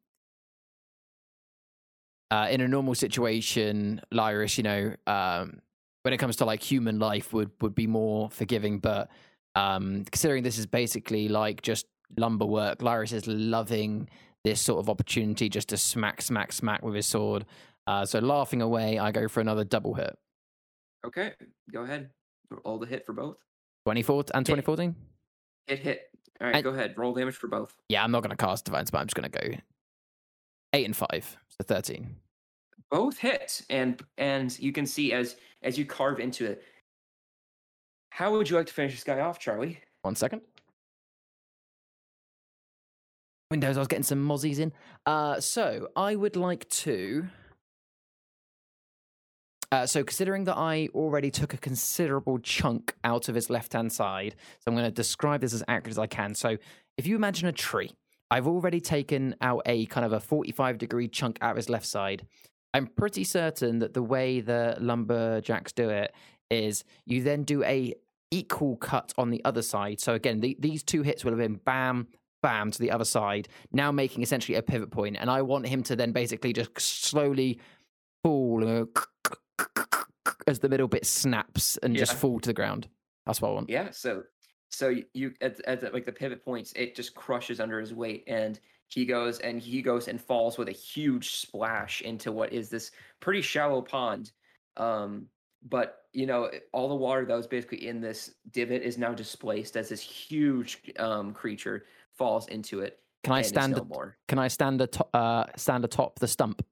uh, 2.30 2.48
in 2.50 2.60
a 2.60 2.68
normal 2.68 2.94
situation, 2.94 4.00
Lyris, 4.12 4.58
you 4.58 4.64
know, 4.64 4.94
um, 5.06 5.60
when 6.02 6.12
it 6.12 6.18
comes 6.18 6.36
to 6.36 6.44
like 6.44 6.62
human 6.62 6.98
life, 6.98 7.32
would 7.32 7.50
would 7.60 7.74
be 7.74 7.86
more 7.86 8.30
forgiving. 8.30 8.78
But 8.78 9.08
um, 9.54 10.04
considering 10.10 10.42
this 10.42 10.58
is 10.58 10.66
basically 10.66 11.28
like 11.28 11.62
just 11.62 11.86
lumber 12.16 12.46
work. 12.46 12.78
Lyris 12.78 13.12
is 13.12 13.26
loving 13.26 14.08
this 14.44 14.60
sort 14.60 14.78
of 14.78 14.88
opportunity 14.88 15.48
just 15.48 15.68
to 15.68 15.76
smack, 15.76 16.22
smack, 16.22 16.52
smack 16.52 16.82
with 16.82 16.94
his 16.94 17.06
sword. 17.06 17.44
Uh, 17.86 18.04
so 18.04 18.18
laughing 18.18 18.62
away, 18.62 18.98
I 18.98 19.10
go 19.10 19.28
for 19.28 19.40
another 19.40 19.64
double 19.64 19.94
hit. 19.94 20.16
Okay, 21.06 21.32
go 21.72 21.82
ahead. 21.82 22.10
Roll 22.64 22.78
the 22.78 22.86
hit 22.86 23.04
for 23.06 23.12
both. 23.12 23.36
24 23.88 24.24
and 24.34 24.44
2014? 24.44 24.94
Hit, 25.66 25.78
hit. 25.78 26.02
All 26.42 26.46
right, 26.48 26.56
And- 26.56 26.62
go 26.64 26.70
ahead. 26.70 26.92
Roll 26.98 27.14
damage 27.14 27.36
for 27.36 27.48
both. 27.48 27.74
Yeah, 27.88 28.04
I'm 28.04 28.10
not 28.10 28.22
going 28.22 28.30
to 28.30 28.36
cast 28.36 28.66
Divine 28.66 28.84
Smite. 28.84 29.00
I'm 29.00 29.06
just 29.06 29.16
going 29.16 29.30
to 29.30 29.38
go 29.50 29.56
8 30.74 30.84
and 30.84 30.94
5. 30.94 31.36
So 31.48 31.64
13. 31.64 32.14
Both 32.90 33.16
hit, 33.18 33.62
and 33.70 34.02
and 34.18 34.58
you 34.58 34.72
can 34.72 34.86
see 34.86 35.12
as 35.14 35.36
as 35.62 35.76
you 35.78 35.84
carve 35.86 36.20
into 36.20 36.44
it. 36.46 36.62
How 38.10 38.30
would 38.32 38.48
you 38.50 38.56
like 38.56 38.66
to 38.66 38.72
finish 38.74 38.92
this 38.94 39.04
guy 39.04 39.20
off, 39.20 39.38
Charlie? 39.38 39.80
One 40.02 40.14
second. 40.14 40.40
Windows, 43.50 43.76
I 43.76 43.80
was 43.80 43.88
getting 43.88 44.02
some 44.04 44.26
mozzies 44.26 44.58
in. 44.58 44.72
Uh, 45.06 45.40
so 45.40 45.88
I 45.96 46.14
would 46.14 46.36
like 46.36 46.68
to. 46.70 47.26
Uh, 49.70 49.86
so 49.86 50.02
considering 50.02 50.44
that 50.44 50.56
I 50.56 50.88
already 50.94 51.30
took 51.30 51.52
a 51.52 51.58
considerable 51.58 52.38
chunk 52.38 52.94
out 53.04 53.28
of 53.28 53.34
his 53.34 53.50
left-hand 53.50 53.92
side, 53.92 54.34
so 54.60 54.64
I'm 54.66 54.74
going 54.74 54.86
to 54.86 54.90
describe 54.90 55.42
this 55.42 55.52
as 55.52 55.62
accurate 55.68 55.92
as 55.92 55.98
I 55.98 56.06
can. 56.06 56.34
So 56.34 56.56
if 56.96 57.06
you 57.06 57.16
imagine 57.16 57.48
a 57.48 57.52
tree, 57.52 57.90
I've 58.30 58.46
already 58.46 58.80
taken 58.80 59.34
out 59.40 59.62
a 59.66 59.86
kind 59.86 60.06
of 60.06 60.12
a 60.12 60.20
45 60.20 60.78
degree 60.78 61.08
chunk 61.08 61.38
out 61.42 61.52
of 61.52 61.56
his 61.56 61.68
left 61.68 61.86
side. 61.86 62.26
I'm 62.74 62.86
pretty 62.86 63.24
certain 63.24 63.78
that 63.80 63.94
the 63.94 64.02
way 64.02 64.40
the 64.40 64.76
lumberjacks 64.80 65.72
do 65.72 65.88
it 65.90 66.14
is 66.50 66.84
you 67.06 67.22
then 67.22 67.44
do 67.44 67.62
a 67.64 67.94
equal 68.30 68.76
cut 68.76 69.12
on 69.16 69.30
the 69.30 69.42
other 69.44 69.62
side. 69.62 70.00
So 70.00 70.14
again, 70.14 70.40
the, 70.40 70.56
these 70.58 70.82
two 70.82 71.02
hits 71.02 71.24
will 71.24 71.32
have 71.32 71.38
been 71.38 71.60
bam, 71.64 72.08
bam 72.42 72.70
to 72.70 72.78
the 72.78 72.90
other 72.90 73.04
side, 73.04 73.48
now 73.72 73.90
making 73.90 74.22
essentially 74.22 74.56
a 74.56 74.62
pivot 74.62 74.90
point. 74.90 75.16
And 75.18 75.30
I 75.30 75.42
want 75.42 75.66
him 75.66 75.82
to 75.84 75.96
then 75.96 76.12
basically 76.12 76.52
just 76.52 76.78
slowly 76.78 77.58
fall 78.22 78.66
uh, 78.66 78.84
as 80.46 80.58
the 80.58 80.68
middle 80.68 80.88
bit 80.88 81.06
snaps 81.06 81.76
and 81.82 81.94
just 81.94 82.14
fall 82.14 82.40
to 82.40 82.48
the 82.48 82.54
ground. 82.54 82.88
That's 83.26 83.40
what 83.40 83.50
I 83.50 83.52
want. 83.52 83.70
Yeah. 83.70 83.90
So 83.90 84.22
so 84.70 84.94
you 85.14 85.32
at 85.40 85.60
at 85.66 85.80
the, 85.80 85.90
like 85.90 86.04
the 86.04 86.12
pivot 86.12 86.44
points, 86.44 86.72
it 86.74 86.94
just 86.94 87.14
crushes 87.14 87.60
under 87.60 87.80
his 87.80 87.94
weight, 87.94 88.24
and 88.26 88.58
he 88.88 89.04
goes 89.04 89.38
and 89.40 89.60
he 89.60 89.82
goes 89.82 90.08
and 90.08 90.20
falls 90.20 90.58
with 90.58 90.68
a 90.68 90.72
huge 90.72 91.36
splash 91.36 92.00
into 92.00 92.32
what 92.32 92.52
is 92.52 92.68
this 92.70 92.90
pretty 93.20 93.42
shallow 93.42 93.82
pond. 93.82 94.32
Um, 94.76 95.26
but 95.68 96.02
you 96.12 96.26
know 96.26 96.50
all 96.72 96.88
the 96.88 96.94
water 96.94 97.24
that 97.24 97.36
was 97.36 97.46
basically 97.46 97.86
in 97.86 98.00
this 98.00 98.34
divot 98.52 98.82
is 98.82 98.96
now 98.96 99.12
displaced 99.12 99.76
as 99.76 99.88
this 99.88 100.00
huge 100.00 100.80
um 100.98 101.32
creature 101.32 101.84
falls 102.16 102.48
into 102.48 102.80
it. 102.80 103.00
Can 103.24 103.32
I 103.34 103.42
stand? 103.42 103.76
no? 103.76 104.12
Can 104.28 104.38
I 104.38 104.48
stand 104.48 104.80
atop? 104.80 105.10
Uh, 105.12 105.44
stand 105.56 105.84
atop 105.84 106.18
the 106.18 106.28
stump? 106.28 106.64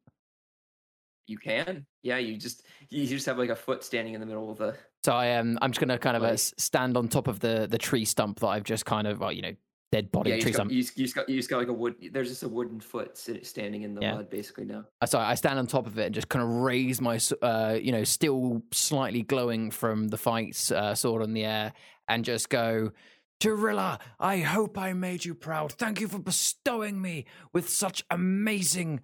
You 1.26 1.38
can. 1.38 1.86
Yeah, 2.02 2.18
you 2.18 2.36
just 2.36 2.62
you 2.88 3.06
just 3.06 3.26
have 3.26 3.38
like 3.38 3.50
a 3.50 3.56
foot 3.56 3.82
standing 3.82 4.14
in 4.14 4.20
the 4.20 4.26
middle 4.26 4.50
of 4.50 4.58
the 4.58 4.76
So 5.04 5.12
I 5.12 5.26
am. 5.26 5.58
I'm 5.60 5.70
just 5.72 5.80
going 5.80 5.88
to 5.88 5.98
kind 5.98 6.16
of 6.16 6.22
uh, 6.22 6.36
stand 6.36 6.96
on 6.96 7.08
top 7.08 7.28
of 7.28 7.40
the 7.40 7.66
the 7.68 7.78
tree 7.78 8.04
stump 8.04 8.40
that 8.40 8.48
I've 8.48 8.64
just 8.64 8.84
kind 8.84 9.06
of, 9.06 9.20
well, 9.20 9.32
you 9.32 9.42
know, 9.42 9.52
dead 9.92 10.12
body 10.12 10.30
yeah. 10.30 10.36
You 10.36 10.42
tree 10.42 10.50
just, 10.52 10.58
got, 10.58 10.62
stump. 10.62 10.72
you, 10.72 10.82
just, 10.82 10.98
you, 10.98 11.04
just 11.04 11.14
got, 11.14 11.28
you 11.28 11.36
just 11.36 11.50
got 11.50 11.58
like 11.58 11.68
a 11.68 11.72
wood. 11.72 11.94
There's 12.12 12.28
just 12.28 12.42
a 12.42 12.48
wooden 12.48 12.80
foot 12.80 13.18
standing 13.18 13.82
in 13.82 13.94
the 13.94 14.02
Yeah. 14.02 14.14
mud 14.14 14.30
basically 14.30 14.64
now. 14.64 14.84
Uh, 15.00 15.06
Sorry, 15.06 15.24
I 15.24 15.34
stand 15.34 15.58
on 15.58 15.66
top 15.66 15.86
of 15.86 15.98
it 15.98 16.06
and 16.06 16.14
just 16.14 16.28
kind 16.28 16.44
of 16.44 16.48
raise 16.48 17.00
my, 17.00 17.18
uh, 17.42 17.78
you 17.80 17.92
know, 17.92 18.04
still 18.04 18.62
slightly 18.72 19.22
glowing 19.22 19.70
from 19.70 20.08
the 20.08 20.16
fights, 20.16 20.70
uh, 20.70 20.94
sword 20.94 21.22
in 21.22 21.34
the 21.34 21.44
air, 21.44 21.72
and 22.08 22.24
just 22.24 22.48
go, 22.48 22.92
Jirilla, 23.40 24.00
I 24.18 24.38
hope 24.38 24.78
I 24.78 24.92
made 24.92 25.24
you 25.24 25.34
proud. 25.34 25.72
Thank 25.72 26.00
you 26.00 26.08
for 26.08 26.18
bestowing 26.18 27.00
me 27.02 27.26
with 27.52 27.68
such 27.68 28.04
amazing. 28.10 29.00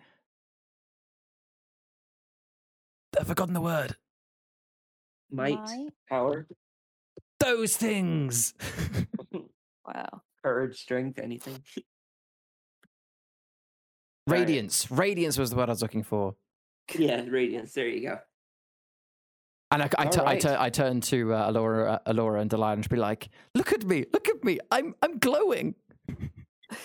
I've 3.23 3.29
forgotten 3.29 3.55
the 3.55 3.61
word. 3.61 3.95
Might, 5.31 5.55
Might? 5.55 5.91
power, 6.09 6.49
Those 7.39 7.77
things. 7.77 8.53
Wow. 9.87 10.23
courage, 10.45 10.81
strength, 10.81 11.19
anything. 11.21 11.61
Right. 14.27 14.41
Radiance. 14.41 14.91
Radiance 14.91 15.39
was 15.39 15.51
the 15.51 15.57
word 15.57 15.69
I 15.69 15.73
was 15.73 15.83
looking 15.83 16.03
for. 16.05 16.35
yeah, 16.97 17.23
radiance. 17.29 17.73
There 17.75 17.87
you 17.89 18.09
go. 18.09 18.19
And 19.71 19.83
I, 19.83 19.89
I, 19.99 20.05
All 20.05 20.11
tu- 20.11 20.21
I, 20.21 20.25
right. 20.25 20.41
tu- 20.41 20.57
I 20.59 20.71
turn 20.71 21.01
to 21.03 21.33
uh, 21.35 21.51
Alora, 21.51 21.93
uh, 21.93 21.99
Alora 22.07 22.41
and 22.41 22.51
Delilah 22.51 22.73
and 22.75 22.89
be 22.89 22.97
like, 22.97 23.29
"Look 23.55 23.73
at 23.73 23.85
me! 23.85 24.05
Look 24.13 24.29
at 24.29 24.43
me! 24.45 24.59
I'm 24.71 24.95
I'm 25.03 25.19
glowing." 25.19 25.75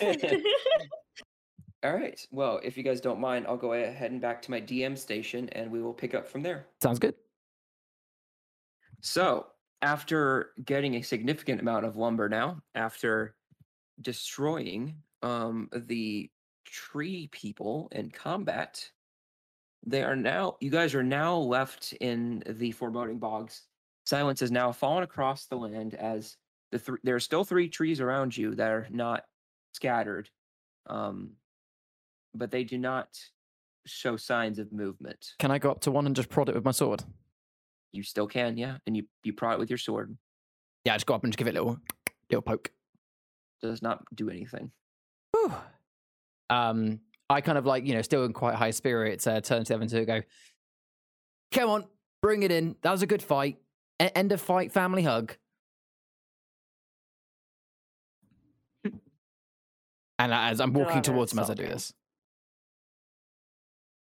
All 1.84 1.94
right. 1.94 2.20
Well, 2.32 2.60
if 2.64 2.76
you 2.76 2.82
guys 2.82 3.00
don't 3.00 3.20
mind, 3.20 3.46
I'll 3.46 3.56
go 3.56 3.74
ahead 3.74 4.10
and 4.10 4.20
back 4.20 4.42
to 4.42 4.50
my 4.50 4.60
DM 4.60 4.98
station, 4.98 5.48
and 5.50 5.70
we 5.70 5.80
will 5.80 5.92
pick 5.92 6.14
up 6.14 6.26
from 6.26 6.42
there. 6.42 6.66
Sounds 6.82 6.98
good. 6.98 7.14
So, 9.00 9.46
after 9.80 10.50
getting 10.64 10.96
a 10.96 11.02
significant 11.02 11.60
amount 11.60 11.84
of 11.84 11.96
lumber 11.96 12.28
now, 12.28 12.60
after 12.74 13.36
destroying 14.00 14.96
um, 15.22 15.68
the 15.72 16.28
tree 16.64 17.28
people 17.30 17.88
in 17.92 18.10
combat, 18.10 18.90
they 19.86 20.02
are 20.02 20.16
now, 20.16 20.56
you 20.60 20.70
guys 20.70 20.96
are 20.96 21.04
now 21.04 21.36
left 21.36 21.92
in 22.00 22.42
the 22.46 22.72
foreboding 22.72 23.18
bogs. 23.18 23.62
Silence 24.04 24.40
has 24.40 24.50
now 24.50 24.72
fallen 24.72 25.04
across 25.04 25.46
the 25.46 25.56
land 25.56 25.94
as 25.94 26.36
the 26.72 26.78
th- 26.78 26.98
there 27.04 27.14
are 27.14 27.20
still 27.20 27.44
three 27.44 27.68
trees 27.68 28.00
around 28.00 28.36
you 28.36 28.54
that 28.56 28.70
are 28.70 28.88
not 28.90 29.24
scattered, 29.72 30.28
um, 30.86 31.30
but 32.38 32.50
they 32.50 32.64
do 32.64 32.78
not 32.78 33.08
show 33.86 34.16
signs 34.16 34.58
of 34.58 34.72
movement. 34.72 35.32
Can 35.38 35.50
I 35.50 35.58
go 35.58 35.70
up 35.70 35.80
to 35.80 35.90
one 35.90 36.06
and 36.06 36.14
just 36.14 36.28
prod 36.28 36.48
it 36.48 36.54
with 36.54 36.64
my 36.64 36.70
sword? 36.70 37.04
You 37.92 38.02
still 38.02 38.26
can, 38.26 38.56
yeah, 38.56 38.78
and 38.86 38.96
you 38.96 39.04
you 39.22 39.32
prod 39.32 39.54
it 39.54 39.58
with 39.58 39.70
your 39.70 39.78
sword. 39.78 40.16
Yeah, 40.84 40.94
I 40.94 40.96
just 40.96 41.06
go 41.06 41.14
up 41.14 41.24
and 41.24 41.32
just 41.32 41.38
give 41.38 41.48
it 41.48 41.56
a 41.56 41.60
little 41.60 41.78
little 42.30 42.42
poke. 42.42 42.70
Does 43.62 43.82
not 43.82 44.04
do 44.14 44.30
anything. 44.30 44.70
Whew. 45.32 45.52
Um, 46.50 47.00
I 47.28 47.40
kind 47.40 47.58
of 47.58 47.66
like 47.66 47.86
you 47.86 47.94
know 47.94 48.02
still 48.02 48.24
in 48.24 48.32
quite 48.32 48.54
high 48.54 48.70
spirits. 48.70 49.26
Uh, 49.26 49.40
turn 49.40 49.64
to 49.64 49.74
Evan 49.74 49.88
to 49.88 50.04
go. 50.04 50.22
Come 51.52 51.70
on, 51.70 51.84
bring 52.22 52.42
it 52.42 52.52
in. 52.52 52.76
That 52.82 52.92
was 52.92 53.02
a 53.02 53.06
good 53.06 53.22
fight. 53.22 53.56
E- 54.02 54.08
end 54.14 54.32
of 54.32 54.40
fight. 54.40 54.72
Family 54.72 55.02
hug. 55.02 55.34
And 60.20 60.34
as 60.34 60.60
I'm 60.60 60.72
walking 60.72 61.00
towards 61.00 61.32
him 61.32 61.38
as 61.38 61.48
I 61.48 61.54
do 61.54 61.62
this, 61.62 61.94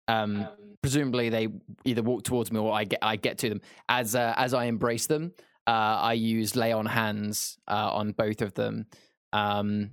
um, 0.07 0.47
presumably 0.81 1.29
they 1.29 1.47
either 1.85 2.03
walk 2.03 2.23
towards 2.23 2.51
me 2.51 2.59
or 2.59 2.73
I 2.73 2.83
get 2.85 2.99
I 3.01 3.15
get 3.15 3.37
to 3.39 3.49
them. 3.49 3.61
As 3.89 4.15
uh, 4.15 4.33
as 4.37 4.53
I 4.53 4.65
embrace 4.65 5.07
them, 5.07 5.33
uh, 5.65 5.71
I 5.71 6.13
use 6.13 6.55
lay 6.55 6.71
on 6.71 6.85
hands 6.85 7.57
uh, 7.67 7.91
on 7.93 8.11
both 8.11 8.41
of 8.41 8.53
them. 8.53 8.85
Um, 9.33 9.91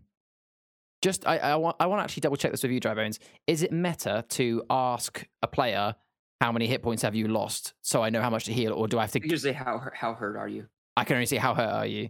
just 1.03 1.27
I, 1.27 1.39
I 1.39 1.57
want 1.57 1.77
I 1.81 1.87
want 1.87 2.01
to 2.01 2.05
actually 2.05 2.23
double 2.23 2.37
check 2.37 2.51
this 2.51 2.63
with 2.63 2.73
you, 2.73 2.81
Dry 2.81 2.95
Bones. 2.95 3.19
Is 3.47 3.63
it 3.63 3.73
meta 3.73 4.25
to 4.31 4.63
ask 4.71 5.27
a 5.43 5.47
player 5.47 5.95
how 6.41 6.53
many 6.53 6.67
hit 6.67 6.83
points 6.83 7.03
have 7.03 7.15
you 7.15 7.29
lost 7.29 7.75
so 7.83 8.03
I 8.03 8.11
know 8.11 8.23
how 8.23 8.31
much 8.31 8.45
to 8.45 8.53
heal, 8.53 8.73
or 8.73 8.89
do 8.89 8.99
I 8.99 9.03
have 9.03 9.13
to? 9.13 9.23
You 9.23 9.29
just 9.29 9.43
say 9.45 9.53
how 9.53 9.83
how 9.95 10.15
hurt 10.15 10.37
are 10.37 10.49
you? 10.49 10.67
I 10.97 11.05
can 11.05 11.17
only 11.17 11.27
say 11.27 11.37
how 11.37 11.55
hurt 11.55 11.71
are 11.71 11.87
you? 11.87 12.09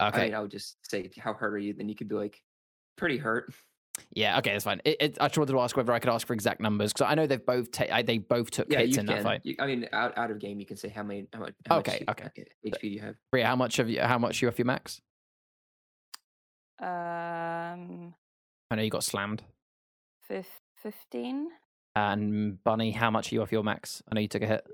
I 0.00 0.08
Okay, 0.08 0.24
mean, 0.24 0.34
I 0.34 0.40
would 0.40 0.50
just 0.50 0.78
say 0.90 1.10
how 1.18 1.34
hurt 1.34 1.54
are 1.54 1.58
you? 1.58 1.74
Then 1.74 1.88
you 1.88 1.94
could 1.94 2.08
be 2.08 2.14
like, 2.14 2.42
pretty 2.96 3.18
hurt. 3.18 3.52
Yeah, 4.14 4.38
okay, 4.38 4.52
that's 4.52 4.64
fine. 4.64 4.80
It, 4.84 4.96
it, 5.00 5.18
I 5.20 5.28
just 5.28 5.38
wanted 5.38 5.52
to 5.52 5.60
ask 5.60 5.76
whether 5.76 5.92
I 5.92 5.98
could 5.98 6.10
ask 6.10 6.26
for 6.26 6.32
exact 6.34 6.60
numbers 6.60 6.92
because 6.92 7.10
I 7.10 7.14
know 7.14 7.26
they've 7.26 7.44
both 7.44 7.70
ta- 7.70 7.86
I, 7.92 8.02
they 8.02 8.18
both 8.18 8.50
took 8.50 8.70
Yeah, 8.70 8.78
hits 8.80 8.94
you 8.94 9.00
in 9.00 9.06
can. 9.06 9.16
that 9.16 9.22
fight. 9.22 9.40
You, 9.44 9.56
I 9.58 9.66
mean, 9.66 9.88
out 9.92 10.16
out 10.16 10.30
of 10.30 10.38
game, 10.38 10.60
you 10.60 10.66
can 10.66 10.76
say 10.76 10.88
how 10.88 11.02
many 11.02 11.26
how 11.32 11.40
much. 11.40 11.54
How 11.66 11.78
Okay, 11.78 12.04
much, 12.06 12.20
okay. 12.20 12.44
HP 12.66 12.90
you 12.90 13.00
have? 13.00 13.16
Rhea, 13.32 13.46
how 13.46 13.56
much 13.56 13.78
of 13.78 13.88
you? 13.90 14.00
How 14.00 14.18
much 14.18 14.40
you 14.42 14.48
off 14.48 14.58
your 14.58 14.66
max? 14.66 15.00
Um, 16.80 18.14
I 18.70 18.74
know 18.76 18.82
you 18.82 18.90
got 18.90 19.04
slammed. 19.04 19.42
15? 20.82 21.48
And 21.94 22.62
Bunny, 22.64 22.90
how 22.92 23.10
much 23.10 23.30
are 23.30 23.34
you 23.34 23.42
off 23.42 23.52
your 23.52 23.62
max? 23.62 24.02
I 24.10 24.14
know 24.14 24.20
you 24.22 24.28
took 24.28 24.42
a 24.42 24.46
hit. 24.46 24.66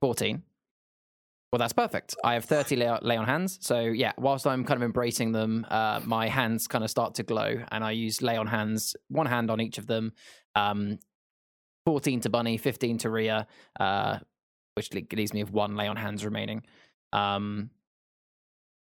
14. 0.00 0.42
Well, 1.56 1.64
that's 1.64 1.72
perfect. 1.72 2.14
I 2.22 2.34
have 2.34 2.44
30 2.44 2.76
lay, 2.76 2.98
lay 3.00 3.16
on 3.16 3.24
hands. 3.24 3.56
So, 3.62 3.80
yeah, 3.80 4.12
whilst 4.18 4.46
I'm 4.46 4.62
kind 4.62 4.76
of 4.76 4.84
embracing 4.84 5.32
them, 5.32 5.66
uh, 5.70 6.02
my 6.04 6.28
hands 6.28 6.68
kind 6.68 6.84
of 6.84 6.90
start 6.90 7.14
to 7.14 7.22
glow. 7.22 7.64
And 7.72 7.82
I 7.82 7.92
use 7.92 8.20
lay 8.20 8.36
on 8.36 8.46
hands, 8.46 8.94
one 9.08 9.24
hand 9.24 9.50
on 9.50 9.58
each 9.58 9.78
of 9.78 9.86
them. 9.86 10.12
Um, 10.54 10.98
14 11.86 12.20
to 12.20 12.28
Bunny, 12.28 12.58
15 12.58 12.98
to 12.98 13.08
Rhea, 13.08 13.46
uh, 13.80 14.18
which 14.74 14.92
leaves 14.92 15.32
me 15.32 15.44
with 15.44 15.50
one 15.50 15.76
lay 15.76 15.88
on 15.88 15.96
hands 15.96 16.26
remaining. 16.26 16.62
Um, 17.14 17.70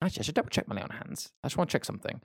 actually, 0.01 0.21
I 0.21 0.23
should 0.23 0.33
double 0.33 0.49
check 0.49 0.67
my 0.67 0.75
lay 0.75 0.81
on 0.81 0.89
hands. 0.89 1.33
I 1.43 1.49
just 1.49 1.57
want 1.57 1.69
to 1.69 1.71
check 1.71 1.85
something. 1.85 2.19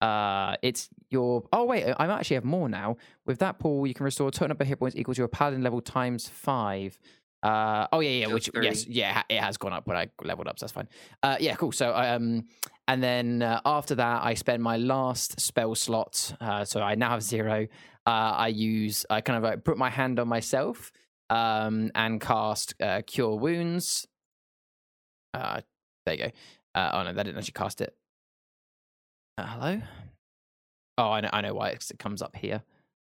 Uh, 0.00 0.56
it's 0.60 0.88
your. 1.10 1.44
Oh 1.52 1.66
wait, 1.66 1.84
I 1.84 1.94
I 2.04 2.18
actually 2.18 2.34
have 2.34 2.44
more 2.44 2.68
now. 2.68 2.96
With 3.26 3.38
that 3.38 3.60
pool, 3.60 3.86
you 3.86 3.94
can 3.94 4.02
restore 4.02 4.32
total 4.32 4.48
number 4.48 4.64
of 4.64 4.68
hit 4.68 4.80
points 4.80 4.96
equal 4.96 5.14
to 5.14 5.20
your 5.20 5.28
paladin 5.28 5.62
level 5.62 5.80
times 5.80 6.28
five. 6.28 6.98
Uh, 7.44 7.86
oh 7.92 8.00
yeah, 8.00 8.10
yeah. 8.10 8.26
So 8.26 8.32
which 8.32 8.50
yes, 8.62 8.86
yeah, 8.86 9.22
it 9.28 9.38
has 9.38 9.58
gone 9.58 9.74
up 9.74 9.86
when 9.86 9.98
I 9.98 10.08
leveled 10.22 10.48
up. 10.48 10.58
So 10.58 10.64
that's 10.64 10.72
fine. 10.72 10.88
Uh, 11.22 11.36
yeah, 11.38 11.54
cool. 11.56 11.72
So 11.72 11.94
um, 11.94 12.46
and 12.88 13.02
then 13.02 13.42
uh, 13.42 13.60
after 13.66 13.94
that, 13.96 14.24
I 14.24 14.32
spend 14.32 14.62
my 14.62 14.78
last 14.78 15.38
spell 15.38 15.74
slot. 15.74 16.34
Uh, 16.40 16.64
so 16.64 16.80
I 16.80 16.94
now 16.94 17.10
have 17.10 17.22
zero. 17.22 17.66
Uh, 18.06 18.10
I 18.10 18.48
use 18.48 19.04
I 19.10 19.20
kind 19.20 19.36
of 19.36 19.42
like 19.42 19.62
put 19.62 19.76
my 19.76 19.90
hand 19.90 20.18
on 20.18 20.26
myself 20.26 20.90
um, 21.28 21.90
and 21.94 22.18
cast 22.18 22.74
uh, 22.80 23.02
Cure 23.06 23.36
Wounds. 23.36 24.08
Uh, 25.34 25.60
there 26.06 26.14
you 26.14 26.24
go. 26.24 26.30
Uh, 26.74 26.90
oh 26.94 27.02
no, 27.02 27.12
that 27.12 27.24
didn't 27.24 27.36
actually 27.36 27.52
cast 27.52 27.82
it. 27.82 27.94
Uh, 29.36 29.46
hello. 29.46 29.82
Oh, 30.96 31.10
I 31.10 31.20
know. 31.20 31.30
I 31.30 31.42
know 31.42 31.52
why 31.52 31.70
it 31.70 31.84
comes 31.98 32.22
up 32.22 32.36
here. 32.36 32.62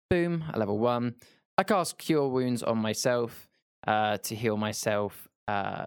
Boom, 0.09 0.45
a 0.53 0.59
level 0.59 0.79
one. 0.79 1.17
I 1.59 1.65
cast 1.65 1.99
Cure 1.99 2.29
Wounds 2.29 2.63
on 2.63 2.79
myself 2.79 3.49
uh, 3.87 4.19
to 4.19 4.35
heal 4.35 4.57
myself. 4.57 5.29
Uh, 5.49 5.87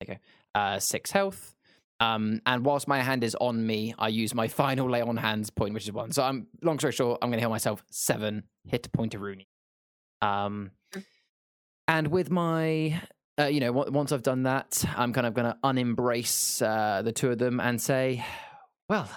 there 0.00 0.08
you 0.08 0.14
go. 0.14 0.60
Uh, 0.60 0.78
six 0.78 1.10
health. 1.10 1.54
Um, 2.00 2.40
and 2.44 2.64
whilst 2.64 2.88
my 2.88 3.00
hand 3.00 3.24
is 3.24 3.36
on 3.40 3.66
me, 3.66 3.94
I 3.98 4.08
use 4.08 4.34
my 4.34 4.48
final 4.62 4.88
lay 4.90 5.00
on 5.00 5.16
hands 5.16 5.50
point, 5.50 5.74
which 5.74 5.84
is 5.84 5.92
one. 5.92 6.12
So 6.12 6.22
I'm 6.22 6.46
long 6.62 6.78
story 6.78 6.92
short, 6.92 7.18
I'm 7.22 7.30
going 7.30 7.38
to 7.38 7.42
heal 7.42 7.50
myself 7.50 7.84
seven 7.90 8.44
hit 8.66 8.90
point 8.92 9.14
of 9.14 9.20
Rooney. 9.20 9.48
Um, 10.22 10.70
and 11.86 12.08
with 12.08 12.30
my, 12.30 13.00
uh, 13.38 13.46
you 13.46 13.60
know, 13.60 13.72
on- 13.72 13.92
once 13.92 14.12
I've 14.12 14.22
done 14.22 14.44
that, 14.44 14.84
I'm 14.96 15.12
kind 15.12 15.26
of 15.26 15.34
going 15.34 15.52
to 15.52 15.58
unembrace 15.62 16.62
uh, 16.62 17.02
the 17.02 17.12
two 17.12 17.30
of 17.30 17.38
them 17.38 17.60
and 17.60 17.80
say, 17.80 18.24
well, 18.88 19.08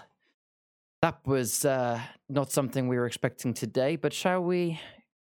that 1.02 1.20
was 1.26 1.64
uh, 1.66 2.00
not 2.30 2.52
something 2.52 2.88
we 2.88 2.98
were 2.98 3.06
expecting 3.06 3.54
today, 3.54 3.96
but 3.96 4.14
shall 4.14 4.44
we 4.44 4.80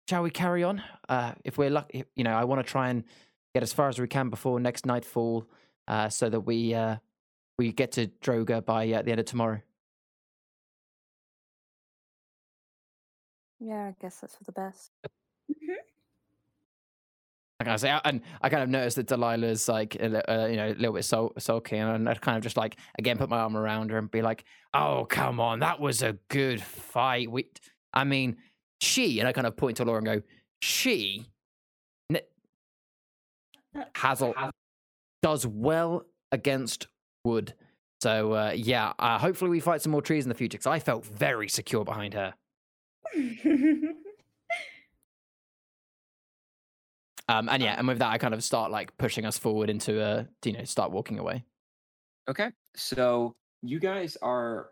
shall 0.09 0.23
we 0.23 0.29
carry 0.29 0.63
on? 0.63 0.81
Uh, 1.09 1.33
if 1.43 1.57
we're 1.57 1.69
lucky, 1.69 2.03
you 2.15 2.23
know, 2.23 2.33
I 2.33 2.43
want 2.43 2.65
to 2.65 2.69
try 2.69 2.89
and 2.89 3.03
get 3.53 3.63
as 3.63 3.73
far 3.73 3.89
as 3.89 3.99
we 3.99 4.07
can 4.07 4.29
before 4.29 4.59
next 4.59 4.85
nightfall, 4.85 5.45
uh, 5.87 6.09
so 6.09 6.29
that 6.29 6.41
we 6.41 6.73
uh, 6.73 6.97
we 7.57 7.71
get 7.71 7.91
to 7.93 8.07
Droda 8.21 8.63
by 8.65 8.91
uh, 8.91 9.01
the 9.01 9.11
end 9.11 9.19
of 9.19 9.25
tomorrow. 9.25 9.61
Yeah, 13.59 13.87
I 13.87 13.95
guess 14.01 14.19
that's 14.19 14.35
for 14.35 14.43
the 14.43 14.51
best. 14.51 14.91
I 17.59 17.63
kind 17.63 17.75
of 17.75 17.79
say, 17.79 17.97
and 18.03 18.21
I 18.41 18.49
kind 18.49 18.63
of 18.63 18.69
noticed 18.69 18.97
that 18.97 19.07
Delilah's 19.07 19.69
like, 19.69 19.95
uh, 20.01 20.47
you 20.49 20.57
know, 20.57 20.67
a 20.67 20.73
little 20.73 20.93
bit 20.93 21.05
sul- 21.05 21.31
sulky, 21.37 21.77
and 21.77 22.09
I 22.09 22.13
kind 22.15 22.35
of 22.35 22.43
just 22.43 22.57
like 22.57 22.75
again 22.99 23.17
put 23.17 23.29
my 23.29 23.37
arm 23.39 23.55
around 23.55 23.91
her 23.91 23.97
and 23.97 24.11
be 24.11 24.21
like, 24.21 24.43
"Oh, 24.73 25.05
come 25.09 25.39
on, 25.39 25.59
that 25.59 25.79
was 25.79 26.01
a 26.01 26.17
good 26.27 26.61
fight." 26.61 27.31
We, 27.31 27.47
I 27.93 28.03
mean, 28.03 28.35
she, 28.83 29.19
and 29.19 29.27
I 29.27 29.31
kind 29.31 29.47
of 29.47 29.55
point 29.55 29.77
to 29.77 29.85
Laura 29.85 29.97
and 29.97 30.05
go, 30.05 30.21
"She 30.61 31.25
n- 32.09 32.21
has 33.95 34.21
a, 34.21 34.51
does 35.21 35.47
well 35.47 36.05
against 36.31 36.87
wood." 37.23 37.53
So 38.01 38.33
uh, 38.33 38.53
yeah, 38.55 38.93
uh, 38.99 39.17
hopefully 39.17 39.49
we 39.49 39.59
fight 39.59 39.81
some 39.81 39.91
more 39.91 40.01
trees 40.01 40.25
in 40.25 40.29
the 40.29 40.35
future 40.35 40.57
because 40.57 40.67
I 40.67 40.79
felt 40.79 41.05
very 41.05 41.47
secure 41.47 41.85
behind 41.85 42.13
her. 42.13 42.33
Um, 47.29 47.47
and 47.49 47.63
yeah, 47.63 47.75
and 47.77 47.87
with 47.87 47.99
that, 47.99 48.11
I 48.11 48.17
kind 48.17 48.33
of 48.33 48.43
start 48.43 48.69
like 48.69 48.95
pushing 48.97 49.25
us 49.25 49.37
forward 49.37 49.69
into 49.69 50.01
uh, 50.01 50.25
you 50.43 50.51
know, 50.51 50.65
start 50.65 50.91
walking 50.91 51.19
away. 51.19 51.45
Okay, 52.29 52.51
so 52.75 53.33
you 53.61 53.79
guys 53.79 54.17
are 54.21 54.69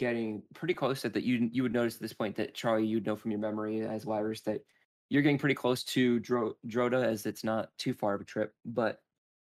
getting 0.00 0.42
pretty 0.54 0.72
close. 0.72 1.02
That 1.02 1.12
that 1.12 1.24
you 1.24 1.50
you 1.52 1.62
would 1.62 1.74
notice 1.74 1.96
at 1.96 2.00
this 2.00 2.14
point 2.14 2.34
that 2.36 2.54
Charlie, 2.54 2.86
you'd 2.86 3.04
know 3.04 3.16
from 3.16 3.30
your 3.30 3.38
memory 3.38 3.82
as 3.82 4.06
Lyris 4.06 4.42
that 4.44 4.64
you're 5.10 5.22
getting 5.22 5.38
pretty 5.38 5.54
close 5.54 5.84
to 5.84 6.18
Dro- 6.20 6.56
Droda, 6.66 7.04
as 7.04 7.26
it's 7.26 7.44
not 7.44 7.68
too 7.76 7.92
far 7.92 8.14
of 8.14 8.22
a 8.22 8.24
trip. 8.24 8.54
But 8.64 9.00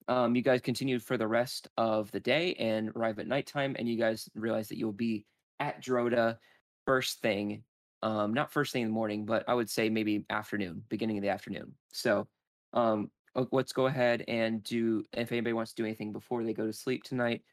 um, 0.10 0.36
you 0.36 0.42
guys 0.42 0.60
continue 0.60 1.00
for 1.00 1.16
the 1.16 1.28
rest 1.28 1.70
of 1.78 2.12
the 2.12 2.20
day 2.20 2.56
and 2.56 2.92
arrive 2.94 3.20
at 3.20 3.28
nighttime, 3.28 3.78
and 3.80 3.88
you 3.88 3.98
guys 3.98 4.28
realize 4.36 4.68
that 4.68 4.78
you'll 4.78 4.92
be 4.92 5.26
at 5.62 5.82
Droda 5.82 6.38
first 6.86 7.22
thing. 7.22 7.64
Um, 8.02 8.34
not 8.34 8.52
first 8.52 8.74
thing 8.74 8.82
in 8.82 8.90
the 8.90 8.94
morning, 8.94 9.26
but 9.26 9.46
I 9.48 9.54
would 9.54 9.70
say 9.70 9.88
maybe 9.88 10.26
afternoon, 10.30 10.84
beginning 10.90 11.18
of 11.18 11.22
the 11.22 11.30
afternoon. 11.30 11.74
So, 11.94 12.28
um, 12.74 13.10
let's 13.54 13.72
go 13.72 13.86
ahead 13.86 14.26
and 14.28 14.62
do. 14.62 15.06
If 15.14 15.32
anybody 15.32 15.54
wants 15.54 15.72
to 15.72 15.82
do 15.82 15.86
anything 15.86 16.12
before 16.12 16.44
they 16.44 16.54
go 16.54 16.66
to 16.66 16.74
sleep 16.74 17.04
tonight, 17.04 17.44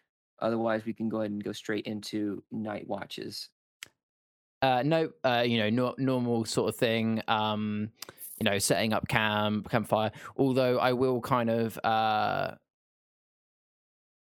otherwise 0.41 0.85
we 0.85 0.93
can 0.93 1.09
go 1.09 1.19
ahead 1.19 1.31
and 1.31 1.43
go 1.43 1.53
straight 1.53 1.87
into 1.87 2.43
night 2.51 2.87
watches. 2.87 3.49
Uh, 4.63 4.83
no, 4.85 5.11
uh, 5.25 5.43
you 5.47 5.59
know, 5.59 5.71
no, 5.71 5.95
normal 5.99 6.45
sort 6.45 6.69
of 6.69 6.77
thing. 6.77 7.23
Um, 7.29 7.91
you 8.39 8.45
know, 8.51 8.59
setting 8.59 8.93
up 8.93 9.07
camp, 9.09 9.71
campfire. 9.71 10.11
Although 10.37 10.79
I 10.79 10.93
will 10.93 11.21
kind 11.21 11.51
of, 11.51 11.79
uh, 11.85 12.53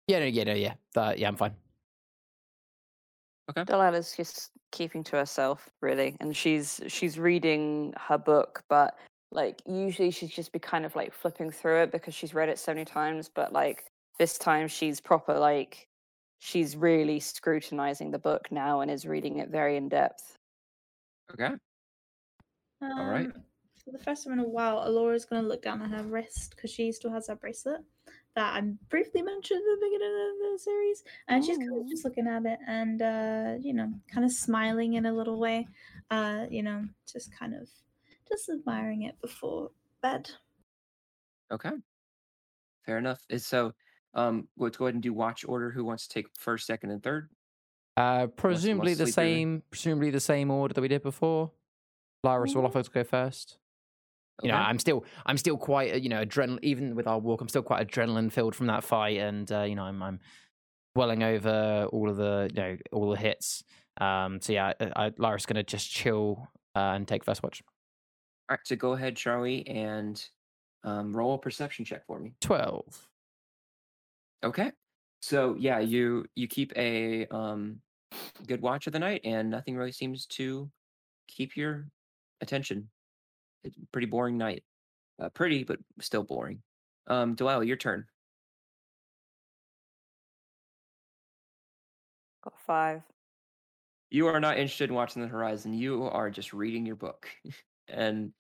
yeah, 0.08 0.18
no, 0.18 0.24
yeah, 0.26 0.44
no, 0.44 0.54
yeah, 0.54 0.74
uh, 0.96 1.14
yeah, 1.16 1.28
I'm 1.28 1.36
fine. 1.36 1.54
Okay. 3.50 3.64
Delilah's 3.64 4.16
just 4.16 4.50
keeping 4.70 5.02
to 5.04 5.16
herself, 5.16 5.70
really, 5.80 6.16
and 6.20 6.36
she's 6.36 6.80
she's 6.86 7.18
reading 7.18 7.92
her 7.96 8.18
book, 8.18 8.62
but 8.68 8.96
like 9.32 9.60
usually 9.66 10.10
she's 10.10 10.30
just 10.30 10.52
be 10.52 10.58
kind 10.58 10.84
of 10.84 10.94
like 10.96 11.12
flipping 11.12 11.50
through 11.50 11.82
it 11.82 11.92
because 11.92 12.14
she's 12.14 12.34
read 12.34 12.48
it 12.48 12.58
so 12.58 12.72
many 12.72 12.84
times, 12.84 13.28
but 13.32 13.52
like 13.52 13.84
this 14.18 14.38
time 14.38 14.68
she's 14.68 15.00
proper 15.00 15.38
like 15.38 15.88
she's 16.40 16.76
really 16.76 17.20
scrutinizing 17.20 18.10
the 18.10 18.18
book 18.18 18.50
now 18.50 18.80
and 18.80 18.90
is 18.90 19.06
reading 19.06 19.38
it 19.38 19.50
very 19.50 19.76
in 19.76 19.88
depth. 19.88 20.36
Okay. 21.32 21.54
All 22.82 23.04
right. 23.04 23.26
Um, 23.26 23.44
For 23.84 23.92
the 23.92 23.98
first 23.98 24.24
time 24.24 24.32
in 24.32 24.40
a 24.40 24.48
while, 24.48 24.82
Alora's 24.86 25.26
going 25.26 25.42
to 25.42 25.48
look 25.48 25.62
down 25.62 25.82
at 25.82 25.90
her 25.90 26.02
wrist 26.02 26.54
because 26.56 26.70
she 26.70 26.90
still 26.92 27.12
has 27.12 27.28
her 27.28 27.36
bracelet 27.36 27.82
that 28.34 28.54
I 28.56 28.60
briefly 28.88 29.22
mentioned 29.22 29.60
at 29.60 29.80
the 29.80 29.86
beginning 29.86 30.08
of 30.08 30.52
the 30.52 30.58
series. 30.58 31.04
And 31.28 31.44
she's 31.44 31.58
kind 31.58 31.78
of 31.78 31.88
just 31.88 32.04
looking 32.04 32.26
at 32.26 32.46
it 32.46 32.58
and, 32.66 33.02
uh, 33.02 33.54
you 33.60 33.74
know, 33.74 33.92
kind 34.12 34.24
of 34.24 34.32
smiling 34.32 34.94
in 34.94 35.06
a 35.06 35.12
little 35.12 35.38
way. 35.38 35.68
Uh, 36.10 36.46
you 36.50 36.62
know, 36.62 36.84
just 37.10 37.36
kind 37.38 37.54
of 37.54 37.68
just 38.28 38.48
admiring 38.48 39.02
it 39.02 39.20
before 39.20 39.70
bed. 40.00 40.30
Okay. 41.52 41.72
Fair 42.86 42.98
enough. 42.98 43.20
Is 43.28 43.44
so. 43.46 43.74
Um, 44.14 44.48
let's 44.56 44.76
go 44.76 44.86
ahead 44.86 44.94
and 44.94 45.02
do 45.02 45.12
watch 45.12 45.44
order. 45.46 45.70
Who 45.70 45.84
wants 45.84 46.06
to 46.06 46.14
take 46.14 46.26
first, 46.36 46.66
second, 46.66 46.90
and 46.90 47.02
third? 47.02 47.30
Uh, 47.96 48.26
presumably 48.28 48.94
the 48.94 49.06
same, 49.06 49.62
presumably 49.70 50.10
the 50.10 50.20
same 50.20 50.50
order 50.50 50.74
that 50.74 50.80
we 50.80 50.88
did 50.88 51.02
before. 51.02 51.52
Lyris 52.24 52.54
will 52.54 52.66
offer 52.66 52.82
to 52.82 52.90
go 52.90 53.04
first. 53.04 53.58
You 54.42 54.48
know. 54.48 54.56
I'm 54.56 54.78
still, 54.78 55.04
I'm 55.26 55.36
still 55.36 55.58
quite, 55.58 55.92
uh, 55.92 55.96
you 55.96 56.08
know, 56.08 56.24
adrenaline. 56.24 56.60
Even 56.62 56.94
with 56.94 57.06
our 57.06 57.18
walk, 57.18 57.42
I'm 57.42 57.48
still 57.48 57.62
quite 57.62 57.86
adrenaline 57.86 58.32
filled 58.32 58.54
from 58.54 58.68
that 58.68 58.84
fight, 58.84 59.18
and 59.18 59.50
uh, 59.52 59.62
you 59.62 59.74
know, 59.74 59.82
I'm, 59.82 60.02
I'm 60.02 60.20
welling 60.96 61.22
over 61.22 61.86
all 61.92 62.08
of 62.08 62.16
the, 62.16 62.50
you 62.54 62.62
know, 62.62 62.76
all 62.90 63.10
the 63.10 63.18
hits. 63.18 63.62
Um, 64.00 64.40
so 64.40 64.54
yeah, 64.54 64.72
I, 64.80 64.92
I, 64.96 65.10
Lyris's 65.10 65.46
gonna 65.46 65.62
just 65.62 65.90
chill 65.90 66.48
uh, 66.74 66.92
and 66.94 67.06
take 67.06 67.24
first 67.24 67.42
watch. 67.42 67.62
All 68.48 68.54
right. 68.54 68.60
So 68.64 68.76
go 68.76 68.92
ahead, 68.92 69.14
Charlie, 69.14 69.66
and 69.66 70.24
um, 70.84 71.14
roll 71.14 71.34
a 71.34 71.38
perception 71.38 71.84
check 71.84 72.06
for 72.06 72.18
me. 72.18 72.32
Twelve. 72.40 73.09
Okay. 74.42 74.72
So 75.22 75.54
yeah, 75.58 75.80
you 75.80 76.26
you 76.34 76.48
keep 76.48 76.72
a 76.76 77.26
um 77.26 77.82
good 78.46 78.62
watch 78.62 78.86
of 78.86 78.92
the 78.92 78.98
night, 78.98 79.20
and 79.24 79.50
nothing 79.50 79.76
really 79.76 79.92
seems 79.92 80.26
to 80.26 80.70
keep 81.28 81.56
your 81.56 81.88
attention. 82.40 82.90
It's 83.64 83.76
a 83.76 83.86
pretty 83.92 84.06
boring 84.06 84.38
night. 84.38 84.64
Uh, 85.18 85.28
pretty, 85.28 85.64
but 85.64 85.78
still 86.00 86.22
boring. 86.22 86.62
Um, 87.06 87.34
Delilah, 87.34 87.66
your 87.66 87.76
turn. 87.76 88.06
Got 92.42 92.58
five. 92.58 93.02
You 94.10 94.26
are 94.28 94.40
not 94.40 94.58
interested 94.58 94.88
in 94.88 94.96
watching 94.96 95.22
the 95.22 95.28
horizon. 95.28 95.74
You 95.74 96.04
are 96.04 96.30
just 96.30 96.52
reading 96.52 96.86
your 96.86 96.96
book 96.96 97.28
and 97.88 98.32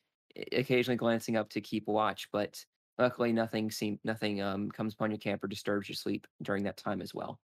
occasionally 0.52 0.96
glancing 0.96 1.36
up 1.36 1.50
to 1.50 1.60
keep 1.60 1.86
watch. 1.86 2.28
But 2.32 2.64
luckily, 3.00 3.32
nothing 3.32 3.70
seem 3.70 3.98
nothing 4.04 4.42
um 4.42 4.70
comes 4.70 4.94
upon 4.94 5.10
your 5.10 5.18
camp 5.18 5.42
or 5.42 5.48
disturbs 5.48 5.88
your 5.88 5.96
sleep 5.96 6.26
during 6.42 6.64
that 6.64 6.76
time 6.76 7.02
as 7.02 7.14
well. 7.14 7.40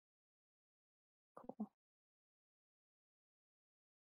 Cool. 1.36 1.72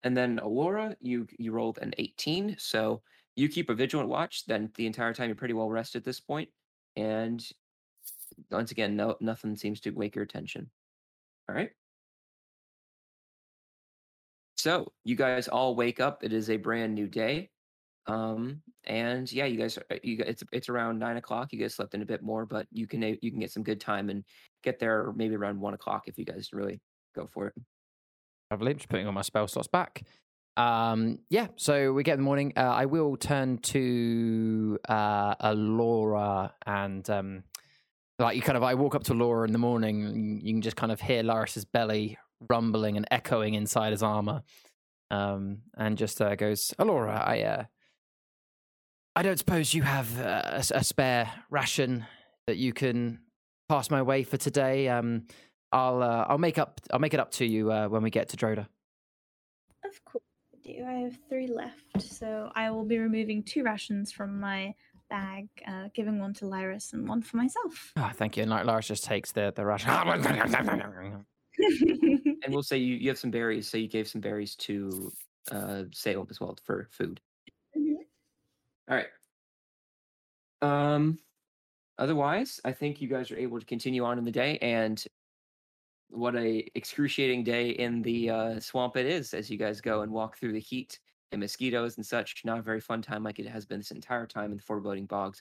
And 0.04 0.16
then 0.16 0.38
Alora, 0.38 0.96
you 1.00 1.26
you 1.38 1.52
rolled 1.52 1.78
an 1.78 1.94
18, 1.98 2.56
so 2.58 3.02
you 3.36 3.48
keep 3.48 3.70
a 3.70 3.74
vigilant 3.74 4.08
watch. 4.08 4.46
Then 4.46 4.70
the 4.76 4.86
entire 4.86 5.14
time 5.14 5.28
you're 5.28 5.36
pretty 5.36 5.54
well 5.54 5.70
rested 5.70 5.98
at 5.98 6.04
this 6.04 6.20
point, 6.20 6.50
and 6.96 7.44
once 8.50 8.70
again, 8.70 8.96
no 8.96 9.16
nothing 9.20 9.56
seems 9.56 9.80
to 9.82 9.90
wake 9.90 10.14
your 10.16 10.24
attention. 10.24 10.70
All 11.48 11.54
right. 11.54 11.70
So 14.56 14.92
you 15.04 15.16
guys 15.16 15.48
all 15.48 15.74
wake 15.74 15.98
up. 16.00 16.22
It 16.22 16.32
is 16.32 16.48
a 16.48 16.56
brand 16.56 16.94
new 16.94 17.08
day, 17.08 17.50
um, 18.06 18.62
and 18.84 19.30
yeah, 19.32 19.44
you 19.44 19.58
guys, 19.58 19.78
are- 19.78 19.98
you 20.02 20.22
it's 20.26 20.42
it's 20.52 20.68
around 20.68 20.98
nine 20.98 21.16
o'clock. 21.16 21.52
You 21.52 21.58
guys 21.58 21.74
slept 21.74 21.94
in 21.94 22.02
a 22.02 22.06
bit 22.06 22.22
more, 22.22 22.46
but 22.46 22.66
you 22.70 22.86
can 22.86 23.02
you 23.02 23.30
can 23.30 23.40
get 23.40 23.52
some 23.52 23.62
good 23.62 23.80
time 23.80 24.10
and 24.10 24.24
get 24.62 24.78
there 24.78 25.12
maybe 25.14 25.34
around 25.36 25.60
one 25.60 25.74
o'clock 25.74 26.04
if 26.06 26.18
you 26.18 26.24
guys 26.24 26.50
really 26.52 26.80
go 27.14 27.28
for 27.32 27.48
it. 27.48 27.54
Lovely. 28.50 28.74
Just 28.74 28.88
putting 28.88 29.06
all 29.06 29.12
my 29.12 29.22
spell 29.22 29.48
slots 29.48 29.68
back. 29.68 30.02
Um, 30.56 31.20
yeah, 31.30 31.46
so 31.56 31.92
we 31.94 32.02
get 32.02 32.14
in 32.14 32.18
the 32.20 32.24
morning. 32.24 32.52
Uh, 32.56 32.60
I 32.60 32.84
will 32.84 33.16
turn 33.16 33.56
to 33.58 34.78
uh, 34.86 35.54
Laura 35.56 36.52
and 36.66 37.08
um, 37.08 37.44
like 38.18 38.36
you 38.36 38.42
kind 38.42 38.56
of. 38.56 38.62
I 38.62 38.74
walk 38.74 38.94
up 38.94 39.04
to 39.04 39.14
Laura 39.14 39.46
in 39.46 39.52
the 39.52 39.58
morning. 39.58 40.40
You 40.42 40.52
can 40.52 40.60
just 40.60 40.76
kind 40.76 40.92
of 40.92 41.00
hear 41.00 41.22
Lyris's 41.22 41.64
belly 41.64 42.18
rumbling 42.50 42.96
and 42.96 43.06
echoing 43.10 43.54
inside 43.54 43.92
his 43.92 44.02
armor, 44.02 44.42
um, 45.10 45.62
and 45.76 45.96
just 45.96 46.20
uh, 46.20 46.34
goes, 46.34 46.74
"Laura, 46.78 47.22
I 47.24 47.40
uh, 47.42 47.64
I 49.14 49.22
don't 49.22 49.38
suppose 49.38 49.74
you 49.74 49.82
have 49.82 50.18
uh, 50.18 50.42
a, 50.44 50.64
a 50.76 50.84
spare 50.84 51.30
ration 51.50 52.06
that 52.46 52.56
you 52.56 52.72
can 52.72 53.18
pass 53.68 53.90
my 53.90 54.00
way 54.02 54.22
for 54.22 54.38
today. 54.38 54.88
Um, 54.88 55.26
I'll 55.70 56.02
uh, 56.02 56.26
I'll 56.28 56.38
make 56.38 56.58
up 56.58 56.80
I'll 56.92 56.98
make 56.98 57.14
it 57.14 57.20
up 57.20 57.30
to 57.32 57.44
you 57.46 57.70
uh, 57.70 57.88
when 57.88 58.02
we 58.02 58.10
get 58.10 58.28
to 58.30 58.36
Droda. 58.36 58.66
Of 59.84 60.04
course 60.04 60.24
I 60.52 60.56
do. 60.66 60.84
I 60.86 60.92
have 60.94 61.18
three 61.28 61.46
left, 61.46 62.00
so 62.00 62.50
I 62.54 62.70
will 62.70 62.84
be 62.84 62.98
removing 62.98 63.42
two 63.42 63.62
rations 63.62 64.12
from 64.12 64.40
my 64.40 64.74
bag, 65.10 65.48
uh, 65.66 65.88
giving 65.94 66.18
one 66.18 66.32
to 66.34 66.46
Lyris 66.46 66.94
and 66.94 67.06
one 67.06 67.20
for 67.20 67.36
myself. 67.36 67.92
Ah, 67.96 68.12
thank 68.14 68.36
you. 68.36 68.42
And 68.42 68.50
like 68.50 68.64
Lars 68.64 68.88
just 68.88 69.04
takes 69.04 69.32
the 69.32 69.52
the 69.54 69.64
ration. 69.64 69.90
And 72.44 72.52
we'll 72.52 72.62
say 72.62 72.78
you, 72.78 72.96
you 72.96 73.08
have 73.08 73.18
some 73.18 73.30
berries, 73.30 73.68
so 73.68 73.76
you 73.76 73.88
gave 73.88 74.08
some 74.08 74.22
berries 74.22 74.54
to 74.56 75.12
uh 75.50 75.84
Salem 75.92 76.26
as 76.30 76.40
well 76.40 76.56
for 76.64 76.88
food. 76.90 77.20
All 78.88 78.96
right. 78.96 79.06
Um 80.60 81.18
otherwise, 81.98 82.60
I 82.64 82.72
think 82.72 83.00
you 83.00 83.08
guys 83.08 83.30
are 83.30 83.38
able 83.38 83.60
to 83.60 83.66
continue 83.66 84.04
on 84.04 84.18
in 84.18 84.24
the 84.24 84.30
day 84.30 84.58
and 84.58 85.04
what 86.12 86.36
a 86.36 86.68
excruciating 86.74 87.42
day 87.42 87.70
in 87.70 88.02
the 88.02 88.30
uh, 88.30 88.60
swamp 88.60 88.96
it 88.96 89.06
is 89.06 89.32
as 89.34 89.50
you 89.50 89.56
guys 89.56 89.80
go 89.80 90.02
and 90.02 90.12
walk 90.12 90.36
through 90.36 90.52
the 90.52 90.60
heat 90.60 90.98
and 91.32 91.40
mosquitoes 91.40 91.96
and 91.96 92.04
such. 92.04 92.42
Not 92.44 92.58
a 92.58 92.62
very 92.62 92.80
fun 92.80 93.02
time 93.02 93.24
like 93.24 93.38
it 93.38 93.48
has 93.48 93.64
been 93.64 93.80
this 93.80 93.90
entire 93.90 94.26
time 94.26 94.50
in 94.50 94.58
the 94.58 94.62
foreboding 94.62 95.06
bogs. 95.06 95.40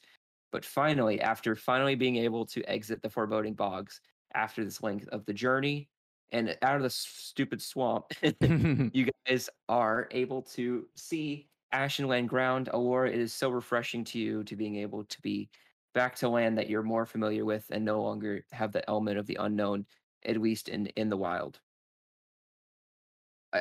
But 0.52 0.66
finally, 0.66 1.22
after 1.22 1.56
finally 1.56 1.96
being 1.96 2.16
able 2.18 2.46
to 2.48 2.64
exit 2.70 3.02
the 3.02 3.10
foreboding 3.10 3.54
bogs 3.54 4.00
after 4.34 4.64
this 4.64 4.82
length 4.82 5.08
of 5.10 5.26
the 5.26 5.34
journey 5.34 5.90
and 6.32 6.58
out 6.62 6.78
of 6.78 6.84
the 6.84 6.90
stupid 6.90 7.62
swamp, 7.62 8.06
you 8.42 9.10
guys 9.28 9.50
are 9.68 10.08
able 10.12 10.42
to 10.44 10.88
see 10.96 11.50
Ashenland 11.74 12.28
ground. 12.28 12.70
Alora, 12.72 13.10
it 13.10 13.20
is 13.20 13.34
so 13.34 13.50
refreshing 13.50 14.04
to 14.06 14.20
you 14.20 14.44
to 14.46 14.56
being 14.56 14.78
able 14.78 15.04
to 15.06 15.22
be 15.22 15.50
back 15.94 16.16
to 16.18 16.30
land 16.30 16.58
that 16.58 16.70
you're 16.70 16.84
more 16.84 17.06
familiar 17.06 17.46
with 17.46 17.66
and 17.72 17.84
no 17.84 18.02
longer 18.02 18.46
have 18.52 18.72
the 18.72 18.88
element 18.90 19.18
of 19.18 19.26
the 19.26 19.38
unknown, 19.40 19.86
at 20.26 20.38
least 20.38 20.70
in 20.70 20.88
in 20.88 21.10
the 21.10 21.18
wild. 21.18 21.60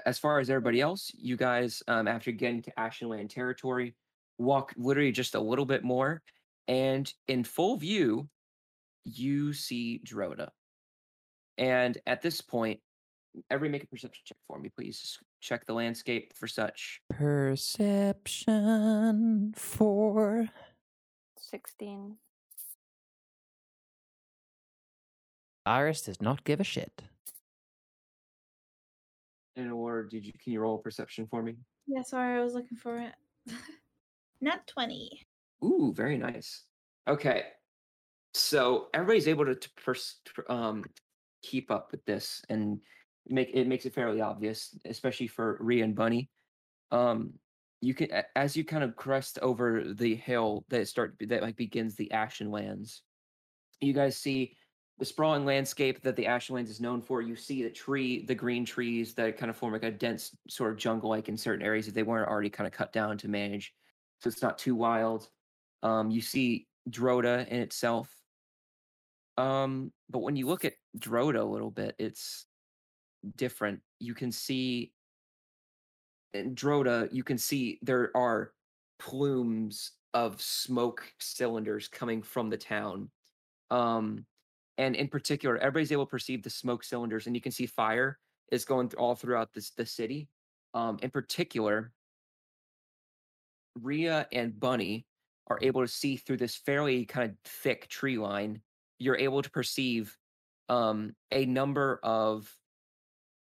As 0.06 0.18
far 0.18 0.38
as 0.38 0.50
everybody 0.50 0.80
else, 0.80 1.10
you 1.14 1.36
guys, 1.36 1.82
um, 1.88 2.06
after 2.06 2.30
getting 2.30 2.62
to 2.62 2.72
Ashenland 2.78 3.28
territory, 3.30 3.96
walk 4.38 4.72
literally 4.76 5.10
just 5.10 5.34
a 5.34 5.40
little 5.40 5.66
bit 5.66 5.82
more, 5.82 6.22
and 6.68 7.12
in 7.26 7.42
full 7.42 7.76
view, 7.76 8.28
you 9.04 9.52
see 9.52 10.00
Droda. 10.04 10.50
And 11.58 11.98
at 12.06 12.22
this 12.22 12.40
point, 12.40 12.80
every 13.50 13.68
make 13.68 13.82
a 13.82 13.86
perception 13.88 14.22
check 14.24 14.38
for 14.46 14.58
me, 14.58 14.70
please. 14.74 15.18
Just 15.40 15.48
check 15.48 15.66
the 15.66 15.72
landscape 15.74 16.32
for 16.34 16.46
such. 16.46 17.00
Perception 17.08 18.44
four. 19.56 20.48
16. 21.38 22.16
Iris 25.66 26.02
does 26.02 26.20
not 26.20 26.44
give 26.44 26.60
a 26.60 26.64
shit. 26.64 27.02
And 29.56 29.72
or 29.72 30.04
did 30.04 30.24
you 30.26 30.32
can 30.42 30.52
you 30.52 30.60
roll 30.60 30.78
perception 30.78 31.26
for 31.26 31.42
me? 31.42 31.56
yeah, 31.86 32.02
sorry, 32.02 32.38
I 32.38 32.44
was 32.44 32.54
looking 32.54 32.78
for 32.78 32.98
it. 32.98 33.12
Nat 34.40 34.66
20. 34.66 35.26
Ooh, 35.64 35.92
very 35.94 36.16
nice. 36.16 36.64
Okay, 37.08 37.44
so 38.32 38.86
everybody's 38.94 39.28
able 39.28 39.44
to, 39.46 39.54
to 39.56 39.70
pers- 39.84 40.20
um, 40.48 40.84
keep 41.42 41.70
up 41.70 41.90
with 41.90 42.04
this, 42.06 42.42
and 42.48 42.80
make 43.30 43.50
it 43.54 43.66
makes 43.66 43.86
it 43.86 43.94
fairly 43.94 44.20
obvious, 44.20 44.76
especially 44.84 45.26
for 45.26 45.56
Rhea 45.60 45.84
and 45.84 45.94
Bunny. 45.94 46.30
Um, 46.90 47.34
you 47.80 47.94
can 47.94 48.08
as 48.36 48.56
you 48.56 48.64
kind 48.64 48.84
of 48.84 48.96
crest 48.96 49.38
over 49.40 49.84
the 49.94 50.14
hill 50.14 50.64
that 50.68 50.88
start 50.88 51.16
that 51.20 51.42
like 51.42 51.56
begins 51.56 51.94
the 51.94 52.10
Ashenlands. 52.12 53.00
You 53.80 53.92
guys 53.94 54.16
see 54.16 54.56
the 54.98 55.06
sprawling 55.06 55.46
landscape 55.46 56.02
that 56.02 56.14
the 56.14 56.26
Ashlands 56.26 56.68
is 56.68 56.80
known 56.80 57.00
for. 57.00 57.22
You 57.22 57.34
see 57.34 57.62
the 57.62 57.70
tree, 57.70 58.26
the 58.26 58.34
green 58.34 58.66
trees 58.66 59.14
that 59.14 59.38
kind 59.38 59.48
of 59.48 59.56
form 59.56 59.72
like 59.72 59.82
a 59.82 59.90
dense 59.90 60.36
sort 60.46 60.72
of 60.72 60.76
jungle-like 60.76 61.30
in 61.30 61.38
certain 61.38 61.64
areas 61.64 61.86
that 61.86 61.94
they 61.94 62.02
weren't 62.02 62.28
already 62.28 62.50
kind 62.50 62.66
of 62.66 62.74
cut 62.74 62.92
down 62.92 63.16
to 63.18 63.28
manage, 63.28 63.72
so 64.20 64.28
it's 64.28 64.42
not 64.42 64.58
too 64.58 64.74
wild. 64.74 65.26
Um, 65.82 66.10
you 66.10 66.20
see 66.20 66.66
Droda 66.90 67.48
in 67.48 67.60
itself. 67.60 68.14
Um, 69.38 69.90
but 70.10 70.18
when 70.18 70.36
you 70.36 70.46
look 70.46 70.66
at 70.66 70.74
Droda 70.98 71.40
a 71.40 71.44
little 71.44 71.70
bit, 71.70 71.94
it's 71.98 72.44
different. 73.36 73.80
You 73.98 74.14
can 74.14 74.32
see 74.32 74.92
in 76.32 76.54
Droda, 76.54 77.08
you 77.12 77.24
can 77.24 77.38
see 77.38 77.78
there 77.82 78.10
are 78.14 78.52
plumes 78.98 79.92
of 80.14 80.40
smoke 80.40 81.12
cylinders 81.18 81.88
coming 81.88 82.22
from 82.22 82.50
the 82.50 82.56
town. 82.56 83.10
Um, 83.70 84.26
and 84.78 84.96
in 84.96 85.08
particular, 85.08 85.58
everybody's 85.58 85.92
able 85.92 86.06
to 86.06 86.10
perceive 86.10 86.42
the 86.42 86.50
smoke 86.50 86.84
cylinders, 86.84 87.26
and 87.26 87.36
you 87.36 87.42
can 87.42 87.52
see 87.52 87.66
fire 87.66 88.18
is 88.50 88.64
going 88.64 88.90
all 88.96 89.14
throughout 89.14 89.52
this 89.52 89.70
the 89.70 89.86
city. 89.86 90.28
Um, 90.74 90.98
in 91.02 91.10
particular, 91.10 91.92
Rhea 93.80 94.26
and 94.32 94.58
Bunny 94.58 95.06
are 95.48 95.58
able 95.62 95.82
to 95.82 95.88
see 95.88 96.16
through 96.16 96.38
this 96.38 96.56
fairly 96.56 97.04
kind 97.04 97.30
of 97.30 97.36
thick 97.44 97.88
tree 97.88 98.18
line. 98.18 98.62
You're 98.98 99.16
able 99.16 99.42
to 99.42 99.50
perceive 99.50 100.16
um, 100.68 101.14
a 101.32 101.44
number 101.46 102.00
of 102.02 102.52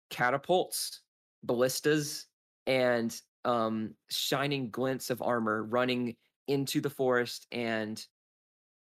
catapults, 0.09 1.01
ballistas, 1.43 2.27
and 2.65 3.19
um, 3.45 3.93
shining 4.09 4.69
glints 4.69 5.09
of 5.09 5.21
armor 5.21 5.63
running 5.63 6.15
into 6.47 6.81
the 6.81 6.89
forest 6.89 7.47
and 7.51 8.05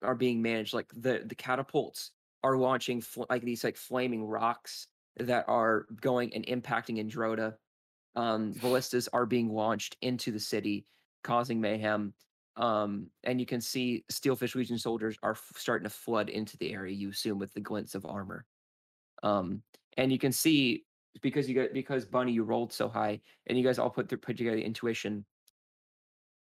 are 0.02 0.16
being 0.16 0.42
managed. 0.42 0.74
Like 0.74 0.90
the 0.95 1.24
the 1.26 1.35
catapults 1.35 2.11
are 2.43 2.58
launching 2.58 3.02
fl- 3.02 3.24
like 3.30 3.43
these 3.43 3.64
like 3.64 3.77
flaming 3.77 4.24
rocks 4.24 4.88
that 5.18 5.45
are 5.48 5.85
going 6.02 6.34
and 6.34 6.45
impacting 6.45 7.00
Androda. 7.00 7.56
Um, 8.16 8.53
ballistas 8.61 9.08
are 9.11 9.26
being 9.26 9.50
launched 9.50 9.98
into 10.02 10.32
the 10.32 10.40
city, 10.40 10.85
causing 11.24 11.60
mayhem. 11.60 12.14
Um, 12.56 13.08
and 13.24 13.40
you 13.40 13.48
can 13.48 13.61
see 13.61 14.06
Steelfist 14.11 14.53
Legion 14.53 14.77
soldiers 14.77 15.18
are 15.24 15.32
f- 15.32 15.52
starting 15.56 15.85
to 15.85 15.90
flood 15.90 16.30
into 16.30 16.56
the 16.58 16.72
area. 16.72 16.93
You 16.93 17.10
assume 17.10 17.40
with 17.40 17.52
the 17.53 17.61
glints 17.61 17.95
of 17.95 18.06
armor. 18.06 18.45
Um, 19.24 19.64
and 19.98 20.11
you 20.11 20.19
can 20.19 20.32
see 20.32 20.84
because 21.22 21.50
you 21.50 21.56
got 21.56 21.74
because 21.74 22.06
Bunny 22.06 22.32
you 22.32 22.43
rolled 22.43 22.74
so 22.74 22.90
high, 22.90 23.22
and 23.48 23.58
you 23.58 23.64
guys 23.64 23.80
all 23.80 23.90
put 23.90 24.09
put 24.22 24.38
together 24.38 24.58
the 24.58 24.64
intuition. 24.64 25.25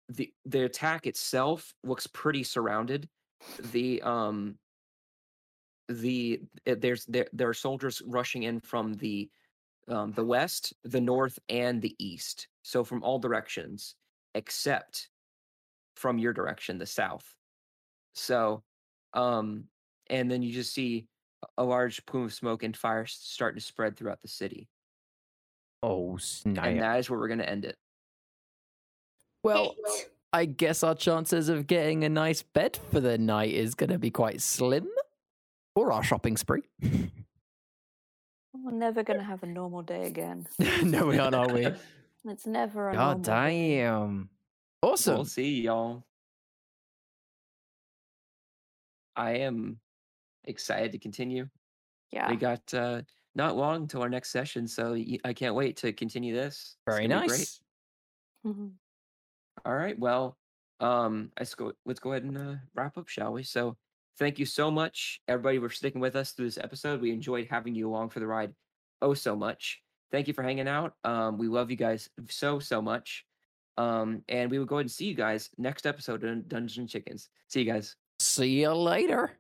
The 0.09 0.33
the 0.47 0.65
attack 0.65 1.07
itself 1.07 1.75
looks 1.85 2.07
pretty 2.07 2.43
surrounded. 2.43 3.09
The 3.73 4.03
um 4.03 4.57
the 5.89 6.41
uh, 6.67 6.75
there's 6.79 7.05
there 7.07 7.27
there 7.33 7.49
are 7.49 7.55
soldiers 7.55 8.03
rushing 8.07 8.45
in 8.45 8.61
from 8.61 8.95
the 8.95 9.31
um, 9.89 10.13
the 10.13 10.25
west, 10.25 10.75
the 10.85 11.01
north, 11.01 11.39
and 11.49 11.81
the 11.81 11.97
east. 11.99 12.49
So 12.63 12.85
from 12.85 13.03
all 13.03 13.19
directions, 13.19 13.95
except 14.35 15.09
from 15.97 16.19
your 16.19 16.33
direction, 16.33 16.79
the 16.79 16.87
south. 16.87 17.35
So, 18.15 18.63
um, 19.15 19.65
and 20.11 20.31
then 20.31 20.43
you 20.43 20.53
just 20.53 20.75
see 20.75 21.07
a- 21.43 21.47
a 21.59 21.65
large 21.65 22.05
plume 22.07 22.25
of 22.25 22.33
smoke 22.35 22.63
and 22.63 22.77
fire 22.77 23.03
s- 23.03 23.13
starting 23.21 23.59
to 23.61 23.65
spread 23.65 23.97
throughout 23.97 24.21
the 24.23 24.29
city, 24.29 24.69
Oh 25.83 26.19
and 26.45 26.57
that 26.81 26.99
is 26.99 27.09
where 27.09 27.19
we're 27.19 27.29
going 27.29 27.39
to 27.39 27.49
end 27.49 27.65
it. 27.65 27.77
Well, 29.45 29.77
I 30.33 30.45
guess 30.47 30.83
our 30.83 30.95
chances 30.95 31.49
of 31.49 31.67
getting 31.67 32.05
a 32.05 32.09
nice 32.09 32.43
bed 32.43 32.79
for 32.91 33.01
the 33.01 33.17
night 33.19 33.53
is 33.55 33.75
going 33.75 33.91
to 33.91 33.99
be 33.99 34.11
quite 34.11 34.43
slim. 34.43 34.89
Or 35.77 35.93
our 35.93 36.03
shopping 36.03 36.37
spree. 36.37 36.63
We're 38.53 38.73
never 38.73 39.05
going 39.05 39.21
to 39.21 39.25
have 39.25 39.45
a 39.45 39.47
normal 39.47 39.83
day 39.83 40.07
again. 40.07 40.49
no, 40.83 41.07
we 41.07 41.19
aren't, 41.19 41.37
are 41.37 41.49
we? 41.53 41.69
It's 42.25 42.47
never 42.47 42.91
a 42.91 42.95
God 42.95 43.19
normal 43.19 43.23
day. 43.23 43.77
damn! 43.79 44.29
Awesome. 44.83 45.15
We'll 45.15 45.25
see, 45.25 45.61
y'all. 45.63 46.03
I 49.17 49.31
am 49.39 49.79
excited 50.45 50.93
to 50.93 50.99
continue. 50.99 51.49
Yeah. 52.11 52.31
We 52.31 52.37
got 52.37 52.73
uh, 52.75 53.03
not 53.35 53.57
long 53.57 53.87
till 53.87 54.03
our 54.03 54.09
next 54.09 54.31
session, 54.31 54.67
so 54.67 54.95
I 55.25 55.33
can't 55.33 55.55
wait 55.55 55.77
to 55.79 55.93
continue 55.93 56.35
this. 56.35 56.77
Very 56.87 57.07
be 57.07 57.15
great. 57.15 57.29
nice. 57.29 57.61
Mhm. 58.47 58.73
All 59.65 59.75
right. 59.75 59.99
Well, 59.99 60.37
um, 60.81 61.31
let's 61.39 61.55
go. 61.55 61.73
Let's 61.85 62.01
go 62.01 62.13
ahead 62.13 62.25
and 62.25 62.39
uh, 62.39 62.55
wrap 62.75 62.97
up, 62.97 63.09
shall 63.09 63.33
we? 63.33 63.43
So, 63.43 63.77
thank 64.19 64.39
you 64.39 64.47
so 64.47 64.71
much, 64.71 65.21
everybody, 65.29 65.59
for 65.59 65.69
sticking 65.71 66.01
with 66.01 66.17
us 66.17 66.33
through 66.33 66.47
this 66.47 66.59
episode. 66.59 67.01
We 67.01 67.11
enjoyed 67.13 67.49
having 67.51 67.75
you 67.75 67.89
along 67.89 68.11
for 68.11 68.21
the 68.21 68.27
ride, 68.27 68.55
oh 69.03 69.15
so 69.15 69.37
much. 69.37 69.81
thank 70.11 70.27
you 70.29 70.33
for 70.35 70.43
hanging 70.43 70.69
out. 70.69 70.95
Um, 71.05 71.37
we 71.37 71.49
love 71.49 71.71
you 71.71 71.77
guys 71.77 72.09
so 72.31 72.59
so 72.61 72.81
much. 72.81 73.25
Um, 73.77 74.23
and 74.29 74.51
we 74.51 74.59
will 74.59 74.67
go 74.67 74.77
ahead 74.77 74.85
and 74.87 74.91
see 74.91 75.05
you 75.07 75.15
guys 75.15 75.51
next 75.59 75.87
episode 75.87 76.25
of 76.25 76.49
Dungeon 76.49 76.87
Chickens. 76.89 77.29
See 77.49 77.61
you 77.63 77.71
guys. 77.71 77.95
See 78.21 78.63
you 78.63 78.73
later. 78.73 79.39